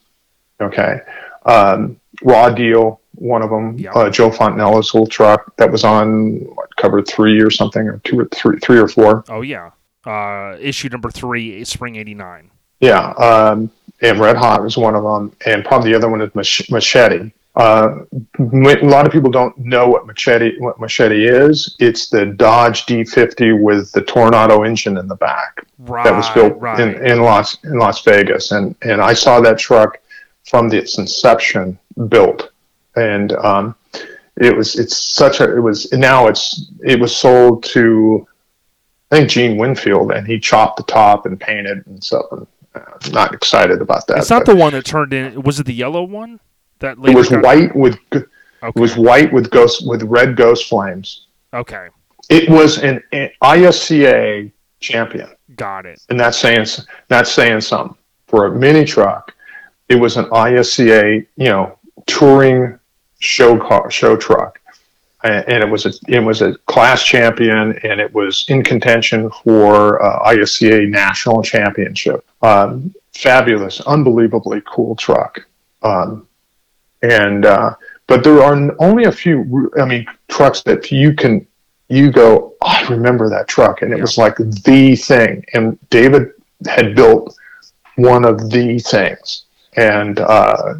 Okay, 0.60 1.00
um, 1.46 2.00
Raw 2.24 2.50
Deal, 2.50 3.00
one 3.14 3.42
of 3.42 3.50
them. 3.50 3.78
Yeah. 3.78 3.92
Uh, 3.92 4.10
Joe 4.10 4.30
Fontanella's 4.30 4.92
little 4.94 5.06
truck 5.06 5.54
that 5.56 5.70
was 5.70 5.84
on 5.84 6.34
what, 6.54 6.74
cover 6.76 7.02
three 7.02 7.40
or 7.40 7.50
something, 7.50 7.86
or 7.88 7.98
two 8.04 8.20
or 8.20 8.26
three, 8.26 8.58
three 8.58 8.78
or 8.78 8.88
four. 8.88 9.24
Oh 9.28 9.42
yeah. 9.42 9.70
Uh, 10.04 10.56
issue 10.60 10.88
number 10.88 11.10
three, 11.10 11.64
spring 11.64 11.96
'89. 11.96 12.50
Yeah, 12.80 13.10
um, 13.12 13.70
and 14.00 14.18
Red 14.18 14.36
Hot 14.36 14.62
was 14.62 14.76
one 14.76 14.96
of 14.96 15.04
them, 15.04 15.36
and 15.46 15.64
probably 15.64 15.92
the 15.92 15.96
other 15.96 16.08
one 16.08 16.20
is 16.20 16.34
Mach- 16.34 16.70
Machete. 16.70 17.32
Uh, 17.54 17.98
a 18.38 18.76
lot 18.82 19.04
of 19.06 19.12
people 19.12 19.30
don't 19.30 19.56
know 19.58 19.86
what 19.86 20.06
Machete 20.06 20.58
what 20.58 20.80
Machete 20.80 21.26
is. 21.26 21.76
It's 21.78 22.08
the 22.08 22.24
Dodge 22.26 22.86
D50 22.86 23.60
with 23.60 23.92
the 23.92 24.00
Tornado 24.00 24.62
engine 24.62 24.96
in 24.96 25.06
the 25.06 25.16
back 25.16 25.64
Right. 25.78 26.02
that 26.04 26.16
was 26.16 26.28
built 26.30 26.58
right. 26.58 26.80
in, 26.80 27.04
in 27.06 27.20
Las 27.20 27.58
in 27.64 27.78
Las 27.78 28.02
Vegas, 28.04 28.52
and 28.52 28.74
and 28.82 29.00
I 29.02 29.12
saw 29.12 29.40
that 29.40 29.58
truck 29.58 29.98
from 30.48 30.72
its 30.72 30.98
inception 30.98 31.78
built, 32.08 32.50
and 32.96 33.32
um, 33.32 33.74
it 34.36 34.56
was 34.56 34.78
it's 34.78 34.96
such 34.96 35.40
a 35.40 35.56
it 35.56 35.60
was 35.60 35.90
now 35.92 36.26
it's 36.28 36.70
it 36.84 36.98
was 37.00 37.14
sold 37.16 37.62
to 37.64 38.26
I 39.10 39.16
think 39.16 39.30
Gene 39.30 39.56
Winfield, 39.58 40.10
and 40.12 40.26
he 40.26 40.38
chopped 40.40 40.78
the 40.78 40.84
top 40.84 41.26
and 41.26 41.38
painted 41.38 41.86
and 41.86 42.02
stuff. 42.02 42.24
And, 42.32 42.46
uh, 42.74 42.80
not 43.10 43.34
excited 43.34 43.82
about 43.82 44.06
that. 44.06 44.16
it's 44.18 44.30
not 44.30 44.46
the 44.46 44.56
one 44.56 44.72
that 44.72 44.86
turned 44.86 45.12
in. 45.12 45.42
Was 45.42 45.60
it 45.60 45.66
the 45.66 45.74
yellow 45.74 46.02
one? 46.04 46.40
That 46.78 46.96
it 47.04 47.14
was 47.14 47.30
white 47.30 47.76
with 47.76 47.98
Okay. 48.12 48.24
it 48.62 48.80
was 48.80 48.96
white 48.96 49.30
with 49.32 49.50
ghost 49.50 49.86
with 49.86 50.02
red 50.04 50.36
ghost 50.36 50.68
flames. 50.68 51.26
okay. 51.52 51.88
It 52.30 52.48
was 52.48 52.78
an, 52.78 53.02
an 53.12 53.28
ISCA 53.42 54.50
champion. 54.80 55.28
Got 55.56 55.84
it. 55.86 56.00
and 56.08 56.18
that's 56.18 56.38
saying 56.38 56.66
that's 57.08 57.30
saying 57.30 57.60
something 57.60 57.96
for 58.28 58.46
a 58.46 58.50
mini 58.58 58.84
truck. 58.86 59.34
It 59.88 59.96
was 59.96 60.16
an 60.16 60.26
ISCA, 60.26 61.26
you 61.36 61.48
know, 61.48 61.78
touring 62.06 62.78
show 63.22 63.58
car, 63.58 63.90
show 63.90 64.16
truck, 64.16 64.58
and, 65.24 65.62
it 65.62 65.68
was 65.68 65.86
a 65.86 65.92
it 66.08 66.20
was 66.20 66.42
a 66.42 66.54
class 66.66 67.04
champion, 67.04 67.78
and 67.84 68.00
it 68.00 68.12
was 68.12 68.44
in 68.48 68.62
contention 68.62 69.30
for 69.44 70.02
uh, 70.02 70.30
ISCA 70.32 70.88
national 70.88 71.42
championship. 71.42 72.24
Um, 72.42 72.92
fabulous, 73.14 73.80
unbelievably 73.82 74.62
cool 74.66 74.96
truck, 74.96 75.46
um, 75.82 76.26
and 77.02 77.46
uh, 77.46 77.74
but 78.06 78.24
there 78.24 78.42
are 78.42 78.74
only 78.80 79.04
a 79.04 79.12
few. 79.12 79.70
I 79.80 79.84
mean, 79.84 80.06
trucks 80.28 80.62
that 80.62 80.90
you 80.90 81.14
can 81.14 81.46
you 81.88 82.10
go, 82.10 82.54
oh, 82.62 82.66
I 82.66 82.86
remember 82.88 83.28
that 83.28 83.48
truck, 83.48 83.82
and 83.82 83.92
it 83.92 83.96
Yeah. 83.96 84.02
was 84.02 84.16
like 84.18 84.36
the 84.36 84.96
thing. 84.96 85.44
And 85.52 85.78
David 85.90 86.32
had 86.66 86.96
built 86.96 87.36
one 87.96 88.24
of 88.24 88.50
the 88.50 88.78
things, 88.78 89.44
and 89.76 90.18
uh, 90.18 90.74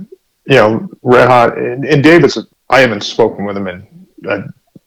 you 0.46 0.56
know, 0.56 0.88
Red 1.02 1.28
Hot. 1.28 1.56
And, 1.58 1.84
and 1.84 2.02
David's, 2.02 2.38
I 2.70 2.80
haven't 2.80 3.02
spoken 3.02 3.44
with 3.44 3.56
him 3.56 3.66
in 3.68 3.86
a 4.28 4.44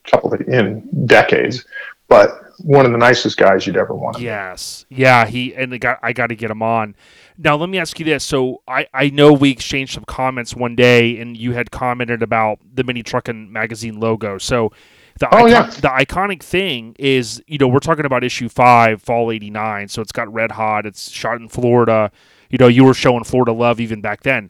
couple 0.09 0.33
of 0.33 0.41
in 0.41 0.87
decades, 1.05 1.65
but 2.07 2.29
one 2.59 2.85
of 2.85 2.91
the 2.91 2.97
nicest 2.97 3.37
guys 3.37 3.67
you'd 3.67 3.77
ever 3.77 3.93
want. 3.93 4.19
Yes. 4.19 4.85
Yeah, 4.89 5.25
he 5.25 5.53
and 5.55 5.73
I 5.73 5.77
got 5.77 5.99
I 6.01 6.13
got 6.13 6.27
to 6.27 6.35
get 6.35 6.49
him 6.51 6.61
on. 6.63 6.95
Now 7.37 7.57
let 7.57 7.69
me 7.69 7.77
ask 7.79 7.99
you 7.99 8.05
this. 8.05 8.23
So 8.23 8.61
I 8.67 8.87
I 8.93 9.09
know 9.09 9.33
we 9.33 9.51
exchanged 9.51 9.93
some 9.93 10.05
comments 10.05 10.55
one 10.55 10.75
day 10.75 11.19
and 11.19 11.35
you 11.35 11.51
had 11.51 11.69
commented 11.71 12.23
about 12.23 12.59
the 12.73 12.83
Mini 12.85 13.03
Truckin' 13.03 13.49
magazine 13.51 13.99
logo. 13.99 14.37
So 14.37 14.71
the 15.19 15.27
Oh, 15.33 15.39
icon- 15.45 15.49
yeah. 15.49 15.63
the 15.69 15.87
iconic 15.89 16.41
thing 16.43 16.95
is, 16.99 17.41
you 17.47 17.57
know, 17.57 17.67
we're 17.67 17.79
talking 17.79 18.05
about 18.05 18.23
issue 18.23 18.47
5 18.49 19.01
fall 19.01 19.31
89. 19.31 19.87
So 19.89 20.01
it's 20.01 20.11
got 20.13 20.31
red 20.33 20.51
hot, 20.51 20.85
it's 20.85 21.09
shot 21.11 21.37
in 21.41 21.49
Florida. 21.49 22.11
You 22.49 22.57
know, 22.57 22.67
you 22.67 22.85
were 22.85 22.93
showing 22.93 23.23
Florida 23.25 23.51
love 23.51 23.79
even 23.81 23.99
back 24.01 24.21
then. 24.23 24.49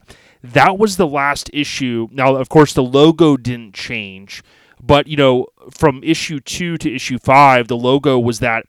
That 0.54 0.78
was 0.78 0.98
the 0.98 1.08
last 1.08 1.50
issue. 1.54 2.08
Now, 2.12 2.36
of 2.36 2.50
course, 2.50 2.74
the 2.74 2.84
logo 2.84 3.38
didn't 3.38 3.74
change, 3.74 4.44
but 4.82 5.08
you 5.08 5.18
know, 5.18 5.48
from 5.72 6.04
issue 6.04 6.40
two 6.40 6.78
to 6.78 6.94
issue 6.94 7.18
five, 7.18 7.68
the 7.68 7.78
logo 7.78 8.20
was 8.20 8.40
that 8.40 8.66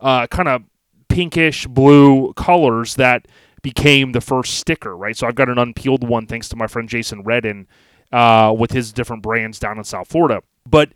uh, 0.00 0.26
kind 0.26 0.48
of 0.48 0.64
pinkish 1.08 1.66
blue 1.66 2.32
colors 2.34 2.94
that 2.96 3.26
became 3.62 4.12
the 4.12 4.20
first 4.20 4.54
sticker, 4.54 4.96
right? 4.96 5.16
So 5.16 5.26
I've 5.26 5.34
got 5.34 5.48
an 5.48 5.58
unpeeled 5.58 6.06
one 6.06 6.26
thanks 6.26 6.48
to 6.48 6.56
my 6.56 6.66
friend 6.66 6.88
Jason 6.88 7.22
Redden 7.22 7.68
uh, 8.12 8.54
with 8.56 8.72
his 8.72 8.92
different 8.92 9.22
brands 9.22 9.58
down 9.58 9.78
in 9.78 9.84
South 9.84 10.08
Florida. 10.08 10.42
But 10.66 10.90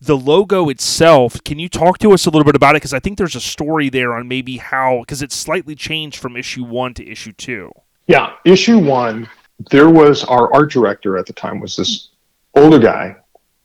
the 0.00 0.16
logo 0.16 0.68
itself, 0.68 1.42
can 1.44 1.58
you 1.58 1.68
talk 1.68 1.98
to 1.98 2.12
us 2.12 2.26
a 2.26 2.30
little 2.30 2.44
bit 2.44 2.54
about 2.54 2.76
it? 2.76 2.76
Because 2.76 2.94
I 2.94 3.00
think 3.00 3.18
there's 3.18 3.34
a 3.34 3.40
story 3.40 3.88
there 3.88 4.14
on 4.14 4.28
maybe 4.28 4.58
how, 4.58 5.00
because 5.00 5.22
it's 5.22 5.34
slightly 5.34 5.74
changed 5.74 6.18
from 6.18 6.36
issue 6.36 6.64
one 6.64 6.94
to 6.94 7.08
issue 7.08 7.32
two. 7.32 7.72
Yeah, 8.06 8.34
issue 8.44 8.78
one, 8.78 9.28
there 9.70 9.90
was 9.90 10.24
our 10.24 10.52
art 10.52 10.70
director 10.70 11.16
at 11.16 11.26
the 11.26 11.32
time 11.32 11.60
was 11.60 11.76
this 11.76 12.10
older 12.54 12.78
guy 12.78 13.16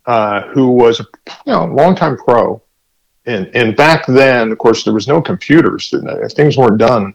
uh, 0.06 0.42
who 0.50 0.70
was 0.70 1.00
a 1.00 1.06
you 1.46 1.54
know 1.54 1.66
longtime 1.66 2.18
pro, 2.18 2.62
and 3.26 3.50
and 3.56 3.76
back 3.76 4.06
then, 4.08 4.52
of 4.52 4.58
course, 4.58 4.84
there 4.84 4.94
was 4.94 5.08
no 5.08 5.22
computers. 5.22 5.94
Things 6.34 6.58
weren't 6.58 6.78
done 6.80 7.14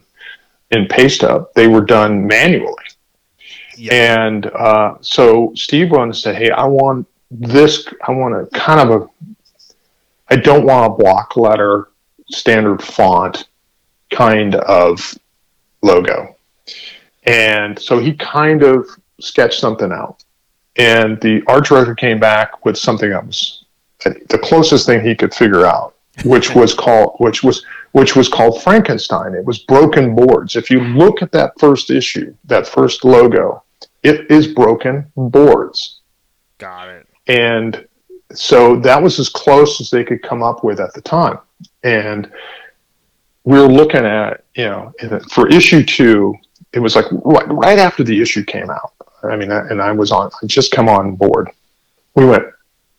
in 0.71 0.87
paste 0.87 1.23
up. 1.23 1.53
they 1.53 1.67
were 1.67 1.81
done 1.81 2.25
manually. 2.25 2.83
And 3.91 4.47
uh, 4.47 4.95
so 5.01 5.51
Steve 5.55 5.91
wanted 5.91 6.13
to 6.13 6.19
say, 6.19 6.33
"Hey, 6.33 6.51
I 6.51 6.65
want 6.65 7.07
this. 7.29 7.87
I 8.07 8.11
want 8.11 8.33
a 8.33 8.45
kind 8.57 8.89
of 8.89 9.01
a. 9.01 9.07
I 10.29 10.37
don't 10.37 10.65
want 10.65 10.93
a 10.93 10.95
block 10.95 11.35
letter, 11.35 11.89
standard 12.29 12.81
font 12.81 13.49
kind 14.09 14.55
of 14.55 15.17
logo." 15.81 16.34
And 17.25 17.77
so 17.79 17.97
he 17.97 18.13
kind 18.13 18.63
of 18.63 18.87
sketched 19.19 19.59
something 19.59 19.91
out. 19.91 20.23
And 20.77 21.19
the 21.21 21.41
art 21.47 21.65
director 21.65 21.95
came 21.95 22.19
back 22.19 22.65
with 22.65 22.77
something 22.77 23.09
that 23.09 23.25
was 23.25 23.65
the 24.03 24.39
closest 24.43 24.85
thing 24.85 25.03
he 25.03 25.15
could 25.15 25.33
figure 25.33 25.65
out, 25.65 25.95
which 26.25 26.53
was 26.53 26.73
called 26.83 27.15
which 27.19 27.43
was 27.43 27.65
which 27.93 28.15
was 28.15 28.27
called 28.27 28.61
Frankenstein. 28.61 29.33
It 29.33 29.45
was 29.45 29.59
broken 29.59 30.15
boards. 30.15 30.55
If 30.55 30.69
you 30.69 30.81
look 30.81 31.21
at 31.21 31.31
that 31.31 31.57
first 31.59 31.89
issue, 31.89 32.35
that 32.45 32.67
first 32.67 33.05
logo, 33.05 33.63
it 34.03 34.29
is 34.29 34.47
broken 34.47 35.09
boards. 35.15 36.01
Got 36.57 36.89
it. 36.89 37.07
And 37.27 37.87
so 38.33 38.75
that 38.81 39.01
was 39.01 39.19
as 39.19 39.29
close 39.29 39.79
as 39.79 39.89
they 39.89 40.03
could 40.03 40.21
come 40.21 40.43
up 40.43 40.63
with 40.63 40.79
at 40.79 40.93
the 40.93 41.01
time. 41.01 41.39
And 41.83 42.29
we 43.45 43.59
were 43.59 43.67
looking 43.67 44.05
at, 44.05 44.43
you 44.55 44.65
know, 44.65 44.93
for 45.31 45.47
issue 45.47 45.83
two, 45.83 46.35
it 46.75 46.79
was 46.79 46.95
like 46.95 47.05
right, 47.11 47.47
right 47.49 47.79
after 47.79 48.03
the 48.03 48.21
issue 48.21 48.43
came 48.43 48.69
out. 48.69 48.91
I 49.23 49.35
mean, 49.35 49.51
and 49.51 49.81
I 49.81 49.91
was 49.91 50.11
on, 50.11 50.29
I 50.41 50.45
just 50.45 50.71
come 50.71 50.87
on 50.87 51.15
board. 51.15 51.49
We 52.15 52.25
went, 52.25 52.43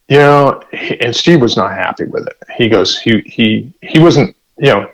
you 0.09 0.19
know, 0.19 0.61
and 1.01 1.15
Steve 1.15 1.41
was 1.41 1.57
not 1.57 1.73
happy 1.73 2.05
with 2.05 2.27
it. 2.27 2.37
He 2.57 2.69
goes, 2.69 2.99
he, 2.99 3.21
he, 3.21 3.73
he 3.83 3.99
wasn't, 4.01 4.35
you 4.59 4.67
know, 4.73 4.91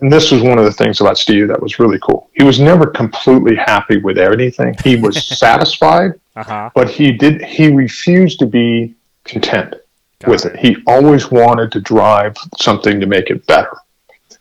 and 0.00 0.12
this 0.12 0.30
was 0.30 0.42
one 0.42 0.58
of 0.58 0.64
the 0.66 0.72
things 0.72 1.00
about 1.00 1.16
Steve 1.16 1.48
that 1.48 1.62
was 1.62 1.78
really 1.78 1.98
cool. 2.00 2.28
He 2.34 2.42
was 2.44 2.60
never 2.60 2.86
completely 2.86 3.56
happy 3.56 3.96
with 3.96 4.18
anything. 4.18 4.76
He 4.84 4.96
was 4.96 5.24
satisfied, 5.38 6.12
Uh 6.34 6.44
huh. 6.44 6.70
but 6.74 6.90
he 6.90 7.12
did, 7.12 7.40
he 7.42 7.68
refused 7.72 8.38
to 8.40 8.46
be 8.46 8.94
content 9.24 9.76
Got 10.20 10.30
with 10.30 10.44
it. 10.46 10.56
He 10.58 10.76
always 10.86 11.30
wanted 11.30 11.72
to 11.72 11.80
drive 11.80 12.36
something 12.60 13.00
to 13.00 13.06
make 13.06 13.30
it 13.30 13.46
better. 13.46 13.74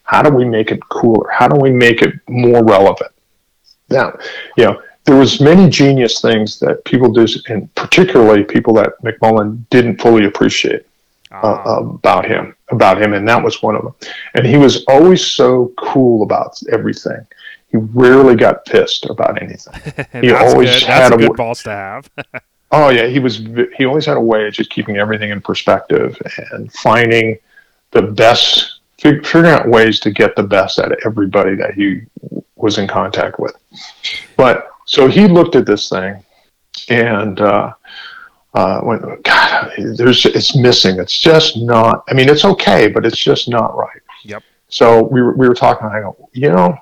How 0.03 0.21
do 0.21 0.29
we 0.35 0.43
make 0.43 0.71
it 0.71 0.81
cooler? 0.89 1.29
How 1.29 1.47
do 1.47 1.55
we 1.59 1.71
make 1.71 2.01
it 2.01 2.13
more 2.27 2.63
relevant? 2.63 3.11
Now, 3.89 4.17
you 4.57 4.65
know, 4.65 4.81
there 5.05 5.15
was 5.15 5.39
many 5.39 5.69
genius 5.69 6.21
things 6.21 6.59
that 6.59 6.83
people 6.85 7.11
did, 7.11 7.29
and 7.49 7.73
particularly 7.75 8.43
people 8.43 8.73
that 8.75 8.93
McMullen 9.03 9.67
didn't 9.69 10.01
fully 10.01 10.25
appreciate 10.25 10.85
uh, 11.31 11.61
Ah, 11.65 11.77
about 11.79 12.25
him, 12.25 12.55
about 12.69 13.01
him, 13.01 13.13
and 13.13 13.27
that 13.27 13.43
was 13.43 13.61
one 13.61 13.75
of 13.75 13.83
them. 13.83 13.93
And 14.33 14.45
he 14.45 14.57
was 14.57 14.83
always 14.85 15.25
so 15.25 15.71
cool 15.77 16.23
about 16.23 16.59
everything. 16.71 17.25
He 17.69 17.77
rarely 17.77 18.35
got 18.35 18.65
pissed 18.65 19.05
about 19.09 19.41
anything. 19.41 19.73
he 20.21 20.29
that's 20.29 20.53
always 20.53 20.71
good. 20.71 20.83
had 20.83 21.11
That's 21.11 21.11
a 21.11 21.25
a 21.25 21.27
good 21.27 21.37
boss 21.37 21.63
to 21.63 21.71
have. 21.71 22.09
Oh 22.71 22.89
yeah, 22.89 23.05
he 23.05 23.19
was. 23.19 23.37
He 23.77 23.85
always 23.85 24.07
had 24.07 24.17
a 24.17 24.21
way 24.21 24.47
of 24.47 24.53
just 24.53 24.71
keeping 24.71 24.97
everything 24.97 25.29
in 25.29 25.39
perspective 25.39 26.19
and 26.51 26.73
finding 26.73 27.37
the 27.91 28.01
best, 28.01 28.74
figuring 28.97 29.47
out 29.47 29.67
ways 29.67 29.99
to 30.01 30.11
get 30.11 30.35
the 30.35 30.43
best 30.43 30.79
out 30.79 30.91
of 30.91 30.97
everybody 31.05 31.55
that 31.55 31.73
he 31.73 32.01
was 32.55 32.77
in 32.77 32.87
contact 32.87 33.39
with. 33.39 33.55
But 34.37 34.69
so 34.85 35.07
he 35.07 35.27
looked 35.27 35.55
at 35.55 35.65
this 35.65 35.89
thing 35.89 36.23
and 36.89 37.39
uh, 37.39 37.73
uh, 38.53 38.81
went, 38.83 39.23
God, 39.23 39.71
there's 39.77 40.25
it's 40.25 40.55
missing. 40.55 40.99
It's 40.99 41.17
just 41.17 41.57
not. 41.57 42.03
I 42.07 42.13
mean, 42.13 42.29
it's 42.29 42.45
okay, 42.45 42.87
but 42.87 43.05
it's 43.05 43.17
just 43.17 43.49
not 43.49 43.75
right. 43.75 44.01
Yep. 44.23 44.43
So 44.69 45.03
we 45.03 45.21
were 45.21 45.33
we 45.35 45.47
were 45.47 45.55
talking. 45.55 45.87
I 45.87 46.01
go, 46.01 46.29
you 46.33 46.49
know, 46.49 46.77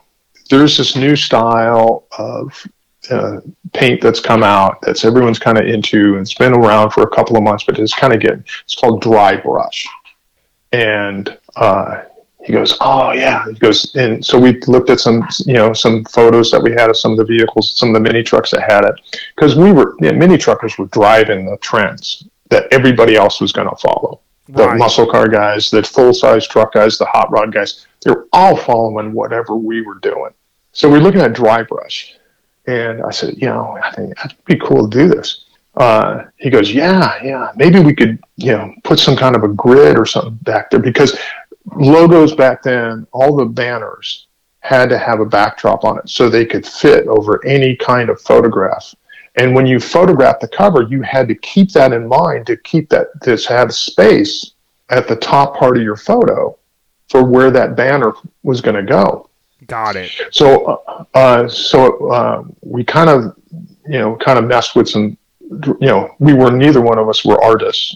there's 0.49 0.77
this 0.77 0.95
new 0.95 1.15
style 1.15 2.05
of 2.17 2.67
uh, 3.09 3.39
paint 3.73 4.01
that's 4.01 4.19
come 4.19 4.43
out 4.43 4.79
that's 4.81 5.03
everyone's 5.03 5.39
kind 5.39 5.57
of 5.57 5.65
into 5.65 6.13
and 6.13 6.21
it's 6.21 6.33
been 6.33 6.53
around 6.53 6.91
for 6.91 7.03
a 7.03 7.09
couple 7.09 7.35
of 7.35 7.43
months 7.43 7.65
but 7.65 7.77
it's 7.77 7.93
kind 7.93 8.13
of 8.13 8.21
getting 8.21 8.43
it's 8.63 8.75
called 8.75 9.01
dry 9.01 9.35
brush 9.35 9.85
and 10.71 11.37
uh, 11.55 12.03
he 12.43 12.51
goes 12.51 12.75
oh 12.81 13.11
yeah. 13.13 13.45
He 13.45 13.53
goes 13.53 13.95
and 13.95 14.23
so 14.25 14.37
we 14.37 14.59
looked 14.67 14.89
at 14.89 14.99
some 14.99 15.25
you 15.45 15.53
know 15.53 15.71
some 15.73 16.03
photos 16.05 16.51
that 16.51 16.61
we 16.61 16.71
had 16.71 16.89
of 16.89 16.97
some 16.97 17.11
of 17.11 17.17
the 17.17 17.25
vehicles 17.25 17.77
some 17.77 17.89
of 17.89 17.93
the 17.95 18.01
mini 18.01 18.21
trucks 18.23 18.51
that 18.51 18.69
had 18.69 18.83
it. 18.83 18.95
Because 19.35 19.55
we 19.55 19.71
were 19.71 19.95
yeah, 20.01 20.11
mini 20.11 20.37
truckers 20.37 20.77
were 20.77 20.87
driving 20.87 21.45
the 21.45 21.57
trends 21.57 22.27
that 22.49 22.67
everybody 22.71 23.15
else 23.15 23.39
was 23.39 23.51
going 23.53 23.69
to 23.69 23.75
follow. 23.77 24.19
The 24.49 24.67
Right. 24.67 24.77
muscle 24.77 25.09
car 25.09 25.29
guys 25.29 25.69
the 25.71 25.83
full 25.83 26.13
size 26.13 26.45
truck 26.45 26.73
guys 26.73 26.97
the 26.97 27.05
hot 27.05 27.31
rod 27.31 27.53
guys 27.53 27.85
they're 28.01 28.25
all 28.33 28.57
following 28.57 29.13
whatever 29.13 29.55
we 29.55 29.81
were 29.81 29.99
doing. 30.01 30.31
So 30.73 30.89
we're 30.89 30.99
looking 30.99 31.21
at 31.21 31.31
dry 31.33 31.63
brush. 31.63 32.15
And 32.65 33.01
I 33.03 33.11
said, 33.11 33.35
you 33.37 33.47
know, 33.47 33.77
I 33.83 33.91
think 33.91 34.15
that'd 34.17 34.37
be 34.45 34.57
cool 34.57 34.89
to 34.89 34.97
do 34.97 35.07
this. 35.07 35.45
Uh, 35.75 36.23
he 36.37 36.49
goes, 36.49 36.71
yeah, 36.71 37.21
yeah, 37.23 37.51
maybe 37.55 37.79
we 37.79 37.95
could, 37.95 38.19
you 38.37 38.51
know, 38.51 38.73
put 38.83 38.99
some 38.99 39.15
kind 39.15 39.35
of 39.35 39.43
a 39.43 39.47
grid 39.47 39.97
or 39.97 40.05
something 40.05 40.35
back 40.43 40.69
there 40.69 40.79
because 40.79 41.17
logos 41.75 42.35
back 42.35 42.63
then, 42.63 43.07
all 43.11 43.35
the 43.35 43.45
banners 43.45 44.27
had 44.59 44.89
to 44.89 44.97
have 44.97 45.19
a 45.19 45.25
backdrop 45.25 45.83
on 45.83 45.97
it 45.99 46.09
so 46.09 46.29
they 46.29 46.45
could 46.45 46.65
fit 46.65 47.07
over 47.07 47.45
any 47.45 47.75
kind 47.75 48.09
of 48.09 48.21
photograph. 48.21 48.93
And 49.35 49.55
when 49.55 49.65
you 49.65 49.79
photograph 49.79 50.39
the 50.39 50.47
cover, 50.47 50.83
you 50.83 51.01
had 51.01 51.27
to 51.27 51.35
keep 51.35 51.71
that 51.71 51.91
in 51.91 52.07
mind 52.07 52.45
to 52.47 52.57
keep 52.57 52.89
that 52.89 53.07
to 53.23 53.35
have 53.49 53.73
space 53.73 54.51
at 54.89 55.07
the 55.07 55.15
top 55.15 55.57
part 55.57 55.75
of 55.75 55.83
your 55.83 55.95
photo 55.95 56.57
for 57.09 57.23
where 57.25 57.51
that 57.51 57.75
banner 57.75 58.13
was 58.43 58.61
going 58.61 58.75
to 58.75 58.83
go. 58.83 59.29
Got 59.67 59.95
it. 59.95 60.11
So, 60.31 60.65
uh, 60.65 61.05
uh, 61.13 61.47
so 61.47 62.11
uh, 62.11 62.43
we 62.61 62.83
kind 62.83 63.09
of, 63.09 63.35
you 63.87 63.99
know, 63.99 64.15
kind 64.17 64.37
of 64.37 64.45
messed 64.45 64.75
with 64.75 64.87
some, 64.87 65.17
you 65.49 65.75
know, 65.81 66.15
we 66.19 66.33
were 66.33 66.51
neither 66.51 66.81
one 66.81 66.99
of 66.99 67.09
us 67.09 67.25
were 67.25 67.41
artists, 67.43 67.95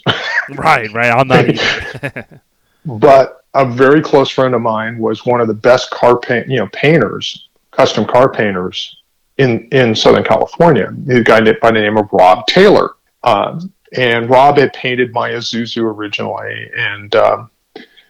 Right, 0.50 0.92
right. 0.94 1.12
I'm 1.12 1.28
not. 1.28 2.28
but 2.88 3.46
a 3.54 3.66
very 3.66 4.02
close 4.02 4.30
friend 4.30 4.56
of 4.56 4.62
mine 4.62 4.98
was 4.98 5.26
one 5.26 5.42
of 5.42 5.48
the 5.48 5.54
best 5.54 5.90
car 5.92 6.18
paint, 6.20 6.48
you 6.50 6.58
know, 6.58 6.68
painters, 6.74 7.48
custom 7.72 8.06
car 8.06 8.32
painters 8.32 8.98
in 9.38 9.68
in 9.72 9.96
Southern 9.96 10.24
California. 10.24 10.94
A 11.10 11.24
guy 11.24 11.40
by 11.40 11.72
the 11.72 11.80
name 11.80 11.98
of 11.98 12.08
Rob 12.12 12.48
Taylor, 12.48 12.96
uh, 13.24 13.60
and 13.96 14.30
Rob 14.30 14.58
had 14.58 14.74
painted 14.74 15.14
my 15.14 15.32
Isuzu 15.32 15.82
originally 15.84 16.70
and 16.76 17.16
um, 17.16 17.50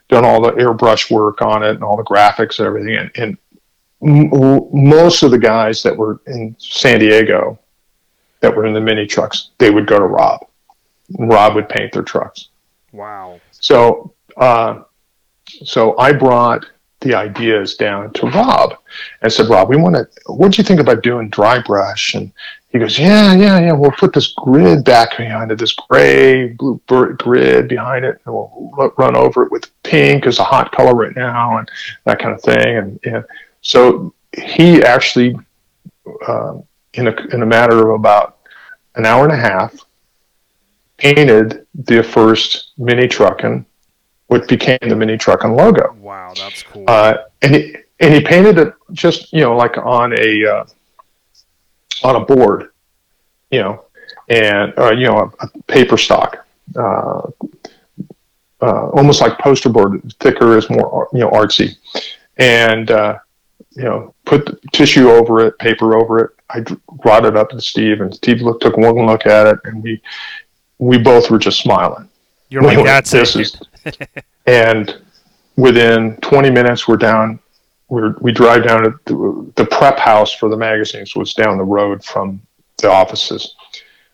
done 0.10 0.26
all 0.26 0.42
the 0.42 0.52
airbrush 0.54 1.12
work 1.12 1.42
on 1.42 1.64
it 1.64 1.72
and 1.72 1.84
all 1.84 1.98
the 1.98 2.04
graphics 2.04 2.60
and 2.60 2.68
everything, 2.68 2.96
and. 2.98 3.12
and 3.16 3.38
m- 4.04 4.30
most 4.72 5.24
of 5.24 5.32
the 5.32 5.40
guys 5.40 5.82
that 5.82 5.98
were 5.98 6.22
in 6.28 6.56
San 6.60 7.00
Diego 7.00 7.58
that 8.42 8.56
were 8.56 8.68
in 8.68 8.74
the 8.74 8.80
mini 8.80 9.08
trucks, 9.08 9.50
they 9.58 9.72
would 9.72 9.88
go 9.88 9.98
to 9.98 10.06
Rob. 10.06 10.46
Rob 11.18 11.56
would 11.56 11.68
paint 11.68 11.94
their 11.94 12.04
trucks. 12.04 12.50
wow. 12.92 13.40
So 13.52 14.14
uh, 14.38 14.84
so 15.46 15.98
I 15.98 16.14
brought 16.14 16.66
the 17.02 17.14
ideas 17.14 17.76
down 17.76 18.12
to 18.14 18.28
Rob 18.28 18.76
and 19.22 19.32
said, 19.32 19.50
Rob, 19.50 19.70
we 19.70 19.78
want 19.78 19.96
to, 19.96 20.08
what 20.26 20.52
do 20.52 20.58
you 20.58 20.64
think 20.64 20.80
about 20.80 21.04
doing 21.04 21.30
dry 21.30 21.62
brush? 21.62 22.16
And 22.16 22.32
he 22.70 22.80
goes, 22.80 22.98
yeah, 22.98 23.34
yeah, 23.34 23.60
yeah. 23.60 23.72
We'll 23.72 23.92
put 23.92 24.14
this 24.14 24.34
grid 24.38 24.84
back 24.84 25.18
behind 25.18 25.52
it, 25.52 25.60
this 25.60 25.74
gray 25.74 26.50
blue 26.50 26.82
grid 26.88 27.68
behind 27.68 28.04
it, 28.04 28.20
and 28.26 28.34
we'll 28.34 28.94
run 28.98 29.16
over 29.16 29.44
it 29.44 29.52
with 29.52 29.72
pink 29.84 30.26
as 30.26 30.40
a 30.40 30.44
hot 30.44 30.72
color 30.72 30.94
right 30.94 31.16
now, 31.16 31.58
and 31.58 31.70
that 32.06 32.20
kind 32.20 32.34
of 32.34 32.42
thing. 32.42 32.78
And, 32.78 33.00
and 33.04 33.26
so 33.62 34.14
he 34.38 34.84
actually, 34.84 35.38
uh, 36.28 36.58
in 36.94 37.08
a 37.08 37.16
in 37.34 37.42
a 37.42 37.46
matter 37.46 37.90
of 37.90 38.00
about 38.00 38.38
an 38.96 39.06
hour 39.06 39.24
and 39.24 39.34
a 39.34 39.38
half, 39.38 39.74
painted 40.98 41.66
the 41.74 42.04
first 42.04 42.74
mini 42.78 43.08
truckin, 43.08 43.66
what 44.28 44.48
became 44.48 44.78
the 44.82 44.96
mini 44.96 45.18
truckin 45.18 45.56
logo. 45.58 45.96
Wow, 46.00 46.34
that's 46.36 46.64
cool. 46.64 46.86
Uh, 46.88 47.18
and 47.42 47.56
he 47.56 47.76
and 48.00 48.14
he 48.14 48.22
painted 48.22 48.58
it 48.58 48.74
just 48.92 49.34
you 49.34 49.42
know 49.42 49.56
like 49.56 49.78
on 49.78 50.14
a 50.20 50.46
uh, 50.46 50.66
on 52.04 52.16
a 52.16 52.26
board, 52.26 52.72
you 53.52 53.60
know, 53.60 53.86
and 54.30 54.74
uh, 54.78 54.92
you 54.92 55.08
know 55.08 55.32
a, 55.40 55.46
a 55.46 55.50
paper 55.64 55.98
stock, 55.98 56.46
uh, 56.76 57.22
uh, 58.62 58.90
almost 58.90 59.22
like 59.22 59.38
poster 59.40 59.70
board, 59.70 60.02
thicker 60.20 60.58
is 60.58 60.70
more 60.70 61.08
you 61.14 61.20
know 61.20 61.30
artsy, 61.32 61.76
and 62.38 62.92
uh, 62.92 63.18
you 63.72 63.84
know 63.84 64.14
put 64.26 64.60
tissue 64.74 65.10
over 65.10 65.46
it, 65.46 65.58
paper 65.60 65.98
over 65.98 66.26
it. 66.26 66.32
I 66.50 66.62
brought 67.02 67.26
it 67.26 67.36
up 67.36 67.50
to 67.50 67.62
Steve, 67.62 68.02
and 68.02 68.14
Steve 68.14 68.42
look, 68.42 68.62
took 68.62 68.78
one 68.78 69.06
look 69.06 69.26
at 69.26 69.48
it, 69.48 69.60
and 69.64 69.82
we 69.82 70.02
we 70.80 70.98
both 70.98 71.30
were 71.30 71.40
just 71.40 71.60
smiling. 71.60 72.10
You're 72.50 72.62
like, 72.62 72.84
that's 72.86 73.12
this 73.12 73.36
is, 73.36 73.60
and 74.46 75.02
within 75.56 76.18
20 76.18 76.50
minutes, 76.52 76.88
we're 76.88 76.98
down 76.98 77.40
we 77.90 78.02
we 78.20 78.32
drive 78.32 78.66
down 78.66 78.84
to 78.84 79.00
the, 79.06 79.52
the, 79.56 79.66
prep 79.66 79.98
house 79.98 80.34
for 80.34 80.50
the 80.50 80.58
magazines 80.58 81.16
was 81.16 81.34
down 81.34 81.58
the 81.58 81.64
road 81.64 82.04
from 82.04 82.42
the 82.78 82.90
offices. 82.90 83.56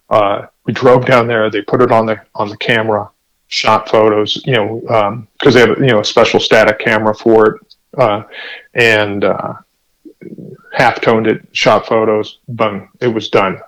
Uh, 0.10 0.46
we 0.66 0.74
drove 0.74 1.06
down 1.06 1.28
there. 1.28 1.50
They 1.50 1.62
put 1.62 1.82
it 1.82 1.92
on 1.92 2.06
the 2.06 2.22
on 2.36 2.50
the 2.50 2.58
camera, 2.58 3.10
shot 3.48 3.90
photos. 3.90 4.42
You 4.46 4.54
know, 4.54 5.26
because 5.38 5.56
um, 5.56 5.62
they 5.62 5.68
have 5.68 5.80
you 5.80 5.88
know 5.88 6.02
a 6.02 6.06
special 6.06 6.40
static 6.40 6.80
camera 6.80 7.16
for 7.16 7.48
it, 7.48 7.76
uh, 7.98 8.24
and 8.76 9.24
uh, 9.24 9.54
half 10.72 11.02
toned 11.02 11.28
it, 11.28 11.48
shot 11.52 11.88
photos. 11.88 12.40
Boom, 12.48 12.90
it 13.02 13.08
was 13.08 13.30
done. 13.30 13.60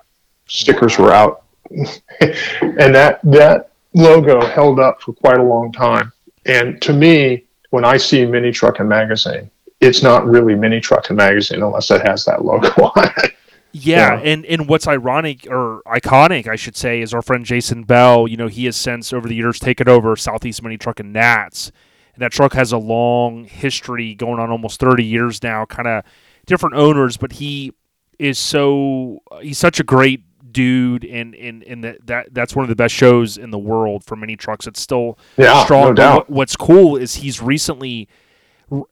Stickers 0.46 0.98
were 0.98 1.12
out, 1.12 1.42
and 1.70 2.94
that 2.94 3.20
that 3.24 3.70
logo 3.96 4.44
held 4.44 4.78
up 4.78 5.02
for 5.02 5.12
quite 5.12 5.38
a 5.38 5.42
long 5.42 5.72
time. 5.72 6.12
And 6.44 6.80
to 6.82 6.92
me, 6.92 7.44
when 7.70 7.84
I 7.84 7.96
see 7.96 8.24
Mini 8.24 8.52
Truckin' 8.52 8.86
Magazine, 8.86 9.50
it's 9.80 10.02
not 10.02 10.26
really 10.26 10.54
Mini 10.54 10.80
Truckin' 10.80 11.16
Magazine 11.16 11.62
unless 11.62 11.90
it 11.90 12.06
has 12.06 12.24
that 12.26 12.44
logo 12.44 12.68
on 12.96 13.10
it. 13.16 13.32
Yeah, 13.72 14.14
yeah, 14.14 14.30
and 14.30 14.46
and 14.46 14.68
what's 14.68 14.86
ironic 14.86 15.46
or 15.50 15.82
iconic, 15.86 16.46
I 16.46 16.56
should 16.56 16.76
say, 16.76 17.02
is 17.02 17.12
our 17.12 17.20
friend 17.20 17.44
Jason 17.44 17.82
Bell. 17.82 18.26
You 18.26 18.38
know, 18.38 18.46
he 18.46 18.64
has 18.66 18.76
since 18.76 19.12
over 19.12 19.28
the 19.28 19.34
years 19.34 19.58
taken 19.58 19.86
over 19.86 20.16
Southeast 20.16 20.62
Mini 20.62 20.78
Truckin' 20.78 21.12
Nats, 21.12 21.70
and 22.14 22.22
that 22.22 22.32
truck 22.32 22.54
has 22.54 22.72
a 22.72 22.78
long 22.78 23.44
history, 23.44 24.14
going 24.14 24.38
on 24.40 24.50
almost 24.50 24.80
thirty 24.80 25.04
years 25.04 25.42
now. 25.42 25.66
Kind 25.66 25.88
of 25.88 26.04
different 26.46 26.74
owners, 26.74 27.18
but 27.18 27.32
he 27.32 27.72
is 28.18 28.38
so 28.38 29.18
he's 29.42 29.58
such 29.58 29.78
a 29.78 29.84
great 29.84 30.22
dude, 30.56 31.04
and 31.04 31.34
and 31.34 31.62
and 31.64 31.84
that, 31.84 32.06
that 32.06 32.32
that's 32.32 32.56
one 32.56 32.62
of 32.62 32.70
the 32.70 32.74
best 32.74 32.94
shows 32.94 33.36
in 33.36 33.50
the 33.50 33.58
world 33.58 34.02
for 34.02 34.16
mini 34.16 34.36
trucks. 34.36 34.66
It's 34.66 34.80
still 34.80 35.18
yeah, 35.36 35.62
strong. 35.64 35.88
No 35.88 35.92
doubt. 35.92 36.30
what's 36.30 36.56
cool 36.56 36.96
is 36.96 37.16
he's 37.16 37.42
recently 37.42 38.08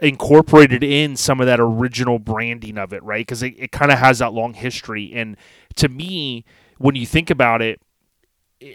incorporated 0.00 0.84
in 0.84 1.16
some 1.16 1.40
of 1.40 1.46
that 1.46 1.58
original 1.60 2.18
branding 2.18 2.76
of 2.76 2.92
it, 2.92 3.02
right? 3.02 3.22
Because 3.26 3.42
it, 3.42 3.54
it 3.56 3.72
kind 3.72 3.90
of 3.90 3.98
has 3.98 4.18
that 4.18 4.34
long 4.34 4.52
history. 4.52 5.10
And 5.14 5.38
to 5.76 5.88
me, 5.88 6.44
when 6.76 6.96
you 6.96 7.06
think 7.06 7.30
about 7.30 7.62
it, 7.62 7.80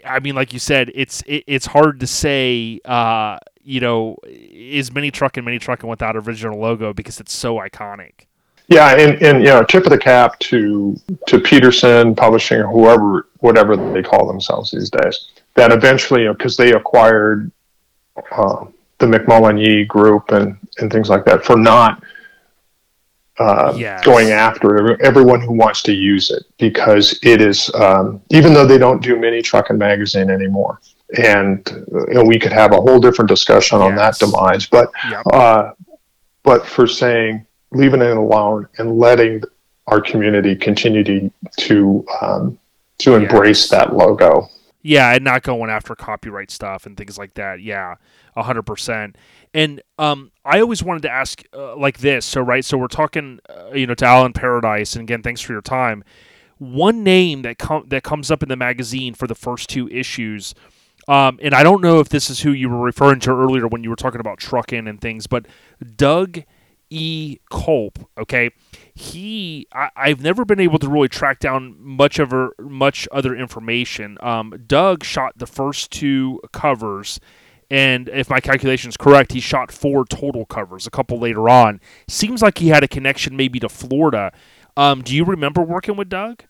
I 0.04 0.18
mean, 0.18 0.34
like 0.34 0.52
you 0.52 0.58
said, 0.58 0.90
it's 0.92 1.22
it, 1.26 1.44
it's 1.46 1.66
hard 1.66 2.00
to 2.00 2.08
say, 2.08 2.80
uh, 2.84 3.38
you 3.62 3.78
know, 3.78 4.16
is 4.26 4.92
Mini 4.92 5.12
Truckin' 5.12 5.44
Mini 5.44 5.60
Truckin 5.60 5.88
without 5.88 6.16
original 6.16 6.58
logo 6.58 6.92
because 6.92 7.20
it's 7.20 7.32
so 7.32 7.54
iconic. 7.58 8.26
Yeah, 8.70 8.96
and, 8.96 9.20
and 9.20 9.40
you 9.40 9.48
know, 9.48 9.64
tip 9.64 9.84
of 9.84 9.90
the 9.90 9.98
cap 9.98 10.38
to 10.38 10.96
to 11.26 11.40
Petersen 11.40 12.14
Publishing 12.14 12.60
or 12.60 12.68
whoever, 12.68 13.26
whatever 13.40 13.76
they 13.92 14.02
call 14.02 14.26
themselves 14.26 14.70
these 14.70 14.90
days. 14.90 15.28
That 15.56 15.72
eventually, 15.72 16.28
because 16.28 16.56
you 16.58 16.66
know, 16.66 16.70
they 16.70 16.76
acquired 16.76 17.50
uh, 18.30 18.66
the 18.98 19.06
McMullen 19.06 19.60
Yee 19.60 19.84
group 19.84 20.30
and, 20.30 20.56
and 20.78 20.90
things 20.90 21.08
like 21.08 21.24
that 21.24 21.44
for 21.44 21.56
not 21.56 22.02
uh, 23.38 23.72
yes. 23.76 24.04
going 24.04 24.30
after 24.30 25.02
everyone 25.02 25.40
who 25.40 25.52
wants 25.52 25.82
to 25.82 25.92
use 25.92 26.30
it 26.30 26.44
because 26.58 27.18
it 27.22 27.40
is 27.40 27.74
um, 27.74 28.20
even 28.30 28.52
though 28.52 28.66
they 28.66 28.78
don't 28.78 29.02
do 29.02 29.18
mini 29.18 29.42
and 29.68 29.78
magazine 29.78 30.30
anymore 30.30 30.78
and 31.16 31.66
you 32.08 32.14
know, 32.14 32.22
we 32.22 32.38
could 32.38 32.52
have 32.52 32.72
a 32.72 32.80
whole 32.80 33.00
different 33.00 33.28
discussion 33.28 33.78
yes. 33.78 33.88
on 33.88 33.96
that 33.96 34.18
demise 34.18 34.66
but 34.66 34.90
yep. 35.10 35.22
uh, 35.32 35.72
but 36.42 36.66
for 36.66 36.86
saying 36.86 37.44
leaving 37.72 38.02
it 38.02 38.16
alone 38.16 38.68
and 38.78 38.98
letting 38.98 39.42
our 39.86 40.00
community 40.00 40.54
continue 40.54 41.04
to 41.04 41.30
to 41.58 42.06
um, 42.20 42.58
to 42.98 43.14
embrace 43.14 43.68
that 43.68 43.96
logo 43.96 44.48
yeah, 44.82 45.14
and 45.14 45.24
not 45.24 45.42
going 45.42 45.70
after 45.70 45.94
copyright 45.94 46.50
stuff 46.50 46.86
and 46.86 46.96
things 46.96 47.18
like 47.18 47.34
that. 47.34 47.60
Yeah, 47.60 47.96
hundred 48.36 48.62
percent. 48.62 49.16
And 49.52 49.82
um, 49.98 50.30
I 50.44 50.60
always 50.60 50.82
wanted 50.82 51.02
to 51.02 51.10
ask 51.10 51.42
uh, 51.52 51.76
like 51.76 51.98
this. 51.98 52.24
So 52.24 52.40
right, 52.40 52.64
so 52.64 52.78
we're 52.78 52.86
talking, 52.86 53.40
uh, 53.48 53.72
you 53.74 53.86
know, 53.86 53.94
to 53.94 54.06
Alan 54.06 54.32
Paradise, 54.32 54.94
and 54.94 55.02
again, 55.02 55.22
thanks 55.22 55.40
for 55.40 55.52
your 55.52 55.60
time. 55.60 56.02
One 56.58 57.04
name 57.04 57.42
that 57.42 57.58
com- 57.58 57.88
that 57.88 58.02
comes 58.02 58.30
up 58.30 58.42
in 58.42 58.48
the 58.48 58.56
magazine 58.56 59.12
for 59.14 59.26
the 59.26 59.34
first 59.34 59.68
two 59.68 59.88
issues, 59.88 60.54
um, 61.08 61.38
and 61.42 61.54
I 61.54 61.62
don't 61.62 61.82
know 61.82 62.00
if 62.00 62.08
this 62.08 62.30
is 62.30 62.40
who 62.40 62.52
you 62.52 62.70
were 62.70 62.80
referring 62.80 63.20
to 63.20 63.30
earlier 63.30 63.66
when 63.66 63.84
you 63.84 63.90
were 63.90 63.96
talking 63.96 64.20
about 64.20 64.38
trucking 64.38 64.88
and 64.88 65.00
things, 65.00 65.26
but 65.26 65.46
Doug 65.96 66.42
E. 66.90 67.38
Culp. 67.50 67.98
Okay, 68.18 68.50
he 68.94 69.66
I, 69.72 70.08
have 70.08 70.20
never 70.20 70.44
been 70.44 70.60
able 70.60 70.78
to 70.80 70.88
really 70.88 71.08
track 71.08 71.38
down 71.38 71.76
much 71.78 72.18
of 72.18 72.32
her, 72.32 72.50
much 72.60 73.08
other 73.12 73.34
information. 73.34 74.18
Um, 74.20 74.54
Doug 74.66 75.04
shot 75.04 75.34
the 75.36 75.46
first 75.46 75.92
two 75.92 76.40
covers, 76.52 77.20
and 77.70 78.08
if 78.08 78.28
my 78.28 78.40
calculation 78.40 78.88
is 78.88 78.96
correct, 78.96 79.32
he 79.32 79.40
shot 79.40 79.70
four 79.70 80.04
total 80.04 80.44
covers. 80.44 80.86
A 80.86 80.90
couple 80.90 81.18
later 81.18 81.48
on, 81.48 81.80
seems 82.08 82.42
like 82.42 82.58
he 82.58 82.68
had 82.68 82.82
a 82.82 82.88
connection 82.88 83.36
maybe 83.36 83.60
to 83.60 83.68
Florida. 83.68 84.32
Um, 84.76 85.02
do 85.02 85.14
you 85.14 85.24
remember 85.24 85.62
working 85.62 85.96
with 85.96 86.08
Doug? 86.08 86.44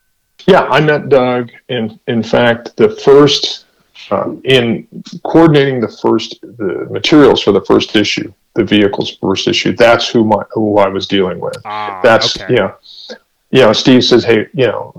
Yeah, 0.47 0.63
I 0.63 0.81
met 0.81 1.11
Doug. 1.11 1.51
In 1.69 2.01
in 2.09 2.23
fact, 2.23 2.77
the 2.77 2.89
first 2.89 3.67
um, 4.11 4.41
in 4.45 4.87
coordinating 5.25 5.81
the 5.81 5.89
first 5.89 6.41
the 6.41 6.87
materials 6.91 7.43
for 7.43 7.53
the 7.53 7.61
first 7.61 7.95
issue 7.95 8.33
the 8.55 8.65
vehicle's 8.65 9.17
first 9.17 9.49
issue. 9.49 9.75
That's 9.75 10.09
who 10.09 10.25
my 10.25 10.45
who 10.53 10.79
I 10.79 10.89
was 10.89 11.07
dealing 11.07 11.41
with. 11.41 11.57
Ah, 11.65 12.01
That's 12.03 12.41
okay. 12.41 12.55
you 12.55 12.61
know, 12.61 12.75
you 13.51 13.61
know. 13.63 13.73
Steve 13.73 14.05
says, 14.05 14.25
hey, 14.25 14.47
you 14.53 14.67
know, 14.67 14.93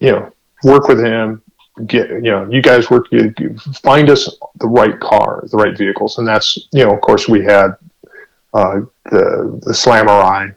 you 0.00 0.12
know, 0.12 0.32
work 0.64 0.88
with 0.88 1.04
him. 1.04 1.42
Get 1.86 2.08
you 2.08 2.30
know, 2.30 2.48
you 2.50 2.62
guys 2.62 2.90
work. 2.90 3.06
You, 3.10 3.34
find 3.82 4.08
us 4.08 4.34
the 4.56 4.66
right 4.66 4.98
car, 4.98 5.44
the 5.50 5.58
right 5.58 5.76
vehicles, 5.76 6.16
and 6.18 6.26
that's 6.26 6.68
you 6.72 6.84
know, 6.84 6.94
of 6.94 7.00
course, 7.02 7.28
we 7.28 7.44
had 7.44 7.76
uh, 8.54 8.80
the 9.04 9.60
the 9.62 9.72
Slamurai 9.72 10.54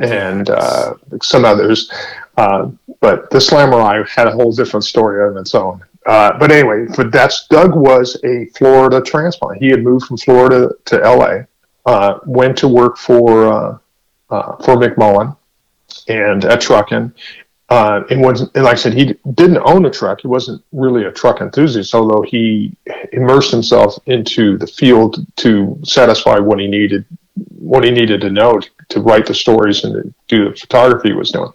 and 0.00 0.50
uh, 0.50 0.94
some 1.22 1.44
others, 1.44 1.90
uh, 2.36 2.70
but 3.00 3.30
the 3.30 3.38
Slamurai 3.38 4.08
had 4.08 4.26
a 4.26 4.32
whole 4.32 4.52
different 4.52 4.84
story 4.84 5.28
of 5.28 5.36
its 5.36 5.54
own. 5.54 5.82
Uh, 6.08 6.38
but 6.38 6.50
anyway, 6.50 6.86
but 6.96 7.12
that's 7.12 7.46
Doug 7.48 7.76
was 7.76 8.18
a 8.24 8.46
Florida 8.56 9.02
transplant. 9.02 9.62
He 9.62 9.68
had 9.68 9.84
moved 9.84 10.06
from 10.06 10.16
Florida 10.16 10.70
to 10.86 10.96
LA, 10.96 11.40
uh, 11.84 12.20
went 12.24 12.56
to 12.58 12.66
work 12.66 12.96
for 12.96 13.46
uh, 13.46 13.78
uh, 14.30 14.56
for 14.56 14.76
McMullen 14.76 15.36
and 16.08 16.46
at 16.46 16.62
Truckin. 16.62 17.12
Uh, 17.68 18.04
and, 18.08 18.22
was, 18.22 18.40
and 18.40 18.64
like 18.64 18.72
I 18.72 18.76
said, 18.76 18.94
he 18.94 19.14
didn't 19.34 19.58
own 19.58 19.84
a 19.84 19.90
truck. 19.90 20.22
He 20.22 20.28
wasn't 20.28 20.64
really 20.72 21.04
a 21.04 21.12
truck 21.12 21.42
enthusiast, 21.42 21.94
although 21.94 22.22
he 22.22 22.74
immersed 23.12 23.50
himself 23.50 23.98
into 24.06 24.56
the 24.56 24.66
field 24.66 25.26
to 25.36 25.78
satisfy 25.84 26.38
what 26.38 26.58
he 26.58 26.66
needed, 26.66 27.04
what 27.58 27.84
he 27.84 27.90
needed 27.90 28.22
to 28.22 28.30
know 28.30 28.58
to, 28.58 28.70
to 28.88 29.00
write 29.02 29.26
the 29.26 29.34
stories 29.34 29.84
and 29.84 29.92
to 29.92 30.14
do 30.28 30.48
the 30.48 30.56
photography 30.56 31.08
he 31.08 31.14
was 31.14 31.30
doing. 31.30 31.52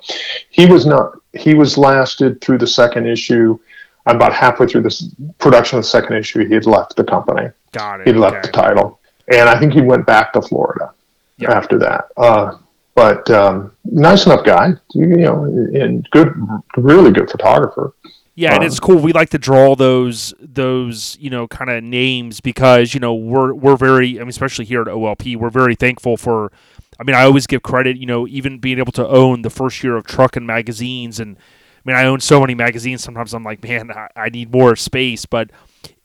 He 0.51 0.67
was 0.67 0.85
not. 0.85 1.17
He 1.33 1.55
was 1.55 1.79
lasted 1.79 2.39
through 2.41 2.59
the 2.59 2.67
second 2.67 3.07
issue 3.07 3.57
about 4.05 4.33
halfway 4.33 4.67
through 4.67 4.81
this 4.81 5.13
production 5.39 5.77
of 5.77 5.83
the 5.83 5.89
second 5.89 6.15
issue, 6.15 6.45
he 6.45 6.53
had 6.53 6.65
left 6.65 6.95
the 6.95 7.03
company. 7.03 7.49
Got 7.71 8.01
it. 8.01 8.07
He'd 8.07 8.17
left 8.17 8.37
okay. 8.37 8.47
the 8.47 8.51
title, 8.51 8.99
and 9.29 9.49
I 9.49 9.59
think 9.59 9.73
he 9.73 9.81
went 9.81 10.05
back 10.05 10.33
to 10.33 10.41
Florida 10.41 10.93
yep. 11.37 11.51
after 11.51 11.77
that. 11.79 12.09
Uh, 12.17 12.57
but 12.95 13.29
um, 13.31 13.71
nice 13.85 14.25
enough 14.25 14.45
guy, 14.45 14.73
you 14.93 15.07
know, 15.07 15.45
and 15.45 16.07
good, 16.11 16.33
really 16.77 17.11
good 17.11 17.29
photographer. 17.29 17.93
Yeah, 18.35 18.55
and 18.55 18.63
it's 18.63 18.79
cool. 18.79 18.97
We 18.97 19.13
like 19.13 19.29
to 19.29 19.37
draw 19.37 19.75
those 19.75 20.33
those 20.39 21.17
you 21.19 21.29
know 21.29 21.47
kind 21.47 21.69
of 21.69 21.83
names 21.83 22.41
because 22.41 22.93
you 22.93 22.99
know 22.99 23.13
we're 23.13 23.53
we're 23.53 23.77
very 23.77 24.19
I 24.19 24.23
mean 24.23 24.29
especially 24.29 24.65
here 24.65 24.81
at 24.81 24.87
OLP 24.87 25.35
we're 25.37 25.51
very 25.51 25.75
thankful 25.75 26.17
for. 26.17 26.51
I 26.99 27.03
mean 27.03 27.15
I 27.15 27.23
always 27.23 27.45
give 27.45 27.61
credit 27.61 27.97
you 27.97 28.07
know 28.07 28.27
even 28.27 28.57
being 28.57 28.79
able 28.79 28.91
to 28.93 29.07
own 29.07 29.43
the 29.43 29.51
first 29.51 29.83
year 29.83 29.95
of 29.95 30.05
Truckin' 30.05 30.45
magazines 30.45 31.19
and 31.19 31.37
mean 31.85 31.95
I 31.95 32.05
own 32.05 32.19
so 32.19 32.39
many 32.39 32.55
magazines 32.55 33.03
sometimes 33.03 33.33
I'm 33.33 33.43
like 33.43 33.63
man 33.63 33.91
I, 33.91 34.09
I 34.15 34.29
need 34.29 34.51
more 34.51 34.75
space 34.75 35.25
but 35.25 35.51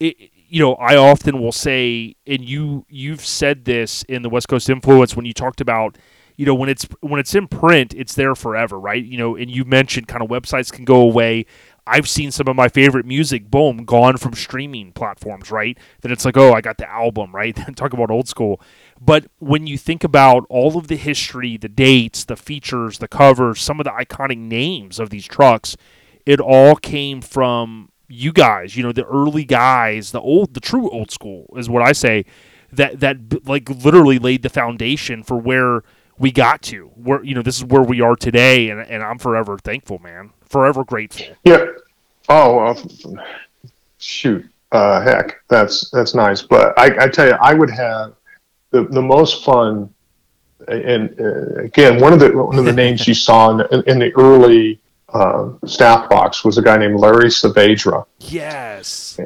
it 0.00 0.16
you 0.48 0.60
know 0.60 0.74
I 0.74 0.96
often 0.96 1.40
will 1.40 1.52
say 1.52 2.16
and 2.26 2.42
you 2.42 2.86
you've 2.88 3.24
said 3.24 3.64
this 3.64 4.02
in 4.04 4.22
the 4.22 4.28
West 4.28 4.48
Coast 4.48 4.68
Influence 4.70 5.16
when 5.16 5.26
you 5.26 5.32
talked 5.32 5.60
about 5.60 5.98
you 6.36 6.46
know 6.46 6.54
when 6.54 6.68
it's 6.68 6.86
when 7.00 7.20
it's 7.20 7.34
in 7.34 7.48
print 7.48 7.94
it's 7.94 8.14
there 8.14 8.34
forever 8.34 8.78
right 8.78 9.04
you 9.04 9.18
know 9.18 9.36
and 9.36 9.50
you 9.50 9.64
mentioned 9.64 10.08
kind 10.08 10.22
of 10.22 10.28
websites 10.28 10.72
can 10.72 10.84
go 10.84 11.00
away 11.00 11.46
I've 11.88 12.08
seen 12.08 12.30
some 12.30 12.48
of 12.48 12.54
my 12.54 12.68
favorite 12.68 13.06
music, 13.06 13.50
boom, 13.50 13.84
gone 13.84 14.18
from 14.18 14.34
streaming 14.34 14.92
platforms, 14.92 15.50
right? 15.50 15.78
That 16.02 16.12
it's 16.12 16.24
like, 16.24 16.36
oh, 16.36 16.52
I 16.52 16.60
got 16.60 16.76
the 16.76 16.88
album, 16.88 17.34
right? 17.34 17.56
Then 17.68 17.74
talk 17.74 17.92
about 17.94 18.10
old 18.10 18.28
school. 18.28 18.60
But 19.00 19.26
when 19.38 19.66
you 19.66 19.78
think 19.78 20.04
about 20.04 20.44
all 20.48 20.76
of 20.76 20.88
the 20.88 20.96
history, 20.96 21.56
the 21.56 21.68
dates, 21.68 22.24
the 22.24 22.36
features, 22.36 22.98
the 22.98 23.08
covers, 23.08 23.60
some 23.60 23.80
of 23.80 23.84
the 23.84 23.90
iconic 23.90 24.38
names 24.38 24.98
of 24.98 25.10
these 25.10 25.26
trucks, 25.26 25.76
it 26.26 26.40
all 26.40 26.76
came 26.76 27.20
from 27.20 27.90
you 28.08 28.32
guys, 28.32 28.76
you 28.76 28.82
know, 28.82 28.92
the 28.92 29.06
early 29.06 29.44
guys, 29.44 30.12
the 30.12 30.20
old, 30.20 30.54
the 30.54 30.60
true 30.60 30.90
old 30.90 31.10
school 31.10 31.46
is 31.56 31.68
what 31.68 31.82
I 31.82 31.92
say. 31.92 32.24
That 32.70 33.00
that 33.00 33.46
like 33.46 33.70
literally 33.70 34.18
laid 34.18 34.42
the 34.42 34.50
foundation 34.50 35.22
for 35.22 35.38
where 35.38 35.82
we 36.18 36.30
got 36.30 36.60
to. 36.64 36.88
Where 36.96 37.24
you 37.24 37.34
know 37.34 37.40
this 37.40 37.56
is 37.56 37.64
where 37.64 37.80
we 37.80 38.02
are 38.02 38.14
today, 38.14 38.68
and 38.68 38.78
and 38.78 39.02
I'm 39.02 39.18
forever 39.18 39.56
thankful, 39.56 39.98
man 40.00 40.32
forever 40.48 40.84
grateful. 40.84 41.26
Yeah. 41.44 41.66
Oh, 42.28 42.56
well, 42.56 43.22
shoot. 43.98 44.44
Uh, 44.70 45.00
heck, 45.00 45.40
that's 45.48 45.90
that's 45.90 46.14
nice. 46.14 46.42
But 46.42 46.78
I, 46.78 47.04
I 47.04 47.08
tell 47.08 47.26
you, 47.26 47.34
I 47.40 47.54
would 47.54 47.70
have 47.70 48.14
the 48.70 48.84
the 48.84 49.02
most 49.02 49.44
fun. 49.44 49.92
And 50.66 51.18
uh, 51.20 51.62
again, 51.62 52.00
one 52.00 52.12
of 52.12 52.20
the 52.20 52.30
one 52.36 52.58
of 52.58 52.64
the 52.64 52.72
names 52.84 53.06
you 53.06 53.14
saw 53.14 53.50
in 53.50 53.56
the, 53.58 53.82
in 53.90 53.98
the 53.98 54.12
early 54.16 54.80
uh, 55.12 55.52
staff 55.64 56.08
box 56.10 56.44
was 56.44 56.58
a 56.58 56.62
guy 56.62 56.76
named 56.76 57.00
Larry 57.00 57.28
Saavedra. 57.28 58.04
Yes. 58.20 59.18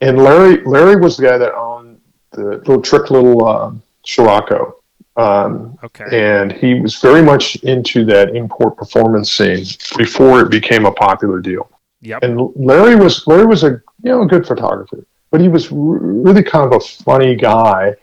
And 0.00 0.18
Larry 0.18 0.62
Larry 0.64 0.96
was 0.96 1.16
the 1.16 1.24
guy 1.24 1.38
that 1.38 1.54
owned 1.54 2.00
the 2.32 2.42
little 2.42 2.82
trick 2.82 3.10
little 3.10 3.46
uh, 3.46 3.72
Scirocco. 4.04 4.76
Um, 5.16 5.78
okay. 5.82 6.04
And 6.12 6.52
he 6.52 6.74
was 6.74 6.96
very 6.96 7.22
much 7.22 7.56
into 7.56 8.04
that 8.04 8.36
import 8.36 8.76
performance 8.76 9.32
scene 9.32 9.64
before 9.96 10.42
it 10.42 10.50
became 10.50 10.84
a 10.84 10.92
popular 10.92 11.40
deal. 11.40 11.70
Yep. 12.02 12.22
And 12.22 12.52
Larry 12.54 12.96
was 12.96 13.26
Larry 13.26 13.46
was 13.46 13.64
a 13.64 13.70
you 14.02 14.10
know 14.10 14.22
a 14.22 14.26
good 14.26 14.46
photographer, 14.46 15.06
but 15.30 15.40
he 15.40 15.48
was 15.48 15.72
r- 15.72 15.78
really 15.78 16.42
kind 16.42 16.70
of 16.70 16.80
a 16.80 16.84
funny 16.84 17.34
guy 17.34 17.94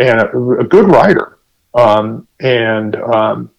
and 0.00 0.16
a, 0.20 0.28
a 0.64 0.64
good 0.64 0.86
writer, 0.94 1.38
um, 1.74 2.26
and 2.40 2.96
um, 2.96 3.50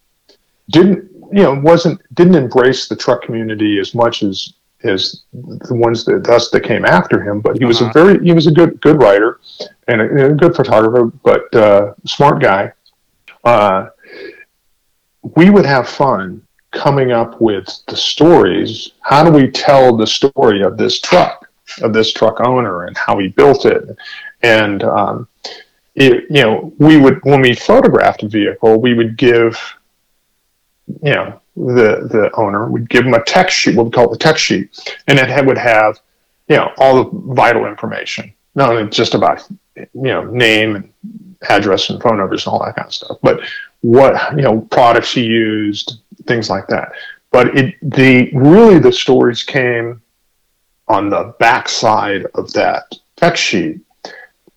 didn't 0.70 0.98
you 1.32 1.42
know 1.44 1.54
wasn't 1.70 1.98
didn't 2.14 2.34
embrace 2.44 2.88
the 2.88 2.96
truck 2.96 3.22
community 3.22 3.78
as 3.78 3.94
much 3.94 4.22
as 4.22 4.54
as 4.84 5.22
the 5.32 5.74
ones 5.86 6.04
that 6.04 6.24
thus 6.24 6.50
that 6.50 6.62
came 6.62 6.84
after 6.84 7.22
him. 7.22 7.40
But 7.40 7.58
he 7.60 7.64
was 7.64 7.80
Uh-huh. 7.80 7.90
a 7.90 7.92
very 7.92 8.24
he 8.28 8.32
was 8.32 8.46
a 8.46 8.54
good 8.60 8.80
good 8.86 8.98
writer 9.02 9.30
and 9.88 10.00
a, 10.00 10.04
and 10.04 10.20
a 10.20 10.34
good 10.42 10.54
photographer, 10.60 11.04
but 11.22 11.54
uh, 11.54 11.94
smart 12.04 12.42
guy 12.42 12.72
uh, 13.44 13.80
we 15.36 15.50
would 15.50 15.66
have 15.66 15.88
fun 15.88 16.42
coming 16.72 17.12
up 17.12 17.40
with 17.40 17.66
the 17.88 17.96
stories. 17.96 18.92
How 19.02 19.24
do 19.24 19.30
we 19.30 19.50
tell 19.50 19.96
the 19.96 20.06
story 20.06 20.62
of 20.62 20.76
this 20.76 21.00
truck, 21.00 21.48
of 21.82 21.92
this 21.92 22.12
truck 22.12 22.40
owner, 22.40 22.86
and 22.86 22.96
how 22.96 23.18
he 23.18 23.28
built 23.28 23.66
it? 23.66 23.84
And 24.42 24.82
um, 24.84 25.28
it, 25.94 26.24
you 26.30 26.42
know, 26.42 26.72
we 26.78 26.96
would 26.96 27.20
when 27.24 27.40
we 27.40 27.54
photographed 27.54 28.22
a 28.22 28.28
vehicle, 28.28 28.80
we 28.80 28.94
would 28.94 29.16
give, 29.16 29.58
you 31.02 31.12
know, 31.12 31.40
the 31.56 32.08
the 32.10 32.30
owner 32.34 32.68
would 32.68 32.88
give 32.88 33.04
him 33.04 33.14
a 33.14 33.22
text 33.24 33.56
sheet, 33.56 33.76
what 33.76 33.84
we 33.84 33.90
call 33.90 34.08
the 34.08 34.16
text 34.16 34.42
sheet, 34.44 34.94
and 35.06 35.18
it 35.18 35.46
would 35.46 35.58
have, 35.58 36.00
you 36.48 36.56
know, 36.56 36.72
all 36.78 37.04
the 37.04 37.34
vital 37.34 37.66
information, 37.66 38.32
not 38.54 38.70
only 38.70 38.88
just 38.90 39.14
about, 39.14 39.46
you 39.76 39.88
know, 39.94 40.24
name 40.24 40.76
and 40.76 40.92
address 41.48 41.90
and 41.90 42.02
phone 42.02 42.16
numbers 42.16 42.46
and 42.46 42.52
all 42.52 42.64
that 42.64 42.76
kind 42.76 42.86
of 42.86 42.94
stuff, 42.94 43.18
but 43.22 43.40
what 43.82 44.34
you 44.36 44.42
know 44.42 44.60
products 44.70 45.12
he 45.12 45.24
used, 45.24 46.00
things 46.26 46.48
like 46.48 46.66
that. 46.68 46.92
But 47.30 47.56
it 47.56 47.74
the 47.82 48.30
really 48.32 48.78
the 48.78 48.92
stories 48.92 49.42
came 49.42 50.00
on 50.88 51.10
the 51.10 51.34
backside 51.38 52.26
of 52.34 52.52
that 52.54 52.84
text 53.16 53.42
sheet 53.42 53.80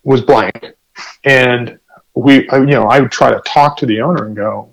was 0.02 0.22
blank, 0.22 0.74
and 1.24 1.78
we 2.14 2.44
you 2.52 2.66
know 2.66 2.84
I 2.84 3.00
would 3.00 3.10
try 3.12 3.30
to 3.30 3.40
talk 3.46 3.76
to 3.78 3.86
the 3.86 4.00
owner 4.00 4.26
and 4.26 4.36
go, 4.36 4.70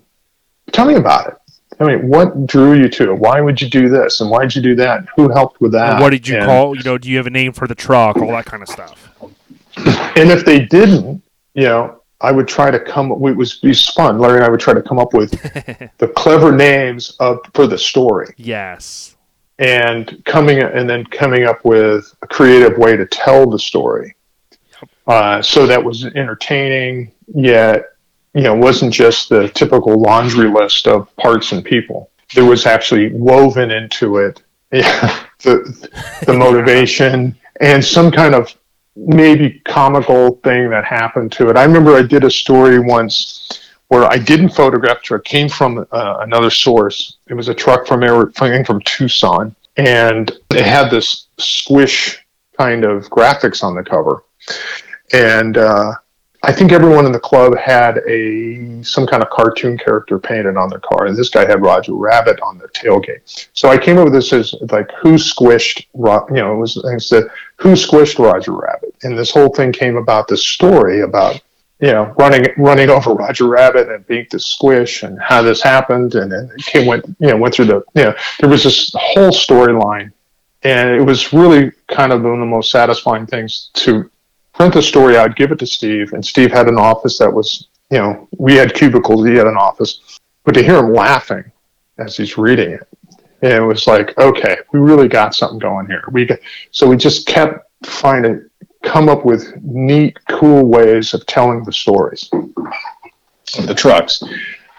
tell 0.72 0.84
me 0.86 0.94
about 0.94 1.28
it. 1.28 1.34
I 1.80 1.84
mean, 1.84 2.08
what 2.08 2.46
drew 2.46 2.74
you 2.74 2.88
to 2.88 3.10
it? 3.10 3.18
Why 3.18 3.40
would 3.40 3.60
you 3.60 3.68
do 3.68 3.88
this? 3.88 4.20
And 4.20 4.30
why 4.30 4.42
did 4.44 4.54
you 4.54 4.62
do 4.62 4.74
that? 4.76 5.06
Who 5.16 5.28
helped 5.28 5.60
with 5.60 5.72
that? 5.72 5.94
And 5.94 6.00
what 6.00 6.10
did 6.10 6.26
you 6.28 6.36
And- 6.36 6.46
call? 6.46 6.76
You 6.76 6.84
know, 6.84 6.98
do 6.98 7.10
you 7.10 7.16
have 7.16 7.26
a 7.26 7.30
name 7.30 7.52
for 7.52 7.66
the 7.66 7.74
truck? 7.74 8.16
All 8.16 8.28
that 8.28 8.44
kind 8.46 8.62
of 8.62 8.68
stuff. 8.68 9.10
And 10.16 10.30
if 10.30 10.44
they 10.44 10.64
didn't, 10.64 11.20
you 11.54 11.64
know, 11.64 12.00
I 12.20 12.30
would 12.30 12.46
try 12.46 12.70
to 12.70 12.78
come. 12.78 13.10
It 13.10 13.18
was, 13.36 13.58
it 13.62 13.66
was 13.68 13.88
fun. 13.90 14.18
Larry 14.18 14.36
and 14.36 14.44
I 14.44 14.48
would 14.50 14.60
try 14.60 14.72
to 14.72 14.82
come 14.82 15.00
up 15.00 15.12
with 15.12 15.32
the 15.98 16.08
clever 16.16 16.52
names 16.52 17.16
of 17.18 17.40
for 17.54 17.66
the 17.66 17.76
story, 17.76 18.32
yes. 18.36 19.16
and 19.58 20.22
coming 20.24 20.62
and 20.62 20.88
then 20.88 21.04
coming 21.06 21.44
up 21.44 21.64
with 21.64 22.14
a 22.22 22.26
creative 22.28 22.78
way 22.78 22.96
to 22.96 23.04
tell 23.06 23.50
the 23.50 23.58
story, 23.58 24.14
uh, 25.06 25.42
so 25.42 25.66
that 25.66 25.82
was 25.82 26.04
entertaining 26.04 27.12
yet 27.34 27.90
you 28.34 28.42
know 28.42 28.54
wasn't 28.54 28.92
just 28.92 29.28
the 29.28 29.48
typical 29.50 30.00
laundry 30.00 30.48
list 30.48 30.86
of 30.86 31.14
parts 31.16 31.52
and 31.52 31.64
people. 31.64 32.10
There 32.34 32.44
was 32.44 32.66
actually 32.66 33.12
woven 33.12 33.70
into 33.70 34.18
it 34.18 34.42
yeah, 34.74 35.24
the 35.42 35.88
the 36.26 36.32
motivation 36.32 37.36
and 37.60 37.84
some 37.84 38.10
kind 38.10 38.34
of 38.34 38.54
maybe 38.96 39.60
comical 39.64 40.36
thing 40.44 40.70
that 40.70 40.84
happened 40.84 41.32
to 41.32 41.48
it. 41.48 41.56
I 41.56 41.64
remember 41.64 41.94
I 41.94 42.02
did 42.02 42.24
a 42.24 42.30
story 42.30 42.78
once 42.78 43.60
where 43.88 44.04
I 44.04 44.18
didn't 44.18 44.50
photograph 44.50 45.02
truck. 45.02 45.24
Came 45.24 45.48
from 45.48 45.86
uh, 45.90 46.16
another 46.20 46.50
source. 46.50 47.18
It 47.28 47.34
was 47.34 47.48
a 47.48 47.54
truck 47.54 47.86
from 47.86 48.02
from 48.32 48.80
Tucson, 48.84 49.54
and 49.76 50.30
it 50.50 50.64
had 50.64 50.90
this 50.90 51.28
squish 51.38 52.24
kind 52.58 52.84
of 52.84 53.04
graphics 53.04 53.62
on 53.62 53.74
the 53.74 53.82
cover. 53.82 54.24
And 55.14 55.58
uh, 55.58 55.92
I 56.42 56.52
think 56.52 56.72
everyone 56.72 57.06
in 57.06 57.12
the 57.12 57.20
club 57.20 57.56
had 57.56 57.98
a 57.98 58.82
some 58.82 59.06
kind 59.06 59.22
of 59.22 59.30
cartoon 59.30 59.78
character 59.78 60.18
painted 60.18 60.56
on 60.56 60.68
their 60.68 60.80
car, 60.80 61.06
and 61.06 61.16
this 61.16 61.28
guy 61.28 61.46
had 61.46 61.62
Roger 61.62 61.94
Rabbit 61.94 62.40
on 62.42 62.58
their 62.58 62.68
tailgate. 62.68 63.48
So 63.52 63.68
I 63.68 63.78
came 63.78 63.96
up 63.96 64.04
with 64.04 64.12
this 64.12 64.32
as 64.32 64.54
like 64.72 64.90
who 65.00 65.14
squished, 65.14 65.86
you 65.94 66.34
know, 66.34 66.54
it 66.54 66.56
was 66.56 66.84
I 66.84 66.98
said 66.98 67.24
who 67.56 67.74
squished 67.74 68.18
Roger 68.18 68.52
Rabbit, 68.52 68.92
and 69.04 69.16
this 69.16 69.30
whole 69.30 69.50
thing 69.50 69.70
came 69.70 69.96
about 69.96 70.26
this 70.26 70.44
story 70.44 71.02
about 71.02 71.40
you 71.78 71.92
know 71.92 72.12
running 72.18 72.46
running 72.58 72.90
over 72.96 73.14
Roger 73.14 73.46
Rabbit 73.46 73.88
and 73.90 74.04
being 74.08 74.26
the 74.32 74.40
squish 74.40 75.04
and 75.04 75.16
how 75.22 75.42
this 75.42 75.62
happened, 75.62 76.16
and 76.16 76.32
then 76.32 76.50
it 76.56 76.66
came 76.66 76.86
went 76.86 77.06
you 77.20 77.28
know 77.28 77.36
went 77.36 77.54
through 77.54 77.66
the 77.66 77.84
you 77.94 78.02
know 78.02 78.14
there 78.40 78.50
was 78.50 78.64
this 78.64 78.92
whole 78.96 79.30
storyline, 79.30 80.10
and 80.64 80.90
it 80.90 81.02
was 81.02 81.32
really 81.32 81.70
kind 81.86 82.12
of 82.12 82.22
one 82.22 82.32
of 82.32 82.40
the 82.40 82.46
most 82.46 82.72
satisfying 82.72 83.26
things 83.26 83.70
to 83.74 84.10
print 84.54 84.72
the 84.72 84.82
story 84.82 85.16
out, 85.16 85.36
give 85.36 85.52
it 85.52 85.58
to 85.58 85.66
Steve, 85.66 86.12
and 86.12 86.24
Steve 86.24 86.52
had 86.52 86.68
an 86.68 86.78
office 86.78 87.18
that 87.18 87.32
was, 87.32 87.68
you 87.90 87.98
know, 87.98 88.28
we 88.38 88.54
had 88.54 88.74
cubicles, 88.74 89.26
he 89.26 89.34
had 89.34 89.46
an 89.46 89.56
office, 89.56 90.18
but 90.44 90.52
to 90.54 90.62
hear 90.62 90.78
him 90.78 90.92
laughing 90.92 91.44
as 91.98 92.16
he's 92.16 92.38
reading 92.38 92.70
it, 92.70 92.88
it 93.42 93.60
was 93.60 93.86
like, 93.86 94.16
okay, 94.16 94.56
we 94.72 94.80
really 94.80 95.08
got 95.08 95.34
something 95.34 95.58
going 95.58 95.86
here. 95.86 96.04
We 96.12 96.24
got, 96.24 96.38
so 96.70 96.88
we 96.88 96.96
just 96.96 97.26
kept 97.26 97.68
trying 97.82 98.22
to 98.22 98.48
come 98.82 99.08
up 99.08 99.24
with 99.24 99.54
neat, 99.62 100.16
cool 100.28 100.64
ways 100.64 101.14
of 101.14 101.26
telling 101.26 101.64
the 101.64 101.72
stories 101.72 102.30
of 102.32 103.66
the 103.66 103.74
trucks, 103.74 104.22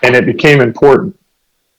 and 0.03 0.15
it 0.15 0.25
became 0.25 0.61
important 0.61 1.19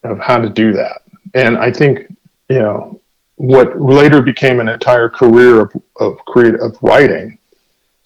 of 0.05 0.19
how 0.19 0.39
to 0.39 0.49
do 0.49 0.73
that. 0.73 1.03
And 1.35 1.57
I 1.57 1.73
think, 1.73 2.15
you 2.49 2.59
know, 2.59 3.01
what 3.37 3.81
later 3.81 4.23
became 4.23 4.61
an 4.61 4.69
entire 4.69 5.09
career 5.09 5.61
of, 5.61 5.73
of 5.97 6.19
creative 6.25 6.61
of 6.61 6.79
writing 6.83 7.39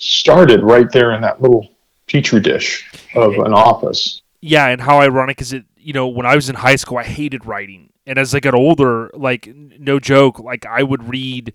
started 0.01 0.62
right 0.62 0.90
there 0.90 1.12
in 1.12 1.20
that 1.20 1.40
little 1.40 1.68
petri 2.09 2.40
dish 2.40 2.90
of 3.14 3.35
an 3.35 3.55
office. 3.55 4.22
Yeah, 4.40 4.66
and 4.66 4.81
how 4.81 5.01
ironic 5.01 5.40
is 5.40 5.52
it? 5.52 5.64
You 5.77 5.93
know, 5.93 6.09
when 6.09 6.27
I 6.27 6.35
was 6.35 6.48
in 6.48 6.56
high 6.56 6.77
school, 6.77 6.98
I 6.98 7.05
hated 7.05 7.47
writing, 7.47 7.93
and 8.06 8.18
as 8.18 8.35
I 8.35 8.40
got 8.40 8.55
older, 8.55 9.10
like 9.14 9.48
no 9.55 10.01
joke, 10.01 10.40
like 10.40 10.66
I 10.66 10.82
would 10.82 11.09
read. 11.09 11.55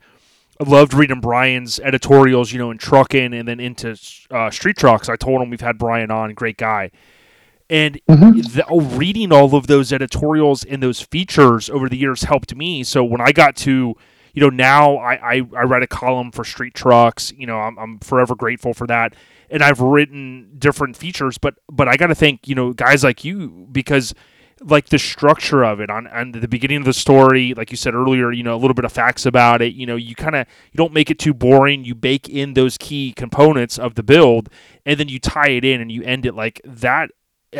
I 0.58 0.70
loved 0.70 0.94
reading 0.94 1.20
Brian's 1.20 1.82
editorials, 1.82 2.54
you 2.54 2.60
know, 2.60 2.72
in 2.72 2.78
Truckin' 2.78 3.38
and 3.38 3.46
then 3.46 3.60
into 3.60 4.00
uh, 4.32 4.50
street 4.50 4.78
trucks. 4.78 5.10
I 5.10 5.18
told 5.18 5.42
him 5.42 5.50
we've 5.50 5.60
had 5.60 5.78
Brian 5.78 6.12
on, 6.12 6.34
great 6.34 6.56
guy. 6.56 6.92
And 7.70 8.00
the, 8.08 8.64
oh, 8.70 8.80
reading 8.80 9.34
all 9.34 9.54
of 9.54 9.68
those 9.68 9.92
editorials 9.92 10.64
and 10.64 10.82
those 10.82 11.02
features 11.02 11.70
over 11.70 11.90
the 11.90 11.98
years 11.98 12.24
helped 12.24 12.56
me. 12.56 12.86
So 12.86 13.04
when 13.04 13.20
I 13.20 13.34
got 13.34 13.58
to, 13.58 13.96
you 14.36 14.42
know, 14.42 14.50
now 14.50 14.98
I, 14.98 15.36
I, 15.36 15.36
I 15.58 15.64
write 15.64 15.82
a 15.82 15.88
column 15.88 16.32
for 16.32 16.44
Street 16.44 16.76
Trucks. 16.76 17.32
You 17.36 17.48
know, 17.48 17.58
I'm, 17.58 17.80
I'm 17.80 18.00
forever 18.00 18.36
grateful 18.36 18.74
for 18.74 18.86
that. 18.88 19.16
And 19.50 19.64
I've 19.64 19.80
written 19.80 20.52
different 20.60 20.98
features, 20.98 21.38
but 21.38 21.56
but 21.72 21.88
I 21.88 21.96
got 21.96 22.08
to 22.08 22.16
thank 22.16 22.48
you 22.48 22.56
know 22.56 22.74
guys 22.74 23.04
like 23.04 23.24
you 23.24 23.68
because 23.72 24.14
like 24.62 24.88
the 24.88 25.00
structure 25.00 25.64
of 25.64 25.80
it 25.80 25.90
on, 25.90 26.08
on 26.08 26.32
the 26.32 26.48
beginning 26.48 26.78
of 26.78 26.86
the 26.86 26.94
story 26.94 27.54
like 27.54 27.72
you 27.72 27.78
said 27.78 27.94
earlier 27.94 28.32
you 28.32 28.42
know 28.42 28.56
a 28.56 28.58
little 28.58 28.74
bit 28.74 28.86
of 28.86 28.92
facts 28.92 29.26
about 29.26 29.62
it 29.62 29.74
you 29.74 29.86
know 29.86 29.98
you 29.98 30.16
kind 30.16 30.34
of 30.34 30.48
you 30.72 30.78
don't 30.78 30.94
make 30.94 31.12
it 31.12 31.20
too 31.20 31.34
boring 31.34 31.84
you 31.84 31.94
bake 31.94 32.30
in 32.30 32.54
those 32.54 32.78
key 32.78 33.12
components 33.12 33.78
of 33.78 33.96
the 33.96 34.04
build 34.04 34.50
and 34.86 34.98
then 34.98 35.10
you 35.10 35.20
tie 35.20 35.50
it 35.50 35.66
in 35.66 35.82
and 35.82 35.92
you 35.92 36.02
end 36.04 36.26
it 36.26 36.34
like 36.34 36.62
that 36.64 37.12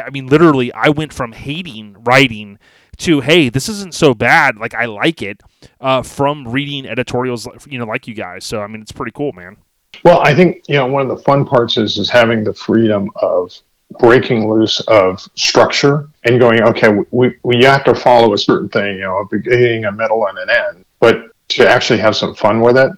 i 0.02 0.10
mean 0.10 0.28
literally 0.28 0.72
i 0.72 0.88
went 0.88 1.12
from 1.12 1.34
hating 1.34 1.98
writing 2.00 2.58
to 2.96 3.20
hey 3.20 3.50
this 3.50 3.68
isn't 3.68 3.94
so 3.94 4.14
bad 4.14 4.56
like 4.58 4.74
i 4.74 4.86
like 4.86 5.22
it 5.22 5.42
uh, 5.82 6.02
from 6.02 6.48
reading 6.48 6.86
editorials 6.86 7.48
you 7.68 7.78
know 7.78 7.86
like 7.86 8.08
you 8.08 8.14
guys 8.14 8.46
so 8.46 8.62
i 8.62 8.68
mean 8.68 8.82
it's 8.82 8.92
pretty 8.92 9.12
cool 9.14 9.32
man 9.34 9.58
well 10.04 10.20
i 10.22 10.34
think 10.34 10.62
you 10.68 10.76
know 10.76 10.86
one 10.86 11.02
of 11.02 11.10
the 11.10 11.24
fun 11.24 11.46
parts 11.46 11.78
is 11.78 11.98
is 11.98 12.10
having 12.10 12.44
the 12.44 12.54
freedom 12.54 13.10
of 13.16 13.52
breaking 14.00 14.50
loose 14.50 14.80
of 14.82 15.22
structure 15.36 16.10
and 16.24 16.40
going, 16.40 16.62
okay, 16.64 16.90
we, 17.12 17.36
we 17.44 17.64
have 17.64 17.84
to 17.86 17.96
follow 17.96 18.34
a 18.34 18.38
certain 18.38 18.70
thing, 18.70 18.96
you 18.96 19.02
know, 19.02 19.20
a 19.20 19.26
beginning, 19.26 19.86
a 19.86 19.92
middle, 19.92 20.28
and 20.28 20.38
an 20.38 20.50
end, 20.50 20.86
but 21.00 21.28
to 21.50 21.68
actually 21.68 22.00
have 22.00 22.16
some 22.16 22.34
fun 22.36 22.62
with 22.62 22.78
it. 22.78 22.92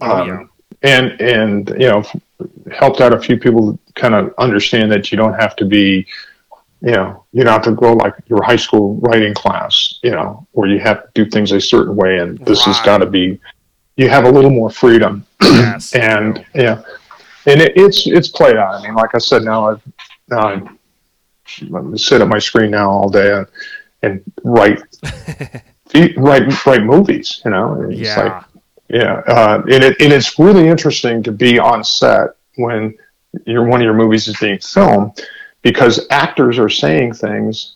Oh, 0.00 0.10
um, 0.10 0.28
yeah. 0.28 0.44
And, 0.82 1.20
and, 1.20 1.68
you 1.70 1.88
know, 1.88 2.04
helped 2.70 3.00
out 3.00 3.12
a 3.12 3.20
few 3.20 3.38
people 3.38 3.78
kind 3.94 4.14
of 4.14 4.34
understand 4.38 4.92
that 4.92 5.10
you 5.10 5.16
don't 5.16 5.34
have 5.34 5.56
to 5.56 5.64
be, 5.64 6.06
you 6.82 6.92
know, 6.92 7.24
you 7.32 7.42
don't 7.44 7.52
have 7.52 7.62
to 7.64 7.72
go 7.72 7.94
like 7.94 8.14
your 8.26 8.42
high 8.42 8.56
school 8.56 8.96
writing 8.96 9.34
class, 9.34 9.98
you 10.02 10.10
know, 10.10 10.46
where 10.52 10.68
you 10.68 10.78
have 10.78 11.02
to 11.02 11.10
do 11.14 11.30
things 11.30 11.52
a 11.52 11.60
certain 11.60 11.96
way. 11.96 12.18
And 12.18 12.38
this 12.38 12.66
right. 12.66 12.76
has 12.76 12.84
got 12.84 12.98
to 12.98 13.06
be, 13.06 13.40
you 13.96 14.08
have 14.08 14.24
a 14.24 14.30
little 14.30 14.50
more 14.50 14.70
freedom. 14.70 15.26
Yes. 15.42 15.94
and, 15.94 16.44
yeah. 16.54 16.82
And 17.46 17.60
it, 17.60 17.72
it's, 17.76 18.06
it's 18.06 18.28
played 18.28 18.56
out. 18.56 18.74
I 18.74 18.82
mean, 18.82 18.94
like 18.94 19.14
I 19.14 19.18
said, 19.18 19.42
now 19.42 19.70
I've, 19.70 19.82
now 20.28 20.48
I 20.48 21.96
sit 21.96 22.20
at 22.20 22.28
my 22.28 22.38
screen 22.38 22.72
now 22.72 22.90
all 22.90 23.08
day 23.08 23.32
and, 23.32 23.46
and 24.02 24.32
write 24.44 24.80
write 26.16 26.66
write 26.66 26.82
movies. 26.82 27.40
You 27.44 27.52
know, 27.52 27.88
it's 27.88 28.00
yeah. 28.00 28.22
like 28.22 28.44
yeah, 28.88 29.14
uh, 29.26 29.62
and 29.70 29.84
it 29.84 30.00
and 30.00 30.12
it's 30.12 30.38
really 30.38 30.68
interesting 30.68 31.22
to 31.22 31.32
be 31.32 31.58
on 31.58 31.84
set 31.84 32.30
when 32.56 32.96
your 33.44 33.64
one 33.64 33.80
of 33.80 33.84
your 33.84 33.94
movies 33.94 34.28
is 34.28 34.38
being 34.38 34.58
filmed 34.58 35.20
because 35.66 36.06
actors 36.10 36.60
are 36.60 36.68
saying 36.68 37.12
things 37.12 37.74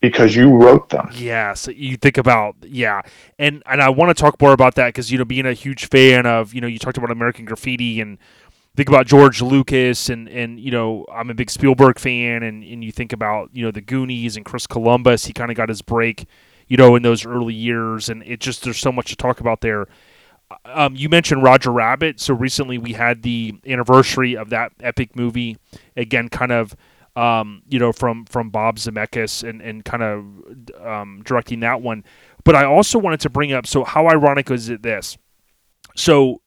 because 0.00 0.36
you 0.36 0.48
wrote 0.48 0.90
them. 0.90 1.10
Yeah, 1.12 1.54
so 1.54 1.72
you 1.72 1.96
think 1.96 2.18
about 2.18 2.54
yeah, 2.62 3.02
and 3.36 3.64
and 3.66 3.82
I 3.82 3.88
want 3.88 4.16
to 4.16 4.20
talk 4.20 4.40
more 4.40 4.52
about 4.52 4.76
that 4.76 4.90
because 4.90 5.10
you 5.10 5.18
know 5.18 5.24
being 5.24 5.44
a 5.44 5.52
huge 5.52 5.88
fan 5.88 6.24
of 6.24 6.54
you 6.54 6.60
know 6.60 6.68
you 6.68 6.78
talked 6.78 6.98
about 6.98 7.10
American 7.10 7.44
Graffiti 7.44 8.00
and 8.00 8.18
think 8.76 8.88
about 8.88 9.06
George 9.08 9.42
Lucas 9.42 10.08
and 10.08 10.28
and 10.28 10.60
you 10.60 10.70
know 10.70 11.04
I'm 11.12 11.28
a 11.28 11.34
big 11.34 11.50
Spielberg 11.50 11.98
fan 11.98 12.44
and 12.44 12.62
and 12.62 12.84
you 12.84 12.92
think 12.92 13.12
about 13.12 13.50
you 13.52 13.64
know 13.64 13.72
the 13.72 13.80
Goonies 13.80 14.36
and 14.36 14.44
Chris 14.44 14.68
Columbus 14.68 15.24
he 15.24 15.32
kind 15.32 15.50
of 15.50 15.56
got 15.56 15.68
his 15.68 15.82
break 15.82 16.28
you 16.68 16.76
know 16.76 16.94
in 16.94 17.02
those 17.02 17.26
early 17.26 17.54
years 17.54 18.08
and 18.08 18.22
it 18.22 18.38
just 18.38 18.62
there's 18.62 18.78
so 18.78 18.92
much 18.92 19.08
to 19.08 19.16
talk 19.16 19.40
about 19.40 19.62
there. 19.62 19.88
Um, 20.64 20.94
you 20.94 21.08
mentioned 21.08 21.42
Roger 21.42 21.72
Rabbit, 21.72 22.20
so 22.20 22.32
recently 22.32 22.78
we 22.78 22.92
had 22.92 23.22
the 23.22 23.56
anniversary 23.66 24.36
of 24.36 24.50
that 24.50 24.70
epic 24.78 25.16
movie. 25.16 25.58
Again, 25.96 26.28
kind 26.28 26.52
of 26.52 26.76
um, 27.16 27.62
you 27.68 27.78
know 27.78 27.92
from 27.92 28.26
from 28.26 28.50
Bob 28.50 28.76
Zemeckis 28.76 29.48
and 29.48 29.60
and 29.60 29.84
kind 29.84 30.02
of 30.02 30.86
um, 30.86 31.22
directing 31.24 31.60
that 31.60 31.82
one. 31.82 32.04
But 32.44 32.54
I 32.54 32.64
also 32.64 32.98
wanted 32.98 33.20
to 33.20 33.30
bring 33.30 33.52
up 33.52 33.66
so 33.66 33.82
how 33.82 34.06
ironic 34.06 34.50
is 34.50 34.68
it 34.68 34.82
this? 34.82 35.18
So 35.96 36.42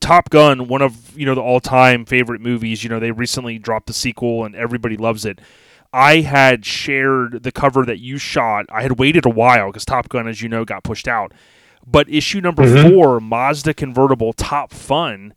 Top 0.00 0.30
Gun, 0.30 0.66
one 0.66 0.82
of 0.82 1.16
you 1.16 1.26
know 1.26 1.34
the 1.34 1.42
all-time 1.42 2.04
favorite 2.04 2.40
movies. 2.40 2.82
You 2.82 2.90
know 2.90 2.98
they 2.98 3.12
recently 3.12 3.58
dropped 3.58 3.86
the 3.86 3.92
sequel, 3.92 4.44
and 4.44 4.56
everybody 4.56 4.96
loves 4.96 5.24
it. 5.24 5.40
I 5.92 6.20
had 6.20 6.66
shared 6.66 7.42
the 7.42 7.52
cover 7.52 7.84
that 7.86 7.98
you 7.98 8.18
shot. 8.18 8.66
I 8.70 8.82
had 8.82 8.98
waited 8.98 9.24
a 9.24 9.30
while 9.30 9.68
because 9.68 9.84
Top 9.84 10.08
Gun, 10.08 10.26
as 10.28 10.42
you 10.42 10.48
know, 10.48 10.64
got 10.64 10.84
pushed 10.84 11.08
out. 11.08 11.32
But 11.86 12.08
issue 12.10 12.40
number 12.40 12.64
mm-hmm. 12.64 12.90
four, 12.90 13.20
Mazda 13.20 13.72
convertible, 13.72 14.34
top 14.34 14.72
fun 14.72 15.32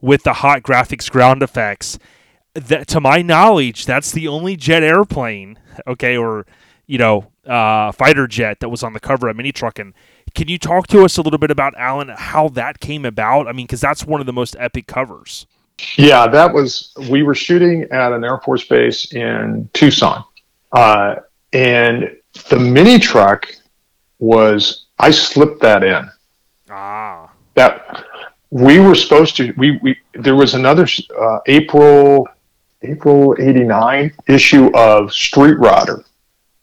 with 0.00 0.24
the 0.24 0.34
hot 0.34 0.62
graphics, 0.62 1.10
ground 1.10 1.42
effects. 1.42 1.98
That, 2.56 2.88
to 2.88 3.00
my 3.00 3.22
knowledge, 3.22 3.84
that's 3.84 4.12
the 4.12 4.28
only 4.28 4.56
jet 4.56 4.82
airplane, 4.82 5.58
okay, 5.86 6.16
or 6.16 6.46
you 6.86 6.98
know, 6.98 7.26
uh, 7.46 7.92
fighter 7.92 8.26
jet 8.26 8.60
that 8.60 8.68
was 8.68 8.82
on 8.82 8.92
the 8.92 9.00
cover 9.00 9.28
of 9.28 9.36
Mini 9.36 9.52
Truckin'. 9.52 9.92
Can 10.34 10.48
you 10.48 10.58
talk 10.58 10.86
to 10.88 11.04
us 11.04 11.16
a 11.16 11.22
little 11.22 11.38
bit 11.38 11.50
about 11.50 11.74
Alan, 11.76 12.08
how 12.08 12.48
that 12.50 12.80
came 12.80 13.04
about? 13.04 13.48
I 13.48 13.52
mean, 13.52 13.66
because 13.66 13.80
that's 13.80 14.04
one 14.04 14.20
of 14.20 14.26
the 14.26 14.32
most 14.32 14.56
epic 14.58 14.86
covers. 14.86 15.46
Yeah, 15.96 16.26
that 16.28 16.52
was, 16.52 16.94
we 17.10 17.22
were 17.22 17.34
shooting 17.34 17.82
at 17.90 18.12
an 18.12 18.24
Air 18.24 18.38
Force 18.38 18.66
base 18.66 19.12
in 19.12 19.68
Tucson. 19.72 20.24
Uh, 20.72 21.16
and 21.52 22.16
the 22.48 22.58
mini 22.58 22.98
truck 22.98 23.46
was, 24.18 24.86
I 24.98 25.10
slipped 25.10 25.60
that 25.60 25.82
in. 25.82 26.08
Ah. 26.70 27.30
That 27.54 28.04
we 28.50 28.78
were 28.78 28.94
supposed 28.94 29.36
to, 29.36 29.52
we, 29.56 29.78
we 29.82 29.98
there 30.14 30.36
was 30.36 30.54
another 30.54 30.86
uh, 31.18 31.38
April, 31.46 32.28
April 32.82 33.34
89 33.38 34.12
issue 34.28 34.70
of 34.74 35.12
Street 35.12 35.56
Rodder. 35.56 36.04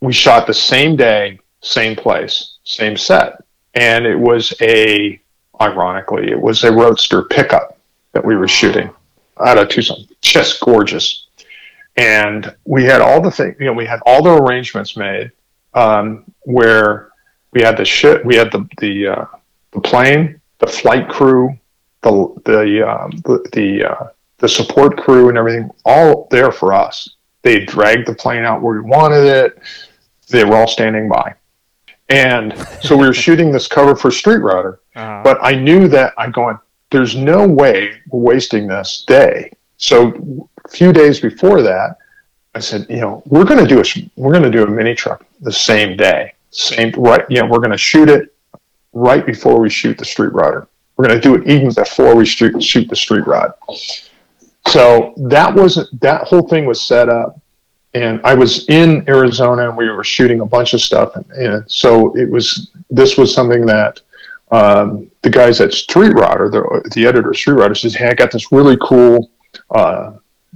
We 0.01 0.13
shot 0.13 0.47
the 0.47 0.53
same 0.53 0.95
day, 0.95 1.39
same 1.61 1.95
place, 1.95 2.57
same 2.63 2.97
set 2.97 3.43
and 3.73 4.05
it 4.05 4.17
was 4.17 4.53
a, 4.61 5.19
ironically, 5.59 6.31
it 6.31 6.39
was 6.39 6.63
a 6.63 6.71
roadster 6.71 7.23
pickup 7.23 7.77
that 8.11 8.23
we 8.23 8.35
were 8.35 8.47
shooting 8.47 8.89
out 9.43 9.57
of 9.57 9.69
Tucson. 9.69 10.05
Just 10.21 10.61
gorgeous. 10.61 11.27
And 11.97 12.55
we 12.65 12.83
had 12.83 13.01
all 13.01 13.21
the 13.21 13.31
things, 13.31 13.55
you 13.59 13.65
know, 13.65 13.73
we 13.73 13.85
had 13.85 13.99
all 14.05 14.23
the 14.23 14.33
arrangements 14.33 14.95
made 14.95 15.31
um, 15.73 16.23
where 16.41 17.11
we 17.51 17.61
had 17.61 17.77
the 17.77 17.85
ship, 17.85 18.23
we 18.25 18.35
had 18.35 18.51
the 18.51 18.67
the, 18.79 19.07
uh, 19.07 19.25
the 19.71 19.81
plane, 19.81 20.41
the 20.59 20.67
flight 20.67 21.07
crew, 21.07 21.57
the 22.01 22.33
the 22.45 22.89
um, 22.89 23.11
the 23.23 23.47
the, 23.53 23.91
uh, 23.91 24.07
the 24.43 24.49
support 24.49 24.97
crew, 24.97 25.29
and 25.29 25.37
everything, 25.37 25.71
all 25.85 26.27
there 26.29 26.51
for 26.51 26.73
us. 26.73 27.15
They 27.43 27.63
dragged 27.63 28.05
the 28.09 28.13
plane 28.13 28.43
out 28.43 28.61
where 28.61 28.73
we 28.73 28.81
wanted 28.81 29.23
it. 29.23 29.57
They 30.27 30.43
were 30.43 30.57
all 30.57 30.67
standing 30.67 31.07
by. 31.07 31.35
And 32.09 32.53
so 32.81 32.97
we 32.97 33.07
were 33.07 33.13
shooting 33.25 33.53
this 33.53 33.69
cover 33.69 33.95
for 33.95 34.11
Street 34.11 34.41
Rodder, 34.41 34.79
uh-huh. 34.97 35.21
but 35.23 35.39
I 35.41 35.55
knew 35.55 35.87
that 35.87 36.13
I'm 36.17 36.33
going, 36.33 36.59
there's 36.91 37.15
no 37.15 37.47
way 37.47 38.01
we're 38.09 38.33
wasting 38.33 38.67
this 38.67 39.05
day. 39.07 39.49
So 39.77 40.49
a 40.65 40.67
few 40.67 40.91
days 40.91 41.21
before 41.21 41.61
that, 41.61 41.95
I 42.53 42.59
said, 42.59 42.85
you 42.89 42.99
know, 42.99 43.23
we're 43.25 43.45
going 43.45 43.65
to 43.65 43.67
do 43.67 43.79
a, 43.79 44.11
we're 44.17 44.33
going 44.33 44.43
to 44.43 44.51
do 44.51 44.65
a 44.65 44.69
mini 44.69 44.93
truck 44.93 45.25
the 45.39 45.53
same 45.53 45.95
day, 45.95 46.33
same, 46.51 46.91
right. 46.97 47.23
You 47.29 47.39
know, 47.39 47.45
we're 47.45 47.59
going 47.59 47.71
to 47.71 47.77
shoot 47.77 48.09
it 48.09 48.35
right 48.91 49.25
before 49.25 49.61
we 49.61 49.69
shoot 49.69 49.97
the 49.97 50.03
Street 50.03 50.33
Rodder. 50.33 50.67
We're 50.97 51.07
going 51.07 51.21
to 51.21 51.21
do 51.21 51.35
it 51.35 51.47
even 51.47 51.71
before 51.71 52.13
we 52.13 52.25
shoot, 52.25 52.61
shoot 52.61 52.89
the 52.89 52.95
street 52.97 53.25
rod. 53.25 53.53
So 54.67 55.13
that 55.17 55.53
wasn't, 55.53 55.99
that 56.01 56.23
whole 56.23 56.47
thing 56.47 56.65
was 56.65 56.81
set 56.81 57.09
up 57.09 57.39
and 57.93 58.19
I 58.23 58.33
was 58.33 58.67
in 58.69 59.07
Arizona 59.07 59.69
and 59.69 59.77
we 59.77 59.87
were 59.89 60.03
shooting 60.03 60.41
a 60.41 60.45
bunch 60.45 60.73
of 60.73 60.81
stuff. 60.81 61.15
And, 61.15 61.31
and 61.31 61.71
so 61.71 62.15
it 62.17 62.29
was, 62.29 62.71
this 62.89 63.17
was 63.17 63.33
something 63.33 63.65
that 63.67 64.01
um, 64.51 65.11
the 65.21 65.29
guys 65.29 65.61
at 65.61 65.73
Street 65.73 66.13
Rodder, 66.13 66.51
the, 66.51 66.89
the 66.95 67.05
editor 67.05 67.31
of 67.31 67.37
Street 67.37 67.55
Rodder 67.55 67.77
says, 67.77 67.95
Hey, 67.95 68.07
I 68.07 68.13
got 68.13 68.31
this 68.31 68.51
really 68.51 68.77
cool 68.81 69.29
uh, 69.69 70.13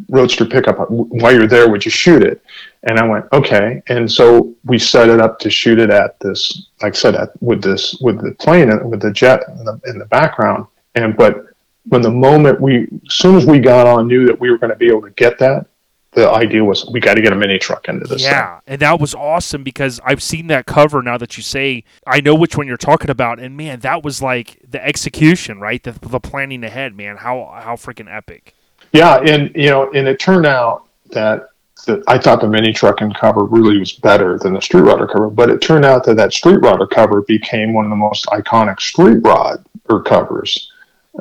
roadster 0.09 0.45
pickup. 0.45 0.89
While 0.89 1.33
you're 1.33 1.47
there, 1.47 1.69
would 1.69 1.85
you 1.85 1.91
shoot 1.91 2.23
it? 2.23 2.41
And 2.83 2.99
I 2.99 3.07
went, 3.07 3.25
okay. 3.33 3.81
And 3.87 4.11
so 4.11 4.53
we 4.65 4.79
set 4.79 5.09
it 5.09 5.19
up 5.19 5.39
to 5.39 5.49
shoot 5.49 5.79
it 5.79 5.89
at 5.89 6.19
this, 6.19 6.69
like 6.81 6.93
I 6.93 6.97
said, 6.97 7.15
at, 7.15 7.41
with 7.41 7.61
this, 7.61 7.97
with 8.01 8.21
the 8.21 8.33
plane, 8.35 8.69
with 8.89 9.01
the 9.01 9.11
jet 9.11 9.41
in 9.47 9.65
the, 9.65 9.79
in 9.85 9.99
the 9.99 10.05
background. 10.05 10.65
And, 10.95 11.15
but 11.17 11.45
when 11.89 12.01
the 12.01 12.11
moment 12.11 12.59
we, 12.59 12.83
as 12.83 13.13
soon 13.13 13.35
as 13.35 13.45
we 13.45 13.59
got 13.59 13.87
on, 13.87 14.07
knew 14.07 14.25
that 14.25 14.39
we 14.39 14.49
were 14.49 14.57
going 14.57 14.71
to 14.71 14.75
be 14.75 14.87
able 14.87 15.01
to 15.01 15.11
get 15.11 15.39
that, 15.39 15.67
the 16.17 16.29
idea 16.29 16.63
was 16.63 16.89
we 16.91 16.99
got 16.99 17.13
to 17.13 17.21
get 17.21 17.31
a 17.31 17.35
mini 17.35 17.59
truck 17.59 17.87
into 17.87 18.07
this. 18.07 18.23
Yeah, 18.23 18.55
thing. 18.55 18.61
and 18.67 18.81
that 18.81 18.99
was 18.99 19.13
awesome 19.13 19.63
because 19.63 19.99
I've 20.03 20.23
seen 20.23 20.47
that 20.47 20.65
cover 20.65 21.03
now 21.03 21.17
that 21.17 21.37
you 21.37 21.43
say 21.43 21.83
I 22.07 22.21
know 22.21 22.33
which 22.33 22.57
one 22.57 22.65
you're 22.65 22.75
talking 22.75 23.11
about, 23.11 23.39
and 23.39 23.55
man, 23.55 23.81
that 23.81 24.03
was 24.03 24.21
like 24.21 24.59
the 24.67 24.83
execution, 24.83 25.59
right? 25.59 25.81
The, 25.83 25.91
the 25.91 26.19
planning 26.19 26.63
ahead, 26.63 26.95
man. 26.95 27.17
How 27.17 27.53
how 27.61 27.75
freaking 27.75 28.11
epic. 28.11 28.55
Yeah, 28.93 29.17
and 29.17 29.51
you 29.55 29.69
know, 29.69 29.91
and 29.91 30.07
it 30.07 30.19
turned 30.19 30.47
out 30.47 30.87
that 31.11 31.49
the, 31.85 32.03
I 32.07 32.17
thought 32.17 32.41
the 32.41 32.47
mini 32.47 32.73
truck 32.73 33.01
and 33.01 33.15
cover 33.15 33.43
really 33.43 33.77
was 33.77 33.93
better 33.93 34.39
than 34.39 34.53
the 34.53 34.61
street 34.61 34.81
rodder 34.81 35.11
cover, 35.11 35.29
but 35.29 35.51
it 35.51 35.61
turned 35.61 35.85
out 35.85 36.03
that 36.05 36.15
that 36.15 36.33
street 36.33 36.61
rodder 36.61 36.89
cover 36.89 37.21
became 37.21 37.73
one 37.73 37.85
of 37.85 37.91
the 37.91 37.95
most 37.95 38.25
iconic 38.27 38.79
street 38.79 39.19
rod 39.23 39.63
or 39.87 40.01
covers. 40.01 40.71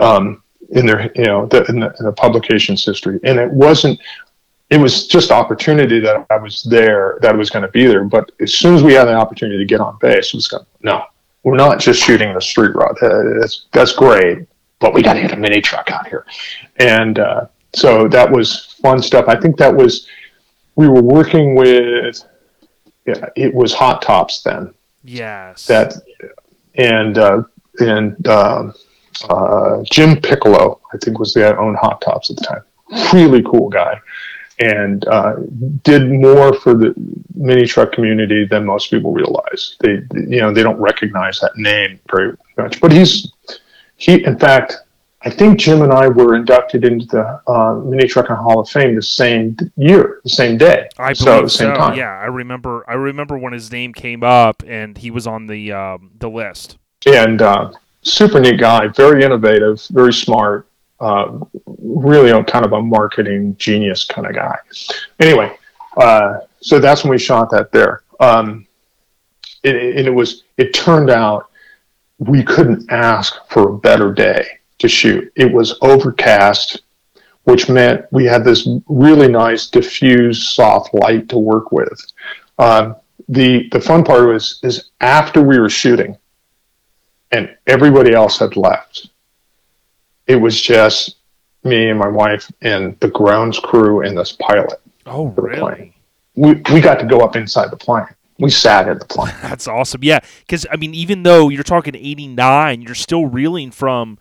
Um, 0.00 0.42
in 0.70 0.86
their 0.86 1.10
you 1.14 1.24
know 1.24 1.46
the, 1.46 1.64
in, 1.64 1.80
the, 1.80 1.94
in 1.98 2.06
the 2.06 2.12
publication's 2.12 2.84
history 2.84 3.20
and 3.22 3.38
it 3.38 3.50
wasn't 3.50 3.98
it 4.70 4.78
was 4.78 5.06
just 5.06 5.30
opportunity 5.30 6.00
that 6.00 6.26
I 6.28 6.38
was 6.38 6.64
there, 6.64 7.18
that 7.22 7.34
I 7.34 7.36
was 7.36 7.50
going 7.50 7.62
to 7.62 7.70
be 7.70 7.86
there. 7.86 8.04
But 8.04 8.32
as 8.40 8.54
soon 8.54 8.74
as 8.74 8.82
we 8.82 8.94
had 8.94 9.04
the 9.04 9.14
opportunity 9.14 9.58
to 9.58 9.64
get 9.64 9.80
on 9.80 9.96
base, 10.00 10.28
it 10.28 10.34
was 10.34 10.48
going, 10.48 10.66
no, 10.82 11.04
we're 11.44 11.56
not 11.56 11.78
just 11.78 12.02
shooting 12.02 12.34
the 12.34 12.40
street 12.40 12.74
rod. 12.74 13.00
Uh, 13.00 13.38
that's 13.40 13.66
that's 13.72 13.92
great, 13.92 14.46
but 14.80 14.92
we 14.92 15.02
got 15.02 15.14
to 15.14 15.20
get 15.20 15.32
a 15.32 15.36
mini 15.36 15.60
truck 15.60 15.90
out 15.92 16.08
here, 16.08 16.26
and 16.80 17.20
uh, 17.20 17.46
so 17.74 18.08
that 18.08 18.30
was 18.30 18.76
fun 18.82 19.00
stuff. 19.00 19.26
I 19.28 19.38
think 19.38 19.56
that 19.58 19.74
was 19.74 20.08
we 20.74 20.88
were 20.88 21.02
working 21.02 21.54
with. 21.54 22.22
Yeah, 23.06 23.28
it 23.36 23.54
was 23.54 23.72
Hot 23.72 24.02
Tops 24.02 24.42
then. 24.42 24.74
Yes. 25.04 25.66
That 25.66 25.94
and 26.74 27.16
uh, 27.16 27.44
and 27.78 28.26
uh, 28.26 28.72
uh, 29.24 29.82
Jim 29.90 30.20
Piccolo, 30.20 30.80
I 30.92 30.98
think, 30.98 31.18
was 31.18 31.34
the 31.34 31.56
owned 31.56 31.76
Hot 31.76 32.00
Tops 32.00 32.30
at 32.30 32.36
the 32.36 32.44
time. 32.44 32.62
Really 33.12 33.42
cool 33.42 33.68
guy, 33.68 34.00
and 34.60 35.06
uh, 35.08 35.36
did 35.82 36.10
more 36.10 36.54
for 36.54 36.74
the 36.74 36.94
mini 37.34 37.66
truck 37.66 37.92
community 37.92 38.44
than 38.44 38.64
most 38.64 38.90
people 38.90 39.12
realize. 39.12 39.76
They, 39.80 40.02
you 40.14 40.40
know, 40.40 40.52
they 40.52 40.62
don't 40.62 40.78
recognize 40.78 41.40
that 41.40 41.56
name 41.56 41.98
very 42.10 42.36
much. 42.56 42.80
But 42.80 42.92
he's 42.92 43.32
he, 43.96 44.24
in 44.24 44.38
fact, 44.38 44.76
I 45.22 45.30
think 45.30 45.58
Jim 45.58 45.82
and 45.82 45.92
I 45.92 46.06
were 46.06 46.36
inducted 46.36 46.84
into 46.84 47.06
the 47.06 47.40
uh, 47.50 47.74
Mini 47.84 48.04
Truckin' 48.04 48.36
Hall 48.36 48.60
of 48.60 48.68
Fame 48.68 48.94
the 48.94 49.02
same 49.02 49.56
year, 49.76 50.20
the 50.22 50.30
same 50.30 50.56
day. 50.56 50.88
I 50.98 51.14
so, 51.14 51.24
believe 51.24 51.42
the 51.44 51.50
same 51.50 51.74
so. 51.74 51.80
time. 51.80 51.98
Yeah, 51.98 52.12
I 52.12 52.26
remember. 52.26 52.84
I 52.88 52.94
remember 52.94 53.36
when 53.36 53.52
his 53.52 53.72
name 53.72 53.92
came 53.92 54.22
up 54.22 54.62
and 54.64 54.96
he 54.96 55.10
was 55.10 55.26
on 55.26 55.46
the 55.46 55.72
um, 55.72 56.12
the 56.16 56.30
list. 56.30 56.78
and 57.06 57.42
uh, 57.42 57.72
super 58.06 58.40
neat 58.40 58.58
guy, 58.58 58.88
very 58.88 59.24
innovative, 59.24 59.84
very 59.90 60.12
smart, 60.12 60.68
uh, 61.00 61.38
really 61.66 62.30
a 62.30 62.42
kind 62.44 62.64
of 62.64 62.72
a 62.72 62.82
marketing 62.82 63.56
genius 63.58 64.04
kind 64.04 64.26
of 64.26 64.34
guy. 64.34 64.56
Anyway, 65.20 65.56
uh, 65.96 66.38
so 66.60 66.78
that's 66.78 67.04
when 67.04 67.10
we 67.10 67.18
shot 67.18 67.50
that 67.50 67.72
there. 67.72 68.02
Um, 68.20 68.66
it, 69.62 69.74
it, 69.76 70.06
it 70.06 70.14
was. 70.14 70.44
It 70.56 70.72
turned 70.72 71.10
out 71.10 71.50
we 72.18 72.42
couldn't 72.42 72.90
ask 72.90 73.34
for 73.50 73.68
a 73.68 73.78
better 73.78 74.12
day 74.12 74.46
to 74.78 74.88
shoot. 74.88 75.30
It 75.36 75.52
was 75.52 75.78
overcast, 75.82 76.82
which 77.44 77.68
meant 77.68 78.06
we 78.10 78.24
had 78.24 78.44
this 78.44 78.68
really 78.86 79.28
nice 79.28 79.66
diffuse 79.66 80.48
soft 80.48 80.94
light 80.94 81.28
to 81.30 81.38
work 81.38 81.72
with. 81.72 82.00
Um, 82.58 82.96
the 83.28 83.68
the 83.70 83.80
fun 83.80 84.04
part 84.04 84.28
was 84.28 84.60
is 84.62 84.90
after 85.00 85.42
we 85.42 85.58
were 85.58 85.68
shooting 85.68 86.16
and 87.36 87.54
everybody 87.66 88.14
else 88.14 88.38
had 88.38 88.56
left. 88.56 89.10
It 90.26 90.36
was 90.36 90.60
just 90.60 91.16
me 91.64 91.90
and 91.90 91.98
my 91.98 92.08
wife 92.08 92.50
and 92.62 92.98
the 93.00 93.08
grounds 93.08 93.58
crew 93.58 94.00
and 94.00 94.16
this 94.16 94.32
pilot. 94.32 94.80
Oh, 95.04 95.26
really? 95.36 95.94
We 96.34 96.54
we 96.72 96.80
got 96.80 96.98
to 97.00 97.06
go 97.06 97.20
up 97.20 97.36
inside 97.36 97.70
the 97.70 97.76
plane. 97.76 98.06
We 98.38 98.50
sat 98.50 98.88
in 98.88 98.98
the 98.98 99.04
plane. 99.04 99.34
That's 99.42 99.68
awesome. 99.68 100.02
Yeah, 100.02 100.20
because 100.40 100.66
I 100.70 100.76
mean, 100.76 100.94
even 100.94 101.22
though 101.22 101.48
you're 101.48 101.62
talking 101.62 101.94
'89, 101.94 102.82
you're 102.82 102.94
still 102.94 103.26
reeling 103.26 103.70
from 103.70 104.18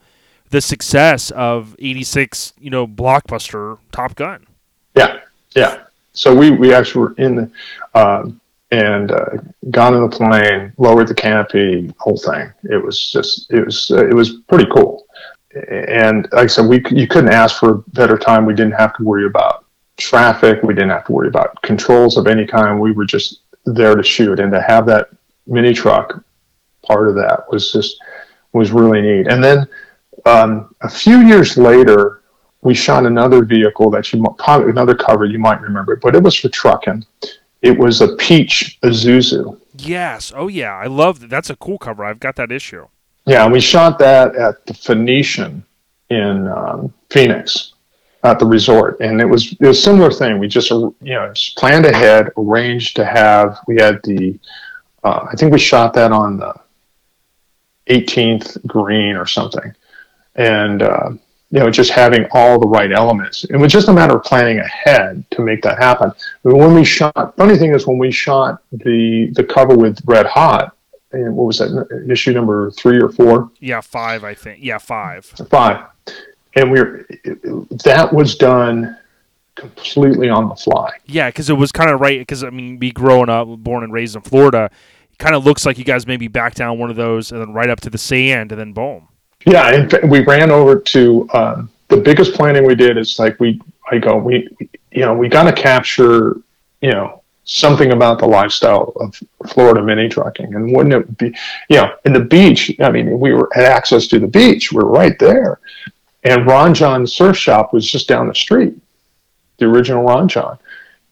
the 0.49 0.61
success 0.61 1.31
of 1.31 1.75
'86. 1.79 2.53
You 2.59 2.69
know, 2.69 2.87
blockbuster 2.87 3.79
Top 3.91 4.15
Gun. 4.15 4.45
Yeah, 4.95 5.19
yeah. 5.55 5.83
So 6.13 6.33
we 6.35 6.51
we 6.51 6.73
actually 6.73 7.01
were 7.01 7.13
in 7.17 7.35
the 7.35 7.51
um, 7.93 8.39
and 8.71 9.11
uh, 9.11 9.25
got 9.71 9.93
in 9.93 10.01
the 10.01 10.09
plane, 10.09 10.73
lowered 10.77 11.07
the 11.07 11.13
canopy, 11.13 11.93
whole 11.99 12.17
thing. 12.17 12.51
It 12.63 12.83
was 12.83 13.11
just 13.11 13.51
it 13.51 13.65
was 13.65 13.91
uh, 13.91 14.07
it 14.07 14.13
was 14.13 14.41
pretty 14.47 14.65
cool. 14.73 15.05
And 15.69 16.27
like 16.31 16.43
I 16.43 16.47
said, 16.47 16.67
we 16.67 16.83
you 16.91 17.07
couldn't 17.07 17.31
ask 17.31 17.59
for 17.59 17.69
a 17.71 17.77
better 17.89 18.17
time. 18.17 18.45
We 18.45 18.53
didn't 18.53 18.73
have 18.73 18.95
to 18.97 19.03
worry 19.03 19.25
about 19.25 19.65
traffic. 19.97 20.61
We 20.63 20.73
didn't 20.73 20.89
have 20.89 21.05
to 21.05 21.11
worry 21.13 21.27
about 21.27 21.61
controls 21.61 22.17
of 22.17 22.27
any 22.27 22.45
kind. 22.45 22.79
We 22.79 22.91
were 22.91 23.05
just 23.05 23.41
there 23.65 23.95
to 23.95 24.03
shoot, 24.03 24.39
and 24.39 24.51
to 24.51 24.61
have 24.61 24.85
that 24.87 25.09
mini 25.47 25.73
truck 25.73 26.23
part 26.85 27.07
of 27.07 27.15
that 27.15 27.43
was 27.49 27.71
just 27.71 28.01
was 28.53 28.71
really 28.71 29.01
neat. 29.01 29.27
And 29.27 29.43
then 29.43 29.67
um, 30.25 30.75
a 30.81 30.89
few 30.89 31.19
years 31.19 31.57
later, 31.57 32.21
we 32.61 32.73
shot 32.73 33.05
another 33.05 33.43
vehicle 33.43 33.89
that 33.91 34.11
you 34.11 34.21
might, 34.21 34.37
probably 34.37 34.71
another 34.71 34.95
cover 34.95 35.25
you 35.25 35.37
might 35.37 35.61
remember, 35.61 35.95
but 35.97 36.15
it 36.15 36.23
was 36.23 36.35
for 36.35 36.49
Truckin'. 36.49 37.05
It 37.65 37.79
was 37.79 37.99
a 37.99 38.15
peach 38.17 38.77
Isuzu. 38.83 39.59
Yes. 39.75 40.31
Oh, 40.35 40.47
yeah. 40.47 40.75
I 40.75 40.85
love 40.85 41.19
that. 41.21 41.31
That's 41.31 41.49
a 41.49 41.55
cool 41.55 41.79
cover. 41.79 42.05
I've 42.05 42.19
got 42.19 42.35
that 42.35 42.51
issue. 42.51 42.85
Yeah, 43.25 43.43
and 43.43 43.51
we 43.51 43.59
shot 43.59 43.97
that 43.97 44.35
at 44.35 44.63
the 44.67 44.75
Phoenician 44.75 45.65
in 46.11 46.47
um, 46.47 46.93
Phoenix 47.09 47.73
at 48.23 48.37
the 48.37 48.45
resort, 48.45 48.99
and 48.99 49.19
it 49.19 49.25
was 49.25 49.53
it 49.53 49.65
was 49.65 49.79
a 49.79 49.81
similar 49.81 50.11
thing. 50.11 50.37
We 50.37 50.47
just 50.47 50.69
you 50.69 50.93
know 51.01 51.31
just 51.33 51.57
planned 51.57 51.87
ahead, 51.87 52.29
arranged 52.37 52.95
to 52.97 53.05
have. 53.05 53.59
We 53.67 53.77
had 53.77 53.99
the 54.03 54.39
uh, 55.03 55.27
I 55.31 55.35
think 55.35 55.51
we 55.51 55.57
shot 55.57 55.95
that 55.95 56.11
on 56.11 56.37
the 56.37 56.53
18th 57.89 58.63
green 58.67 59.15
or 59.15 59.25
something, 59.25 59.73
and 60.35 60.83
uh, 60.83 61.09
you 61.51 61.59
know 61.59 61.69
just 61.69 61.91
having 61.91 62.27
all 62.31 62.59
the 62.59 62.67
right 62.67 62.91
elements. 62.91 63.43
It 63.45 63.57
was 63.57 63.71
just 63.71 63.87
a 63.87 63.93
matter 63.93 64.17
of 64.17 64.23
planning 64.23 64.59
ahead 64.59 65.23
to 65.31 65.41
make 65.41 65.61
that 65.63 65.77
happen. 65.77 66.11
But 66.43 66.55
when 66.55 66.73
we 66.73 66.83
shot, 66.83 67.35
funny 67.37 67.57
thing 67.57 67.73
is 67.73 67.87
when 67.87 67.97
we 67.97 68.11
shot 68.11 68.61
the 68.71 69.31
the 69.33 69.43
cover 69.43 69.75
with 69.75 69.99
Red 70.05 70.25
Hot, 70.25 70.75
and 71.11 71.35
what 71.35 71.45
was 71.45 71.59
that 71.59 72.05
issue 72.09 72.33
number 72.33 72.71
three 72.71 72.99
or 72.99 73.09
four? 73.09 73.51
Yeah, 73.59 73.81
five. 73.81 74.23
I 74.23 74.33
think. 74.33 74.59
Yeah, 74.61 74.79
five. 74.79 75.25
Five, 75.25 75.85
and 76.55 76.71
we 76.71 76.79
are 76.79 77.07
that 77.83 78.09
was 78.11 78.35
done 78.35 78.97
completely 79.55 80.29
on 80.29 80.49
the 80.49 80.55
fly. 80.55 80.91
Yeah, 81.05 81.29
because 81.29 81.49
it 81.49 81.53
was 81.53 81.71
kind 81.71 81.89
of 81.89 82.01
right. 82.01 82.19
Because 82.19 82.43
I 82.43 82.49
mean, 82.49 82.79
me 82.79 82.91
growing 82.91 83.29
up, 83.29 83.47
born 83.47 83.83
and 83.83 83.93
raised 83.93 84.15
in 84.15 84.21
Florida, 84.21 84.69
it 85.11 85.19
kind 85.19 85.35
of 85.35 85.45
looks 85.45 85.65
like 85.65 85.77
you 85.77 85.85
guys 85.85 86.05
maybe 86.05 86.27
back 86.27 86.55
down 86.55 86.77
one 86.79 86.89
of 86.89 86.95
those 86.95 87.31
and 87.31 87.39
then 87.39 87.53
right 87.53 87.69
up 87.69 87.79
to 87.81 87.89
the 87.89 87.97
sand 87.97 88.51
and 88.51 88.59
then 88.59 88.73
boom. 88.73 89.07
Yeah, 89.45 89.87
fact, 89.87 90.05
we 90.05 90.23
ran 90.23 90.49
over 90.51 90.79
to 90.79 91.29
um, 91.33 91.69
the 91.87 91.97
biggest 91.97 92.33
planning 92.33 92.65
we 92.65 92.75
did 92.75 92.97
is 92.97 93.19
like 93.19 93.39
we 93.39 93.61
I 93.91 93.99
go 93.99 94.17
we 94.17 94.49
you 94.91 95.01
know 95.01 95.13
we 95.13 95.29
got 95.29 95.43
to 95.43 95.53
capture 95.53 96.37
you 96.81 96.91
know 96.91 97.21
something 97.43 97.91
about 97.91 98.17
the 98.17 98.25
lifestyle 98.25 98.91
of 98.95 99.15
Florida 99.47 99.83
mini 99.83 100.09
trucking. 100.09 100.55
And 100.55 100.75
wouldn't 100.75 100.95
it 100.95 101.17
be 101.17 101.27
you 101.69 101.77
know 101.77 101.93
in 102.05 102.13
the 102.13 102.19
beach 102.19 102.75
I 102.79 102.89
mean 102.89 103.19
we 103.19 103.33
were 103.33 103.49
had 103.53 103.65
access 103.65 104.07
to 104.07 104.19
the 104.19 104.27
beach 104.27 104.71
we 104.71 104.81
are 104.81 104.87
right 104.87 105.17
there. 105.19 105.59
And 106.23 106.47
Ron 106.47 106.73
Jon 106.73 107.05
Surf 107.05 107.37
Shop 107.37 107.71
was 107.71 107.89
just 107.89 108.07
down 108.07 108.27
the 108.27 108.35
street 108.35 108.75
the 109.57 109.65
original 109.65 110.03
Ron 110.03 110.27
Jon. 110.27 110.57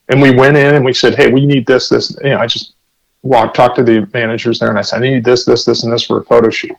And 0.08 0.20
we 0.20 0.32
went 0.32 0.56
in 0.56 0.74
and 0.74 0.84
we 0.84 0.92
said 0.92 1.14
hey 1.14 1.30
we 1.30 1.46
need 1.46 1.66
this 1.66 1.88
this 1.88 2.16
you 2.24 2.30
know 2.30 2.38
I 2.38 2.48
just 2.48 2.74
walked 3.22 3.54
talked 3.54 3.76
to 3.76 3.84
the 3.84 4.08
managers 4.12 4.58
there 4.58 4.70
and 4.70 4.78
I 4.78 4.82
said 4.82 4.96
I 4.96 5.08
need 5.08 5.24
this 5.24 5.44
this 5.44 5.64
this 5.64 5.84
and 5.84 5.92
this 5.92 6.04
for 6.04 6.18
a 6.18 6.24
photo 6.24 6.50
shoot 6.50 6.76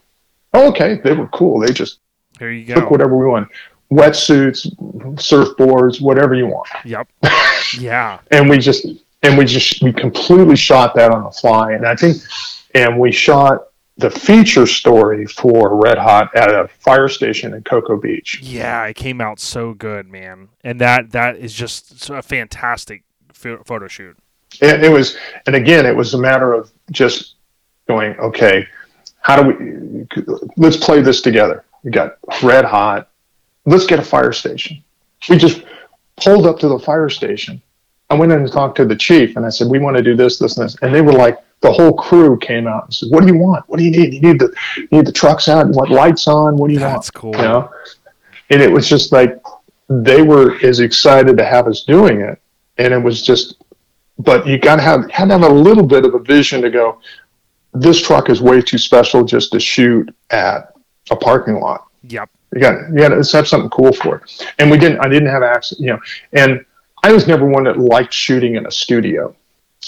oh, 0.55 0.69
okay 0.69 0.99
they 1.03 1.13
were 1.13 1.27
cool 1.27 1.59
they 1.59 1.71
just 1.73 1.99
There 2.39 2.51
you 2.51 2.65
took 2.73 2.85
go. 2.85 2.89
whatever 2.89 3.17
we 3.17 3.25
want 3.27 3.49
wetsuits 3.91 4.67
surfboards 5.15 6.01
whatever 6.01 6.33
you 6.35 6.47
want 6.47 6.67
Yep. 6.85 7.07
Yeah. 7.79 8.19
and 8.31 8.49
we 8.49 8.57
just 8.57 8.85
and 9.23 9.37
we 9.37 9.45
just 9.45 9.81
we 9.83 9.91
completely 9.93 10.55
shot 10.55 10.95
that 10.95 11.11
on 11.11 11.23
the 11.23 11.31
fly 11.31 11.73
and 11.73 11.85
i 11.85 11.95
think 11.95 12.17
and 12.73 12.99
we 12.99 13.11
shot 13.11 13.67
the 13.97 14.09
feature 14.09 14.65
story 14.67 15.25
for 15.25 15.79
red 15.81 15.97
hot 15.97 16.35
at 16.35 16.49
a 16.53 16.67
fire 16.79 17.07
station 17.07 17.53
in 17.53 17.63
cocoa 17.63 17.95
beach 17.97 18.39
Yeah, 18.41 18.83
it 18.87 18.95
came 18.97 19.21
out 19.21 19.39
so 19.39 19.73
good, 19.73 20.09
man. 20.11 20.49
And 20.65 20.81
that 20.81 21.11
that 21.11 21.37
is 21.37 21.53
just 21.53 22.09
a 22.09 22.21
fantastic 22.21 23.03
pho- 23.31 23.63
photo 23.65 23.87
shoot. 23.87 24.17
it, 24.61 24.83
it 24.83 24.89
was 24.91 25.15
and 25.47 25.55
again 25.55 25.85
it 25.85 25.95
was 25.95 26.13
a 26.13 26.17
matter 26.17 26.51
of 26.53 26.71
just 26.91 27.35
going 27.87 28.17
okay 28.19 28.67
how 29.25 29.41
do 29.41 29.49
we 29.49 30.05
let's 30.55 30.77
play 30.77 31.01
this 31.01 31.19
together. 31.19 31.65
We 31.83 31.89
got 31.89 32.19
red 32.43 32.63
hot. 32.63 33.09
Let's 33.65 33.87
get 33.87 33.97
a 33.97 34.03
fire 34.03 34.31
station. 34.31 34.83
We 35.27 35.37
just 35.37 35.63
pulled 36.15 36.45
up 36.45 36.59
to 36.59 36.67
the 36.67 36.77
fire 36.77 37.09
station. 37.09 37.59
I 38.11 38.13
went 38.13 38.31
in 38.31 38.41
and 38.41 38.51
talked 38.51 38.77
to 38.77 38.85
the 38.85 38.95
chief 38.95 39.35
and 39.35 39.43
i 39.43 39.49
said 39.49 39.67
we 39.67 39.79
want 39.79 39.97
to 39.97 40.03
do 40.03 40.15
this 40.15 40.37
this 40.37 40.57
and 40.57 40.65
this. 40.65 40.77
And 40.83 40.93
they 40.93 41.01
were 41.01 41.11
like 41.11 41.39
the 41.61 41.71
whole 41.71 41.93
crew 41.93 42.37
came 42.37 42.67
out 42.67 42.83
and 42.83 42.93
said 42.93 43.09
what 43.09 43.21
do 43.21 43.33
you 43.33 43.39
want? 43.39 43.67
What 43.67 43.79
do 43.79 43.83
you 43.83 43.89
need? 43.89 44.13
You 44.13 44.21
need 44.21 44.39
the 44.39 44.53
you 44.77 44.87
need 44.91 45.07
the 45.07 45.11
trucks 45.11 45.47
out? 45.47 45.65
You 45.65 45.71
want 45.71 45.89
lights 45.89 46.27
on? 46.27 46.55
What 46.55 46.67
do 46.67 46.75
you 46.75 46.79
That's 46.79 46.91
want? 46.91 47.01
That's 47.01 47.11
cool. 47.11 47.31
you 47.31 47.41
know? 47.41 47.71
And 48.51 48.61
it 48.61 48.71
was 48.71 48.87
just 48.87 49.11
like 49.11 49.41
they 49.89 50.21
were 50.21 50.63
as 50.63 50.81
excited 50.81 51.35
to 51.37 51.45
have 51.45 51.65
us 51.65 51.83
doing 51.83 52.21
it 52.21 52.39
and 52.77 52.93
it 52.93 53.01
was 53.01 53.23
just 53.23 53.55
but 54.19 54.45
you 54.45 54.59
got 54.59 54.75
to 54.75 54.81
have 54.83 55.09
had 55.09 55.29
to 55.29 55.39
have 55.39 55.43
a 55.43 55.53
little 55.53 55.85
bit 55.85 56.05
of 56.05 56.13
a 56.13 56.19
vision 56.19 56.61
to 56.61 56.69
go 56.69 56.99
this 57.75 58.01
truck 58.01 58.29
is 58.29 58.41
way 58.41 58.61
too 58.61 58.77
special 58.77 59.23
just 59.23 59.51
to 59.51 59.59
shoot 59.59 60.13
at 60.31 60.73
a 61.11 61.15
parking 61.15 61.55
lot 61.59 61.85
Yep. 62.07 62.29
you 62.53 62.61
got 62.61 62.89
you 62.89 62.97
got 62.97 63.09
to 63.09 63.37
have 63.37 63.47
something 63.47 63.69
cool 63.69 63.91
for 63.93 64.17
it 64.17 64.53
and 64.59 64.69
we 64.69 64.77
didn't 64.77 64.99
i 64.99 65.07
didn't 65.09 65.29
have 65.29 65.43
access 65.43 65.79
you 65.79 65.87
know 65.87 65.99
and 66.33 66.63
i 67.03 67.11
was 67.11 67.27
never 67.27 67.47
one 67.47 67.63
that 67.65 67.77
liked 67.79 68.13
shooting 68.13 68.55
in 68.55 68.65
a 68.67 68.71
studio 68.71 69.35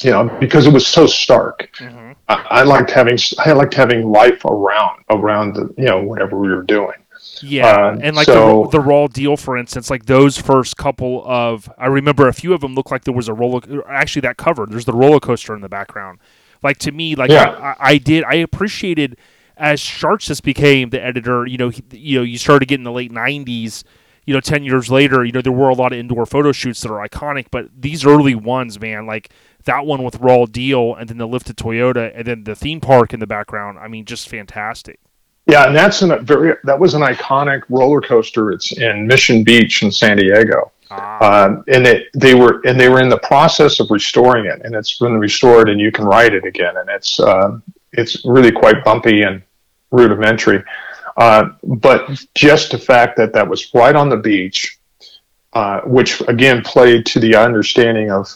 you 0.02 0.12
know 0.12 0.26
because 0.40 0.66
it 0.68 0.74
was 0.74 0.86
so 0.88 1.06
stark 1.08 1.70
hmm 1.78 2.12
I, 2.30 2.46
I 2.50 2.64
liked 2.64 2.92
having 2.92 3.18
i 3.40 3.52
liked 3.54 3.74
having 3.74 4.10
life 4.10 4.44
around 4.46 5.04
around 5.10 5.54
the 5.56 5.74
you 5.78 5.86
know 5.86 6.02
whatever 6.02 6.38
we 6.38 6.50
were 6.50 6.64
doing 6.64 6.98
Yeah, 7.42 7.68
Uh, 7.68 8.00
and 8.02 8.16
like 8.16 8.26
so- 8.26 8.64
the, 8.64 8.78
the 8.78 8.80
raw 8.80 9.06
deal, 9.08 9.38
for 9.38 9.58
instance, 9.58 9.90
like 9.92 10.06
those 10.06 10.38
first 10.38 10.76
couple 10.78 11.24
of, 11.26 11.70
I 11.78 11.86
remember 11.88 12.28
a 12.28 12.34
few 12.34 12.52
of 12.54 12.62
them 12.62 12.74
looked 12.74 12.90
like 12.92 13.04
there 13.04 13.14
was 13.14 13.28
a 13.28 13.34
roller. 13.34 13.62
Actually, 13.90 14.22
that 14.22 14.38
cover 14.38 14.66
there's 14.66 14.86
the 14.86 14.94
roller 14.94 15.20
coaster 15.20 15.54
in 15.56 15.62
the 15.62 15.70
background. 15.70 16.18
Like 16.64 16.78
to 16.80 16.92
me, 16.92 17.16
like 17.16 17.30
Yeah. 17.30 17.76
I, 17.80 17.92
I 17.92 17.98
did, 17.98 18.24
I 18.24 18.36
appreciated 18.36 19.18
as 19.58 19.82
Sharchis 19.82 20.42
became 20.42 20.92
the 20.92 21.04
editor, 21.04 21.46
you 21.46 21.58
know, 21.58 21.70
he, 21.70 21.84
you 21.92 22.20
know, 22.20 22.24
you 22.24 22.38
started 22.38 22.68
getting 22.68 22.84
the 22.84 22.92
late 22.92 23.12
'90s. 23.12 23.84
You 24.26 24.34
know, 24.34 24.42
ten 24.42 24.64
years 24.66 24.92
later, 24.92 25.24
you 25.24 25.32
know, 25.32 25.42
there 25.42 25.54
were 25.54 25.70
a 25.70 25.74
lot 25.74 25.94
of 25.94 26.00
indoor 26.00 26.26
photo 26.26 26.52
shoots 26.52 26.82
that 26.82 26.92
are 26.92 27.08
iconic, 27.08 27.46
but 27.50 27.70
these 27.74 28.06
early 28.06 28.36
ones, 28.36 28.78
man, 28.78 29.06
like 29.06 29.30
that 29.64 29.86
one 29.86 30.04
with 30.04 30.18
Raw 30.18 30.46
Deal, 30.46 30.96
and 30.96 31.08
then 31.08 31.18
the 31.18 31.28
lifted 31.28 31.56
Toyota, 31.56 32.12
and 32.14 32.28
then 32.28 32.44
the 32.44 32.56
theme 32.56 32.82
park 32.82 33.14
in 33.14 33.22
the 33.22 33.28
background. 33.28 33.80
I 33.80 33.88
mean, 33.88 34.04
just 34.04 34.28
fantastic. 34.28 35.00
Yeah, 35.46 35.68
and 35.68 35.76
that's 35.76 36.02
a 36.02 36.18
very 36.18 36.56
that 36.66 36.78
was 36.78 36.94
an 36.94 37.02
iconic 37.02 37.62
roller 37.70 38.02
coaster. 38.02 38.52
It's 38.52 38.74
in 38.74 39.08
Mission 39.08 39.46
Beach 39.46 39.82
in 39.82 39.92
San 39.92 40.18
Diego, 40.18 40.74
ah. 40.92 41.46
um, 41.46 41.64
and 41.68 41.86
it, 41.86 42.08
they 42.14 42.34
were 42.34 42.62
and 42.66 42.80
they 42.80 42.90
were 42.90 43.02
in 43.02 43.10
the 43.10 43.20
process 43.20 43.80
of 43.80 43.90
restoring 43.90 44.46
it, 44.46 44.62
and 44.64 44.76
it's 44.76 44.98
been 45.00 45.18
restored, 45.20 45.70
and 45.70 45.80
you 45.80 45.92
can 45.92 46.06
ride 46.06 46.34
it 46.34 46.46
again, 46.46 46.78
and 46.78 46.90
it's 46.90 47.20
uh, 47.20 47.60
it's 47.94 48.26
really 48.26 48.52
quite 48.52 48.84
bumpy 48.84 49.24
and 49.24 49.42
rudimentary. 49.92 50.64
Uh, 51.18 51.50
but 51.64 52.24
just 52.36 52.72
the 52.72 52.78
fact 52.78 53.18
that 53.18 53.34
that 53.34 53.48
was 53.48 53.74
right 53.74 53.96
on 53.96 54.10
the 54.10 54.18
beach, 54.18 54.78
uh, 55.54 55.82
which 55.82 56.22
again 56.28 56.62
played 56.62 57.06
to 57.08 57.20
the 57.20 57.36
understanding 57.36 58.12
of 58.12 58.28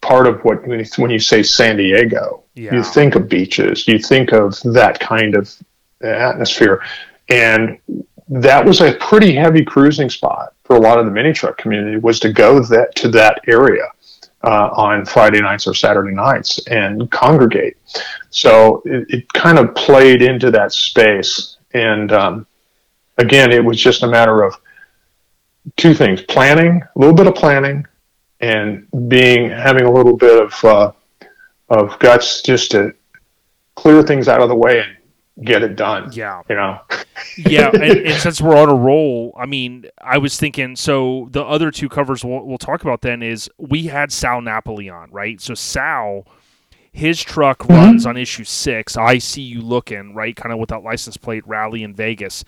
part 0.00 0.26
of 0.26 0.40
what 0.44 0.66
when 0.66 1.10
you 1.10 1.18
say 1.18 1.42
San 1.42 1.76
Diego, 1.76 2.44
yeah. 2.54 2.74
you 2.74 2.82
think 2.82 3.14
of 3.14 3.28
beaches, 3.28 3.88
you 3.88 3.98
think 3.98 4.32
of 4.32 4.60
that 4.62 5.00
kind 5.00 5.34
of 5.34 5.52
atmosphere. 6.02 6.82
And 7.28 7.78
that 8.28 8.64
was 8.64 8.80
a 8.80 8.94
pretty 8.94 9.34
heavy 9.34 9.64
cruising 9.64 10.10
spot 10.10 10.54
for 10.70 10.76
a 10.76 10.80
lot 10.80 11.00
of 11.00 11.04
the 11.04 11.10
mini 11.10 11.32
truck 11.32 11.58
community 11.58 11.96
was 11.96 12.20
to 12.20 12.32
go 12.32 12.60
that 12.60 12.94
to 12.94 13.08
that 13.08 13.40
area 13.48 13.88
uh, 14.44 14.68
on 14.68 15.04
Friday 15.04 15.40
nights 15.40 15.66
or 15.66 15.74
Saturday 15.74 16.14
nights 16.14 16.64
and 16.68 17.10
congregate. 17.10 17.76
So 18.30 18.80
it, 18.84 19.04
it 19.08 19.32
kind 19.32 19.58
of 19.58 19.74
played 19.74 20.22
into 20.22 20.52
that 20.52 20.72
space. 20.72 21.56
And 21.74 22.12
um, 22.12 22.46
again, 23.18 23.50
it 23.50 23.64
was 23.64 23.80
just 23.80 24.04
a 24.04 24.06
matter 24.06 24.44
of 24.44 24.54
two 25.76 25.92
things: 25.92 26.22
planning, 26.22 26.80
a 26.94 26.98
little 26.98 27.16
bit 27.16 27.26
of 27.26 27.34
planning, 27.34 27.84
and 28.38 28.86
being 29.08 29.50
having 29.50 29.86
a 29.86 29.92
little 29.92 30.16
bit 30.16 30.40
of 30.40 30.64
uh, 30.64 30.92
of 31.68 31.98
guts 31.98 32.42
just 32.42 32.70
to 32.70 32.94
clear 33.74 34.04
things 34.04 34.28
out 34.28 34.40
of 34.40 34.48
the 34.48 34.54
way 34.54 34.78
and 34.78 34.96
get 35.42 35.62
it 35.62 35.76
done. 35.76 36.12
Yeah. 36.12 36.42
You 36.48 36.56
know? 36.56 36.80
yeah. 37.36 37.70
And, 37.80 37.82
and, 37.82 38.20
since 38.20 38.40
we're 38.40 38.56
on 38.56 38.68
a 38.68 38.74
roll, 38.74 39.34
I 39.38 39.46
mean, 39.46 39.86
I 40.02 40.18
was 40.18 40.36
thinking, 40.36 40.76
so 40.76 41.28
the 41.30 41.42
other 41.42 41.70
two 41.70 41.88
covers 41.88 42.24
we'll, 42.24 42.44
we'll 42.44 42.58
talk 42.58 42.82
about 42.82 43.00
then 43.00 43.22
is 43.22 43.50
we 43.58 43.84
had 43.84 44.12
Sal 44.12 44.40
Napoli 44.40 44.88
on, 44.88 45.10
right? 45.10 45.40
So 45.40 45.54
Sal, 45.54 46.26
his 46.92 47.22
truck 47.22 47.60
mm-hmm. 47.60 47.72
runs 47.72 48.06
on 48.06 48.16
issue 48.16 48.44
six. 48.44 48.96
I 48.96 49.18
see 49.18 49.42
you 49.42 49.62
looking, 49.62 50.14
right? 50.14 50.34
Kind 50.34 50.52
of 50.52 50.58
with 50.58 50.70
that 50.70 50.82
license 50.82 51.16
plate 51.16 51.46
rally 51.46 51.82
in 51.82 51.94
Vegas. 51.94 52.44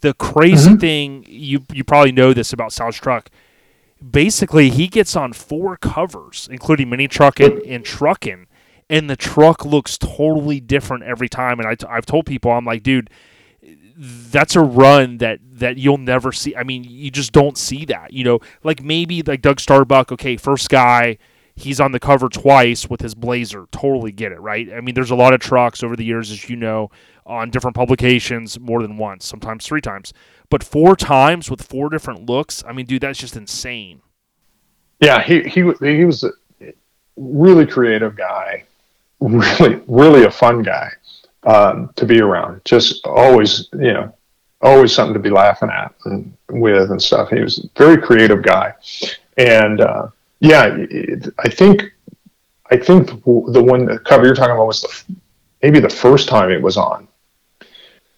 The 0.00 0.14
crazy 0.14 0.70
mm-hmm. 0.70 0.78
thing, 0.78 1.24
you, 1.28 1.64
you 1.72 1.82
probably 1.82 2.12
know 2.12 2.32
this 2.32 2.52
about 2.52 2.72
Sal's 2.72 2.96
truck. 2.96 3.30
Basically, 4.08 4.68
he 4.68 4.88
gets 4.88 5.16
on 5.16 5.32
four 5.32 5.76
covers, 5.78 6.48
including 6.50 6.90
mini 6.90 7.08
truck 7.08 7.40
and, 7.40 7.62
and 7.62 7.84
Truckin' 7.84 8.46
and 8.88 9.10
the 9.10 9.16
truck 9.16 9.64
looks 9.64 9.98
totally 9.98 10.60
different 10.60 11.04
every 11.04 11.28
time. 11.28 11.58
And 11.58 11.68
I 11.68 11.74
t- 11.74 11.86
I've 11.88 12.06
told 12.06 12.26
people, 12.26 12.50
I'm 12.50 12.64
like, 12.64 12.82
dude, 12.82 13.10
that's 13.96 14.54
a 14.56 14.60
run 14.60 15.18
that 15.18 15.40
that 15.52 15.78
you'll 15.78 15.98
never 15.98 16.32
see. 16.32 16.54
I 16.54 16.62
mean, 16.62 16.84
you 16.84 17.10
just 17.10 17.32
don't 17.32 17.56
see 17.56 17.84
that. 17.86 18.12
You 18.12 18.24
know, 18.24 18.40
like 18.62 18.82
maybe 18.82 19.22
like 19.22 19.42
Doug 19.42 19.60
Starbuck. 19.60 20.12
Okay, 20.12 20.36
first 20.36 20.68
guy, 20.68 21.18
he's 21.54 21.80
on 21.80 21.92
the 21.92 22.00
cover 22.00 22.28
twice 22.28 22.88
with 22.88 23.00
his 23.00 23.14
Blazer. 23.14 23.66
Totally 23.72 24.12
get 24.12 24.32
it, 24.32 24.40
right? 24.40 24.72
I 24.72 24.80
mean, 24.80 24.94
there's 24.94 25.10
a 25.10 25.16
lot 25.16 25.32
of 25.32 25.40
trucks 25.40 25.82
over 25.82 25.96
the 25.96 26.04
years, 26.04 26.30
as 26.30 26.48
you 26.48 26.56
know, 26.56 26.90
on 27.24 27.50
different 27.50 27.74
publications 27.74 28.60
more 28.60 28.82
than 28.82 28.98
once, 28.98 29.26
sometimes 29.26 29.66
three 29.66 29.80
times, 29.80 30.12
but 30.50 30.62
four 30.62 30.94
times 30.94 31.50
with 31.50 31.62
four 31.62 31.88
different 31.88 32.28
looks. 32.28 32.62
I 32.66 32.72
mean, 32.72 32.86
dude, 32.86 33.02
that's 33.02 33.18
just 33.18 33.36
insane. 33.36 34.02
Yeah, 35.00 35.22
he 35.22 35.42
he 35.42 35.72
he 35.80 36.04
was 36.04 36.22
a 36.22 36.32
really 37.16 37.66
creative 37.66 38.14
guy 38.14 38.64
really, 39.20 39.82
really 39.86 40.24
a 40.24 40.30
fun 40.30 40.62
guy 40.62 40.90
um, 41.44 41.90
to 41.96 42.04
be 42.04 42.20
around. 42.20 42.60
Just 42.64 43.06
always, 43.06 43.68
you 43.72 43.92
know, 43.92 44.14
always 44.62 44.92
something 44.92 45.14
to 45.14 45.20
be 45.20 45.30
laughing 45.30 45.70
at 45.70 45.94
and 46.04 46.36
with 46.50 46.90
and 46.90 47.00
stuff. 47.00 47.30
He 47.30 47.40
was 47.40 47.58
a 47.58 47.68
very 47.78 48.00
creative 48.00 48.42
guy, 48.42 48.74
and 49.36 49.80
uh, 49.80 50.08
yeah, 50.40 50.76
I 51.38 51.48
think 51.48 51.84
I 52.70 52.76
think 52.76 53.08
the 53.08 53.62
one 53.62 53.86
the 53.86 53.98
cover 53.98 54.26
you're 54.26 54.34
talking 54.34 54.54
about 54.54 54.66
was 54.66 54.82
the, 54.82 55.16
maybe 55.62 55.80
the 55.80 55.88
first 55.88 56.28
time 56.28 56.50
it 56.50 56.60
was 56.60 56.76
on, 56.76 57.08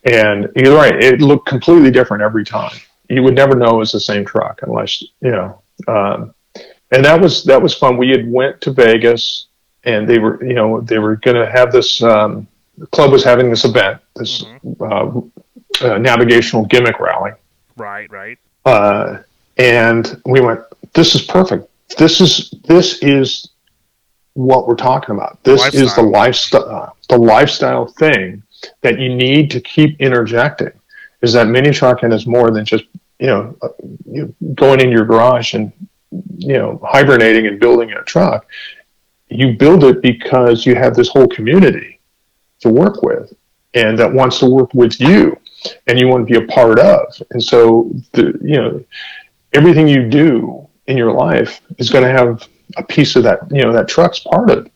and 0.05 0.49
you're 0.57 0.77
right. 0.77 0.95
It 1.03 1.21
looked 1.21 1.47
completely 1.47 1.91
different 1.91 2.23
every 2.23 2.45
time. 2.45 2.77
You 3.09 3.23
would 3.23 3.35
never 3.35 3.55
know 3.55 3.77
it 3.77 3.79
was 3.79 3.93
the 3.93 4.01
same 4.01 4.25
truck 4.25 4.61
unless 4.63 5.03
you 5.21 5.31
know. 5.31 5.63
Um, 5.87 6.35
and 6.91 7.05
that 7.05 7.21
was 7.21 7.45
that 7.45 7.61
was 7.61 7.75
fun. 7.75 7.99
We 7.99 8.11
had 8.11 8.31
went 8.31 8.61
to 8.63 8.73
Vegas 8.73 9.48
and 9.89 10.09
they 10.09 10.19
were 10.19 10.43
you 10.45 10.55
know 10.55 10.81
they 10.81 10.99
were 10.99 11.17
going 11.17 11.37
to 11.37 11.51
have 11.51 11.73
this 11.73 12.03
um, 12.03 12.47
the 12.77 12.87
club 12.89 13.11
was 13.11 13.25
having 13.25 13.51
this 13.51 13.65
event 13.65 14.01
this 14.17 14.45
mm-hmm. 14.45 14.83
uh, 14.83 15.87
uh, 15.87 15.99
navigational 15.99 16.65
gimmick 16.67 16.99
rally. 17.01 17.33
Right 17.77 18.11
right. 18.11 18.39
Uh, 18.65 19.19
and 19.57 20.21
we 20.27 20.41
went 20.41 20.61
this 20.93 21.15
is 21.15 21.23
perfect. 21.23 21.69
This 21.97 22.21
is 22.21 22.55
this 22.65 23.03
is 23.03 23.49
what 24.35 24.69
we're 24.69 24.77
talking 24.77 25.15
about. 25.15 25.43
This 25.43 25.61
lifestyle. 25.61 25.85
is 25.85 25.95
the 25.95 26.03
lifestyle. 26.03 26.97
the 27.09 27.19
lifestyle 27.19 27.87
thing 27.87 28.43
that 28.83 28.99
you 28.99 29.15
need 29.15 29.51
to 29.53 29.61
keep 29.61 30.01
interjecting 30.01 30.73
is 31.23 31.33
that 31.33 31.47
mini 31.49 31.71
trucking 31.71 32.13
is 32.13 32.27
more 32.27 32.51
than 32.51 32.65
just 32.65 32.85
you 33.19 33.27
know, 33.27 33.57
uh, 33.63 33.69
you 34.07 34.35
going 34.55 34.81
in 34.81 34.91
your 34.91 35.05
garage 35.05 35.55
and 35.55 35.73
you 36.37 36.55
know 36.55 36.81
hibernating 36.85 37.47
and 37.47 37.59
building 37.61 37.93
a 37.93 38.03
truck 38.03 38.47
you 39.31 39.53
build 39.53 39.85
it 39.85 40.03
because 40.03 40.65
you 40.65 40.75
have 40.75 40.95
this 40.95 41.09
whole 41.09 41.29
community 41.29 42.01
to 42.61 42.69
work 42.69 43.03
with 43.03 43.33
and 43.75 43.99
that 43.99 44.13
wants 44.13 44.39
to 44.39 44.47
work 44.47 44.73
with 44.75 45.01
you 45.01 45.39
and 45.87 45.99
you 45.99 46.09
want 46.09 46.27
to 46.27 46.33
be 46.33 46.43
a 46.43 46.49
part 46.49 46.79
of. 46.79 47.05
And 47.31 47.43
so, 47.43 47.91
the, 48.13 48.39
you 48.43 48.57
know, 48.57 48.85
everything 49.53 49.89
you 49.89 50.09
do 50.09 50.67
in 50.87 50.97
your 50.97 51.13
life 51.13 51.61
is 51.79 51.91
going 51.91 52.05
to 52.05 52.11
have 52.11 52.49
a 52.77 52.83
piece 52.83 53.17
of 53.17 53.23
that, 53.25 53.41
you 53.51 53.63
know, 53.63 53.73
that 53.73 53.89
truck's 53.89 54.21
part 54.21 54.51
of 54.51 54.67
it. 54.67 54.73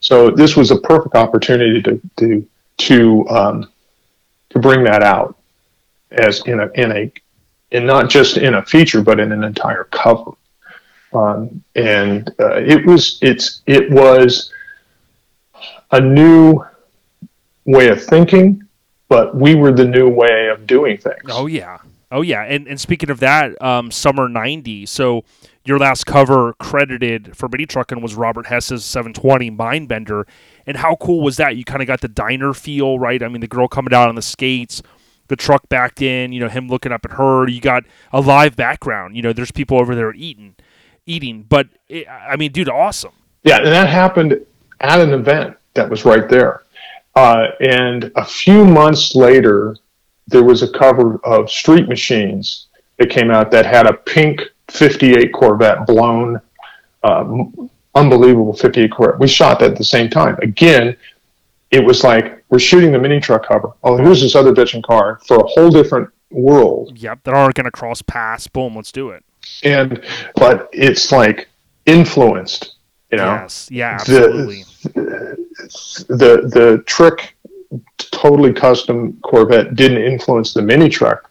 So 0.00 0.30
this 0.30 0.56
was 0.56 0.70
a 0.70 0.78
perfect 0.78 1.14
opportunity 1.14 1.82
to, 1.82 2.00
to, 2.18 2.48
to, 2.78 3.28
um, 3.28 3.70
to 4.50 4.58
bring 4.58 4.84
that 4.84 5.02
out 5.02 5.36
as 6.12 6.46
in 6.46 6.60
a, 6.60 6.70
in 6.74 6.92
a, 6.92 7.12
and 7.72 7.86
not 7.86 8.08
just 8.08 8.36
in 8.36 8.54
a 8.54 8.64
feature, 8.64 9.02
but 9.02 9.18
in 9.18 9.32
an 9.32 9.42
entire 9.42 9.84
cover. 9.84 10.32
Um, 11.12 11.62
and 11.74 12.28
uh, 12.40 12.56
it 12.56 12.84
was 12.84 13.18
it's 13.22 13.62
it 13.66 13.90
was 13.90 14.52
a 15.92 16.00
new 16.00 16.64
way 17.64 17.88
of 17.88 18.02
thinking, 18.02 18.62
but 19.08 19.34
we 19.34 19.54
were 19.54 19.72
the 19.72 19.84
new 19.84 20.08
way 20.08 20.48
of 20.48 20.66
doing 20.66 20.98
things. 20.98 21.30
Oh 21.30 21.46
yeah, 21.46 21.78
oh 22.10 22.22
yeah. 22.22 22.42
And 22.42 22.66
and 22.66 22.80
speaking 22.80 23.10
of 23.10 23.20
that, 23.20 23.60
um, 23.62 23.90
summer 23.90 24.28
'90. 24.28 24.86
So 24.86 25.24
your 25.64 25.78
last 25.78 26.04
cover 26.04 26.54
credited 26.54 27.36
for 27.36 27.48
Mini 27.48 27.66
Truckin' 27.66 28.00
was 28.00 28.14
Robert 28.14 28.46
Hess's 28.46 28.84
720 28.84 29.50
Mindbender. 29.50 30.24
And 30.64 30.76
how 30.76 30.94
cool 30.96 31.22
was 31.22 31.36
that? 31.38 31.56
You 31.56 31.64
kind 31.64 31.82
of 31.82 31.88
got 31.88 32.00
the 32.00 32.08
diner 32.08 32.54
feel, 32.54 32.98
right? 33.00 33.20
I 33.20 33.28
mean, 33.28 33.40
the 33.40 33.48
girl 33.48 33.66
coming 33.66 33.92
out 33.92 34.08
on 34.08 34.14
the 34.14 34.22
skates, 34.22 34.80
the 35.26 35.34
truck 35.34 35.68
backed 35.68 36.00
in, 36.00 36.32
you 36.32 36.38
know, 36.38 36.48
him 36.48 36.68
looking 36.68 36.92
up 36.92 37.04
at 37.04 37.12
her. 37.12 37.48
You 37.48 37.60
got 37.60 37.82
a 38.12 38.20
live 38.20 38.54
background. 38.54 39.16
You 39.16 39.22
know, 39.22 39.32
there's 39.32 39.50
people 39.50 39.80
over 39.80 39.96
there 39.96 40.14
eating 40.14 40.54
eating. 41.06 41.44
But 41.48 41.68
it, 41.88 42.06
I 42.08 42.36
mean, 42.36 42.52
dude, 42.52 42.68
awesome. 42.68 43.12
Yeah, 43.44 43.58
and 43.58 43.68
that 43.68 43.88
happened 43.88 44.44
at 44.80 45.00
an 45.00 45.12
event 45.12 45.56
that 45.74 45.88
was 45.88 46.04
right 46.04 46.28
there. 46.28 46.64
Uh, 47.14 47.46
and 47.60 48.12
a 48.16 48.24
few 48.24 48.64
months 48.64 49.14
later, 49.14 49.76
there 50.26 50.42
was 50.42 50.62
a 50.62 50.70
cover 50.72 51.16
of 51.24 51.50
Street 51.50 51.88
Machines 51.88 52.66
that 52.98 53.08
came 53.08 53.30
out 53.30 53.50
that 53.52 53.64
had 53.64 53.86
a 53.86 53.94
pink 53.94 54.42
58 54.68 55.32
Corvette 55.32 55.86
blown, 55.86 56.40
um, 57.04 57.70
unbelievable 57.94 58.52
58 58.52 58.90
Corvette. 58.90 59.20
We 59.20 59.28
shot 59.28 59.60
that 59.60 59.72
at 59.72 59.78
the 59.78 59.84
same 59.84 60.10
time. 60.10 60.36
Again, 60.42 60.96
it 61.70 61.84
was 61.84 62.04
like 62.04 62.44
we're 62.50 62.58
shooting 62.58 62.92
the 62.92 62.98
mini 62.98 63.20
truck 63.20 63.46
cover. 63.46 63.72
Oh, 63.82 63.96
here's 63.96 64.20
this 64.20 64.34
other 64.34 64.52
bitching 64.52 64.82
car 64.82 65.20
for 65.26 65.38
a 65.38 65.46
whole 65.46 65.70
different 65.70 66.10
world. 66.30 66.98
Yep, 66.98 67.24
that 67.24 67.34
aren't 67.34 67.54
going 67.54 67.64
to 67.64 67.70
cross 67.70 68.02
paths. 68.02 68.46
Boom, 68.46 68.76
let's 68.76 68.92
do 68.92 69.10
it 69.10 69.24
and 69.62 70.04
but 70.34 70.68
it's 70.72 71.12
like 71.12 71.48
influenced 71.86 72.76
you 73.10 73.18
know 73.18 73.26
yes 73.26 73.68
yeah 73.70 73.96
absolutely 74.00 74.64
the 74.94 75.36
the, 76.08 76.48
the 76.48 76.82
trick 76.86 77.36
totally 77.98 78.52
custom 78.52 79.18
corvette 79.22 79.74
didn't 79.74 80.02
influence 80.02 80.54
the 80.54 80.62
mini 80.62 80.88
truck 80.88 81.30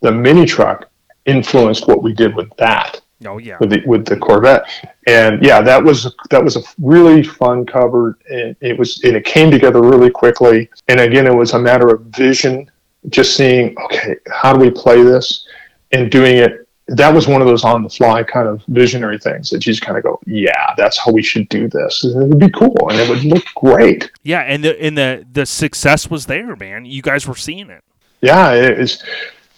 the 0.00 0.12
mini 0.12 0.44
truck 0.44 0.88
influenced 1.26 1.88
what 1.88 2.02
we 2.02 2.12
did 2.12 2.34
with 2.34 2.48
that 2.56 3.00
Oh 3.24 3.38
yeah. 3.38 3.56
with 3.60 3.70
the 3.70 3.82
with 3.86 4.04
the 4.04 4.16
Corvette, 4.16 4.68
and 5.06 5.42
yeah, 5.42 5.62
that 5.62 5.82
was 5.82 6.14
that 6.28 6.44
was 6.44 6.56
a 6.56 6.62
really 6.78 7.22
fun 7.22 7.64
cover. 7.64 8.18
And 8.28 8.54
it 8.60 8.78
was 8.78 9.02
and 9.04 9.16
it 9.16 9.24
came 9.24 9.50
together 9.50 9.80
really 9.80 10.10
quickly. 10.10 10.68
And 10.88 11.00
again, 11.00 11.26
it 11.26 11.34
was 11.34 11.54
a 11.54 11.58
matter 11.58 11.88
of 11.88 12.02
vision, 12.02 12.70
just 13.08 13.34
seeing 13.34 13.74
okay, 13.84 14.16
how 14.30 14.52
do 14.52 14.60
we 14.60 14.70
play 14.70 15.02
this, 15.02 15.46
and 15.92 16.10
doing 16.10 16.36
it. 16.36 16.65
That 16.88 17.12
was 17.12 17.26
one 17.26 17.40
of 17.40 17.48
those 17.48 17.64
on 17.64 17.82
the 17.82 17.88
fly 17.88 18.22
kind 18.22 18.46
of 18.46 18.62
visionary 18.68 19.18
things 19.18 19.50
that 19.50 19.66
you 19.66 19.72
just 19.72 19.82
kind 19.82 19.98
of 19.98 20.04
go, 20.04 20.20
yeah, 20.24 20.72
that's 20.76 20.96
how 20.96 21.10
we 21.10 21.22
should 21.22 21.48
do 21.48 21.68
this. 21.68 22.04
And 22.04 22.22
it 22.22 22.28
would 22.28 22.38
be 22.38 22.50
cool 22.50 22.76
and 22.88 22.98
it 22.98 23.08
would 23.08 23.24
look 23.24 23.44
great. 23.56 24.10
Yeah, 24.22 24.40
and 24.40 24.62
the 24.62 24.80
and 24.80 24.96
the 24.96 25.26
the 25.32 25.46
success 25.46 26.08
was 26.08 26.26
there, 26.26 26.54
man. 26.54 26.84
You 26.84 27.02
guys 27.02 27.26
were 27.26 27.34
seeing 27.34 27.70
it. 27.70 27.82
Yeah, 28.20 28.52
it 28.52 28.78
is, 28.78 29.02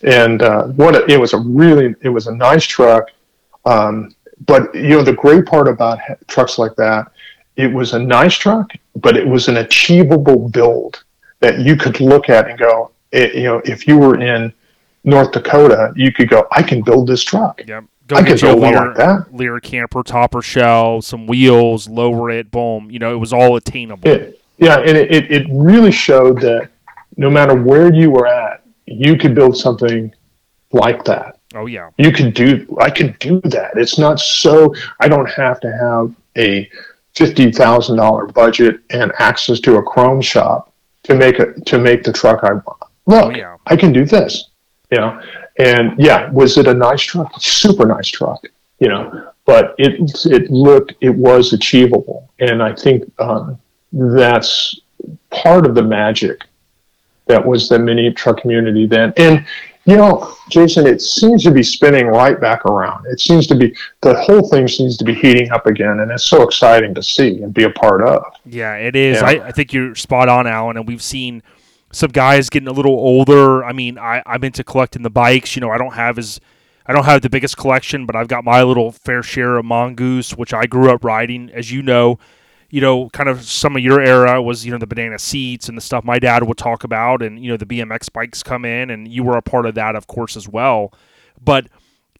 and 0.02 0.42
uh, 0.42 0.68
what 0.68 0.96
a, 0.96 1.04
it 1.12 1.20
was 1.20 1.34
a 1.34 1.38
really 1.38 1.94
it 2.00 2.08
was 2.08 2.28
a 2.28 2.34
nice 2.34 2.64
truck. 2.64 3.10
Um, 3.66 4.14
but 4.46 4.74
you 4.74 4.90
know 4.90 5.02
the 5.02 5.12
great 5.12 5.44
part 5.44 5.68
about 5.68 5.98
trucks 6.28 6.58
like 6.58 6.76
that, 6.76 7.12
it 7.56 7.72
was 7.72 7.92
a 7.92 7.98
nice 7.98 8.34
truck, 8.34 8.70
but 8.96 9.16
it 9.16 9.26
was 9.26 9.48
an 9.48 9.58
achievable 9.58 10.48
build 10.48 11.04
that 11.40 11.58
you 11.58 11.76
could 11.76 12.00
look 12.00 12.28
at 12.28 12.48
and 12.48 12.58
go, 12.58 12.90
it, 13.12 13.34
you 13.34 13.44
know, 13.44 13.60
if 13.64 13.86
you 13.86 13.98
were 13.98 14.20
in 14.20 14.52
North 15.08 15.32
Dakota, 15.32 15.92
you 15.96 16.12
could 16.12 16.28
go, 16.28 16.46
I 16.52 16.62
can 16.62 16.82
build 16.82 17.08
this 17.08 17.22
truck. 17.22 17.62
Yep. 17.66 17.84
Go 18.06 18.16
I 18.16 18.22
could 18.22 18.38
a 18.42 18.46
build 18.46 18.60
one 18.60 18.74
like 18.74 18.96
that. 18.96 19.26
Leer 19.34 19.60
camper, 19.60 20.02
topper 20.02 20.40
shell, 20.42 21.02
some 21.02 21.26
wheels, 21.26 21.88
lower 21.88 22.30
it, 22.30 22.50
boom. 22.50 22.90
You 22.90 22.98
know, 22.98 23.12
it 23.12 23.18
was 23.18 23.32
all 23.32 23.56
attainable. 23.56 24.08
It, 24.08 24.40
yeah, 24.58 24.78
and 24.78 24.96
it, 24.96 25.10
it, 25.14 25.30
it 25.30 25.46
really 25.50 25.92
showed 25.92 26.40
that 26.40 26.70
no 27.16 27.28
matter 27.30 27.54
where 27.54 27.92
you 27.92 28.10
were 28.10 28.26
at, 28.26 28.62
you 28.86 29.16
could 29.18 29.34
build 29.34 29.56
something 29.56 30.14
like 30.72 31.04
that. 31.04 31.38
oh 31.54 31.66
yeah. 31.66 31.90
you 31.96 32.12
can 32.12 32.30
do 32.30 32.66
i 32.78 32.90
can 32.90 33.16
do 33.20 33.40
that 33.42 33.70
it's 33.74 33.98
not 33.98 34.20
so 34.20 34.74
i 35.00 35.08
don't 35.08 35.30
have 35.30 35.58
to 35.60 35.70
have 35.72 36.14
a 36.36 36.68
$50000 37.14 38.34
budget 38.34 38.80
and 38.90 39.12
access 39.18 39.58
to 39.60 39.76
a 39.76 39.82
chrome 39.82 40.20
shop 40.20 40.72
to 41.04 41.14
make 41.14 41.38
it 41.38 41.64
to 41.66 41.78
make 41.78 42.02
the 42.04 42.12
truck 42.12 42.44
i 42.44 42.52
want 42.52 42.64
oh, 42.66 42.86
look 43.06 43.24
Oh, 43.26 43.30
yeah. 43.30 43.56
i 43.66 43.76
can 43.76 43.92
do 43.92 44.04
this 44.04 44.50
you 44.90 44.98
know 44.98 45.20
and 45.58 45.98
yeah 45.98 46.30
was 46.30 46.56
it 46.56 46.66
a 46.66 46.74
nice 46.74 47.02
truck 47.02 47.30
super 47.38 47.86
nice 47.86 48.08
truck 48.08 48.42
you 48.78 48.88
know 48.88 49.30
but 49.44 49.74
it 49.78 50.00
it 50.26 50.50
looked 50.50 50.94
it 51.00 51.14
was 51.14 51.52
achievable 51.52 52.30
and 52.40 52.62
i 52.62 52.74
think 52.74 53.10
um, 53.18 53.58
that's 53.92 54.80
part 55.30 55.66
of 55.66 55.74
the 55.74 55.82
magic 55.82 56.42
that 57.26 57.44
was 57.44 57.68
the 57.68 57.78
mini 57.78 58.10
truck 58.12 58.40
community 58.40 58.86
then 58.86 59.12
and 59.16 59.44
you 59.88 59.96
know, 59.96 60.34
Jason, 60.50 60.86
it 60.86 61.00
seems 61.00 61.42
to 61.44 61.50
be 61.50 61.62
spinning 61.62 62.08
right 62.08 62.38
back 62.38 62.66
around. 62.66 63.06
It 63.06 63.20
seems 63.20 63.46
to 63.46 63.54
be 63.54 63.74
the 64.02 64.14
whole 64.20 64.46
thing 64.46 64.68
seems 64.68 64.98
to 64.98 65.04
be 65.04 65.14
heating 65.14 65.50
up 65.50 65.64
again, 65.64 66.00
and 66.00 66.10
it's 66.10 66.26
so 66.26 66.42
exciting 66.42 66.94
to 66.94 67.02
see 67.02 67.42
and 67.42 67.54
be 67.54 67.64
a 67.64 67.70
part 67.70 68.06
of. 68.06 68.22
Yeah, 68.44 68.74
it 68.74 68.94
is. 68.94 69.22
Yeah. 69.22 69.26
I, 69.26 69.46
I 69.46 69.50
think 69.50 69.72
you're 69.72 69.94
spot 69.94 70.28
on, 70.28 70.46
Alan. 70.46 70.76
And 70.76 70.86
we've 70.86 71.02
seen 71.02 71.42
some 71.92 72.10
guys 72.10 72.50
getting 72.50 72.68
a 72.68 72.72
little 72.72 72.92
older. 72.92 73.64
I 73.64 73.72
mean, 73.72 73.98
I, 73.98 74.22
I'm 74.26 74.44
into 74.44 74.64
collecting 74.64 75.02
the 75.02 75.10
bikes. 75.10 75.56
You 75.56 75.60
know, 75.60 75.70
I 75.70 75.78
don't 75.78 75.94
have 75.94 76.18
as 76.18 76.40
I 76.86 76.92
don't 76.92 77.04
have 77.04 77.22
the 77.22 77.30
biggest 77.30 77.56
collection, 77.56 78.06
but 78.06 78.16
I've 78.16 78.28
got 78.28 78.44
my 78.44 78.62
little 78.62 78.92
fair 78.92 79.22
share 79.22 79.56
of 79.56 79.64
mongoose, 79.64 80.32
which 80.32 80.54
I 80.54 80.66
grew 80.66 80.90
up 80.90 81.04
riding, 81.04 81.50
as 81.50 81.70
you 81.70 81.82
know. 81.82 82.18
You 82.70 82.82
know, 82.82 83.08
kind 83.10 83.30
of 83.30 83.44
some 83.44 83.76
of 83.76 83.82
your 83.82 84.00
era 84.00 84.42
was 84.42 84.66
you 84.66 84.72
know 84.72 84.78
the 84.78 84.86
banana 84.86 85.18
seats 85.18 85.68
and 85.68 85.76
the 85.76 85.82
stuff 85.82 86.04
my 86.04 86.18
dad 86.18 86.42
would 86.44 86.58
talk 86.58 86.84
about, 86.84 87.22
and 87.22 87.42
you 87.42 87.50
know 87.50 87.56
the 87.56 87.66
BMX 87.66 88.12
bikes 88.12 88.42
come 88.42 88.64
in, 88.64 88.90
and 88.90 89.08
you 89.08 89.22
were 89.22 89.36
a 89.36 89.42
part 89.42 89.66
of 89.66 89.74
that, 89.74 89.96
of 89.96 90.06
course, 90.06 90.36
as 90.36 90.48
well. 90.48 90.92
But 91.42 91.68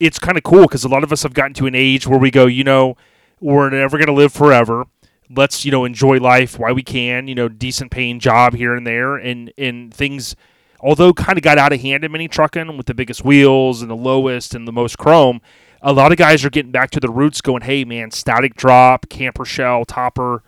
it's 0.01 0.19
kind 0.19 0.39
of 0.39 0.45
cool 0.45 0.63
because 0.63 0.85
a 0.85 0.89
lot 0.89 1.03
of 1.03 1.13
us 1.13 1.23
have 1.23 1.35
gotten 1.35 1.55
to 1.55 1.67
an 1.67 1.75
age 1.75 2.07
where 2.07 2.19
we 2.19 2.31
go, 2.31 2.47
you 2.47 2.65
know, 2.65 2.97
we're 3.41 3.69
never 3.71 3.99
going 3.99 4.07
to 4.07 4.13
live 4.13 4.33
forever. 4.33 4.87
Let's 5.35 5.65
you 5.65 5.71
know 5.71 5.85
enjoy 5.85 6.19
life 6.19 6.59
while 6.59 6.75
we 6.75 6.83
can. 6.83 7.29
You 7.29 7.35
know, 7.35 7.49
decent 7.49 7.91
paying 7.91 8.21
job 8.21 8.55
here 8.55 8.75
and 8.75 8.87
there, 8.87 9.17
and 9.17 9.53
and 9.59 9.93
things. 9.93 10.37
Although 10.81 11.13
kind 11.13 11.37
of 11.37 11.43
got 11.43 11.59
out 11.59 11.73
of 11.73 11.81
hand 11.81 12.05
in 12.05 12.13
mini 12.13 12.29
trucking 12.29 12.77
with 12.77 12.87
the 12.87 12.95
biggest 12.95 13.25
wheels 13.25 13.83
and 13.83 13.91
the 13.91 13.97
lowest 13.97 14.55
and 14.55 14.67
the 14.67 14.73
most 14.73 14.97
chrome, 14.97 15.41
a 15.83 15.93
lot 15.93 16.13
of 16.13 16.19
guys 16.19 16.45
are 16.45 16.51
getting 16.51 16.71
back 16.71 16.91
to 16.93 17.01
the 17.01 17.11
roots, 17.11 17.41
going, 17.41 17.63
"Hey 17.63 17.85
man, 17.85 18.11
static 18.11 18.55
drop, 18.55 19.09
camper 19.09 19.45
shell, 19.45 19.85
topper, 19.85 20.43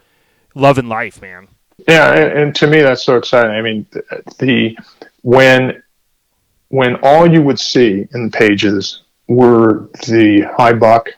love 0.55 0.77
loving 0.77 0.89
life, 0.89 1.21
man." 1.21 1.49
Yeah, 1.89 2.13
and, 2.13 2.39
and 2.39 2.55
to 2.57 2.67
me, 2.67 2.81
that's 2.81 3.03
so 3.03 3.17
exciting. 3.17 3.53
I 3.53 3.63
mean, 3.63 3.87
the 4.39 4.77
when 5.23 5.83
when 6.69 6.97
all 7.03 7.31
you 7.31 7.43
would 7.43 7.59
see 7.59 8.07
in 8.15 8.27
the 8.27 8.31
pages 8.31 9.03
were 9.29 9.89
the 10.07 10.43
high 10.57 10.73
buck 10.73 11.11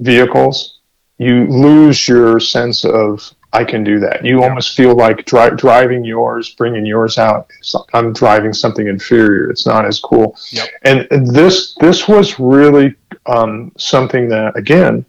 vehicles, 0.00 0.77
you 1.18 1.46
lose 1.46 2.08
your 2.08 2.40
sense 2.40 2.84
of 2.84 3.34
I 3.52 3.64
can 3.64 3.82
do 3.82 3.98
that. 4.00 4.24
You 4.24 4.42
almost 4.42 4.76
feel 4.76 4.94
like 4.94 5.24
dri- 5.24 5.56
driving 5.56 6.04
yours, 6.04 6.50
bringing 6.50 6.84
yours 6.84 7.16
out. 7.16 7.48
I'm 7.94 8.12
driving 8.12 8.52
something 8.52 8.86
inferior. 8.86 9.50
It's 9.50 9.66
not 9.66 9.86
as 9.86 10.00
cool. 10.00 10.36
Yep. 10.50 10.68
And 10.82 11.34
this 11.34 11.74
this 11.76 12.06
was 12.06 12.38
really 12.38 12.94
um, 13.26 13.72
something 13.78 14.28
that 14.28 14.56
again, 14.56 15.04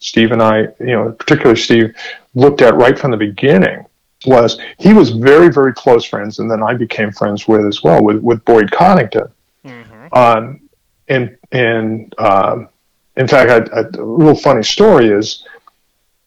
Steve 0.00 0.32
and 0.32 0.42
I, 0.42 0.62
you 0.80 0.86
know, 0.86 1.12
particularly 1.12 1.60
Steve, 1.60 1.94
looked 2.34 2.60
at 2.60 2.74
right 2.74 2.98
from 2.98 3.12
the 3.12 3.16
beginning. 3.16 3.86
Was 4.26 4.58
he 4.78 4.92
was 4.92 5.10
very 5.10 5.48
very 5.48 5.72
close 5.72 6.04
friends, 6.04 6.40
and 6.40 6.50
then 6.50 6.62
I 6.62 6.74
became 6.74 7.12
friends 7.12 7.46
with 7.46 7.64
as 7.64 7.82
well 7.82 8.02
with 8.02 8.18
with 8.18 8.44
Boyd 8.44 8.70
Coddington. 8.72 9.30
Mm-hmm. 9.64 10.06
Um, 10.12 10.60
and 11.08 11.36
and 11.52 12.14
um, 12.18 12.68
in 13.16 13.28
fact, 13.28 13.70
I, 13.72 13.80
I, 13.80 13.80
a 13.82 14.04
little 14.04 14.36
funny 14.36 14.62
story 14.62 15.08
is 15.08 15.44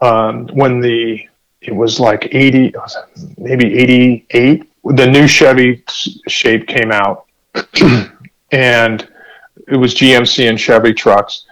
um, 0.02 0.48
when 0.48 0.80
the 0.80 1.28
it 1.62 1.74
was 1.74 2.00
like 2.00 2.28
eighty, 2.32 2.74
maybe 3.38 3.78
eighty 3.78 4.26
eight, 4.32 4.70
the 4.84 5.08
new 5.08 5.28
Chevy 5.28 5.84
shape 6.28 6.68
came 6.68 6.92
out, 6.92 7.26
and 8.52 9.08
it 9.68 9.78
was 9.78 9.96
GMC 9.96 10.50
and 10.50 10.60
Chevy 10.60 10.94
trucks. 10.94 11.46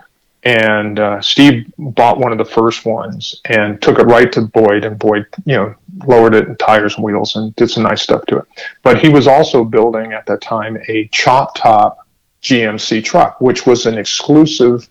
And 0.44 0.98
uh, 1.00 1.22
Steve 1.22 1.72
bought 1.78 2.18
one 2.18 2.32
of 2.32 2.40
the 2.40 2.46
first 2.46 2.84
ones 2.84 3.42
and 3.46 3.80
took 3.80 4.00
it 4.00 4.08
right 4.08 4.32
to 4.32 4.42
Boyd, 4.42 4.86
and 4.86 4.98
Boyd, 4.98 5.28
you 5.46 5.56
know, 5.56 5.76
lowered 6.08 6.34
it 6.34 6.48
in 6.48 6.56
tires 6.56 6.96
and 6.96 7.04
wheels 7.04 7.36
and 7.36 7.56
did 7.56 7.70
some 7.70 7.84
nice 7.84 8.02
stuff 8.02 8.26
to 8.26 8.38
it. 8.38 8.46
But 8.82 9.00
he 9.00 9.08
was 9.08 9.28
also 9.28 9.64
building 9.64 10.14
at 10.14 10.26
that 10.26 10.42
time 10.42 10.80
a 10.88 11.08
chop 11.12 11.56
top 11.56 12.08
GMC 12.42 13.04
truck, 13.04 13.40
which 13.40 13.68
was 13.68 13.86
an 13.86 14.00
exclusive, 14.00 14.90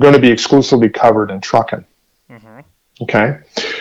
going 0.00 0.14
to 0.14 0.20
be 0.20 0.30
exclusively 0.30 0.88
covered 0.88 1.30
in 1.30 1.40
Truckin'. 1.40 1.84
Mm-hmm. 2.30 2.60
Okay, 3.02 3.38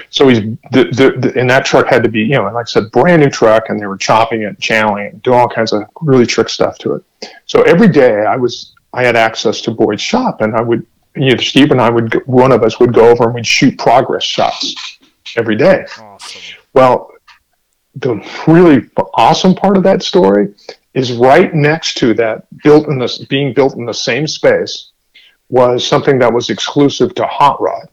so 0.10 0.28
he's 0.28 0.40
the, 0.72 0.84
the, 0.92 1.16
the 1.18 1.40
and 1.40 1.50
that 1.50 1.66
truck 1.66 1.88
had 1.88 2.04
to 2.04 2.10
be 2.10 2.20
you 2.20 2.36
know 2.36 2.44
like 2.44 2.56
I 2.56 2.64
said 2.64 2.92
brand 2.92 3.22
new 3.22 3.30
truck 3.30 3.70
and 3.70 3.80
they 3.80 3.86
were 3.86 3.98
chopping 3.98 4.42
it, 4.42 4.60
channeling 4.60 5.06
it, 5.06 5.22
doing 5.24 5.40
all 5.40 5.48
kinds 5.48 5.72
of 5.72 5.84
really 6.02 6.26
trick 6.26 6.50
stuff 6.50 6.78
to 6.80 6.96
it. 6.96 7.04
So 7.46 7.62
every 7.62 7.88
day 7.88 8.26
I 8.26 8.36
was 8.36 8.74
I 8.94 9.06
had 9.06 9.16
access 9.16 9.62
to 9.62 9.72
Boyd's 9.72 10.02
shop 10.02 10.42
and 10.42 10.54
I 10.54 10.62
would 10.62 10.86
you 11.16 11.34
know 11.34 11.38
Steve 11.42 11.72
and 11.72 11.80
I 11.80 11.90
would 11.90 12.12
go- 12.12 12.20
one 12.26 12.52
of 12.52 12.62
us 12.64 12.78
would 12.82 12.94
go 12.94 13.10
over 13.10 13.24
and 13.24 13.36
we'd 13.36 13.48
shoot 13.48 13.78
progress 13.80 14.24
shots 14.24 14.76
every 15.38 15.56
day. 15.56 15.86
Awesome. 15.98 16.42
Well, 16.74 17.12
the 17.96 18.16
really 18.48 18.90
awesome 19.14 19.56
part 19.56 19.78
of 19.78 19.84
that 19.84 20.04
story 20.04 20.54
is 20.94 21.14
right 21.14 21.54
next 21.54 21.98
to 21.98 22.14
that, 22.16 22.48
built 22.64 22.88
in 22.88 22.98
this, 22.98 23.20
being 23.20 23.54
built 23.54 23.76
in 23.76 23.86
the 23.86 23.94
same 23.94 24.28
space, 24.28 24.92
was 25.50 25.88
something 25.88 26.20
that 26.20 26.34
was 26.34 26.50
exclusive 26.50 27.14
to 27.16 27.26
Hot 27.26 27.62
Rod, 27.62 27.88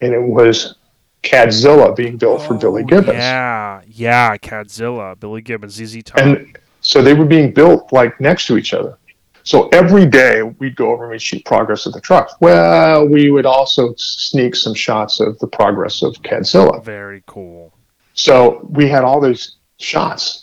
and 0.00 0.12
it 0.14 0.22
was 0.22 0.76
Cadzilla 1.22 1.94
being 1.94 2.16
built 2.16 2.42
for 2.42 2.54
Billy 2.54 2.82
Oh, 2.82 2.86
Gibbons. 2.86 3.18
Yeah, 3.18 3.82
yeah, 3.86 4.36
Cadzilla, 4.36 5.18
Billy 5.18 5.42
Gibbons, 5.42 5.74
ZZ 5.74 6.02
Top. 6.02 6.18
And 6.18 6.56
so 6.80 7.02
they 7.02 7.12
were 7.14 7.26
being 7.26 7.52
built 7.52 7.92
like 7.92 8.18
next 8.20 8.46
to 8.46 8.56
each 8.56 8.72
other. 8.72 8.96
So 9.42 9.68
every 9.68 10.06
day 10.06 10.42
we'd 10.42 10.76
go 10.76 10.90
over 10.90 11.04
and 11.04 11.12
we'd 11.12 11.22
shoot 11.22 11.44
progress 11.44 11.86
of 11.86 11.92
the 11.92 12.00
trucks. 12.00 12.34
Well, 12.40 13.06
we 13.08 13.30
would 13.30 13.46
also 13.46 13.94
sneak 13.96 14.54
some 14.54 14.74
shots 14.74 15.20
of 15.20 15.38
the 15.38 15.46
progress 15.46 16.02
of 16.02 16.14
Cadzilla. 16.22 16.84
Very 16.84 17.22
cool. 17.26 17.72
So 18.14 18.66
we 18.70 18.88
had 18.88 19.02
all 19.02 19.20
these 19.20 19.56
shots 19.78 20.39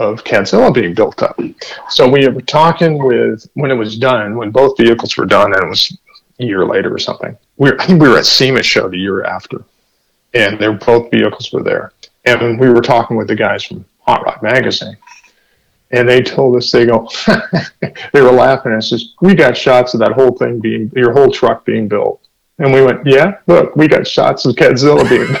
of 0.00 0.24
Cadzilla 0.24 0.72
being 0.72 0.94
built 0.94 1.22
up. 1.22 1.38
So 1.90 2.08
we 2.08 2.26
were 2.26 2.40
talking 2.40 3.04
with 3.04 3.46
when 3.52 3.70
it 3.70 3.74
was 3.74 3.98
done, 3.98 4.34
when 4.34 4.50
both 4.50 4.76
vehicles 4.78 5.16
were 5.16 5.26
done, 5.26 5.52
and 5.52 5.62
it 5.62 5.68
was 5.68 5.96
a 6.40 6.44
year 6.44 6.64
later 6.64 6.92
or 6.92 6.98
something. 6.98 7.36
We 7.58 7.70
were, 7.70 7.80
I 7.80 7.86
think 7.86 8.02
we 8.02 8.08
were 8.08 8.16
at 8.16 8.24
SEMA 8.24 8.62
show 8.62 8.88
the 8.88 8.96
year 8.96 9.22
after, 9.24 9.62
and 10.32 10.58
they 10.58 10.68
were, 10.68 10.78
both 10.78 11.10
vehicles 11.10 11.52
were 11.52 11.62
there. 11.62 11.92
And 12.24 12.58
we 12.58 12.70
were 12.70 12.80
talking 12.80 13.18
with 13.18 13.28
the 13.28 13.34
guys 13.34 13.62
from 13.62 13.84
Hot 14.06 14.24
Rod 14.24 14.42
Magazine, 14.42 14.96
and 15.90 16.08
they 16.08 16.22
told 16.22 16.56
us 16.56 16.72
they 16.72 16.86
go, 16.86 17.10
they 18.12 18.22
were 18.22 18.32
laughing 18.32 18.72
and 18.72 18.82
says, 18.82 19.12
"We 19.20 19.34
got 19.34 19.56
shots 19.56 19.92
of 19.92 20.00
that 20.00 20.12
whole 20.12 20.32
thing 20.32 20.60
being 20.60 20.90
your 20.96 21.12
whole 21.12 21.30
truck 21.30 21.66
being 21.66 21.88
built." 21.88 22.26
And 22.60 22.72
we 22.74 22.82
went, 22.82 23.06
yeah, 23.06 23.38
look, 23.46 23.74
we 23.74 23.88
got 23.88 24.06
shots 24.06 24.44
of 24.44 24.54
Cadzilla 24.54 25.08
being 25.08 25.34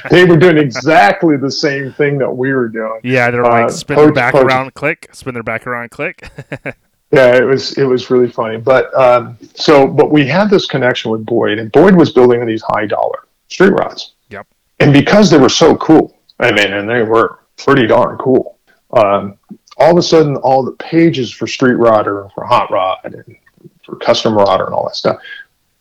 they 0.10 0.24
were 0.24 0.36
doing 0.38 0.56
exactly 0.58 1.36
the 1.36 1.50
same 1.50 1.92
thing 1.92 2.16
that 2.18 2.30
we 2.30 2.52
were 2.54 2.68
doing. 2.68 3.00
Yeah, 3.04 3.30
they're 3.30 3.44
Uh, 3.44 3.62
like 3.66 3.70
spin 3.70 3.96
their 3.96 4.12
back 4.12 4.32
Coach- 4.32 4.46
around, 4.46 4.72
click, 4.74 5.08
spin 5.12 5.34
their 5.34 5.42
back 5.42 5.66
around, 5.66 5.90
click. 5.90 6.28
Yeah, 7.12 7.36
it 7.36 7.44
was 7.44 7.78
it 7.78 7.84
was 7.84 8.10
really 8.10 8.28
funny. 8.28 8.56
But 8.56 8.92
um, 8.98 9.38
so, 9.54 9.86
but 9.86 10.10
we 10.10 10.26
had 10.26 10.50
this 10.50 10.66
connection 10.66 11.12
with 11.12 11.24
Boyd, 11.24 11.60
and 11.60 11.70
Boyd 11.70 11.94
was 11.94 12.10
building 12.10 12.44
these 12.44 12.62
high 12.66 12.86
dollar 12.86 13.26
street 13.46 13.70
rods. 13.70 14.14
Yep. 14.30 14.48
And 14.80 14.92
because 14.92 15.30
they 15.30 15.38
were 15.38 15.50
so 15.50 15.76
cool, 15.76 16.18
I 16.40 16.50
mean, 16.50 16.72
and 16.72 16.88
they 16.90 17.02
were 17.04 17.38
pretty 17.56 17.86
darn 17.86 18.18
cool. 18.18 18.58
Um, 18.92 19.36
all 19.76 19.92
of 19.92 19.96
a 19.98 20.02
sudden, 20.02 20.34
all 20.38 20.64
the 20.64 20.72
pages 20.72 21.30
for 21.30 21.46
Street 21.46 21.76
Rodder, 21.76 22.32
for 22.34 22.44
Hot 22.46 22.68
Rod, 22.72 22.98
and 23.04 23.36
for 23.84 23.94
Custom 23.96 24.34
Rodder, 24.34 24.64
and 24.66 24.74
all 24.74 24.86
that 24.86 24.96
stuff, 24.96 25.18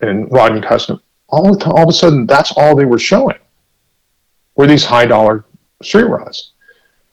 and 0.07 0.31
Rod 0.31 0.51
and 0.53 0.63
Custom, 0.63 1.01
all 1.29 1.61
all 1.63 1.83
of 1.83 1.89
a 1.89 1.93
sudden, 1.93 2.25
that's 2.25 2.51
all 2.57 2.75
they 2.75 2.85
were 2.85 2.99
showing 2.99 3.37
were 4.55 4.67
these 4.67 4.85
high 4.85 5.05
dollar 5.05 5.45
street 5.81 6.03
rods. 6.03 6.51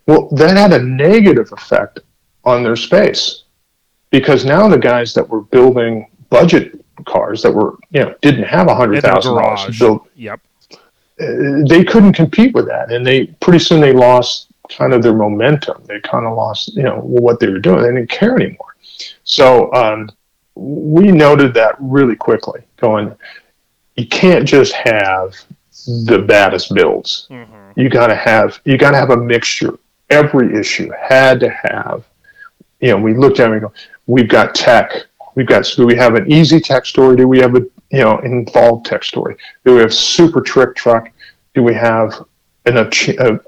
Well, 0.07 0.29
that 0.33 0.57
had 0.57 0.73
a 0.73 0.83
negative 0.83 1.53
effect 1.53 2.01
on 2.45 2.63
their 2.63 2.77
space 2.77 3.45
because 4.11 4.45
now 4.45 4.69
the 4.69 4.79
guys 4.79 5.15
that 5.15 5.29
were 5.29 5.43
building 5.43 6.09
budget 6.31 6.85
cars 7.07 7.43
that 7.43 7.53
were 7.53 7.77
you 7.91 8.01
know 8.01 8.15
didn't 8.21 8.45
have 8.45 8.69
a 8.69 8.75
hundred 8.75 9.03
thousand 9.03 9.35
dollars 9.35 9.65
to 9.65 9.73
build 9.79 10.01
Yep. 10.17 10.41
uh, 10.73 10.77
they 11.67 11.85
couldn't 11.85 12.13
compete 12.13 12.55
with 12.55 12.67
that. 12.67 12.93
And 12.93 13.07
they 13.07 13.27
pretty 13.27 13.59
soon 13.59 13.81
they 13.81 13.93
lost 13.93 14.49
kind 14.69 14.93
of 14.93 15.03
their 15.03 15.15
momentum. 15.15 15.83
They 15.87 16.01
kind 16.01 16.27
of 16.27 16.37
lost 16.37 16.75
you 16.77 16.83
know 16.83 17.01
what 17.01 17.41
they 17.41 17.49
were 17.49 17.59
doing. 17.59 17.83
They 17.83 17.89
didn't 17.89 18.11
care 18.11 18.37
anymore. 18.37 18.77
So 19.25 19.73
um, 19.73 20.11
we 20.55 21.11
noted 21.13 21.55
that 21.55 21.77
really 21.79 22.17
quickly 22.17 22.61
going 22.79 23.15
you 23.97 24.07
can't 24.07 24.47
just 24.47 24.73
have 24.73 25.35
the 26.07 26.25
baddest 26.27 26.75
builds. 26.75 27.27
Hmm 27.29 27.61
you 27.77 27.89
got 27.89 28.09
to 28.09 28.15
have 28.15 28.61
you 28.65 28.77
got 28.77 28.93
to 28.93 28.97
have 28.97 29.11
a 29.11 29.17
mixture. 29.17 29.79
Every 30.11 30.59
issue 30.59 30.91
had 30.91 31.41
to 31.41 31.51
have 31.51 32.05
you 32.81 32.89
know 32.89 32.99
we 32.99 33.15
looked 33.15 33.41
at 33.41 33.51
it 33.51 33.53
and 33.53 33.55
we 33.55 33.61
go 33.61 33.73
we've 34.07 34.29
got 34.29 34.55
tech 34.55 35.07
we've 35.35 35.47
got 35.47 35.65
do 35.77 35.87
we 35.87 35.95
have 35.97 36.15
an 36.15 36.31
easy 36.31 36.61
tech 36.61 36.85
story? 36.85 37.17
Do 37.17 37.29
we 37.29 37.39
have 37.39 37.55
a 37.55 37.61
you 37.91 38.01
know 38.01 38.19
involved 38.21 38.87
tech 38.87 39.05
story? 39.05 39.37
Do 39.65 39.75
we 39.75 39.81
have 39.81 39.95
super 39.95 40.41
trick 40.41 40.75
truck? 40.75 41.11
Do 41.55 41.63
we 41.63 41.75
have 41.75 42.25
an 42.67 42.77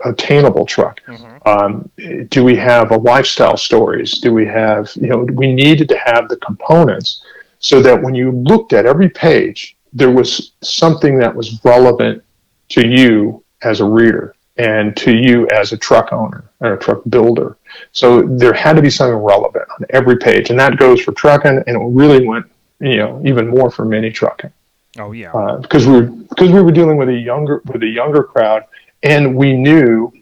attainable 0.05 0.67
truck. 0.67 1.01
Hmm 1.07 1.33
um, 1.45 1.91
do 2.29 2.45
we 2.45 2.57
have 2.57 2.91
a 2.91 2.99
lifestyle 2.99 3.57
stories? 3.57 4.19
Do 4.19 4.33
we 4.33 4.47
have 4.47 4.91
you 4.95 5.09
know 5.09 5.27
we 5.33 5.53
needed 5.53 5.89
to 5.89 5.99
have 5.99 6.29
the 6.29 6.37
components 6.37 7.25
so 7.59 7.81
that 7.83 8.01
when 8.01 8.15
you 8.15 8.33
looked 8.33 8.73
at 8.73 8.87
every 8.87 9.09
page 9.09 9.77
there 9.93 10.11
was 10.11 10.53
something 10.63 11.19
that 11.19 11.35
was 11.35 11.63
relevant 11.65 12.23
to 12.71 12.87
you 12.87 13.45
as 13.63 13.81
a 13.81 13.85
reader 13.85 14.35
and 14.57 14.97
to 14.97 15.15
you 15.15 15.47
as 15.49 15.73
a 15.73 15.77
truck 15.77 16.13
owner 16.13 16.45
or 16.61 16.75
a 16.75 16.79
truck 16.79 17.03
builder. 17.09 17.59
So 17.93 18.23
there 18.23 18.55
had 18.55 18.77
to 18.77 18.83
be 18.83 18.91
something 18.91 19.17
relevant 19.17 19.69
on 19.79 19.87
every 19.91 20.17
page 20.17 20.51
and 20.51 20.59
that 20.59 20.79
goes 20.79 21.01
for 21.03 21.13
Truckin' 21.13 21.63
and 21.67 21.77
it 21.77 22.01
really 22.01 22.27
went 22.27 22.47
you 22.81 22.97
know 22.97 23.21
even 23.25 23.49
more 23.49 23.71
for 23.71 23.85
Mini 23.85 24.11
Truckin'. 24.11 24.53
Oh 24.99 25.13
yeah. 25.13 25.33
uh, 25.33 25.57
because 25.59 25.87
we 25.87 25.93
were 25.93 26.03
because 26.03 26.51
we 26.51 26.63
were 26.63 26.73
dealing 26.73 26.99
with 26.99 27.09
a 27.09 27.19
younger 27.19 27.63
with 27.65 27.83
a 27.83 27.87
younger 27.87 28.23
crowd, 28.23 28.65
and 29.03 29.35
we 29.35 29.53
knew 29.55 30.13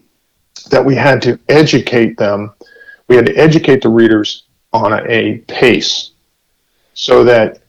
that 0.69 0.83
we 0.83 0.95
had 0.95 1.21
to 1.23 1.39
educate 1.49 2.17
them. 2.17 2.53
We 3.07 3.15
had 3.15 3.25
to 3.27 3.35
educate 3.35 3.81
the 3.81 3.89
readers 3.89 4.43
on 4.73 4.93
a, 4.93 5.01
a 5.09 5.37
pace, 5.39 6.11
so 6.93 7.23
that 7.25 7.59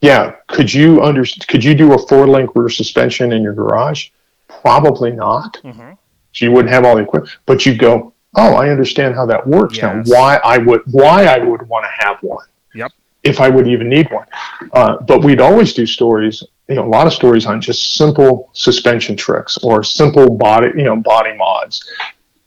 yeah, 0.00 0.36
could 0.48 0.72
you 0.72 1.02
under 1.02 1.24
could 1.48 1.62
you 1.64 1.74
do 1.74 1.92
a 1.94 1.98
four 2.06 2.26
link 2.26 2.50
rear 2.54 2.68
suspension 2.68 3.32
in 3.32 3.42
your 3.42 3.54
garage? 3.54 4.08
Probably 4.48 5.10
not. 5.12 5.56
hmm 5.58 5.92
So 6.32 6.44
you 6.46 6.52
wouldn't 6.52 6.72
have 6.72 6.84
all 6.84 6.96
the 6.96 7.02
equipment, 7.02 7.36
but 7.46 7.66
you 7.66 7.74
go, 7.76 8.12
oh, 8.36 8.54
I 8.54 8.68
understand 8.70 9.14
how 9.14 9.26
that 9.26 9.46
works 9.46 9.76
Yes. 9.76 10.06
now. 10.08 10.14
Why 10.14 10.36
I 10.44 10.58
would 10.58 10.82
why 10.90 11.24
I 11.26 11.38
would 11.38 11.68
want 11.68 11.84
to 11.84 12.04
have 12.06 12.18
one. 12.22 12.46
Yep. 12.74 12.92
If 13.22 13.40
I 13.40 13.48
would 13.48 13.66
even 13.68 13.88
need 13.88 14.10
one, 14.10 14.26
uh, 14.72 14.96
but 15.00 15.22
we'd 15.24 15.40
always 15.40 15.72
do 15.72 15.86
stories, 15.86 16.42
you 16.68 16.74
know, 16.76 16.84
a 16.84 16.88
lot 16.88 17.06
of 17.06 17.12
stories 17.12 17.46
on 17.46 17.60
just 17.60 17.94
simple 17.96 18.48
suspension 18.52 19.16
tricks 19.16 19.58
or 19.58 19.82
simple 19.84 20.30
body, 20.30 20.68
you 20.76 20.84
know, 20.84 20.96
body 20.96 21.34
mods, 21.36 21.84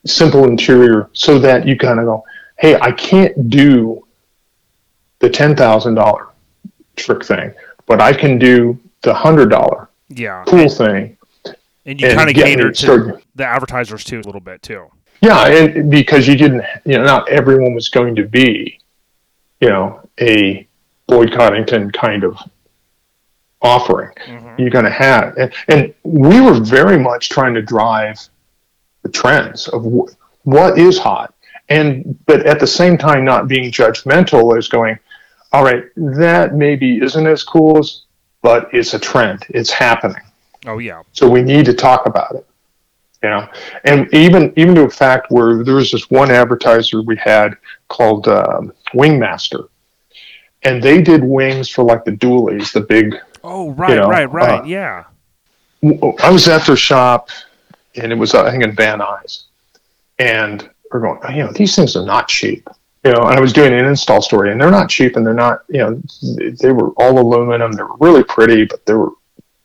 simple 0.05 0.45
interior, 0.45 1.09
so 1.13 1.37
that 1.39 1.67
you 1.67 1.77
kind 1.77 1.99
of 1.99 2.05
go, 2.05 2.23
hey, 2.57 2.79
I 2.79 2.91
can't 2.91 3.49
do 3.49 4.05
the 5.19 5.29
ten 5.29 5.55
thousand 5.55 5.95
dollar 5.95 6.29
trick 6.95 7.23
thing, 7.23 7.53
but 7.85 8.01
I 8.01 8.13
can 8.13 8.37
do 8.39 8.79
the 9.01 9.13
hundred 9.13 9.49
dollar 9.49 9.89
Yeah. 10.09 10.43
cool 10.47 10.69
thing. 10.69 11.17
And 11.85 12.01
you 12.01 12.09
kind 12.13 12.29
of 12.29 12.35
cater 12.35 12.71
to 12.71 12.75
started. 12.75 13.23
the 13.35 13.45
advertisers 13.45 14.03
too 14.03 14.19
a 14.19 14.25
little 14.25 14.41
bit 14.41 14.61
too. 14.61 14.87
Yeah, 15.21 15.47
and 15.47 15.89
because 15.89 16.27
you 16.27 16.35
didn't, 16.35 16.63
you 16.85 16.97
know, 16.97 17.03
not 17.03 17.29
everyone 17.29 17.73
was 17.73 17.89
going 17.89 18.15
to 18.17 18.23
be, 18.27 18.79
you 19.61 19.69
know, 19.69 20.01
a 20.19 20.67
Boyd 21.07 21.31
Coddington 21.33 21.91
kind 21.91 22.23
of 22.23 22.37
offering. 23.61 24.11
hmm 24.25 24.55
You're 24.57 24.69
going 24.69 24.85
to 24.85 24.91
have, 24.91 25.35
and, 25.37 25.53
and 25.67 25.93
we 26.03 26.41
were 26.41 26.59
very 26.59 26.97
much 26.99 27.29
trying 27.29 27.53
to 27.55 27.61
drive 27.61 28.19
the 29.03 29.09
trends 29.09 29.67
of 29.69 29.83
wh- 29.83 30.11
what 30.47 30.77
is 30.77 30.97
hot, 30.97 31.33
and 31.69 32.17
but 32.25 32.45
at 32.45 32.59
the 32.59 32.67
same 32.67 32.97
time 32.97 33.23
not 33.25 33.47
being 33.47 33.71
judgmental 33.71 34.57
as 34.57 34.67
going, 34.67 34.97
all 35.53 35.63
right, 35.63 35.85
that 35.95 36.55
maybe 36.55 36.97
isn't 37.01 37.27
as 37.27 37.43
cool 37.43 37.77
as, 37.79 38.01
but 38.41 38.69
it's 38.73 38.93
a 38.93 38.99
trend, 38.99 39.45
it's 39.49 39.71
happening. 39.71 40.21
Oh 40.65 40.77
yeah. 40.79 41.03
So 41.13 41.29
we 41.29 41.41
need 41.41 41.65
to 41.65 41.73
talk 41.73 42.05
about 42.05 42.35
it. 42.35 42.45
You 43.23 43.29
know, 43.29 43.47
and 43.85 44.13
even 44.13 44.53
even 44.57 44.75
to 44.75 44.83
a 44.83 44.89
fact 44.89 45.31
where 45.31 45.63
there 45.63 45.75
was 45.75 45.91
this 45.91 46.09
one 46.11 46.29
advertiser 46.29 47.01
we 47.01 47.15
had 47.17 47.57
called 47.87 48.27
um, 48.27 48.71
Wingmaster, 48.93 49.69
and 50.63 50.83
they 50.83 51.01
did 51.01 51.23
wings 51.23 51.67
for 51.67 51.83
like 51.83 52.05
the 52.05 52.11
dualies, 52.11 52.71
the 52.71 52.81
big. 52.81 53.15
Oh 53.43 53.71
right, 53.71 53.95
know, 53.95 54.07
right, 54.07 54.31
right. 54.31 54.61
uh, 54.61 54.63
yeah. 54.63 55.05
I 56.23 56.29
was 56.29 56.47
at 56.47 56.65
their 56.65 56.75
shop, 56.75 57.29
and 57.95 58.11
it 58.11 58.15
was 58.17 58.33
I 58.33 58.51
think 58.51 58.63
in 58.63 58.75
Van 58.75 58.99
Nuys, 58.99 59.43
and 60.19 60.69
we're 60.91 61.01
going, 61.01 61.35
you 61.35 61.43
know, 61.43 61.51
these 61.51 61.75
things 61.75 61.95
are 61.95 62.05
not 62.05 62.27
cheap. 62.27 62.67
You 63.03 63.13
know, 63.13 63.21
and 63.21 63.37
I 63.37 63.39
was 63.39 63.53
doing 63.53 63.73
an 63.73 63.85
install 63.85 64.21
story, 64.21 64.51
and 64.51 64.59
they're 64.59 64.71
not 64.71 64.89
cheap, 64.89 65.15
and 65.15 65.25
they're 65.25 65.33
not, 65.33 65.63
you 65.69 65.77
know, 65.77 66.01
they 66.59 66.71
were 66.71 66.89
all 66.97 67.19
aluminum. 67.19 67.71
They 67.71 67.83
were 67.83 67.95
really 67.99 68.23
pretty, 68.23 68.65
but 68.65 68.85
they 68.85 68.95
were, 68.95 69.11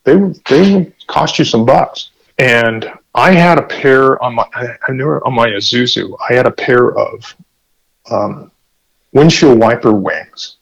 they 0.05 0.17
were, 0.17 0.35
they 0.49 0.93
cost 1.09 1.39
you 1.39 1.45
some 1.45 1.65
bucks. 1.65 2.11
And 2.39 2.89
I 3.15 3.33
had 3.33 3.59
a 3.59 3.63
pair 3.63 4.23
on 4.23 4.35
my, 4.35 4.47
I 4.55 4.93
knew 4.93 5.09
on 5.09 5.35
my 5.35 5.49
Isuzu, 5.49 6.15
I 6.29 6.35
had 6.35 6.47
a 6.47 6.51
pair 6.51 6.97
of 6.97 7.35
um, 8.11 8.53
windshield 9.13 9.59
wiper 9.59 9.93
wings. 9.93 10.57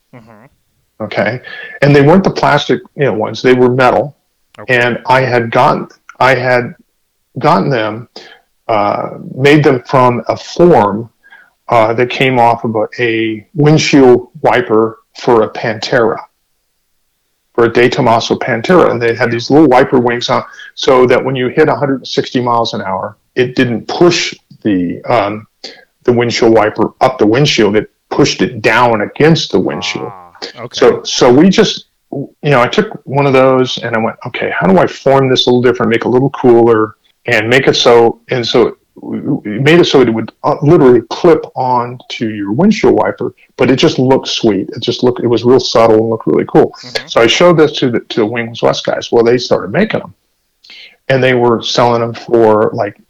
Okay, 1.00 1.40
and 1.82 1.94
they 1.96 2.02
weren't 2.02 2.24
the 2.24 2.30
plastic, 2.30 2.80
you 2.94 3.04
know, 3.04 3.14
ones. 3.14 3.40
They 3.40 3.54
were 3.54 3.70
metal, 3.70 4.16
Okay. 4.58 4.78
and 4.78 4.98
I 5.06 5.22
had 5.22 5.50
gotten, 5.50 5.88
I 6.18 6.34
had 6.34 6.74
gotten 7.38 7.70
them, 7.70 8.08
uh, 8.68 9.18
made 9.34 9.64
them 9.64 9.82
from 9.84 10.22
a 10.28 10.36
form 10.36 11.10
uh, 11.68 11.94
that 11.94 12.10
came 12.10 12.38
off 12.38 12.64
of 12.64 12.74
a, 12.76 12.86
a 12.98 13.46
windshield 13.54 14.28
wiper 14.42 14.98
for 15.18 15.42
a 15.42 15.50
Pantera, 15.50 16.18
for 17.54 17.64
a 17.64 17.72
De 17.72 17.88
Tomaso 17.88 18.36
Pantera, 18.36 18.90
and 18.90 19.00
they 19.00 19.14
had 19.14 19.30
these 19.30 19.50
little 19.50 19.68
wiper 19.68 19.98
wings 19.98 20.28
on, 20.28 20.44
so 20.74 21.06
that 21.06 21.24
when 21.24 21.34
you 21.34 21.48
hit 21.48 21.68
160 21.68 22.40
miles 22.40 22.74
an 22.74 22.82
hour, 22.82 23.16
it 23.36 23.56
didn't 23.56 23.88
push 23.88 24.34
the 24.62 25.02
um, 25.04 25.46
the 26.04 26.12
windshield 26.12 26.52
wiper 26.52 26.92
up 27.00 27.18
the 27.18 27.26
windshield. 27.26 27.76
It 27.76 27.90
pushed 28.10 28.42
it 28.42 28.60
down 28.60 29.02
against 29.02 29.52
the 29.52 29.60
windshield. 29.60 30.12
Okay. 30.56 30.68
So 30.78 31.02
so 31.04 31.32
we 31.32 31.48
just 31.48 31.86
you 32.12 32.28
know 32.50 32.60
I 32.60 32.68
took 32.68 33.00
one 33.06 33.26
of 33.26 33.32
those 33.32 33.78
and 33.78 33.94
I 33.96 34.00
went 34.00 34.16
okay 34.26 34.50
how 34.50 34.66
do 34.66 34.78
I 34.78 34.86
form 34.86 35.28
this 35.30 35.46
a 35.46 35.50
little 35.50 35.62
different 35.62 35.90
make 35.90 36.00
it 36.00 36.06
a 36.06 36.08
little 36.08 36.30
cooler 36.30 36.96
and 37.26 37.48
make 37.48 37.66
it 37.68 37.74
so 37.74 38.20
and 38.30 38.46
so 38.46 38.76
we 39.02 39.58
made 39.60 39.78
it 39.80 39.84
so 39.84 40.00
it 40.00 40.12
would 40.12 40.32
uh, 40.42 40.56
literally 40.62 41.00
clip 41.10 41.42
on 41.54 41.98
to 42.10 42.30
your 42.34 42.52
windshield 42.52 42.94
wiper 42.94 43.34
but 43.56 43.70
it 43.70 43.76
just 43.76 43.98
looked 43.98 44.26
sweet 44.28 44.68
it 44.70 44.80
just 44.82 45.02
looked 45.04 45.20
it 45.20 45.26
was 45.28 45.44
real 45.44 45.60
subtle 45.60 45.96
and 45.98 46.10
looked 46.10 46.26
really 46.26 46.44
cool 46.46 46.72
Mhm. 46.82 47.08
so 47.08 47.20
I 47.20 47.26
showed 47.26 47.56
this 47.58 47.72
to 47.78 47.90
the 47.90 48.00
to 48.00 48.20
the 48.20 48.26
Wings 48.26 48.60
West 48.62 48.84
guys 48.84 49.10
well 49.12 49.22
they 49.24 49.38
started 49.38 49.70
making 49.70 50.00
them 50.00 50.14
and 51.08 51.22
they 51.22 51.34
were 51.34 51.62
selling 51.62 52.00
them 52.00 52.12
for 52.14 52.70
like 52.74 53.00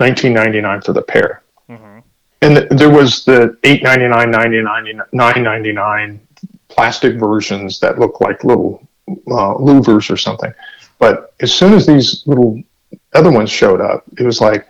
19.99 0.00 0.84
for 0.84 0.92
the 0.92 1.02
pair 1.02 1.42
Mhm. 1.68 2.02
and 2.42 2.56
th- 2.56 2.68
there 2.70 2.90
was 2.90 3.24
the 3.24 3.56
8.99 3.64 4.30
99 4.30 5.02
9.99 5.12 6.20
plastic 6.68 7.16
versions 7.16 7.80
that 7.80 7.98
look 7.98 8.20
like 8.20 8.44
little 8.44 8.86
uh, 9.08 9.54
louvers 9.54 10.10
or 10.10 10.16
something. 10.16 10.52
But 10.98 11.34
as 11.40 11.54
soon 11.54 11.72
as 11.74 11.86
these 11.86 12.26
little 12.26 12.62
other 13.14 13.30
ones 13.30 13.50
showed 13.50 13.80
up 13.80 14.04
it 14.18 14.24
was 14.24 14.40
like 14.40 14.66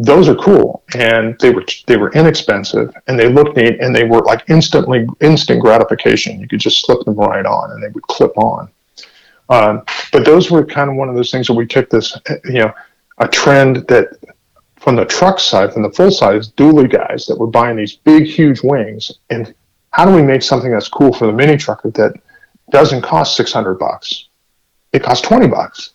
those 0.00 0.28
are 0.28 0.36
cool. 0.36 0.84
And 0.94 1.36
they 1.40 1.50
were 1.50 1.64
they 1.86 1.96
were 1.96 2.12
inexpensive 2.12 2.94
and 3.08 3.18
they 3.18 3.28
looked 3.28 3.56
neat 3.56 3.80
and 3.80 3.94
they 3.94 4.04
were 4.04 4.20
like 4.20 4.44
instantly 4.48 5.06
instant 5.20 5.60
gratification. 5.60 6.40
You 6.40 6.48
could 6.48 6.60
just 6.60 6.84
slip 6.84 7.04
them 7.04 7.16
right 7.16 7.44
on 7.44 7.72
and 7.72 7.82
they 7.82 7.88
would 7.88 8.04
clip 8.04 8.36
on. 8.38 8.70
Um, 9.50 9.82
but 10.12 10.24
those 10.24 10.50
were 10.50 10.64
kind 10.64 10.88
of 10.88 10.96
one 10.96 11.08
of 11.08 11.16
those 11.16 11.30
things 11.30 11.48
where 11.48 11.56
we 11.56 11.66
took 11.66 11.90
this 11.90 12.16
you 12.44 12.60
know 12.60 12.72
a 13.18 13.26
trend 13.26 13.88
that 13.88 14.10
from 14.76 14.94
the 14.94 15.04
truck 15.04 15.40
side, 15.40 15.72
from 15.72 15.82
the 15.82 15.90
full 15.90 16.10
size 16.10 16.52
dually 16.52 16.90
guys 16.90 17.26
that 17.26 17.36
were 17.36 17.48
buying 17.48 17.76
these 17.76 17.96
big, 17.96 18.26
huge 18.26 18.62
wings 18.62 19.10
and 19.30 19.52
how 19.90 20.04
do 20.04 20.14
we 20.14 20.22
make 20.22 20.42
something 20.42 20.70
that's 20.70 20.88
cool 20.88 21.12
for 21.12 21.26
the 21.26 21.32
mini 21.32 21.56
trucker 21.56 21.90
that 21.90 22.14
doesn't 22.70 23.02
cost 23.02 23.36
600 23.36 23.74
bucks? 23.74 24.28
It 24.92 25.02
costs 25.02 25.26
20 25.26 25.48
bucks, 25.48 25.90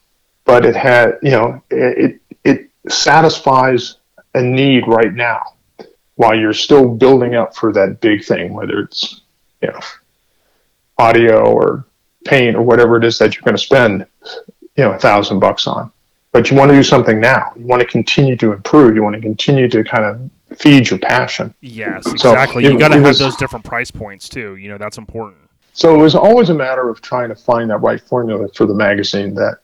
but 0.46 0.66
it 0.66 0.76
had, 0.76 1.18
you 1.22 1.32
know, 1.32 1.62
it, 1.70 2.22
it 2.44 2.70
satisfies 2.90 3.98
a 4.34 4.42
need 4.42 4.88
right 4.88 5.14
now 5.14 5.42
while 6.16 6.38
you're 6.38 6.54
still 6.54 6.88
building 6.90 7.36
up 7.36 7.56
for 7.56 7.74
that 7.74 8.02
big 8.02 8.24
thing, 8.24 8.54
whether 8.54 8.80
it's, 8.80 9.22
you 9.62 9.70
know, 9.70 9.80
audio 10.98 11.46
or 11.46 11.86
paint 12.26 12.56
or 12.56 12.62
whatever 12.62 12.98
it 12.98 13.04
is 13.04 13.18
that 13.18 13.36
you're 13.36 13.44
going 13.44 13.56
to 13.56 13.62
spend, 13.62 14.06
you 14.76 14.84
know, 14.84 14.92
a 14.92 15.00
thousand 15.00 15.40
bucks 15.40 15.68
on. 15.68 15.92
But 16.32 16.50
you 16.50 16.58
want 16.58 16.72
to 16.72 16.76
do 16.76 16.84
something 16.84 17.20
now. 17.20 17.52
You 17.56 17.66
want 17.66 17.82
to 17.82 17.88
continue 17.88 18.36
to 18.38 18.54
improve. 18.54 18.96
You 18.96 19.04
want 19.04 19.16
to 19.16 19.22
continue 19.22 19.70
to 19.70 19.84
kind 19.84 20.06
of 20.06 20.30
feed 20.58 20.90
your 20.90 21.00
passion. 21.00 21.54
Yes, 21.62 22.06
exactly. 22.12 22.64
So 22.64 22.72
you 22.72 22.80
got 22.80 22.90
to 22.90 22.96
have 22.96 23.04
was, 23.04 23.20
those 23.20 23.36
different 23.36 23.66
price 23.66 23.92
points 23.92 24.30
too. 24.30 24.56
You 24.56 24.70
know, 24.70 24.78
that's 24.78 24.98
important. 24.98 25.38
So 25.74 25.94
it 25.96 25.98
was 25.98 26.16
always 26.16 26.50
a 26.50 26.54
matter 26.54 26.90
of 26.90 27.02
trying 27.02 27.30
to 27.30 27.36
find 27.36 27.70
that 27.72 27.78
right 27.78 28.00
formula 28.00 28.48
for 28.50 28.66
the 28.66 28.76
magazine 28.76 29.34
that 29.36 29.60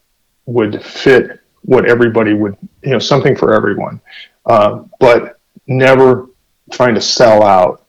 would 0.45 0.83
fit 0.83 1.39
what 1.61 1.87
everybody 1.87 2.33
would, 2.33 2.57
you 2.83 2.91
know, 2.91 2.99
something 2.99 3.35
for 3.35 3.53
everyone, 3.53 4.01
uh, 4.45 4.83
but 4.99 5.39
never 5.67 6.29
trying 6.71 6.95
to 6.95 7.01
sell 7.01 7.43
out 7.43 7.85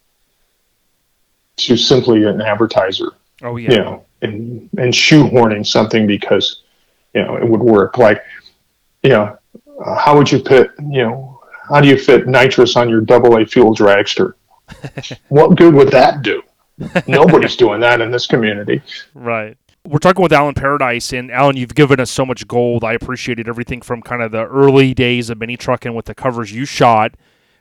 to 1.56 1.76
simply 1.76 2.24
an 2.24 2.40
advertiser. 2.40 3.12
Oh 3.42 3.56
yeah. 3.56 3.70
You 3.70 3.78
know, 3.78 4.04
and 4.22 4.68
and 4.76 4.92
shoehorning 4.92 5.66
something 5.66 6.06
because 6.06 6.62
you 7.14 7.22
know 7.22 7.36
it 7.36 7.48
would 7.48 7.60
work. 7.60 7.96
Like, 7.96 8.22
you 9.02 9.10
know, 9.10 9.38
uh, 9.82 9.98
how 9.98 10.16
would 10.16 10.30
you 10.30 10.40
fit? 10.40 10.70
You 10.78 11.02
know, 11.04 11.29
how 11.70 11.80
do 11.80 11.88
you 11.88 11.96
fit 11.96 12.26
nitrous 12.26 12.76
on 12.76 12.88
your 12.88 13.00
double 13.00 13.36
A 13.36 13.46
fuel 13.46 13.74
dragster? 13.74 14.34
what 15.28 15.56
good 15.56 15.72
would 15.74 15.90
that 15.92 16.22
do? 16.22 16.42
Nobody's 17.06 17.56
doing 17.56 17.80
that 17.80 18.00
in 18.00 18.10
this 18.10 18.26
community. 18.26 18.82
Right. 19.14 19.56
We're 19.86 19.98
talking 19.98 20.22
with 20.22 20.32
Alan 20.32 20.54
Paradise, 20.54 21.12
and 21.12 21.30
Alan, 21.30 21.56
you've 21.56 21.74
given 21.74 22.00
us 22.00 22.10
so 22.10 22.26
much 22.26 22.46
gold. 22.46 22.84
I 22.84 22.92
appreciated 22.92 23.48
everything 23.48 23.80
from 23.80 24.02
kind 24.02 24.22
of 24.22 24.30
the 24.30 24.46
early 24.46 24.92
days 24.92 25.30
of 25.30 25.38
mini 25.38 25.56
trucking 25.56 25.94
with 25.94 26.06
the 26.06 26.14
covers 26.14 26.52
you 26.52 26.64
shot, 26.64 27.14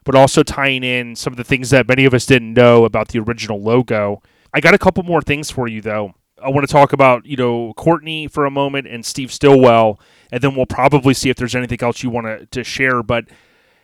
but 0.04 0.16
also 0.16 0.44
tying 0.44 0.84
in 0.84 1.16
some 1.16 1.32
of 1.32 1.38
the 1.38 1.44
things 1.44 1.70
that 1.70 1.88
many 1.88 2.06
of 2.06 2.14
us 2.14 2.26
didn't 2.26 2.54
know 2.54 2.84
about 2.86 3.10
the 3.10 3.20
original 3.20 3.62
logo. 3.62 4.22
I 4.54 4.60
got 4.60 4.74
a 4.74 4.80
couple 4.80 5.04
more 5.04 5.22
things 5.22 5.52
for 5.52 5.68
you, 5.68 5.82
though. 5.82 6.14
I 6.42 6.50
want 6.50 6.68
to 6.68 6.72
talk 6.72 6.94
about, 6.94 7.26
you 7.26 7.38
know, 7.38 7.74
Courtney 7.76 8.28
for 8.28 8.46
a 8.46 8.52
moment 8.52 8.88
and 8.88 9.06
Steve 9.06 9.32
Stillwell, 9.32 10.00
and 10.32 10.42
then 10.42 10.56
we'll 10.56 10.66
probably 10.66 11.14
see 11.14 11.30
if 11.30 11.38
there's 11.38 11.56
anything 11.56 11.80
else 11.82 12.04
you 12.04 12.10
want 12.10 12.28
to, 12.28 12.46
to 12.48 12.64
share. 12.64 13.04
But 13.04 13.26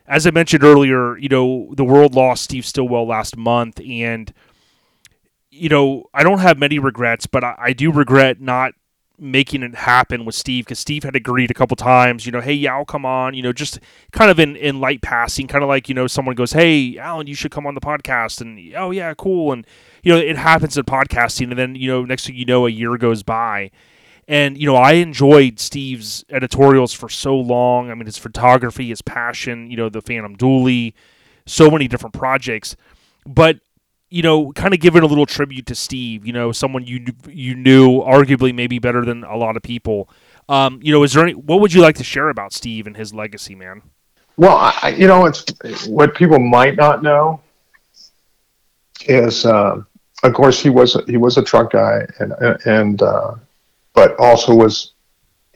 as 0.08 0.28
I 0.28 0.32
mentioned 0.32 0.64
earlier, 0.64 1.18
you 1.18 1.30
know, 1.30 1.74
the 1.76 1.86
world 1.86 2.16
lost 2.16 2.44
Steve 2.44 2.66
Stillwell 2.66 3.08
last 3.08 3.38
month, 3.38 3.80
and– 3.80 4.34
you 5.56 5.70
know, 5.70 6.06
I 6.14 6.24
don't 6.24 6.40
have 6.40 6.58
many 6.58 6.80
regrets, 6.80 7.28
but 7.28 7.44
I, 7.44 7.56
I 7.58 7.74
do 7.74 7.92
regret 7.92 8.42
not 8.42 8.74
making 9.18 9.64
it 9.64 9.74
happen 9.74 10.26
with 10.26 10.36
Steve 10.36 10.66
because 10.66 10.80
Steve 10.80 11.04
had 11.04 11.16
agreed 11.16 11.50
a 11.50 11.54
couple 11.54 11.78
times, 11.78 12.26
you 12.26 12.32
know, 12.34 12.42
hey, 12.42 12.52
yeah, 12.52 12.76
I'll 12.76 12.84
come 12.84 13.06
on, 13.06 13.34
you 13.34 13.42
know, 13.42 13.54
just 13.54 13.80
kind 14.12 14.30
of 14.30 14.38
in, 14.38 14.58
in 14.58 14.82
light 14.82 15.02
passing, 15.02 15.48
kind 15.48 15.64
of 15.64 15.70
like, 15.70 15.88
you 15.88 15.96
know, 15.96 16.08
someone 16.08 16.36
goes, 16.36 16.52
hey, 16.52 16.98
Alan, 16.98 17.28
you 17.28 17.36
should 17.36 17.52
come 17.52 17.66
on 17.66 17.76
the 17.76 17.82
podcast. 17.82 18.42
And, 18.42 18.60
oh, 18.76 18.92
yeah, 18.92 19.14
cool. 19.14 19.54
And, 19.54 19.66
you 20.04 20.12
know, 20.12 20.20
it 20.20 20.36
happens 20.36 20.78
in 20.78 20.84
podcasting. 20.84 21.50
And 21.50 21.58
then, 21.58 21.76
you 21.76 21.88
know, 21.88 22.04
next 22.04 22.28
thing 22.28 22.36
you 22.36 22.46
know, 22.46 22.68
a 22.68 22.70
year 22.70 22.98
goes 22.98 23.24
by. 23.24 23.72
And, 24.28 24.58
you 24.58 24.66
know, 24.66 24.76
I 24.76 24.94
enjoyed 24.94 25.60
Steve's 25.60 26.26
editorials 26.30 26.94
for 26.94 27.10
so 27.10 27.36
long. 27.38 27.92
I 27.92 27.94
mean, 27.94 28.08
his 28.08 28.18
photography, 28.18 28.90
his 28.90 29.02
passion, 29.02 29.70
you 29.70 29.78
know, 29.78 29.90
the 29.90 30.02
Phantom 30.02 30.36
Dually, 30.36 30.94
so 31.46 31.70
many 31.70 31.88
different 31.88 32.14
projects. 32.14 32.76
But 33.28 33.60
you 34.10 34.22
know, 34.22 34.54
kind 34.54 34.74
of 34.74 34.80
giving 34.80 35.04
a 35.04 35.06
little 35.06 35.26
tribute 35.26 35.66
to 35.66 35.76
Steve. 35.76 36.26
You 36.26 36.34
know, 36.34 36.52
someone 36.52 36.86
you 36.86 37.06
you 37.28 37.56
knew 37.56 38.02
arguably 38.02 38.54
maybe 38.54 38.80
better 38.80 39.04
than 39.04 39.24
a 39.24 39.36
lot 39.36 39.58
of 39.58 39.64
people. 39.64 40.10
Um, 40.48 40.80
you 40.82 40.94
know, 40.94 41.04
is 41.04 41.14
there 41.14 41.24
any? 41.24 41.34
What 41.34 41.60
would 41.60 41.74
you 41.74 41.82
like 41.82 41.96
to 41.96 42.04
share 42.04 42.30
about 42.30 42.54
Steve 42.54 42.88
and 42.88 42.96
his 42.96 43.14
legacy, 43.14 43.56
man? 43.56 43.82
Well, 44.38 44.56
I, 44.56 44.96
you 44.98 45.08
know, 45.08 45.26
it's 45.26 45.88
what 45.88 46.14
people 46.16 46.40
might 46.40 46.76
not 46.76 47.02
know 47.04 47.42
is, 49.06 49.46
uh, 49.46 49.82
of 50.24 50.34
course, 50.34 50.62
he 50.62 50.70
was 50.70 50.98
he 51.08 51.18
was 51.18 51.38
a 51.38 51.44
truck 51.44 51.72
guy, 51.72 52.06
and 52.20 52.34
and 52.66 53.02
uh, 53.02 53.36
but 53.96 54.16
also 54.20 54.54
was, 54.54 54.92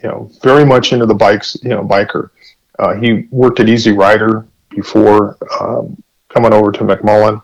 you 0.02 0.10
know, 0.10 0.32
very 0.41 0.66
much 0.66 0.94
into 0.94 1.06
the 1.06 1.14
bikes. 1.14 1.57
You 1.61 1.70
know, 1.70 1.84
biker. 1.84 2.32
Uh, 2.80 2.95
he 2.95 3.28
worked 3.30 3.60
at 3.60 3.70
Easy 3.70 3.91
Rider 3.91 4.48
before 4.70 5.38
um, 5.60 6.02
coming 6.30 6.53
over 6.53 6.72
to 6.72 6.84
McMullen 6.84 7.44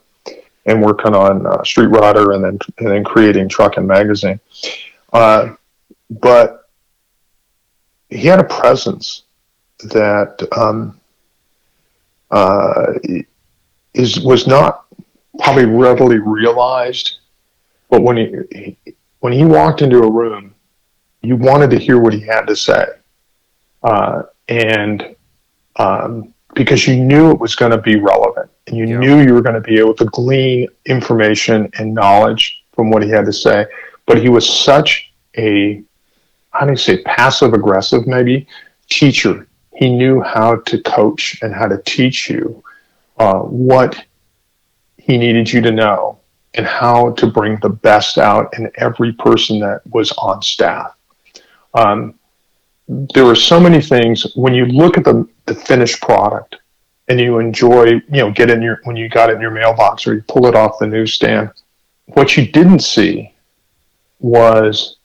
and 0.65 0.81
working 0.81 1.13
on 1.13 1.45
uh, 1.45 1.63
Street 1.63 1.89
Rodder 1.89 2.34
and 2.34 2.43
then 2.43 2.59
and 2.80 2.88
then 2.88 3.03
creating 3.03 3.49
Truckin' 3.49 3.85
Magazine. 3.85 4.39
Uh, 5.13 5.55
but 6.09 6.69
he 8.09 8.27
had 8.27 8.39
a 8.39 8.43
presence 8.43 9.23
that 9.80 10.47
um, 10.57 10.99
uh, 12.31 12.93
is 13.93 14.19
was 14.22 14.47
not 14.47 14.85
probably 15.39 15.65
readily 15.65 16.19
realized. 16.19 17.17
But 17.89 18.01
when 18.01 18.17
he, 18.17 18.35
he 18.51 18.95
when 19.19 19.34
he 19.34 19.45
walked 19.45 19.81
into 19.81 19.99
a 19.99 20.09
room, 20.09 20.55
you 21.26 21.35
wanted 21.35 21.69
to 21.72 21.80
hear 21.80 21.99
what 21.99 22.14
he 22.14 22.22
had 22.22 22.45
to 22.47 22.56
say, 22.56 22.85
uh, 23.84 24.23
and 24.47 25.15
um, 25.77 26.34
because 26.53 26.88
you 26.88 26.95
knew 26.95 27.31
it 27.31 27.39
was 27.39 27.56
going 27.56 27.72
to 27.72 27.77
be 27.77 27.97
relevant 27.97 28.49
and 28.68 28.77
you 28.77 28.88
yeah. 28.88 28.97
knew 28.97 29.22
you 29.22 29.34
were 29.34 29.41
going 29.41 29.56
to 29.56 29.61
be 29.61 29.77
able 29.77 29.93
to 29.93 30.06
glean 30.06 30.68
information 30.85 31.69
and 31.77 31.93
knowledge 31.93 32.64
from 32.73 32.89
what 32.89 33.03
he 33.03 33.10
had 33.10 33.26
to 33.26 33.34
say. 33.34 33.65
But 34.06 34.22
he 34.22 34.30
was 34.30 34.47
such 34.47 35.14
a, 35.38 35.84
how 36.52 36.65
do 36.65 36.72
you 36.72 36.77
say, 36.77 37.03
passive 37.03 37.53
aggressive 37.53 38.07
maybe, 38.07 38.47
teacher. 38.89 39.47
He 39.76 39.89
knew 39.89 40.22
how 40.22 40.57
to 40.57 40.81
coach 40.84 41.38
and 41.41 41.53
how 41.53 41.68
to 41.68 41.81
teach 41.84 42.30
you 42.30 42.64
uh, 43.18 43.39
what 43.39 44.03
he 44.97 45.18
needed 45.18 45.52
you 45.52 45.61
to 45.61 45.72
know 45.72 46.19
and 46.53 46.65
how 46.65 47.11
to 47.11 47.27
bring 47.27 47.57
the 47.57 47.69
best 47.69 48.18
out 48.18 48.57
in 48.57 48.72
every 48.76 49.11
person 49.14 49.60
that 49.60 49.81
was 49.88 50.11
on 50.14 50.41
staff. 50.41 50.94
Um, 51.76 52.15
there 52.88 53.26
are 53.26 53.35
so 53.35 53.60
many 53.60 53.81
things 53.81 54.26
when 54.35 54.53
you 54.53 54.65
look 54.65 54.97
at 54.97 55.03
the, 55.03 55.27
the 55.45 55.56
finished 55.56 56.02
product 56.02 56.56
and 57.07 57.19
you 57.19 57.39
enjoy, 57.39 57.85
you 57.85 58.02
know, 58.10 58.31
get 58.31 58.49
in 58.49 58.61
your 58.61 58.80
when 58.84 58.95
you 58.95 59.10
got 59.10 59.30
it 59.30 59.35
in 59.35 59.41
your 59.41 59.52
mailbox 59.52 60.07
or 60.07 60.15
you 60.15 60.23
pull 60.27 60.47
it 60.47 60.56
off 60.56 60.80
the 60.80 60.88
newsstand. 60.88 61.52
What 62.06 62.38
you 62.38 62.47
didn't 62.47 62.80
see 62.80 63.34
was 64.19 64.97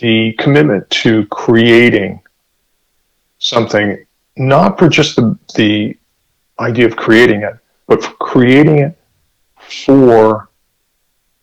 the 0.00 0.32
commitment 0.38 0.88
to 0.90 1.26
creating 1.26 2.20
something, 3.38 4.04
not 4.36 4.78
for 4.78 4.88
just 4.88 5.16
the, 5.16 5.38
the 5.54 5.96
idea 6.58 6.86
of 6.86 6.96
creating 6.96 7.42
it, 7.42 7.54
but 7.86 8.02
for 8.02 8.12
creating 8.14 8.78
it 8.78 8.98
for 9.58 10.48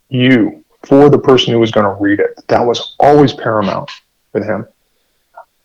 you, 0.10 0.61
for 0.84 1.10
the 1.10 1.18
person 1.18 1.54
who 1.54 1.60
was 1.60 1.72
going 1.72 1.86
to 1.86 2.02
read 2.02 2.20
it. 2.20 2.42
That 2.48 2.62
was 2.62 2.96
always 3.00 3.34
paramount 3.34 3.90
with 4.34 4.44
him. 4.44 4.68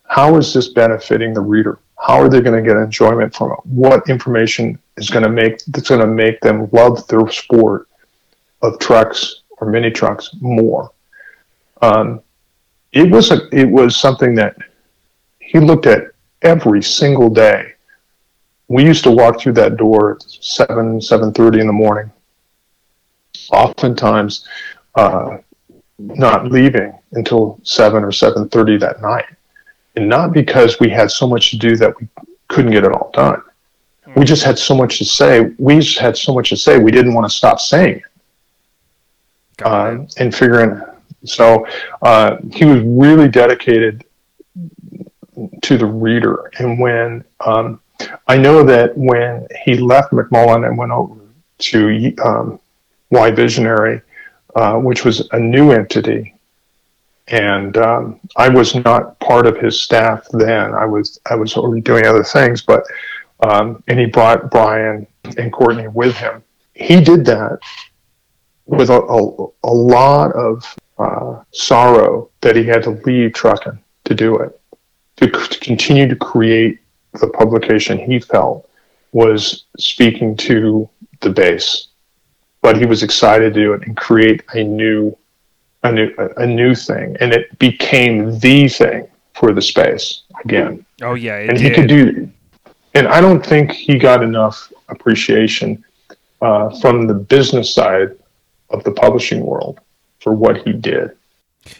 How 0.08 0.36
is 0.36 0.54
this 0.54 0.68
benefiting 0.68 1.34
the 1.34 1.40
reader? 1.40 1.78
How 1.98 2.20
are 2.20 2.28
they 2.28 2.40
going 2.40 2.62
to 2.62 2.68
get 2.68 2.76
enjoyment 2.76 3.34
from 3.34 3.52
it? 3.52 3.58
What 3.64 4.08
information 4.08 4.78
is 4.96 5.10
going 5.10 5.24
to 5.24 5.30
make 5.30 5.64
that's 5.66 5.88
going 5.88 6.00
to 6.00 6.06
make 6.06 6.40
them 6.40 6.68
love 6.72 7.06
their 7.08 7.28
sport 7.30 7.88
of 8.62 8.78
trucks 8.78 9.42
or 9.58 9.68
mini 9.70 9.90
trucks 9.90 10.30
more? 10.40 10.92
Um, 11.82 12.20
it 12.92 13.10
was 13.10 13.30
a, 13.30 13.48
it 13.54 13.68
was 13.68 13.96
something 13.96 14.34
that 14.36 14.56
he 15.38 15.58
looked 15.58 15.86
at 15.86 16.04
every 16.42 16.82
single 16.82 17.30
day. 17.30 17.72
We 18.68 18.84
used 18.84 19.04
to 19.04 19.10
walk 19.10 19.40
through 19.40 19.54
that 19.54 19.76
door 19.76 20.16
at 20.16 20.22
seven 20.22 21.00
seven 21.00 21.32
thirty 21.32 21.60
in 21.60 21.66
the 21.66 21.72
morning. 21.72 22.10
Oftentimes, 23.52 24.46
uh, 24.96 25.38
not 25.98 26.50
leaving 26.50 26.98
until 27.12 27.60
seven 27.62 28.02
or 28.02 28.12
seven 28.12 28.48
thirty 28.48 28.76
that 28.76 29.00
night 29.00 29.26
and 29.96 30.08
not 30.08 30.32
because 30.32 30.78
we 30.78 30.88
had 30.90 31.10
so 31.10 31.26
much 31.26 31.50
to 31.50 31.58
do 31.58 31.76
that 31.76 31.98
we 32.00 32.06
couldn't 32.48 32.70
get 32.70 32.84
it 32.84 32.92
all 32.92 33.10
done. 33.12 33.42
We 34.14 34.24
just 34.24 34.44
had 34.44 34.58
so 34.58 34.74
much 34.74 34.98
to 34.98 35.04
say. 35.04 35.50
We 35.58 35.80
just 35.80 35.98
had 35.98 36.16
so 36.16 36.32
much 36.32 36.50
to 36.50 36.56
say. 36.56 36.78
We 36.78 36.92
didn't 36.92 37.14
want 37.14 37.28
to 37.28 37.36
stop 37.36 37.58
saying 37.58 37.96
it. 37.96 39.64
Uh, 39.64 40.04
and 40.18 40.34
figuring, 40.34 40.80
so 41.24 41.66
uh, 42.02 42.36
he 42.52 42.66
was 42.66 42.82
really 42.82 43.28
dedicated 43.28 44.04
to 45.62 45.78
the 45.78 45.86
reader. 45.86 46.50
And 46.58 46.78
when 46.78 47.24
um, 47.40 47.80
I 48.28 48.36
know 48.36 48.62
that 48.64 48.96
when 48.96 49.48
he 49.64 49.78
left 49.78 50.12
McMullen 50.12 50.66
and 50.66 50.76
went 50.76 50.92
over 50.92 51.18
to 51.58 52.14
um, 52.22 52.60
Y 53.10 53.30
Visionary, 53.30 54.02
uh, 54.56 54.74
which 54.74 55.04
was 55.04 55.28
a 55.30 55.38
new 55.38 55.70
entity 55.70 56.36
and 57.28 57.76
um, 57.76 58.20
I 58.36 58.48
was 58.48 58.74
not 58.74 59.18
part 59.20 59.46
of 59.46 59.56
his 59.56 59.80
staff 59.80 60.26
then. 60.32 60.74
I 60.74 60.84
was 60.84 61.20
I 61.28 61.34
was 61.34 61.56
already 61.56 61.80
doing 61.80 62.06
other 62.06 62.22
things, 62.22 62.62
but 62.62 62.84
um, 63.40 63.82
and 63.88 63.98
he 63.98 64.06
brought 64.06 64.50
Brian 64.50 65.06
and 65.36 65.52
Courtney 65.52 65.88
with 65.88 66.16
him. 66.16 66.42
He 66.74 67.00
did 67.00 67.24
that 67.26 67.58
with 68.66 68.90
a, 68.90 69.00
a, 69.00 69.46
a 69.64 69.72
lot 69.72 70.32
of 70.32 70.76
uh, 70.98 71.42
sorrow 71.52 72.30
that 72.40 72.56
he 72.56 72.64
had 72.64 72.82
to 72.84 72.90
leave 72.90 73.32
Truckin' 73.32 73.78
to 74.04 74.14
do 74.14 74.36
it, 74.38 74.60
to, 75.16 75.30
to 75.30 75.60
continue 75.60 76.08
to 76.08 76.16
create 76.16 76.80
the 77.20 77.28
publication 77.28 77.98
he 77.98 78.18
felt 78.18 78.68
was 79.12 79.64
speaking 79.78 80.36
to 80.36 80.88
the 81.20 81.30
base, 81.30 81.88
but 82.66 82.76
he 82.76 82.84
was 82.84 83.04
excited 83.04 83.54
to 83.54 83.60
do 83.60 83.74
it 83.74 83.86
and 83.86 83.96
create 83.96 84.42
a 84.54 84.64
new, 84.64 85.16
a 85.84 85.92
new, 85.92 86.12
a 86.36 86.44
new 86.44 86.74
thing, 86.74 87.16
and 87.20 87.32
it 87.32 87.56
became 87.60 88.36
the 88.40 88.66
thing 88.66 89.06
for 89.34 89.52
the 89.52 89.62
space 89.62 90.22
again. 90.44 90.84
Oh 91.00 91.14
yeah, 91.14 91.36
and 91.36 91.60
he 91.60 91.70
could 91.70 91.86
do, 91.86 92.28
and 92.94 93.06
I 93.06 93.20
don't 93.20 93.46
think 93.46 93.70
he 93.70 94.00
got 94.00 94.20
enough 94.20 94.72
appreciation 94.88 95.84
uh, 96.42 96.76
from 96.80 97.06
the 97.06 97.14
business 97.14 97.72
side 97.72 98.08
of 98.70 98.82
the 98.82 98.90
publishing 98.90 99.46
world 99.46 99.78
for 100.18 100.32
what 100.32 100.56
he 100.66 100.72
did. 100.72 101.12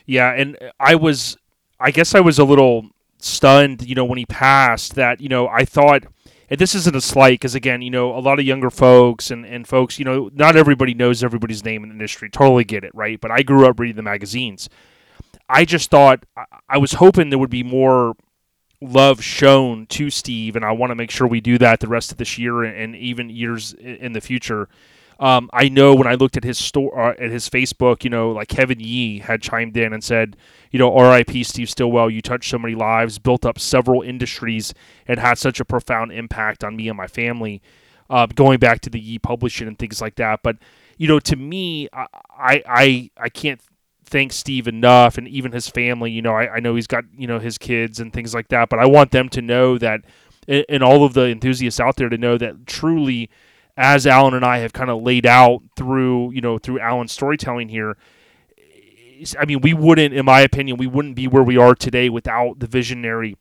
Yeah, 0.05 0.35
and 0.35 0.57
I 0.79 0.95
was, 0.95 1.37
I 1.81 1.91
guess 1.91 2.15
I 2.15 2.21
was 2.21 2.39
a 2.39 2.45
little 2.45 2.87
stunned, 3.19 3.83
you 3.89 3.97
know, 3.97 4.05
when 4.05 4.19
he 4.19 4.27
passed. 4.27 4.95
That 4.95 5.21
you 5.21 5.29
know, 5.29 5.49
I 5.49 5.65
thought, 5.65 6.05
and 6.49 6.59
this 6.59 6.75
isn't 6.75 6.97
a 6.97 7.01
slight, 7.01 7.41
because 7.41 7.55
again, 7.55 7.83
you 7.83 7.91
know, 7.91 8.17
a 8.17 8.21
lot 8.21 8.39
of 8.39 8.45
younger 8.45 8.71
folks 8.71 9.31
and 9.31 9.45
and 9.45 9.67
folks, 9.67 9.99
you 9.99 10.05
know, 10.05 10.31
not 10.35 10.57
everybody 10.57 10.95
knows 10.95 11.25
everybody's 11.25 11.65
name 11.65 11.83
in 11.83 11.91
the 11.91 11.95
industry. 11.95 12.31
Totally 12.31 12.65
get 12.65 12.85
it, 12.85 12.95
right? 12.95 13.21
But 13.21 13.31
I 13.31 13.43
grew 13.43 13.67
up 13.67 13.81
reading 13.81 13.97
the 13.97 14.03
magazines. 14.03 14.69
I 15.49 15.65
just 15.65 15.91
thought 15.91 16.25
I 16.69 16.79
was 16.79 16.95
hoping 16.95 17.31
there 17.31 17.39
would 17.39 17.51
be 17.51 17.63
more 17.63 18.15
love 18.81 19.23
shown 19.23 19.87
to 19.87 20.11
Steve, 20.11 20.57
and 20.57 20.65
I 20.65 20.73
want 20.73 20.91
to 20.91 20.95
make 20.95 21.11
sure 21.11 21.27
we 21.27 21.41
do 21.41 21.57
that 21.59 21.81
the 21.81 21.89
rest 21.89 22.13
of 22.13 22.19
this 22.19 22.37
year 22.37 22.63
and 22.63 22.95
even 22.97 23.31
years 23.31 23.73
in 23.75 24.13
the 24.13 24.21
future. 24.21 24.69
Um, 25.19 25.49
I 25.53 25.69
know 25.69 25.95
when 25.95 26.07
I 26.07 26.15
looked 26.15 26.37
at 26.37 26.45
his 26.45 26.59
store 26.59 27.01
uh, 27.01 27.15
at 27.19 27.31
his 27.31 27.49
Facebook, 27.49 28.05
you 28.05 28.11
know, 28.11 28.33
like 28.33 28.49
Kevin 28.49 28.81
Yee 28.81 29.21
had 29.21 29.41
chimed 29.41 29.77
in 29.77 29.93
and 29.93 30.05
said, 30.05 30.37
you 30.77 30.79
know, 30.79 30.95
R.I.P. 30.95 31.43
Steve 31.43 31.71
Stillwell. 31.71 32.11
You 32.11 32.21
touched 32.21 32.51
so 32.51 32.59
many 32.59 32.75
lives, 32.75 33.19
built 33.19 33.47
up 33.47 33.59
several 33.59 34.03
industries, 34.03 34.75
and 35.09 35.19
had 35.19 35.39
such 35.39 35.59
a 35.59 35.65
profound 35.65 36.13
impact 36.13 36.63
on 36.63 36.77
me 36.77 36.87
and 36.89 36.99
my 36.99 37.07
family. 37.07 37.63
Uh, 38.11 38.27
going 38.27 38.59
back 38.59 38.83
to 38.83 38.91
the 38.91 39.01
Yee 39.01 39.19
publishing 39.19 39.67
and 39.67 39.79
things 39.79 40.03
like 40.03 40.17
that, 40.17 40.41
but 40.43 40.59
you 40.99 41.09
know, 41.09 41.19
to 41.19 41.35
me, 41.35 41.89
I 41.95 42.07
I 42.69 43.11
I 43.17 43.31
can't 43.31 43.59
thank 44.05 44.35
Steve 44.35 44.69
enough, 44.69 45.17
and 45.17 45.27
even 45.27 45.53
his 45.53 45.67
family. 45.67 46.11
You 46.11 46.21
know, 46.21 46.35
I, 46.35 46.57
I 46.57 46.61
know 46.61 46.75
he's 46.75 46.87
got 46.87 47.05
you 47.17 47.27
know 47.27 47.39
his 47.39 47.57
kids 47.57 47.99
and 47.99 48.13
things 48.13 48.35
like 48.35 48.49
that, 48.49 48.69
but 48.69 48.79
I 48.79 48.85
want 48.85 49.13
them 49.13 49.31
to 49.31 49.41
know 49.41 49.79
that, 49.79 50.03
and 50.47 50.83
all 50.83 51.07
of 51.07 51.15
the 51.15 51.29
enthusiasts 51.29 51.81
out 51.81 51.97
there 51.97 52.11
to 52.11 52.19
know 52.19 52.37
that 52.37 52.67
truly 52.67 53.31
as 53.79 54.07
Alan 54.07 54.35
and 54.35 54.45
I 54.45 54.59
have 54.59 54.75
kind 54.75 54.91
of 54.91 55.01
laid 55.01 55.25
out 55.25 55.63
through, 55.75 56.33
you 56.33 56.43
know, 56.43 56.59
through 56.59 56.81
Alan's 56.81 57.13
storytelling 57.13 57.71
here, 57.71 57.97
I 59.39 59.45
mean, 59.45 59.61
we 59.61 59.75
wouldn't, 59.75 60.15
in 60.15 60.25
my 60.25 60.41
opinion, 60.41 60.77
we 60.77 60.87
wouldn't 60.87 61.17
be 61.17 61.27
where 61.27 61.43
we 61.43 61.57
are 61.57 61.75
today 61.75 62.09
without 62.09 62.59
the 62.59 62.67
visionary 62.67 63.37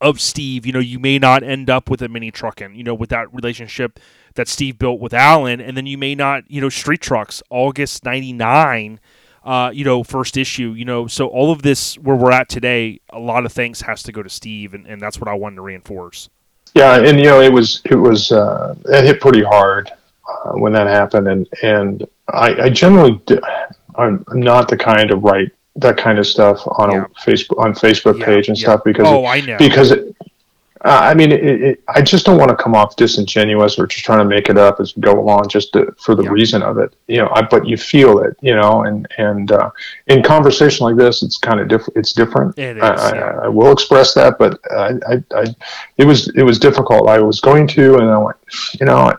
of 0.00 0.20
Steve. 0.20 0.66
You 0.66 0.72
know, 0.72 0.78
you 0.78 0.98
may 0.98 1.18
not 1.18 1.42
end 1.42 1.68
up 1.68 1.90
with 1.90 2.02
a 2.02 2.08
Mini 2.08 2.30
Truckin', 2.30 2.74
you 2.76 2.84
know, 2.84 2.94
with 2.94 3.10
that 3.10 3.32
relationship 3.32 3.98
that 4.34 4.48
Steve 4.48 4.78
built 4.78 5.00
with 5.00 5.12
Alan, 5.12 5.60
and 5.60 5.76
then 5.76 5.86
you 5.86 5.98
may 5.98 6.14
not, 6.14 6.44
you 6.48 6.60
know, 6.60 6.68
Street 6.68 7.00
Trucks, 7.00 7.42
August 7.50 8.04
'99. 8.04 9.00
Uh, 9.42 9.70
you 9.72 9.86
know, 9.86 10.04
first 10.04 10.36
issue, 10.36 10.72
you 10.72 10.84
know, 10.84 11.06
so 11.06 11.26
all 11.26 11.50
of 11.50 11.62
this 11.62 11.94
where 11.96 12.14
we're 12.14 12.30
at 12.30 12.46
today, 12.46 13.00
a 13.08 13.18
lot 13.18 13.46
of 13.46 13.52
thanks 13.52 13.80
has 13.80 14.02
to 14.02 14.12
go 14.12 14.22
to 14.22 14.28
Steve, 14.28 14.74
and, 14.74 14.86
and 14.86 15.00
that's 15.00 15.18
what 15.18 15.28
I 15.28 15.32
wanted 15.32 15.56
to 15.56 15.62
reinforce. 15.62 16.28
Yeah, 16.74 16.96
and 17.02 17.18
you 17.18 17.24
know, 17.24 17.40
it 17.40 17.50
was 17.50 17.80
it 17.86 17.94
was 17.94 18.32
uh, 18.32 18.74
it 18.84 19.04
hit 19.04 19.20
pretty 19.20 19.42
hard 19.42 19.90
uh, 20.28 20.52
when 20.52 20.72
that 20.74 20.86
happened, 20.86 21.26
and 21.26 21.48
and 21.62 22.06
I, 22.28 22.64
I 22.64 22.68
generally 22.68 23.20
I'm 24.00 24.40
not 24.40 24.68
the 24.68 24.76
kind 24.76 25.08
to 25.08 25.16
write 25.16 25.52
that 25.76 25.96
kind 25.96 26.18
of 26.18 26.26
stuff 26.26 26.60
on 26.66 26.90
yeah. 26.90 27.04
a 27.04 27.30
Facebook 27.30 27.58
on 27.58 27.74
Facebook 27.74 28.18
yeah, 28.18 28.26
page 28.26 28.48
and 28.48 28.58
yeah. 28.58 28.66
stuff 28.68 28.84
because 28.84 29.06
oh, 29.06 29.24
I 29.24 29.40
know. 29.40 29.56
because 29.58 29.92
it, 29.92 30.16
uh, 30.82 30.98
I 31.02 31.14
mean, 31.14 31.30
it, 31.30 31.44
it, 31.44 31.82
I 31.88 32.00
just 32.00 32.24
don't 32.24 32.38
want 32.38 32.48
to 32.48 32.56
come 32.56 32.74
off 32.74 32.96
disingenuous 32.96 33.78
or 33.78 33.86
just 33.86 34.02
trying 34.02 34.20
to 34.20 34.24
make 34.24 34.48
it 34.48 34.56
up 34.56 34.80
as 34.80 34.96
we 34.96 35.02
go 35.02 35.20
along, 35.20 35.48
just 35.48 35.74
to, 35.74 35.94
for 35.98 36.14
the 36.14 36.22
yeah. 36.22 36.30
reason 36.30 36.62
of 36.62 36.78
it, 36.78 36.94
you 37.06 37.18
know. 37.18 37.28
I, 37.34 37.42
but 37.42 37.68
you 37.68 37.76
feel 37.76 38.20
it, 38.20 38.34
you 38.40 38.54
know, 38.54 38.84
and 38.84 39.06
and 39.18 39.52
uh, 39.52 39.70
in 40.06 40.22
conversation 40.22 40.86
like 40.86 40.96
this, 40.96 41.22
it's 41.22 41.36
kind 41.36 41.60
of 41.60 41.68
different. 41.68 41.98
It's 41.98 42.14
different. 42.14 42.58
It 42.58 42.78
is, 42.78 42.82
I, 42.82 43.14
yeah. 43.14 43.24
I, 43.24 43.44
I, 43.44 43.48
will 43.48 43.72
express 43.72 44.14
that, 44.14 44.38
but 44.38 44.58
I, 44.70 44.94
I, 45.06 45.24
I, 45.34 45.54
it 45.98 46.06
was 46.06 46.28
it 46.34 46.44
was 46.44 46.58
difficult. 46.58 47.10
I 47.10 47.20
was 47.20 47.40
going 47.40 47.66
to, 47.68 47.96
and 47.96 48.08
I 48.08 48.16
went, 48.16 48.38
you 48.80 48.86
know, 48.86 49.12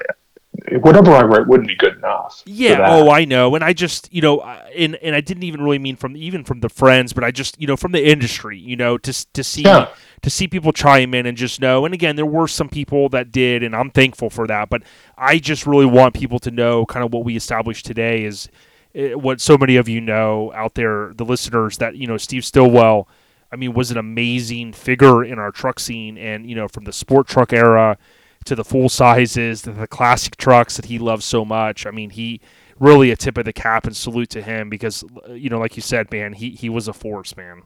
whatever 0.80 1.12
I 1.12 1.24
write 1.24 1.48
wouldn't 1.48 1.68
be 1.68 1.76
good 1.76 1.96
enough. 1.96 2.44
Yeah. 2.46 2.86
Oh, 2.90 3.10
I 3.10 3.26
know. 3.26 3.56
And 3.56 3.64
I 3.64 3.74
just, 3.74 4.14
you 4.14 4.22
know, 4.22 4.42
and 4.42 4.96
and 4.96 5.16
I 5.16 5.22
didn't 5.22 5.44
even 5.44 5.62
really 5.62 5.80
mean 5.80 5.96
from 5.96 6.16
even 6.16 6.44
from 6.44 6.60
the 6.60 6.70
friends, 6.70 7.14
but 7.14 7.24
I 7.24 7.32
just, 7.32 7.60
you 7.60 7.68
know, 7.68 7.78
from 7.78 7.94
the 7.94 8.06
industry, 8.06 8.58
you 8.58 8.76
know, 8.76 8.98
to 9.00 9.34
to 9.34 9.44
see 9.44 9.64
yeah. 9.64 9.90
to 10.22 10.30
see 10.30 10.48
people 10.48 10.74
chime 10.74 11.14
in 11.14 11.26
and 11.26 11.38
just 11.38 11.62
know. 11.62 11.86
And 11.86 11.94
again, 11.94 12.16
there 12.16 12.26
were 12.26 12.48
some 12.48 12.70
people 12.70 13.10
that 13.10 13.32
did, 13.32 13.64
and 13.64 13.76
I'm 13.76 13.92
thankful 13.92 14.30
for 14.30 14.46
that. 14.48 14.70
But 14.70 14.84
I 15.18 15.40
just 15.40 15.66
really 15.66 15.86
want 15.86 16.14
people 16.14 16.40
to 16.40 16.52
know 16.52 16.86
kind 16.86 17.06
of 17.06 17.14
what 17.14 17.24
we 17.24 17.36
established 17.36 17.86
today 17.86 18.26
is 18.26 18.50
eh, 18.94 19.14
what 19.14 19.40
so 19.42 19.58
many 19.58 19.78
of 19.78 19.88
you 19.88 20.02
know 20.02 20.52
out 20.54 20.76
there, 20.76 21.14
the 21.16 21.26
listeners, 21.26 21.78
that 21.78 21.96
you 21.96 22.08
know, 22.08 22.18
Steve 22.18 22.46
Stillwell. 22.46 23.08
I 23.54 23.58
mean, 23.58 23.74
was 23.74 23.92
an 23.92 23.98
amazing 23.98 24.72
figure 24.72 25.26
in 25.26 25.38
our 25.38 25.52
truck 25.52 25.78
scene, 25.78 26.18
and 26.18 26.50
you 26.50 26.56
know, 26.56 26.70
from 26.70 26.86
the 26.86 26.94
sport 26.94 27.28
truck 27.28 27.52
era 27.52 27.98
to 28.46 28.56
the 28.56 28.64
full 28.64 28.90
sizes, 28.90 29.62
to 29.64 29.72
the 29.72 29.88
classic 29.88 30.36
trucks 30.38 30.76
that 30.76 30.86
he 30.86 31.00
loves 31.00 31.26
so 31.26 31.46
much. 31.46 31.86
I 31.86 31.92
mean, 31.92 32.10
he 32.10 32.42
really 32.80 33.12
a 33.12 33.16
tip 33.16 33.38
of 33.38 33.46
the 33.46 33.54
cap 33.54 33.86
and 33.86 33.96
salute 33.96 34.30
to 34.32 34.42
him 34.42 34.70
because 34.70 35.04
you 35.30 35.50
know, 35.50 35.60
like 35.60 35.76
you 35.76 35.82
said, 35.82 36.12
man, 36.12 36.34
he 36.34 36.52
he 36.52 36.70
was 36.70 36.88
a 36.88 36.94
force, 36.94 37.36
man. 37.38 37.64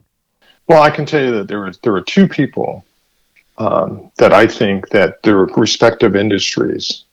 Well, 0.67 0.81
I 0.81 0.89
can 0.89 1.05
tell 1.05 1.23
you 1.23 1.31
that 1.31 1.47
there 1.47 1.59
were 1.59 1.73
there 1.83 1.93
were 1.93 2.01
two 2.01 2.27
people 2.27 2.83
um, 3.57 4.11
that 4.17 4.33
I 4.33 4.47
think 4.47 4.89
that 4.89 5.23
their 5.23 5.37
respective 5.37 6.15
industries, 6.15 7.05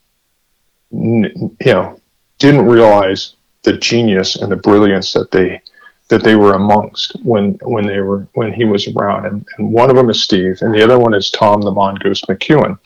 you 0.91 1.51
know, 1.65 2.01
didn't 2.39 2.67
realize 2.67 3.35
the 3.63 3.77
genius 3.77 4.37
and 4.37 4.51
the 4.51 4.57
brilliance 4.57 5.13
that 5.13 5.31
they 5.31 5.63
that 6.13 6.23
they 6.23 6.37
were 6.37 6.53
amongst 6.53 7.17
when 7.23 7.55
when 7.63 7.87
they 7.87 8.01
were 8.01 8.29
when 8.35 8.53
he 8.53 8.65
was 8.67 8.87
around, 8.89 9.25
and, 9.25 9.47
and 9.57 9.73
one 9.73 9.89
of 9.89 9.97
them 9.97 10.11
is 10.11 10.23
Steve, 10.23 10.59
and 10.61 10.75
the 10.75 10.85
other 10.85 10.99
one 10.99 11.15
is 11.15 11.31
Tom 11.31 11.63
the 11.63 11.71
Mongoose 11.71 12.21
McEwen. 12.23 12.79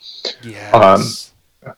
Yes. 0.43 1.33
Um, 1.65 1.73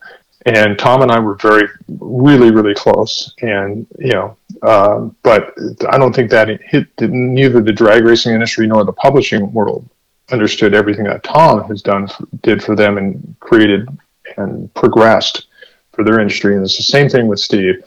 and 0.46 0.78
Tom 0.78 1.02
and 1.02 1.12
I 1.12 1.18
were 1.18 1.36
very, 1.36 1.68
really, 1.88 2.52
really 2.52 2.76
close, 2.76 3.34
and 3.42 3.88
you 3.98 4.12
know, 4.12 4.38
uh, 4.62 5.10
but 5.24 5.56
I 5.90 5.98
don't 5.98 6.16
think 6.16 6.30
that 6.30 6.62
hit 6.62 6.88
neither 7.02 7.62
the 7.62 7.74
drag 7.74 8.04
racing 8.04 8.36
industry 8.36 8.68
nor 8.68 8.86
the 8.86 8.94
publishing 8.94 9.52
world 9.52 9.90
understood 10.32 10.76
everything 10.76 11.06
that 11.06 11.24
Tom 11.24 11.64
has 11.64 11.82
done 11.82 12.08
did 12.44 12.64
for 12.64 12.76
them 12.76 13.00
and 13.00 13.36
created 13.40 13.90
and 14.38 14.72
progressed 14.76 15.48
for 15.94 16.04
their 16.04 16.20
industry, 16.20 16.54
and 16.56 16.64
it's 16.64 16.78
the 16.78 16.84
same 16.84 17.10
thing 17.10 17.28
with 17.28 17.40
Steve. 17.40 17.84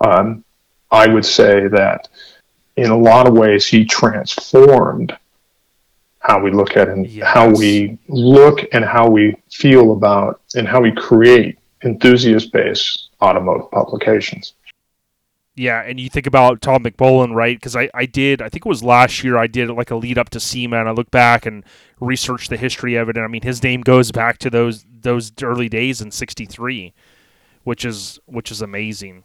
Um, 0.00 0.44
I 0.90 1.06
would 1.06 1.24
say 1.24 1.68
that 1.68 2.08
in 2.76 2.90
a 2.90 2.96
lot 2.96 3.26
of 3.26 3.34
ways, 3.34 3.66
he 3.66 3.84
transformed 3.84 5.16
how 6.20 6.40
we 6.40 6.50
look 6.50 6.76
at 6.76 6.88
and 6.88 7.06
yes. 7.06 7.26
how 7.26 7.48
we 7.48 7.98
look 8.08 8.60
and 8.72 8.84
how 8.84 9.08
we 9.08 9.36
feel 9.50 9.92
about 9.92 10.40
and 10.54 10.66
how 10.66 10.80
we 10.80 10.92
create 10.92 11.58
enthusiast 11.84 12.52
based 12.52 13.10
automotive 13.22 13.70
publications. 13.70 14.54
Yeah, 15.54 15.82
and 15.82 15.98
you 15.98 16.10
think 16.10 16.26
about 16.26 16.60
Tom 16.60 16.82
McMullen, 16.82 17.34
right? 17.34 17.56
Because 17.56 17.76
I, 17.76 17.88
I 17.94 18.04
did, 18.04 18.42
I 18.42 18.50
think 18.50 18.66
it 18.66 18.68
was 18.68 18.82
last 18.82 19.24
year, 19.24 19.38
I 19.38 19.46
did 19.46 19.70
like 19.70 19.90
a 19.90 19.96
lead 19.96 20.18
up 20.18 20.28
to 20.30 20.40
SEMA, 20.40 20.78
and 20.78 20.88
I 20.88 20.92
look 20.92 21.10
back 21.10 21.46
and 21.46 21.64
researched 21.98 22.50
the 22.50 22.58
history 22.58 22.96
of 22.96 23.08
it. 23.08 23.16
And 23.16 23.24
I 23.24 23.28
mean, 23.28 23.40
his 23.40 23.62
name 23.62 23.80
goes 23.80 24.12
back 24.12 24.36
to 24.38 24.50
those 24.50 24.84
those 25.00 25.32
early 25.42 25.70
days 25.70 26.02
in 26.02 26.10
'63, 26.10 26.92
which 27.64 27.86
is 27.86 28.18
which 28.26 28.50
is 28.50 28.60
amazing. 28.60 29.24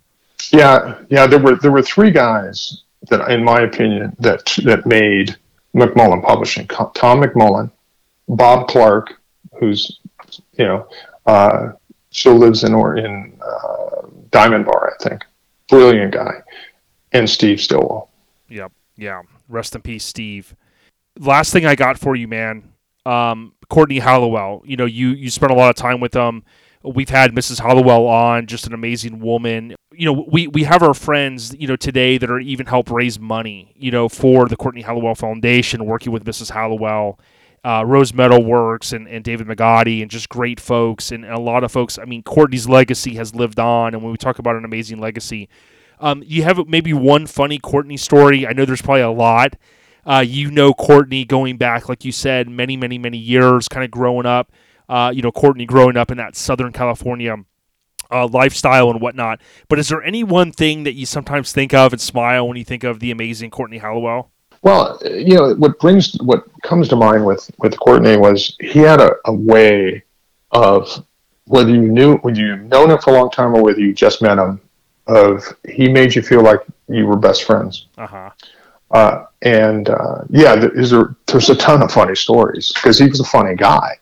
Yeah, 0.53 0.99
yeah. 1.09 1.27
There 1.27 1.39
were 1.39 1.55
there 1.57 1.71
were 1.71 1.81
three 1.81 2.11
guys 2.11 2.83
that, 3.09 3.29
in 3.31 3.43
my 3.43 3.61
opinion, 3.61 4.15
that 4.19 4.45
that 4.63 4.85
made 4.85 5.35
McMullen 5.75 6.23
Publishing. 6.23 6.67
Tom 6.67 7.21
McMullen, 7.21 7.71
Bob 8.27 8.67
Clark, 8.67 9.21
who's 9.59 9.99
you 10.57 10.65
know 10.65 10.87
uh, 11.25 11.71
still 12.11 12.35
lives 12.35 12.63
in 12.63 12.73
or 12.73 12.97
in 12.97 13.37
uh, 13.41 14.07
Diamond 14.29 14.65
Bar, 14.65 14.95
I 14.99 15.03
think. 15.03 15.23
Brilliant 15.69 16.13
guy, 16.13 16.41
and 17.11 17.29
Steve 17.29 17.61
Stillwell. 17.61 18.09
Yep, 18.49 18.71
yeah. 18.97 19.21
Rest 19.47 19.75
in 19.75 19.81
peace, 19.81 20.03
Steve. 20.03 20.55
Last 21.19 21.51
thing 21.51 21.65
I 21.65 21.75
got 21.75 21.97
for 21.97 22.15
you, 22.15 22.27
man. 22.27 22.63
Um, 23.05 23.53
Courtney 23.69 23.99
Halliwell. 23.99 24.63
You 24.65 24.77
know, 24.77 24.85
you 24.85 25.09
you 25.09 25.29
spent 25.29 25.51
a 25.51 25.55
lot 25.55 25.69
of 25.69 25.75
time 25.75 25.99
with 25.99 26.11
them. 26.11 26.43
We've 26.83 27.09
had 27.09 27.33
Mrs. 27.33 27.59
Halliwell 27.59 28.07
on, 28.07 28.47
just 28.47 28.65
an 28.65 28.73
amazing 28.73 29.19
woman. 29.19 29.75
You 29.93 30.05
know, 30.05 30.25
we, 30.27 30.47
we 30.47 30.63
have 30.63 30.81
our 30.81 30.93
friends, 30.93 31.53
you 31.57 31.67
know, 31.67 31.75
today 31.75 32.17
that 32.17 32.29
are 32.31 32.39
even 32.39 32.65
help 32.65 32.89
raise 32.89 33.19
money, 33.19 33.73
you 33.77 33.91
know, 33.91 34.09
for 34.09 34.47
the 34.47 34.55
Courtney 34.55 34.81
Halliwell 34.81 35.15
Foundation, 35.15 35.85
working 35.85 36.11
with 36.11 36.25
Mrs. 36.25 36.51
Halliwell, 36.51 37.19
uh, 37.63 37.83
Rose 37.85 38.13
Metal 38.13 38.43
Works, 38.43 38.93
and, 38.93 39.07
and 39.07 39.23
David 39.23 39.47
Magadi, 39.47 40.01
and 40.01 40.09
just 40.09 40.27
great 40.29 40.59
folks. 40.59 41.11
And, 41.11 41.23
and, 41.23 41.33
a 41.33 41.39
lot 41.39 41.63
of 41.63 41.71
folks, 41.71 41.99
I 41.99 42.05
mean, 42.05 42.23
Courtney's 42.23 42.67
legacy 42.67 43.15
has 43.15 43.35
lived 43.35 43.59
on. 43.59 43.93
And 43.93 44.01
when 44.01 44.11
we 44.11 44.17
talk 44.17 44.39
about 44.39 44.55
an 44.55 44.65
amazing 44.65 44.99
legacy, 44.99 45.49
Um, 45.99 46.23
you 46.25 46.41
have 46.43 46.67
maybe 46.67 46.93
one 46.93 47.27
funny 47.27 47.59
Courtney 47.59 47.97
story. 47.97 48.47
I 48.47 48.53
know 48.53 48.65
there's 48.65 48.81
probably 48.81 49.01
a 49.01 49.11
lot. 49.11 49.55
Uh, 50.03 50.23
you 50.25 50.49
know 50.49 50.73
Courtney 50.73 51.25
going 51.25 51.57
back, 51.57 51.87
like 51.87 52.03
you 52.03 52.11
said, 52.11 52.49
many, 52.49 52.75
many, 52.75 52.97
many 52.97 53.19
years, 53.19 53.67
kind 53.67 53.85
of 53.85 53.91
growing 53.91 54.25
up. 54.25 54.51
Uh, 54.91 55.09
you 55.09 55.21
know 55.21 55.31
Courtney 55.31 55.65
growing 55.65 55.95
up 55.95 56.11
in 56.11 56.17
that 56.17 56.35
Southern 56.35 56.73
California 56.73 57.37
uh, 58.11 58.27
lifestyle 58.27 58.89
and 58.89 58.99
whatnot. 58.99 59.39
But 59.69 59.79
is 59.79 59.87
there 59.87 60.03
any 60.03 60.21
one 60.21 60.51
thing 60.51 60.83
that 60.83 60.95
you 60.95 61.05
sometimes 61.05 61.53
think 61.53 61.73
of 61.73 61.93
and 61.93 62.01
smile 62.01 62.45
when 62.45 62.57
you 62.57 62.65
think 62.65 62.83
of 62.83 62.99
the 62.99 63.09
amazing 63.09 63.51
Courtney 63.51 63.77
Halliwell? 63.77 64.31
Well, 64.63 64.99
you 65.05 65.35
know 65.35 65.55
what 65.55 65.79
brings 65.79 66.15
what 66.21 66.45
comes 66.63 66.89
to 66.89 66.97
mind 66.97 67.25
with 67.25 67.49
with 67.59 67.79
Courtney 67.79 68.17
was 68.17 68.55
he 68.59 68.79
had 68.79 68.99
a, 68.99 69.11
a 69.25 69.33
way 69.33 70.03
of 70.51 71.05
whether 71.45 71.71
you 71.71 71.81
knew 71.81 72.17
whether 72.17 72.39
you've 72.39 72.63
known 72.63 72.91
him 72.91 72.99
for 72.99 73.11
a 73.11 73.13
long 73.13 73.31
time 73.31 73.55
or 73.55 73.63
whether 73.63 73.79
you 73.79 73.93
just 73.93 74.21
met 74.21 74.37
him 74.37 74.59
of 75.07 75.43
he 75.67 75.87
made 75.87 76.13
you 76.13 76.21
feel 76.21 76.43
like 76.43 76.59
you 76.89 77.07
were 77.07 77.15
best 77.15 77.43
friends. 77.45 77.87
Uh-huh. 77.97 78.29
Uh, 78.91 79.25
and 79.41 79.89
uh, 79.89 80.23
yeah, 80.29 80.55
there's 80.55 80.91
a, 80.91 81.15
there's 81.27 81.49
a 81.49 81.55
ton 81.55 81.81
of 81.81 81.91
funny 81.91 82.15
stories 82.15 82.71
because 82.73 82.99
he 82.99 83.07
was 83.07 83.21
a 83.21 83.25
funny 83.25 83.55
guy. 83.55 83.97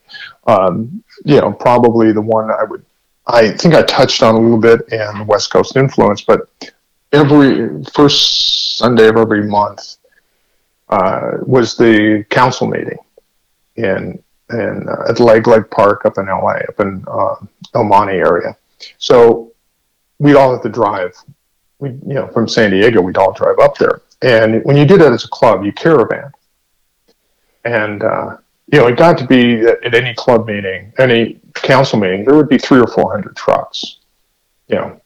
Um, 0.50 1.04
you 1.26 1.40
know, 1.40 1.52
probably 1.52 2.12
the 2.12 2.22
one 2.22 2.50
I 2.50 2.64
would, 2.64 2.84
I 3.28 3.52
think 3.52 3.76
I 3.76 3.84
touched 3.84 4.24
on 4.24 4.36
a 4.36 4.40
little 4.40 4.58
bit 4.58 4.82
in 4.92 5.28
West 5.28 5.52
Coast 5.52 5.76
influence, 5.76 6.22
but 6.22 6.50
every 7.12 7.84
first 7.94 8.78
Sunday 8.78 9.08
of 9.10 9.18
every 9.18 9.46
month 9.46 9.98
uh, 10.90 11.38
was 11.46 11.78
the 11.78 12.26
council 12.30 12.68
meeting 12.68 12.98
in 13.76 14.22
in 14.50 14.90
uh, 14.90 15.10
at 15.10 15.20
Legg 15.20 15.46
Lake 15.46 15.70
Park 15.70 16.06
up 16.06 16.18
in 16.18 16.26
LA, 16.26 16.62
up 16.68 16.80
in 16.80 17.04
uh, 17.08 17.36
El 17.76 17.84
Monte 17.84 18.14
area. 18.14 18.58
So 18.98 19.52
we'd 20.18 20.36
all 20.36 20.52
have 20.54 20.64
to 20.64 20.70
drive. 20.70 21.16
We, 21.78 21.90
you 21.90 22.16
know, 22.16 22.28
from 22.28 22.48
San 22.48 22.72
Diego, 22.72 23.02
we'd 23.02 23.18
all 23.18 23.34
drive 23.34 23.60
up 23.60 23.78
there. 23.78 24.02
And 24.24 24.64
when 24.66 24.76
you 24.76 24.86
did 24.86 25.00
that 25.02 25.14
as 25.14 25.26
a 25.26 25.30
club, 25.30 25.64
you 25.64 25.72
caravan. 25.72 26.32
And 27.64 28.04
uh, 28.04 28.38
you 28.72 28.80
know, 28.80 28.88
it 28.88 28.98
got 28.98 29.18
to 29.18 29.26
be 29.26 29.62
at 29.62 29.96
any 29.96 30.14
club 30.14 30.48
meeting, 30.48 30.94
any 31.00 31.40
council 31.54 32.00
meeting, 32.00 32.24
there 32.24 32.36
would 32.36 32.50
be 32.50 32.58
three 32.58 32.80
or 32.80 32.88
four 32.88 33.12
hundred 33.12 33.36
trucks, 33.36 33.98
you 34.68 34.76
know, 34.76 35.02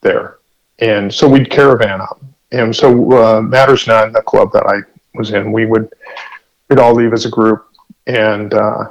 there. 0.00 0.38
And 0.78 1.12
so 1.12 1.28
we'd 1.28 1.50
caravan 1.50 2.00
up. 2.00 2.20
And 2.52 2.74
so 2.74 3.12
uh, 3.12 3.40
Matters 3.40 3.86
None, 3.86 4.12
the 4.12 4.22
club 4.22 4.52
that 4.52 4.64
I 4.66 4.80
was 5.14 5.32
in, 5.32 5.52
we 5.52 5.66
would 5.66 5.92
we'd 6.68 6.78
all 6.78 6.94
leave 6.94 7.12
as 7.12 7.26
a 7.26 7.30
group, 7.30 7.66
and 8.06 8.54
uh, 8.54 8.90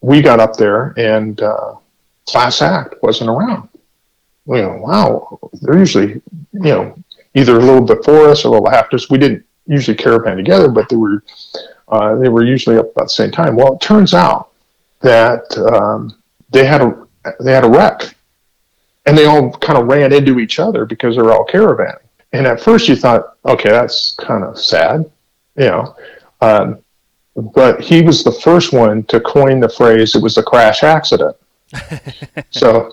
we 0.00 0.22
got 0.22 0.40
up 0.40 0.56
there, 0.56 0.94
and 0.96 1.40
uh, 1.40 1.74
Class 2.26 2.62
Act 2.62 2.94
wasn't 3.02 3.30
around. 3.30 3.68
You 4.46 4.62
know, 4.62 4.76
wow, 4.80 5.38
they're 5.60 5.78
usually 5.78 6.20
you 6.52 6.60
know 6.60 7.04
either 7.34 7.56
a 7.56 7.60
little 7.60 7.80
before 7.80 8.28
us 8.28 8.44
or 8.44 8.48
a 8.48 8.50
little 8.52 8.70
after 8.70 8.96
us. 8.96 9.10
We 9.10 9.18
didn't 9.18 9.44
usually 9.66 9.96
caravan 9.96 10.36
together, 10.36 10.68
but 10.68 10.88
they 10.88 10.96
were 10.96 11.22
uh, 11.92 12.16
they 12.16 12.30
were 12.30 12.42
usually 12.42 12.78
up 12.78 12.90
about 12.90 13.04
the 13.04 13.10
same 13.10 13.30
time. 13.30 13.54
Well, 13.54 13.74
it 13.74 13.80
turns 13.82 14.14
out 14.14 14.50
that 15.02 15.56
um, 15.58 16.16
they 16.50 16.64
had 16.64 16.80
a 16.80 17.06
they 17.38 17.52
had 17.52 17.64
a 17.64 17.68
wreck, 17.68 18.16
and 19.04 19.16
they 19.16 19.26
all 19.26 19.52
kind 19.58 19.78
of 19.78 19.86
ran 19.86 20.12
into 20.12 20.40
each 20.40 20.58
other 20.58 20.86
because 20.86 21.16
they 21.16 21.22
were 21.22 21.32
all 21.32 21.46
caravanning. 21.46 21.98
And 22.32 22.46
at 22.46 22.62
first, 22.62 22.88
you 22.88 22.96
thought, 22.96 23.36
okay, 23.44 23.68
that's 23.68 24.14
kind 24.14 24.42
of 24.42 24.58
sad, 24.58 25.04
you 25.56 25.66
know. 25.66 25.94
Um, 26.40 26.78
but 27.36 27.80
he 27.82 28.00
was 28.00 28.24
the 28.24 28.32
first 28.32 28.72
one 28.72 29.02
to 29.04 29.20
coin 29.20 29.60
the 29.60 29.68
phrase 29.68 30.14
"it 30.14 30.22
was 30.22 30.38
a 30.38 30.42
crash 30.42 30.82
accident." 30.82 31.36
so, 32.50 32.92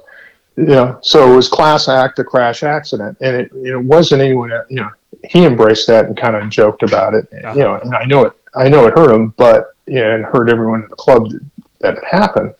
you 0.57 0.65
know, 0.65 0.99
so 1.01 1.31
it 1.31 1.35
was 1.37 1.47
class 1.47 1.87
act, 1.87 2.19
a 2.19 2.23
crash 2.25 2.63
accident, 2.63 3.17
and 3.21 3.35
it, 3.37 3.51
it 3.53 3.77
wasn't 3.77 4.21
anyone. 4.21 4.51
You 4.69 4.81
know, 4.81 4.89
he 5.23 5.45
embraced 5.45 5.87
that 5.87 6.05
and 6.05 6.17
kind 6.17 6.35
of 6.35 6.49
joked 6.49 6.83
about 6.83 7.13
it. 7.13 7.27
Uh-huh. 7.31 7.53
You 7.53 7.63
know, 7.63 7.75
and 7.75 7.95
I 7.95 8.03
know 8.03 8.25
it. 8.25 8.33
I 8.55 8.69
know 8.69 8.85
it 8.87 8.97
hurt 8.97 9.11
him, 9.11 9.33
but 9.37 9.75
know, 9.87 10.15
and 10.15 10.25
hurt 10.25 10.49
everyone 10.49 10.83
in 10.83 10.89
the 10.89 10.95
club 10.95 11.31
that 11.79 11.97
it 11.97 12.03
happened. 12.03 12.53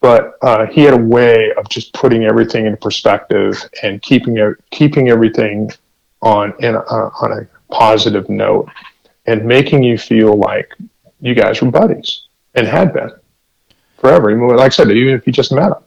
But 0.00 0.38
uh, 0.42 0.66
he 0.66 0.82
had 0.82 0.94
a 0.94 1.02
way 1.02 1.52
of 1.56 1.68
just 1.68 1.92
putting 1.94 2.24
everything 2.24 2.66
in 2.66 2.76
perspective 2.76 3.56
and 3.82 4.00
keeping 4.02 4.36
it, 4.36 4.56
keeping 4.70 5.08
everything 5.08 5.70
on 6.22 6.54
in 6.60 6.74
a, 6.74 6.80
on 6.80 7.32
a 7.32 7.72
positive 7.72 8.28
note 8.28 8.68
and 9.26 9.44
making 9.44 9.82
you 9.82 9.98
feel 9.98 10.36
like 10.36 10.70
you 11.20 11.34
guys 11.34 11.60
were 11.60 11.70
buddies 11.70 12.22
and 12.54 12.66
had 12.66 12.92
been 12.92 13.10
forever. 13.98 14.56
Like 14.56 14.66
I 14.66 14.68
said, 14.68 14.90
even 14.90 15.14
if 15.14 15.26
you 15.26 15.32
just 15.32 15.52
met 15.52 15.72
him. 15.72 15.82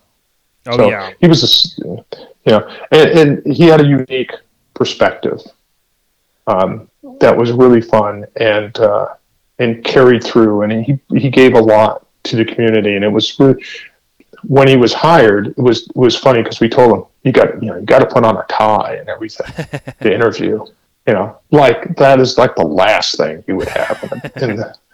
Oh 0.68 0.77
so 0.77 0.90
yeah, 0.90 1.11
he 1.19 1.27
was 1.27 1.73
a, 1.77 1.86
you 1.86 2.06
know, 2.48 2.77
and, 2.91 3.10
and 3.45 3.56
he 3.56 3.64
had 3.64 3.80
a 3.80 3.86
unique 3.86 4.31
perspective 4.73 5.40
um, 6.48 6.90
that 7.19 7.36
was 7.36 7.52
really 7.52 7.81
fun 7.81 8.26
and 8.36 8.77
uh, 8.80 9.15
and 9.60 9.84
carried 9.84 10.23
through, 10.23 10.64
and 10.64 10.72
he 10.86 10.99
he 11.18 11.30
gave 11.30 11.53
a 11.53 11.60
lot 11.60 12.07
to 12.23 12.36
the 12.36 12.45
community, 12.45 12.95
and 12.95 13.03
it 13.03 13.10
was 13.10 13.38
when 14.44 14.68
he 14.68 14.77
was 14.77 14.94
hired, 14.94 15.48
it 15.48 15.57
was 15.57 15.88
it 15.88 15.95
was 15.95 16.15
funny 16.15 16.41
because 16.41 16.60
we 16.60 16.69
told 16.69 16.98
him 16.98 17.03
you 17.23 17.31
got 17.31 17.61
you 17.61 17.69
know 17.69 17.77
you 17.77 17.86
got 17.86 17.99
to 17.99 18.06
put 18.06 18.23
on 18.23 18.38
a 18.38 18.45
tie 18.49 18.95
and 18.95 19.10
everything 19.10 19.48
to 20.02 20.14
interview. 20.14 20.65
You 21.07 21.14
know, 21.14 21.40
like 21.52 21.95
that 21.95 22.19
is 22.19 22.38
like 22.38 22.56
the 22.56 22.65
last 22.65 23.18
thing 23.18 23.44
you 23.48 23.56
would 23.56 23.69
have 23.69 24.31
in, 24.36 24.44
in 24.49 24.56
the. 24.57 24.76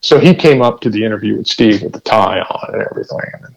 So 0.00 0.18
he 0.18 0.34
came 0.34 0.60
up 0.60 0.82
to 0.82 0.90
the 0.90 1.02
interview 1.02 1.38
with 1.38 1.46
Steve 1.46 1.80
with 1.80 1.94
the 1.94 2.00
tie 2.00 2.38
on 2.38 2.74
and 2.74 2.82
everything, 2.90 3.18
and 3.42 3.56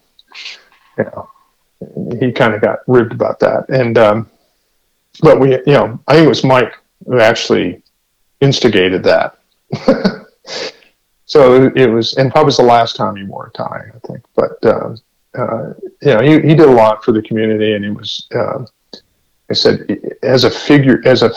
you 0.96 1.04
know, 1.04 2.18
he 2.18 2.32
kind 2.32 2.54
of 2.54 2.62
got 2.62 2.78
ribbed 2.86 3.12
about 3.12 3.38
that. 3.40 3.68
And 3.68 3.98
um, 3.98 4.30
but 5.20 5.38
we, 5.38 5.50
you 5.50 5.74
know, 5.74 6.00
I 6.08 6.14
think 6.14 6.24
it 6.24 6.28
was 6.28 6.44
Mike 6.44 6.72
who 7.06 7.20
actually 7.20 7.82
instigated 8.40 9.02
that. 9.02 9.38
so 11.24 11.70
it 11.74 11.86
was, 11.86 12.14
and 12.14 12.30
probably 12.30 12.46
was 12.46 12.56
the 12.56 12.62
last 12.62 12.96
time 12.96 13.16
he 13.16 13.24
wore 13.24 13.46
a 13.46 13.50
tie, 13.52 13.84
I 13.94 14.06
think. 14.06 14.24
But 14.34 14.64
uh, 14.64 14.96
uh, 15.36 15.74
you 16.02 16.14
know, 16.14 16.20
he, 16.20 16.32
he 16.40 16.54
did 16.54 16.60
a 16.60 16.70
lot 16.70 17.04
for 17.04 17.12
the 17.12 17.22
community, 17.22 17.74
and 17.74 17.84
he 17.84 17.90
was, 17.90 18.26
uh, 18.34 18.64
I 19.50 19.54
said, 19.54 20.00
as 20.22 20.44
a 20.44 20.50
figure, 20.50 21.02
as 21.04 21.22
a 21.22 21.32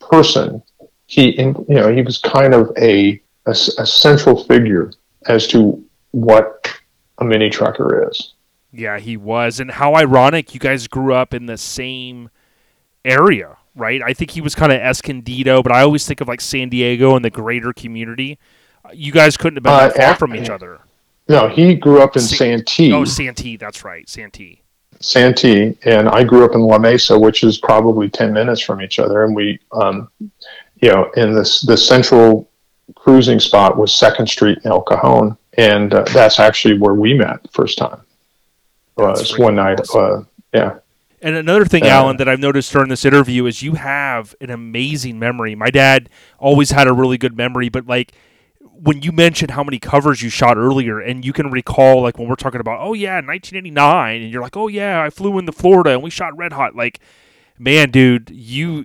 person, 0.00 0.62
he, 1.06 1.40
you 1.40 1.64
know, 1.68 1.92
he 1.92 2.02
was 2.02 2.18
kind 2.18 2.54
of 2.54 2.72
a, 2.78 3.20
a, 3.46 3.50
a 3.50 3.86
central 3.86 4.44
figure 4.44 4.92
as 5.26 5.46
to 5.48 5.84
what 6.12 6.68
a 7.18 7.24
mini 7.24 7.50
trucker 7.50 8.08
is. 8.08 8.34
Yeah, 8.72 8.98
he 8.98 9.16
was, 9.16 9.60
and 9.60 9.70
how 9.70 9.94
ironic 9.94 10.52
you 10.54 10.60
guys 10.60 10.88
grew 10.88 11.14
up 11.14 11.32
in 11.32 11.46
the 11.46 11.58
same 11.58 12.30
area, 13.04 13.56
right? 13.74 14.02
I 14.02 14.12
think 14.14 14.30
he 14.30 14.40
was 14.40 14.54
kind 14.54 14.72
of 14.72 14.78
Escondido, 14.78 15.62
but 15.62 15.72
I 15.72 15.82
always 15.82 16.06
think 16.06 16.20
of 16.20 16.28
like 16.28 16.40
San 16.40 16.68
Diego 16.68 17.16
and 17.16 17.24
the 17.24 17.30
greater 17.30 17.72
community. 17.72 18.38
You 18.92 19.12
guys 19.12 19.36
couldn't 19.36 19.56
have 19.56 19.62
been 19.62 19.72
that 19.72 19.98
uh, 19.98 20.08
far 20.08 20.16
from 20.16 20.34
each 20.34 20.50
other. 20.50 20.80
No, 21.28 21.48
he 21.48 21.74
grew 21.74 22.02
up 22.02 22.16
in 22.16 22.22
Santee. 22.22 22.92
Oh, 22.92 23.04
Santee, 23.04 23.56
that's 23.56 23.82
right, 23.82 24.08
Santee. 24.08 24.60
Santee, 25.00 25.76
and 25.84 26.08
I 26.08 26.22
grew 26.24 26.44
up 26.44 26.54
in 26.54 26.60
La 26.60 26.78
Mesa, 26.78 27.18
which 27.18 27.44
is 27.44 27.58
probably 27.58 28.08
ten 28.08 28.32
minutes 28.32 28.60
from 28.60 28.80
each 28.80 28.98
other. 28.98 29.24
And 29.24 29.34
we, 29.34 29.58
um, 29.72 30.10
you 30.20 30.90
know, 30.90 31.10
in 31.16 31.34
this 31.34 31.62
the 31.62 31.76
central 31.76 32.48
cruising 32.94 33.40
spot 33.40 33.76
was 33.76 33.94
Second 33.94 34.26
Street 34.28 34.58
in 34.64 34.70
El 34.70 34.82
Cajon, 34.82 35.36
and 35.54 35.94
uh, 35.94 36.04
that's 36.12 36.38
actually 36.38 36.78
where 36.78 36.94
we 36.94 37.14
met 37.14 37.40
first 37.52 37.78
time. 37.78 38.00
Was 38.96 39.36
one 39.38 39.56
night, 39.56 39.80
uh, 39.94 40.22
yeah. 40.52 40.78
And 41.24 41.36
another 41.36 41.64
thing, 41.64 41.84
uh, 41.84 41.86
Alan, 41.86 42.18
that 42.18 42.28
I've 42.28 42.38
noticed 42.38 42.70
during 42.70 42.90
this 42.90 43.06
interview 43.06 43.46
is 43.46 43.62
you 43.62 43.76
have 43.76 44.34
an 44.42 44.50
amazing 44.50 45.18
memory. 45.18 45.54
My 45.54 45.70
dad 45.70 46.10
always 46.38 46.70
had 46.70 46.86
a 46.86 46.92
really 46.92 47.16
good 47.16 47.34
memory, 47.34 47.70
but 47.70 47.86
like 47.86 48.12
when 48.60 49.00
you 49.00 49.10
mentioned 49.10 49.52
how 49.52 49.64
many 49.64 49.78
covers 49.78 50.20
you 50.20 50.28
shot 50.28 50.58
earlier, 50.58 51.00
and 51.00 51.24
you 51.24 51.32
can 51.32 51.50
recall 51.50 52.02
like 52.02 52.18
when 52.18 52.28
we're 52.28 52.34
talking 52.34 52.60
about, 52.60 52.80
oh 52.82 52.92
yeah, 52.92 53.14
1989, 53.14 54.20
and 54.20 54.30
you're 54.30 54.42
like, 54.42 54.54
oh 54.54 54.68
yeah, 54.68 55.02
I 55.02 55.08
flew 55.08 55.38
into 55.38 55.50
Florida 55.50 55.92
and 55.92 56.02
we 56.02 56.10
shot 56.10 56.36
Red 56.36 56.52
Hot, 56.52 56.76
like. 56.76 57.00
Man, 57.56 57.92
dude, 57.92 58.30
you, 58.30 58.84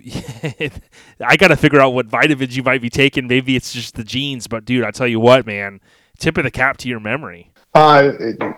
I 1.20 1.36
got 1.36 1.48
to 1.48 1.56
figure 1.56 1.80
out 1.80 1.92
what 1.92 2.06
vitamins 2.06 2.56
you 2.56 2.62
might 2.62 2.80
be 2.80 2.88
taking. 2.88 3.26
Maybe 3.26 3.56
it's 3.56 3.72
just 3.72 3.96
the 3.96 4.04
genes, 4.04 4.46
but 4.46 4.64
dude, 4.64 4.84
I 4.84 4.92
tell 4.92 5.08
you 5.08 5.18
what, 5.18 5.44
man, 5.44 5.80
tip 6.20 6.38
of 6.38 6.44
the 6.44 6.52
cap 6.52 6.76
to 6.76 6.88
your 6.88 7.00
memory. 7.00 7.50
Uh, 7.74 8.12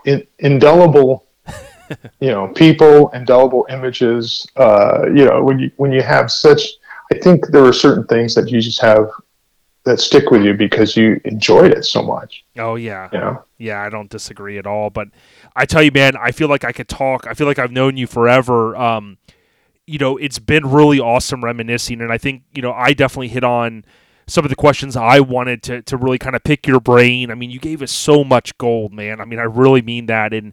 in, 0.05 0.27
indelible, 0.39 1.25
you 2.21 2.31
know, 2.31 2.49
people, 2.49 3.11
indelible 3.11 3.67
images. 3.69 4.47
Uh, 4.57 5.05
you 5.07 5.25
know, 5.25 5.43
when 5.43 5.59
you 5.59 5.71
when 5.77 5.93
you 5.93 6.03
have 6.03 6.31
such, 6.31 6.63
I 7.13 7.19
think 7.19 7.49
there 7.49 7.65
are 7.65 7.73
certain 7.73 8.07
things 8.07 8.35
that 8.35 8.51
you 8.51 8.61
just 8.61 8.81
have 8.81 9.11
that 9.85 9.99
stick 9.99 10.31
with 10.31 10.45
you 10.45 10.55
because 10.55 10.97
you 10.97 11.21
enjoyed 11.25 11.73
it 11.73 11.85
so 11.85 12.03
much. 12.03 12.45
Oh 12.57 12.77
yeah. 12.77 13.09
You 13.13 13.19
know? 13.19 13.45
Yeah, 13.59 13.83
I 13.83 13.91
don't 13.91 14.11
disagree 14.11 14.59
at 14.59 14.67
all. 14.67 14.91
But 14.91 15.09
I 15.57 15.65
tell 15.67 15.83
you, 15.83 15.91
man, 15.93 16.17
I 16.17 16.31
feel 16.31 16.49
like 16.49 16.65
I 16.65 16.73
could 16.73 16.89
talk. 16.89 17.27
I 17.27 17.35
feel 17.35 17.47
like 17.47 17.59
I've 17.59 17.73
known 17.73 17.97
you 17.97 18.07
forever. 18.07 18.77
Um, 18.77 19.19
you 19.87 19.99
know, 19.99 20.17
it's 20.17 20.39
been 20.39 20.71
really 20.71 21.01
awesome 21.01 21.43
reminiscing, 21.43 22.01
and 22.01 22.13
I 22.13 22.19
think 22.19 22.45
you 22.55 22.63
know 22.63 22.73
I 22.73 22.93
definitely 22.93 23.29
hit 23.29 23.45
on 23.45 23.85
some 24.27 24.45
of 24.45 24.49
the 24.51 24.57
questions 24.57 24.97
I 24.97 25.21
wanted 25.21 25.63
to 25.65 25.83
to 25.83 25.97
really 25.97 26.19
kind 26.19 26.37
of 26.37 26.45
pick 26.45 26.67
your 26.67 26.81
brain. 26.81 27.31
I 27.31 27.35
mean, 27.35 27.51
you 27.51 27.59
gave 27.59 27.83
us 27.83 27.91
so 27.91 28.23
much 28.23 28.57
gold, 28.59 28.93
man. 28.93 29.21
I 29.21 29.25
mean, 29.25 29.39
I 29.39 29.45
really 29.45 29.83
mean 29.83 30.07
that. 30.07 30.33
And 30.33 30.53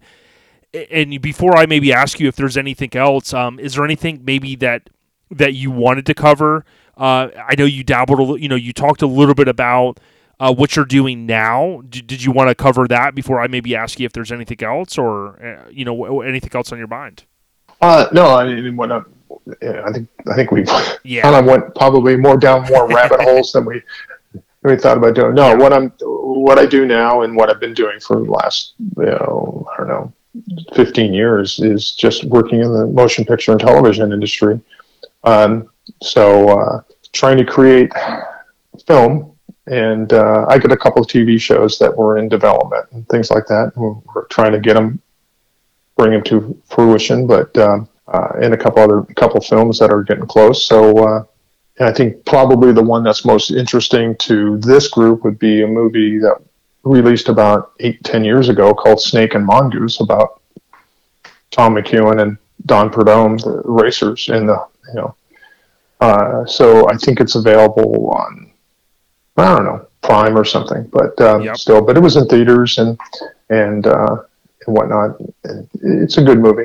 and 0.73 1.21
before 1.21 1.57
I 1.57 1.65
maybe 1.65 1.91
ask 1.93 2.19
you 2.19 2.27
if 2.27 2.35
there's 2.35 2.57
anything 2.57 2.95
else, 2.95 3.33
um, 3.33 3.59
is 3.59 3.75
there 3.75 3.85
anything 3.85 4.21
maybe 4.23 4.55
that 4.57 4.89
that 5.31 5.53
you 5.53 5.71
wanted 5.71 6.05
to 6.07 6.13
cover? 6.13 6.65
Uh, 6.97 7.29
I 7.47 7.55
know 7.57 7.65
you 7.65 7.83
dabbled, 7.83 8.37
a 8.37 8.41
you 8.41 8.49
know, 8.49 8.55
you 8.55 8.73
talked 8.73 9.01
a 9.01 9.07
little 9.07 9.35
bit 9.35 9.47
about 9.47 9.99
uh, 10.39 10.53
what 10.53 10.75
you're 10.75 10.85
doing 10.85 11.25
now. 11.25 11.81
Did, 11.89 12.07
did 12.07 12.23
you 12.23 12.31
want 12.31 12.49
to 12.49 12.55
cover 12.55 12.87
that 12.87 13.15
before 13.15 13.39
I 13.41 13.47
maybe 13.47 13.75
ask 13.75 13.99
you 13.99 14.05
if 14.05 14.13
there's 14.13 14.31
anything 14.31 14.61
else 14.63 14.97
or 14.97 15.41
uh, 15.43 15.69
you 15.71 15.85
know 15.85 16.21
wh- 16.21 16.25
anything 16.25 16.51
else 16.53 16.71
on 16.71 16.77
your 16.77 16.87
mind? 16.87 17.23
Uh, 17.81 18.07
no, 18.11 18.35
I 18.35 18.45
mean, 18.45 18.75
what 18.75 18.91
I, 18.91 19.01
yeah, 19.61 19.83
I 19.85 19.91
think 19.91 20.09
I 20.29 20.35
think 20.35 20.51
we 20.51 20.65
Yeah. 21.03 21.21
kind 21.23 21.35
of 21.35 21.45
went 21.45 21.73
probably 21.75 22.15
more 22.17 22.37
down 22.37 22.67
more 22.69 22.87
rabbit 22.93 23.21
holes 23.21 23.53
than 23.53 23.65
we 23.65 23.81
than 24.33 24.41
we 24.63 24.75
thought 24.75 24.97
about 24.97 25.15
doing. 25.15 25.33
No, 25.35 25.55
what 25.55 25.71
I'm 25.73 25.89
what 26.01 26.59
I 26.59 26.65
do 26.65 26.85
now 26.85 27.21
and 27.21 27.35
what 27.35 27.49
I've 27.49 27.59
been 27.61 27.73
doing 27.73 27.99
for 27.99 28.17
the 28.17 28.29
last 28.29 28.73
you 28.97 29.05
know 29.05 29.67
I 29.73 29.77
don't 29.77 29.87
know 29.87 30.13
15 30.73 31.13
years 31.13 31.59
is 31.59 31.93
just 31.93 32.23
working 32.25 32.61
in 32.61 32.71
the 32.71 32.87
motion 32.87 33.25
picture 33.25 33.51
and 33.51 33.59
television 33.59 34.11
industry. 34.11 34.59
Um, 35.23 35.69
so 36.01 36.49
uh, 36.49 36.81
trying 37.13 37.37
to 37.37 37.45
create 37.45 37.91
film, 38.85 39.35
and 39.67 40.11
uh, 40.13 40.45
I 40.49 40.57
got 40.57 40.71
a 40.71 40.77
couple 40.77 41.01
of 41.01 41.07
TV 41.07 41.39
shows 41.39 41.77
that 41.79 41.95
were 41.95 42.17
in 42.17 42.29
development 42.29 42.85
and 42.91 43.07
things 43.09 43.31
like 43.31 43.47
that. 43.47 43.73
We're, 43.75 44.25
trying 44.27 44.51
to 44.51 44.59
get 44.59 44.75
them, 44.75 45.01
bring 45.97 46.11
them 46.11 46.23
to 46.25 46.61
fruition, 46.65 47.27
but 47.27 47.55
um, 47.57 47.89
uh, 48.07 48.29
and 48.41 48.53
a 48.53 48.57
couple 48.57 48.81
other 48.81 49.03
couple 49.15 49.41
films 49.41 49.79
that 49.79 49.91
are 49.91 50.03
getting 50.03 50.27
close. 50.27 50.65
So. 50.65 50.97
Uh, 50.97 51.23
I 51.81 51.93
think 51.93 52.25
probably 52.25 52.73
the 52.73 52.83
one 52.83 53.03
that's 53.03 53.23
most 53.23 53.51
interesting 53.51 54.17
to 54.17 54.57
this 54.57 54.89
group 54.89 55.23
would 55.23 55.39
be 55.39 55.63
a 55.63 55.67
movie 55.67 56.19
that 56.19 56.37
released 56.83 57.29
about 57.29 57.73
eight, 57.79 58.03
ten 58.03 58.23
years 58.23 58.49
ago 58.49 58.73
called 58.73 59.01
Snake 59.01 59.35
and 59.35 59.45
Mongoose 59.45 59.99
about 59.99 60.41
Tom 61.51 61.75
McEwen 61.75 62.21
and 62.21 62.37
Don 62.65 62.89
Prudhomme, 62.89 63.37
the 63.37 63.61
racers 63.65 64.29
in 64.29 64.45
the, 64.47 64.65
you 64.89 64.93
know. 64.95 65.15
Uh, 66.01 66.45
so 66.45 66.89
I 66.89 66.95
think 66.95 67.19
it's 67.19 67.35
available 67.35 68.09
on, 68.11 68.51
I 69.37 69.55
don't 69.55 69.65
know, 69.65 69.85
Prime 70.01 70.37
or 70.37 70.45
something, 70.45 70.83
but 70.91 71.19
um, 71.21 71.41
Yep. 71.41 71.57
still, 71.57 71.81
but 71.81 71.97
it 71.97 71.99
was 72.01 72.15
in 72.15 72.25
theaters 72.27 72.77
and, 72.77 72.97
and, 73.49 73.85
uh, 73.85 74.23
and 74.65 74.75
whatnot. 74.75 75.17
It's 75.81 76.17
a 76.17 76.23
good 76.23 76.39
movie. 76.39 76.63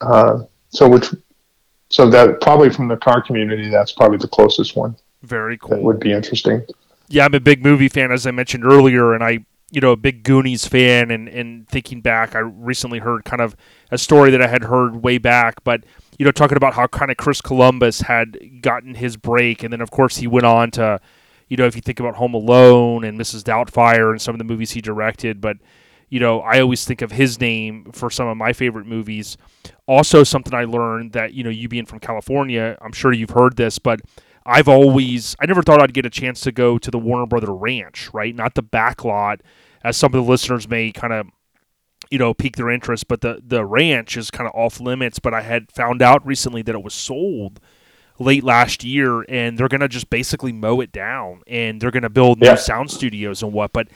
Uh, 0.00 0.40
so 0.70 0.88
which, 0.88 1.06
so 1.88 2.10
that 2.10 2.40
probably 2.40 2.70
from 2.70 2.88
the 2.88 2.96
car 2.96 3.22
community, 3.22 3.68
that's 3.70 3.92
probably 3.92 4.18
the 4.18 4.26
closest 4.28 4.74
one 4.76 4.96
Very 5.22 5.56
cool. 5.58 5.68
that 5.70 5.76
cool. 5.76 5.84
would 5.84 6.00
be 6.00 6.10
interesting. 6.12 6.66
Yeah, 7.08 7.24
I'm 7.24 7.34
a 7.34 7.40
big 7.40 7.62
movie 7.62 7.88
fan, 7.88 8.12
as 8.12 8.26
I 8.26 8.30
mentioned 8.30 8.64
earlier, 8.64 9.12
and 9.12 9.22
I, 9.22 9.44
you 9.70 9.80
know, 9.80 9.92
a 9.92 9.96
big 9.96 10.22
Goonies 10.22 10.66
fan. 10.66 11.10
And, 11.10 11.28
and 11.28 11.68
thinking 11.68 12.00
back, 12.00 12.34
I 12.34 12.40
recently 12.40 12.98
heard 12.98 13.24
kind 13.24 13.42
of 13.42 13.56
a 13.90 13.98
story 13.98 14.30
that 14.30 14.42
I 14.42 14.46
had 14.46 14.64
heard 14.64 15.02
way 15.02 15.18
back, 15.18 15.62
but 15.64 15.84
you 16.18 16.24
know, 16.24 16.30
talking 16.30 16.56
about 16.56 16.74
how 16.74 16.86
kind 16.86 17.10
of 17.10 17.16
Chris 17.16 17.40
Columbus 17.40 18.02
had 18.02 18.62
gotten 18.62 18.94
his 18.94 19.16
break, 19.16 19.62
and 19.62 19.72
then 19.72 19.80
of 19.80 19.90
course 19.90 20.16
he 20.16 20.26
went 20.26 20.46
on 20.46 20.70
to, 20.72 21.00
you 21.48 21.56
know, 21.56 21.66
if 21.66 21.74
you 21.74 21.82
think 21.82 22.00
about 22.00 22.16
Home 22.16 22.34
Alone 22.34 23.04
and 23.04 23.18
Mrs. 23.18 23.42
Doubtfire 23.42 24.10
and 24.10 24.22
some 24.22 24.34
of 24.34 24.38
the 24.38 24.44
movies 24.44 24.70
he 24.72 24.80
directed, 24.80 25.40
but 25.40 25.56
you 26.08 26.20
know, 26.20 26.40
I 26.40 26.60
always 26.60 26.84
think 26.84 27.02
of 27.02 27.10
his 27.10 27.40
name 27.40 27.90
for 27.92 28.10
some 28.10 28.28
of 28.28 28.36
my 28.36 28.52
favorite 28.52 28.86
movies. 28.86 29.36
Also, 29.86 30.22
something 30.22 30.54
I 30.54 30.64
learned 30.64 31.12
that 31.12 31.34
you 31.34 31.42
know, 31.42 31.50
you 31.50 31.68
being 31.68 31.86
from 31.86 31.98
California, 31.98 32.78
I'm 32.80 32.92
sure 32.92 33.12
you've 33.12 33.30
heard 33.30 33.56
this, 33.56 33.78
but 33.78 34.00
I've 34.46 34.68
always, 34.68 35.34
I 35.40 35.46
never 35.46 35.62
thought 35.62 35.80
I'd 35.82 35.94
get 35.94 36.04
a 36.06 36.10
chance 36.10 36.40
to 36.42 36.52
go 36.52 36.76
to 36.78 36.90
the 36.90 36.98
Warner 36.98 37.26
Brother 37.26 37.54
Ranch, 37.54 38.10
right? 38.12 38.34
Not 38.34 38.54
the 38.54 38.62
back 38.62 39.04
lot, 39.04 39.40
as 39.82 39.96
some 39.96 40.14
of 40.14 40.24
the 40.24 40.30
listeners 40.30 40.68
may 40.68 40.92
kind 40.92 41.12
of, 41.12 41.26
you 42.10 42.18
know, 42.18 42.34
pique 42.34 42.56
their 42.56 42.70
interest, 42.70 43.08
but 43.08 43.22
the, 43.22 43.40
the 43.44 43.64
ranch 43.64 44.16
is 44.16 44.30
kind 44.30 44.46
of 44.46 44.54
off 44.54 44.80
limits. 44.80 45.18
But 45.18 45.32
I 45.32 45.40
had 45.40 45.72
found 45.72 46.02
out 46.02 46.24
recently 46.26 46.60
that 46.62 46.74
it 46.74 46.82
was 46.82 46.92
sold 46.94 47.58
late 48.18 48.44
last 48.44 48.84
year 48.84 49.22
and 49.28 49.58
they're 49.58 49.68
going 49.68 49.80
to 49.80 49.88
just 49.88 50.10
basically 50.10 50.52
mow 50.52 50.80
it 50.80 50.92
down 50.92 51.40
and 51.46 51.80
they're 51.80 51.90
going 51.90 52.02
to 52.02 52.10
build 52.10 52.38
new 52.38 52.46
Yeah. 52.48 52.54
sound 52.56 52.90
studios 52.90 53.42
and 53.42 53.52
what. 53.52 53.72
But 53.72 53.88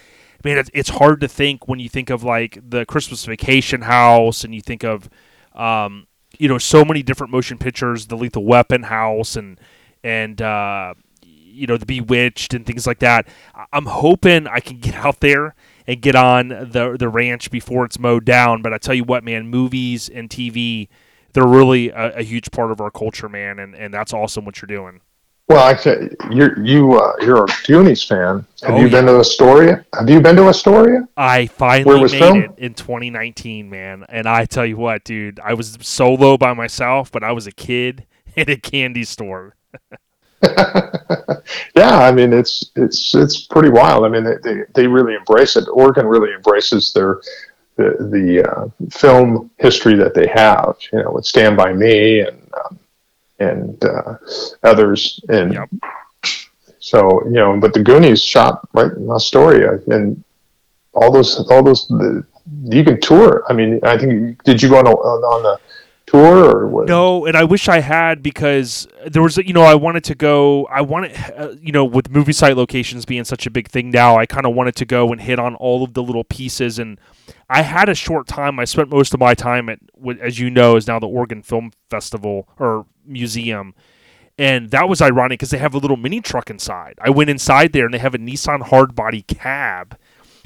man, 0.42 0.56
it's, 0.56 0.70
it's 0.72 0.88
hard 0.88 1.20
to 1.20 1.28
think 1.28 1.68
when 1.68 1.78
you 1.78 1.88
think 1.90 2.08
of 2.10 2.24
like 2.24 2.58
the 2.66 2.86
Christmas 2.86 3.24
Vacation 3.26 3.82
House 3.82 4.42
and 4.44 4.54
you 4.54 4.62
think 4.62 4.82
of, 4.82 5.08
um, 5.54 6.06
you 6.38 6.48
know, 6.48 6.58
so 6.58 6.84
many 6.84 7.02
different 7.02 7.32
motion 7.32 7.58
pictures, 7.58 8.06
the 8.06 8.16
Lethal 8.16 8.44
Weapon 8.44 8.84
House 8.84 9.36
and, 9.36 9.60
and, 10.04 10.40
uh, 10.40 10.94
you 11.22 11.66
know, 11.66 11.76
the 11.76 11.86
Bewitched 11.86 12.54
and 12.54 12.64
things 12.66 12.86
like 12.86 13.00
that. 13.00 13.26
I'm 13.72 13.86
hoping 13.86 14.46
I 14.46 14.60
can 14.60 14.78
get 14.78 14.94
out 15.04 15.20
there 15.20 15.54
and 15.86 16.00
get 16.02 16.14
on 16.14 16.48
the 16.48 16.96
the 16.98 17.08
ranch 17.08 17.50
before 17.50 17.84
it's 17.84 17.98
mowed 17.98 18.24
down. 18.24 18.62
But 18.62 18.72
I 18.74 18.78
tell 18.78 18.94
you 18.94 19.04
what, 19.04 19.24
man, 19.24 19.48
movies 19.48 20.08
and 20.08 20.28
TV, 20.28 20.88
they're 21.32 21.46
really 21.46 21.90
a, 21.90 22.18
a 22.18 22.22
huge 22.22 22.50
part 22.50 22.70
of 22.70 22.80
our 22.80 22.90
culture, 22.90 23.28
man, 23.28 23.58
and, 23.58 23.74
and 23.74 23.92
that's 23.92 24.12
awesome 24.12 24.44
what 24.44 24.60
you're 24.62 24.66
doing. 24.66 25.00
Well, 25.48 25.66
actually, 25.66 26.10
you're 26.30 26.58
you 26.62 26.94
uh, 27.00 27.14
you're 27.20 27.44
a 27.44 27.48
Goonies 27.66 28.04
fan. 28.04 28.46
Have 28.62 28.76
Oh, 28.76 28.78
you 28.78 28.88
been 28.90 29.06
to 29.06 29.18
Astoria? 29.18 29.84
Have 29.94 30.08
you 30.10 30.20
been 30.20 30.36
to 30.36 30.48
Astoria? 30.48 31.08
I 31.16 31.46
Where 31.82 31.98
finally 31.98 31.98
was 31.98 32.14
made 32.14 32.18
filmed? 32.18 32.36
it 32.36 32.54
in 32.56 32.74
2019, 32.74 33.68
man. 33.68 34.04
And 34.08 34.28
I 34.28 34.44
tell 34.46 34.64
you 34.66 34.76
what, 34.76 35.04
dude, 35.04 35.40
I 35.40 35.54
was 35.54 35.76
solo 35.80 36.36
by 36.38 36.54
myself, 36.54 37.10
but 37.10 37.24
I 37.24 37.32
was 37.32 37.46
a 37.46 37.52
kid 37.52 38.06
in 38.36 38.48
a 38.50 38.56
candy 38.56 39.04
store. 39.04 39.56
yeah, 41.74 41.98
I 41.98 42.12
mean 42.12 42.32
it's 42.32 42.70
it's 42.76 43.14
it's 43.14 43.46
pretty 43.46 43.70
wild. 43.70 44.04
I 44.04 44.08
mean 44.08 44.24
they 44.24 44.36
they, 44.42 44.62
they 44.74 44.86
really 44.86 45.14
embrace 45.14 45.56
it. 45.56 45.68
Oregon 45.72 46.06
really 46.06 46.32
embraces 46.32 46.92
their 46.92 47.20
the 47.76 47.96
the 48.12 48.48
uh, 48.50 48.68
film 48.90 49.50
history 49.58 49.94
that 49.96 50.14
they 50.14 50.26
have. 50.28 50.76
You 50.92 51.02
know, 51.02 51.12
with 51.12 51.26
Stand 51.26 51.56
by 51.56 51.72
Me 51.72 52.20
and 52.20 52.42
um, 52.64 52.78
and 53.38 53.84
uh, 53.84 54.14
others. 54.62 55.20
And 55.28 55.54
Yep. 55.54 55.68
so 56.78 57.22
you 57.26 57.32
know, 57.32 57.58
but 57.60 57.72
the 57.74 57.82
Goonies 57.82 58.22
shot 58.22 58.66
right 58.72 58.90
in 58.92 59.10
Astoria, 59.10 59.80
and 59.88 60.22
all 60.94 61.10
those 61.12 61.38
all 61.50 61.62
those 61.62 61.86
the, 61.88 62.24
you 62.64 62.84
can 62.84 63.00
tour. 63.00 63.44
I 63.48 63.52
mean, 63.52 63.80
I 63.82 63.96
think 63.98 64.42
did 64.44 64.62
you 64.62 64.68
go 64.68 64.78
on 64.78 64.86
a, 64.86 64.90
on 64.90 65.42
the 65.42 65.58
tour 66.10 66.56
or 66.56 66.66
what? 66.68 66.88
No, 66.88 67.26
and 67.26 67.36
I 67.36 67.44
wish 67.44 67.68
I 67.68 67.80
had 67.80 68.22
because 68.22 68.86
there 69.06 69.22
was, 69.22 69.36
you 69.36 69.52
know, 69.52 69.62
I 69.62 69.74
wanted 69.74 70.04
to 70.04 70.14
go. 70.14 70.66
I 70.66 70.80
wanted, 70.80 71.16
uh, 71.36 71.54
you 71.60 71.72
know, 71.72 71.84
with 71.84 72.10
movie 72.10 72.32
site 72.32 72.56
locations 72.56 73.04
being 73.04 73.24
such 73.24 73.46
a 73.46 73.50
big 73.50 73.68
thing 73.68 73.90
now, 73.90 74.16
I 74.16 74.26
kind 74.26 74.46
of 74.46 74.54
wanted 74.54 74.76
to 74.76 74.84
go 74.84 75.10
and 75.10 75.20
hit 75.20 75.38
on 75.38 75.54
all 75.56 75.84
of 75.84 75.94
the 75.94 76.02
little 76.02 76.24
pieces. 76.24 76.78
And 76.78 76.98
I 77.48 77.62
had 77.62 77.88
a 77.88 77.94
short 77.94 78.26
time. 78.26 78.58
I 78.58 78.64
spent 78.64 78.90
most 78.90 79.14
of 79.14 79.20
my 79.20 79.34
time 79.34 79.68
at, 79.68 79.78
what, 79.92 80.18
as 80.20 80.38
you 80.38 80.50
know, 80.50 80.76
is 80.76 80.86
now 80.86 80.98
the 80.98 81.08
Oregon 81.08 81.42
Film 81.42 81.72
Festival 81.90 82.48
or 82.58 82.86
Museum. 83.06 83.74
And 84.38 84.70
that 84.70 84.88
was 84.88 85.02
ironic 85.02 85.40
because 85.40 85.50
they 85.50 85.58
have 85.58 85.74
a 85.74 85.78
little 85.78 85.96
mini 85.96 86.20
truck 86.20 86.48
inside. 86.48 86.94
I 87.00 87.10
went 87.10 87.28
inside 87.28 87.72
there 87.72 87.84
and 87.84 87.92
they 87.92 87.98
have 87.98 88.14
a 88.14 88.18
Nissan 88.18 88.62
hardbody 88.62 89.26
cab, 89.26 89.98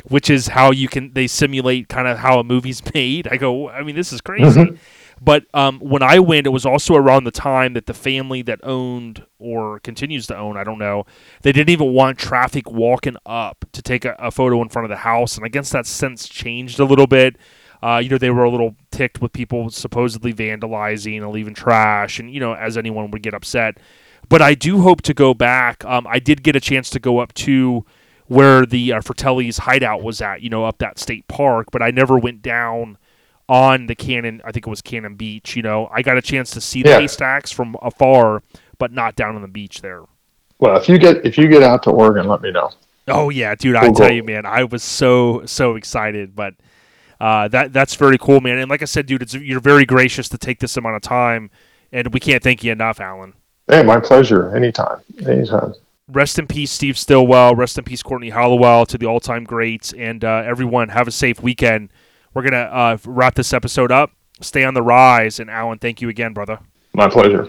which 0.09 0.31
is 0.31 0.49
how 0.49 0.71
you 0.71 0.89
can 0.89 1.13
they 1.13 1.27
simulate 1.27 1.91
kind 1.91 2.09
of 2.09 2.19
how 2.19 2.41
a 2.41 2.45
movie's 2.45 2.83
made. 2.95 3.29
I 3.29 3.37
go, 3.37 3.69
I 3.69 3.83
mean, 3.83 3.95
this 3.95 4.13
is 4.13 4.23
crazy. 4.23 4.79
But 5.25 5.45
um, 5.55 5.79
when 5.79 6.03
I 6.03 6.19
went, 6.19 6.49
it 6.49 6.51
was 6.51 6.67
also 6.67 6.97
around 6.97 7.23
the 7.23 7.31
time 7.31 7.75
that 7.75 7.87
the 7.87 7.95
family 7.95 8.43
that 8.43 8.59
owned 8.65 9.25
or 9.39 9.79
continues 9.79 10.27
to 10.27 10.37
own, 10.37 10.57
I 10.57 10.65
don't 10.65 10.81
know, 10.81 11.05
they 11.43 11.53
didn't 11.53 11.71
even 11.71 11.93
want 11.93 12.19
traffic 12.19 12.69
walking 12.69 13.17
up 13.25 13.65
to 13.71 13.83
take 13.83 14.05
a, 14.05 14.17
a 14.19 14.33
photo 14.33 14.61
in 14.63 14.69
front 14.69 14.85
of 14.85 14.91
the 14.91 14.97
house. 14.97 15.37
And 15.37 15.45
I 15.45 15.49
guess 15.49 15.71
that 15.71 15.87
sense 15.87 16.29
changed 16.29 16.81
a 16.81 16.85
little 16.85 17.07
bit. 17.07 17.37
Uh, 17.85 18.01
you 18.03 18.09
know, 18.09 18.19
they 18.19 18.31
were 18.31 18.43
a 18.43 18.51
little 18.51 18.75
ticked 18.91 19.23
with 19.23 19.33
people 19.33 19.71
supposedly 19.71 20.35
vandalizing 20.35 21.23
and 21.23 21.31
leaving 21.31 21.55
trash, 21.55 22.19
and 22.19 22.33
you 22.33 22.41
know, 22.41 22.55
as 22.55 22.77
anyone 22.77 23.11
would 23.13 23.23
get 23.23 23.35
upset. 23.35 23.79
But 24.29 24.43
I 24.43 24.55
do 24.55 24.81
hope 24.81 25.03
to 25.03 25.15
go 25.15 25.35
back. 25.35 25.85
Um, 25.85 26.07
I 26.09 26.19
did 26.19 26.43
get 26.43 26.57
a 26.57 26.61
chance 26.61 26.91
to 26.91 26.99
go 26.99 27.19
up 27.19 27.33
to 27.35 27.85
where 28.27 28.67
the 28.67 28.93
uh, 28.93 29.01
Fratelli's 29.01 29.59
hideout 29.59 30.03
was 30.03 30.21
at, 30.21 30.43
you 30.43 30.49
know, 30.49 30.65
up 30.65 30.79
that 30.79 30.99
state 30.99 31.29
park, 31.29 31.69
but 31.71 31.83
I 31.83 31.91
never 31.91 32.19
went 32.19 32.43
down 32.43 32.99
on 33.53 33.87
the 33.87 33.95
Cannon. 33.95 34.41
I 34.47 34.51
think 34.51 34.67
it 34.67 34.71
was 34.71 34.81
Cannon 34.81 35.15
Beach. 35.15 35.55
You 35.55 35.63
know, 35.63 35.91
I 35.93 36.01
got 36.01 36.17
a 36.17 36.23
chance 36.23 36.51
to 36.53 36.61
see 36.61 36.83
the 36.83 36.89
Yeah. 36.89 37.01
haystacks 37.01 37.53
from 37.53 37.77
afar, 37.83 38.43
but 38.79 38.93
not 38.93 39.15
down 39.15 39.37
on 39.37 39.43
the 39.43 39.49
beach 39.49 39.83
there. 39.83 40.05
Well, 40.59 40.77
if 40.79 40.89
you 40.89 40.97
get 40.97 41.27
if 41.27 41.37
you 41.37 41.49
get 41.49 41.63
out 41.63 41.83
to 41.83 41.91
Oregon, 41.91 42.27
let 42.29 42.41
me 42.41 42.51
know. 42.51 42.71
Oh 43.09 43.29
yeah, 43.29 43.55
dude! 43.55 43.77
I 43.77 43.91
tell 43.91 44.09
cool. 44.09 44.11
you, 44.13 44.23
man, 44.23 44.47
I 44.47 44.65
was 44.65 44.83
so 44.83 45.43
so 45.45 45.75
excited. 45.77 46.35
But 46.35 46.55
uh, 47.21 47.49
that 47.49 47.75
that's 47.75 47.95
very 47.95 48.17
cool, 48.17 48.41
man. 48.41 48.57
And 48.59 48.71
like 48.71 48.81
I 48.81 48.87
said, 48.87 49.05
dude, 49.05 49.21
it's 49.21 49.35
you're 49.35 49.61
very 49.61 49.85
gracious 49.85 50.31
to 50.31 50.39
take 50.39 50.59
this 50.61 50.77
amount 50.79 50.97
of 50.97 51.03
time, 51.03 51.51
and 51.93 52.15
we 52.15 52.21
can't 52.21 52.43
thank 52.43 52.65
you 52.65 52.73
enough, 52.73 53.01
Alan. 53.01 53.35
Hey, 53.69 53.83
my 53.83 54.01
pleasure. 54.01 54.57
Anytime. 54.57 55.01
Anytime. 55.27 55.75
Rest 56.09 56.39
in 56.39 56.47
peace, 56.47 56.71
Steve 56.71 56.97
Stillwell. 56.97 57.55
Rest 57.55 57.77
in 57.77 57.85
peace, 57.85 58.03
Courtney 58.03 58.31
Hollowell, 58.31 58.87
to 58.87 58.99
the 58.99 59.07
all-time 59.07 59.45
greats, 59.45 59.93
and 59.93 60.25
uh, 60.25 60.43
everyone. 60.45 60.89
Have 60.89 61.07
a 61.09 61.13
safe 61.13 61.43
weekend. 61.43 61.91
We're 62.35 62.43
gonna 62.43 62.57
uh, 62.73 62.97
wrap 63.05 63.35
this 63.35 63.53
episode 63.53 63.93
up. 63.93 64.11
Stay 64.41 64.65
on 64.65 64.75
the 64.75 64.83
rise, 64.83 65.39
and 65.39 65.51
Alan, 65.51 65.79
thank 65.79 66.01
you 66.01 66.09
again, 66.09 66.33
brother. 66.33 66.59
My 66.95 67.09
pleasure. 67.09 67.49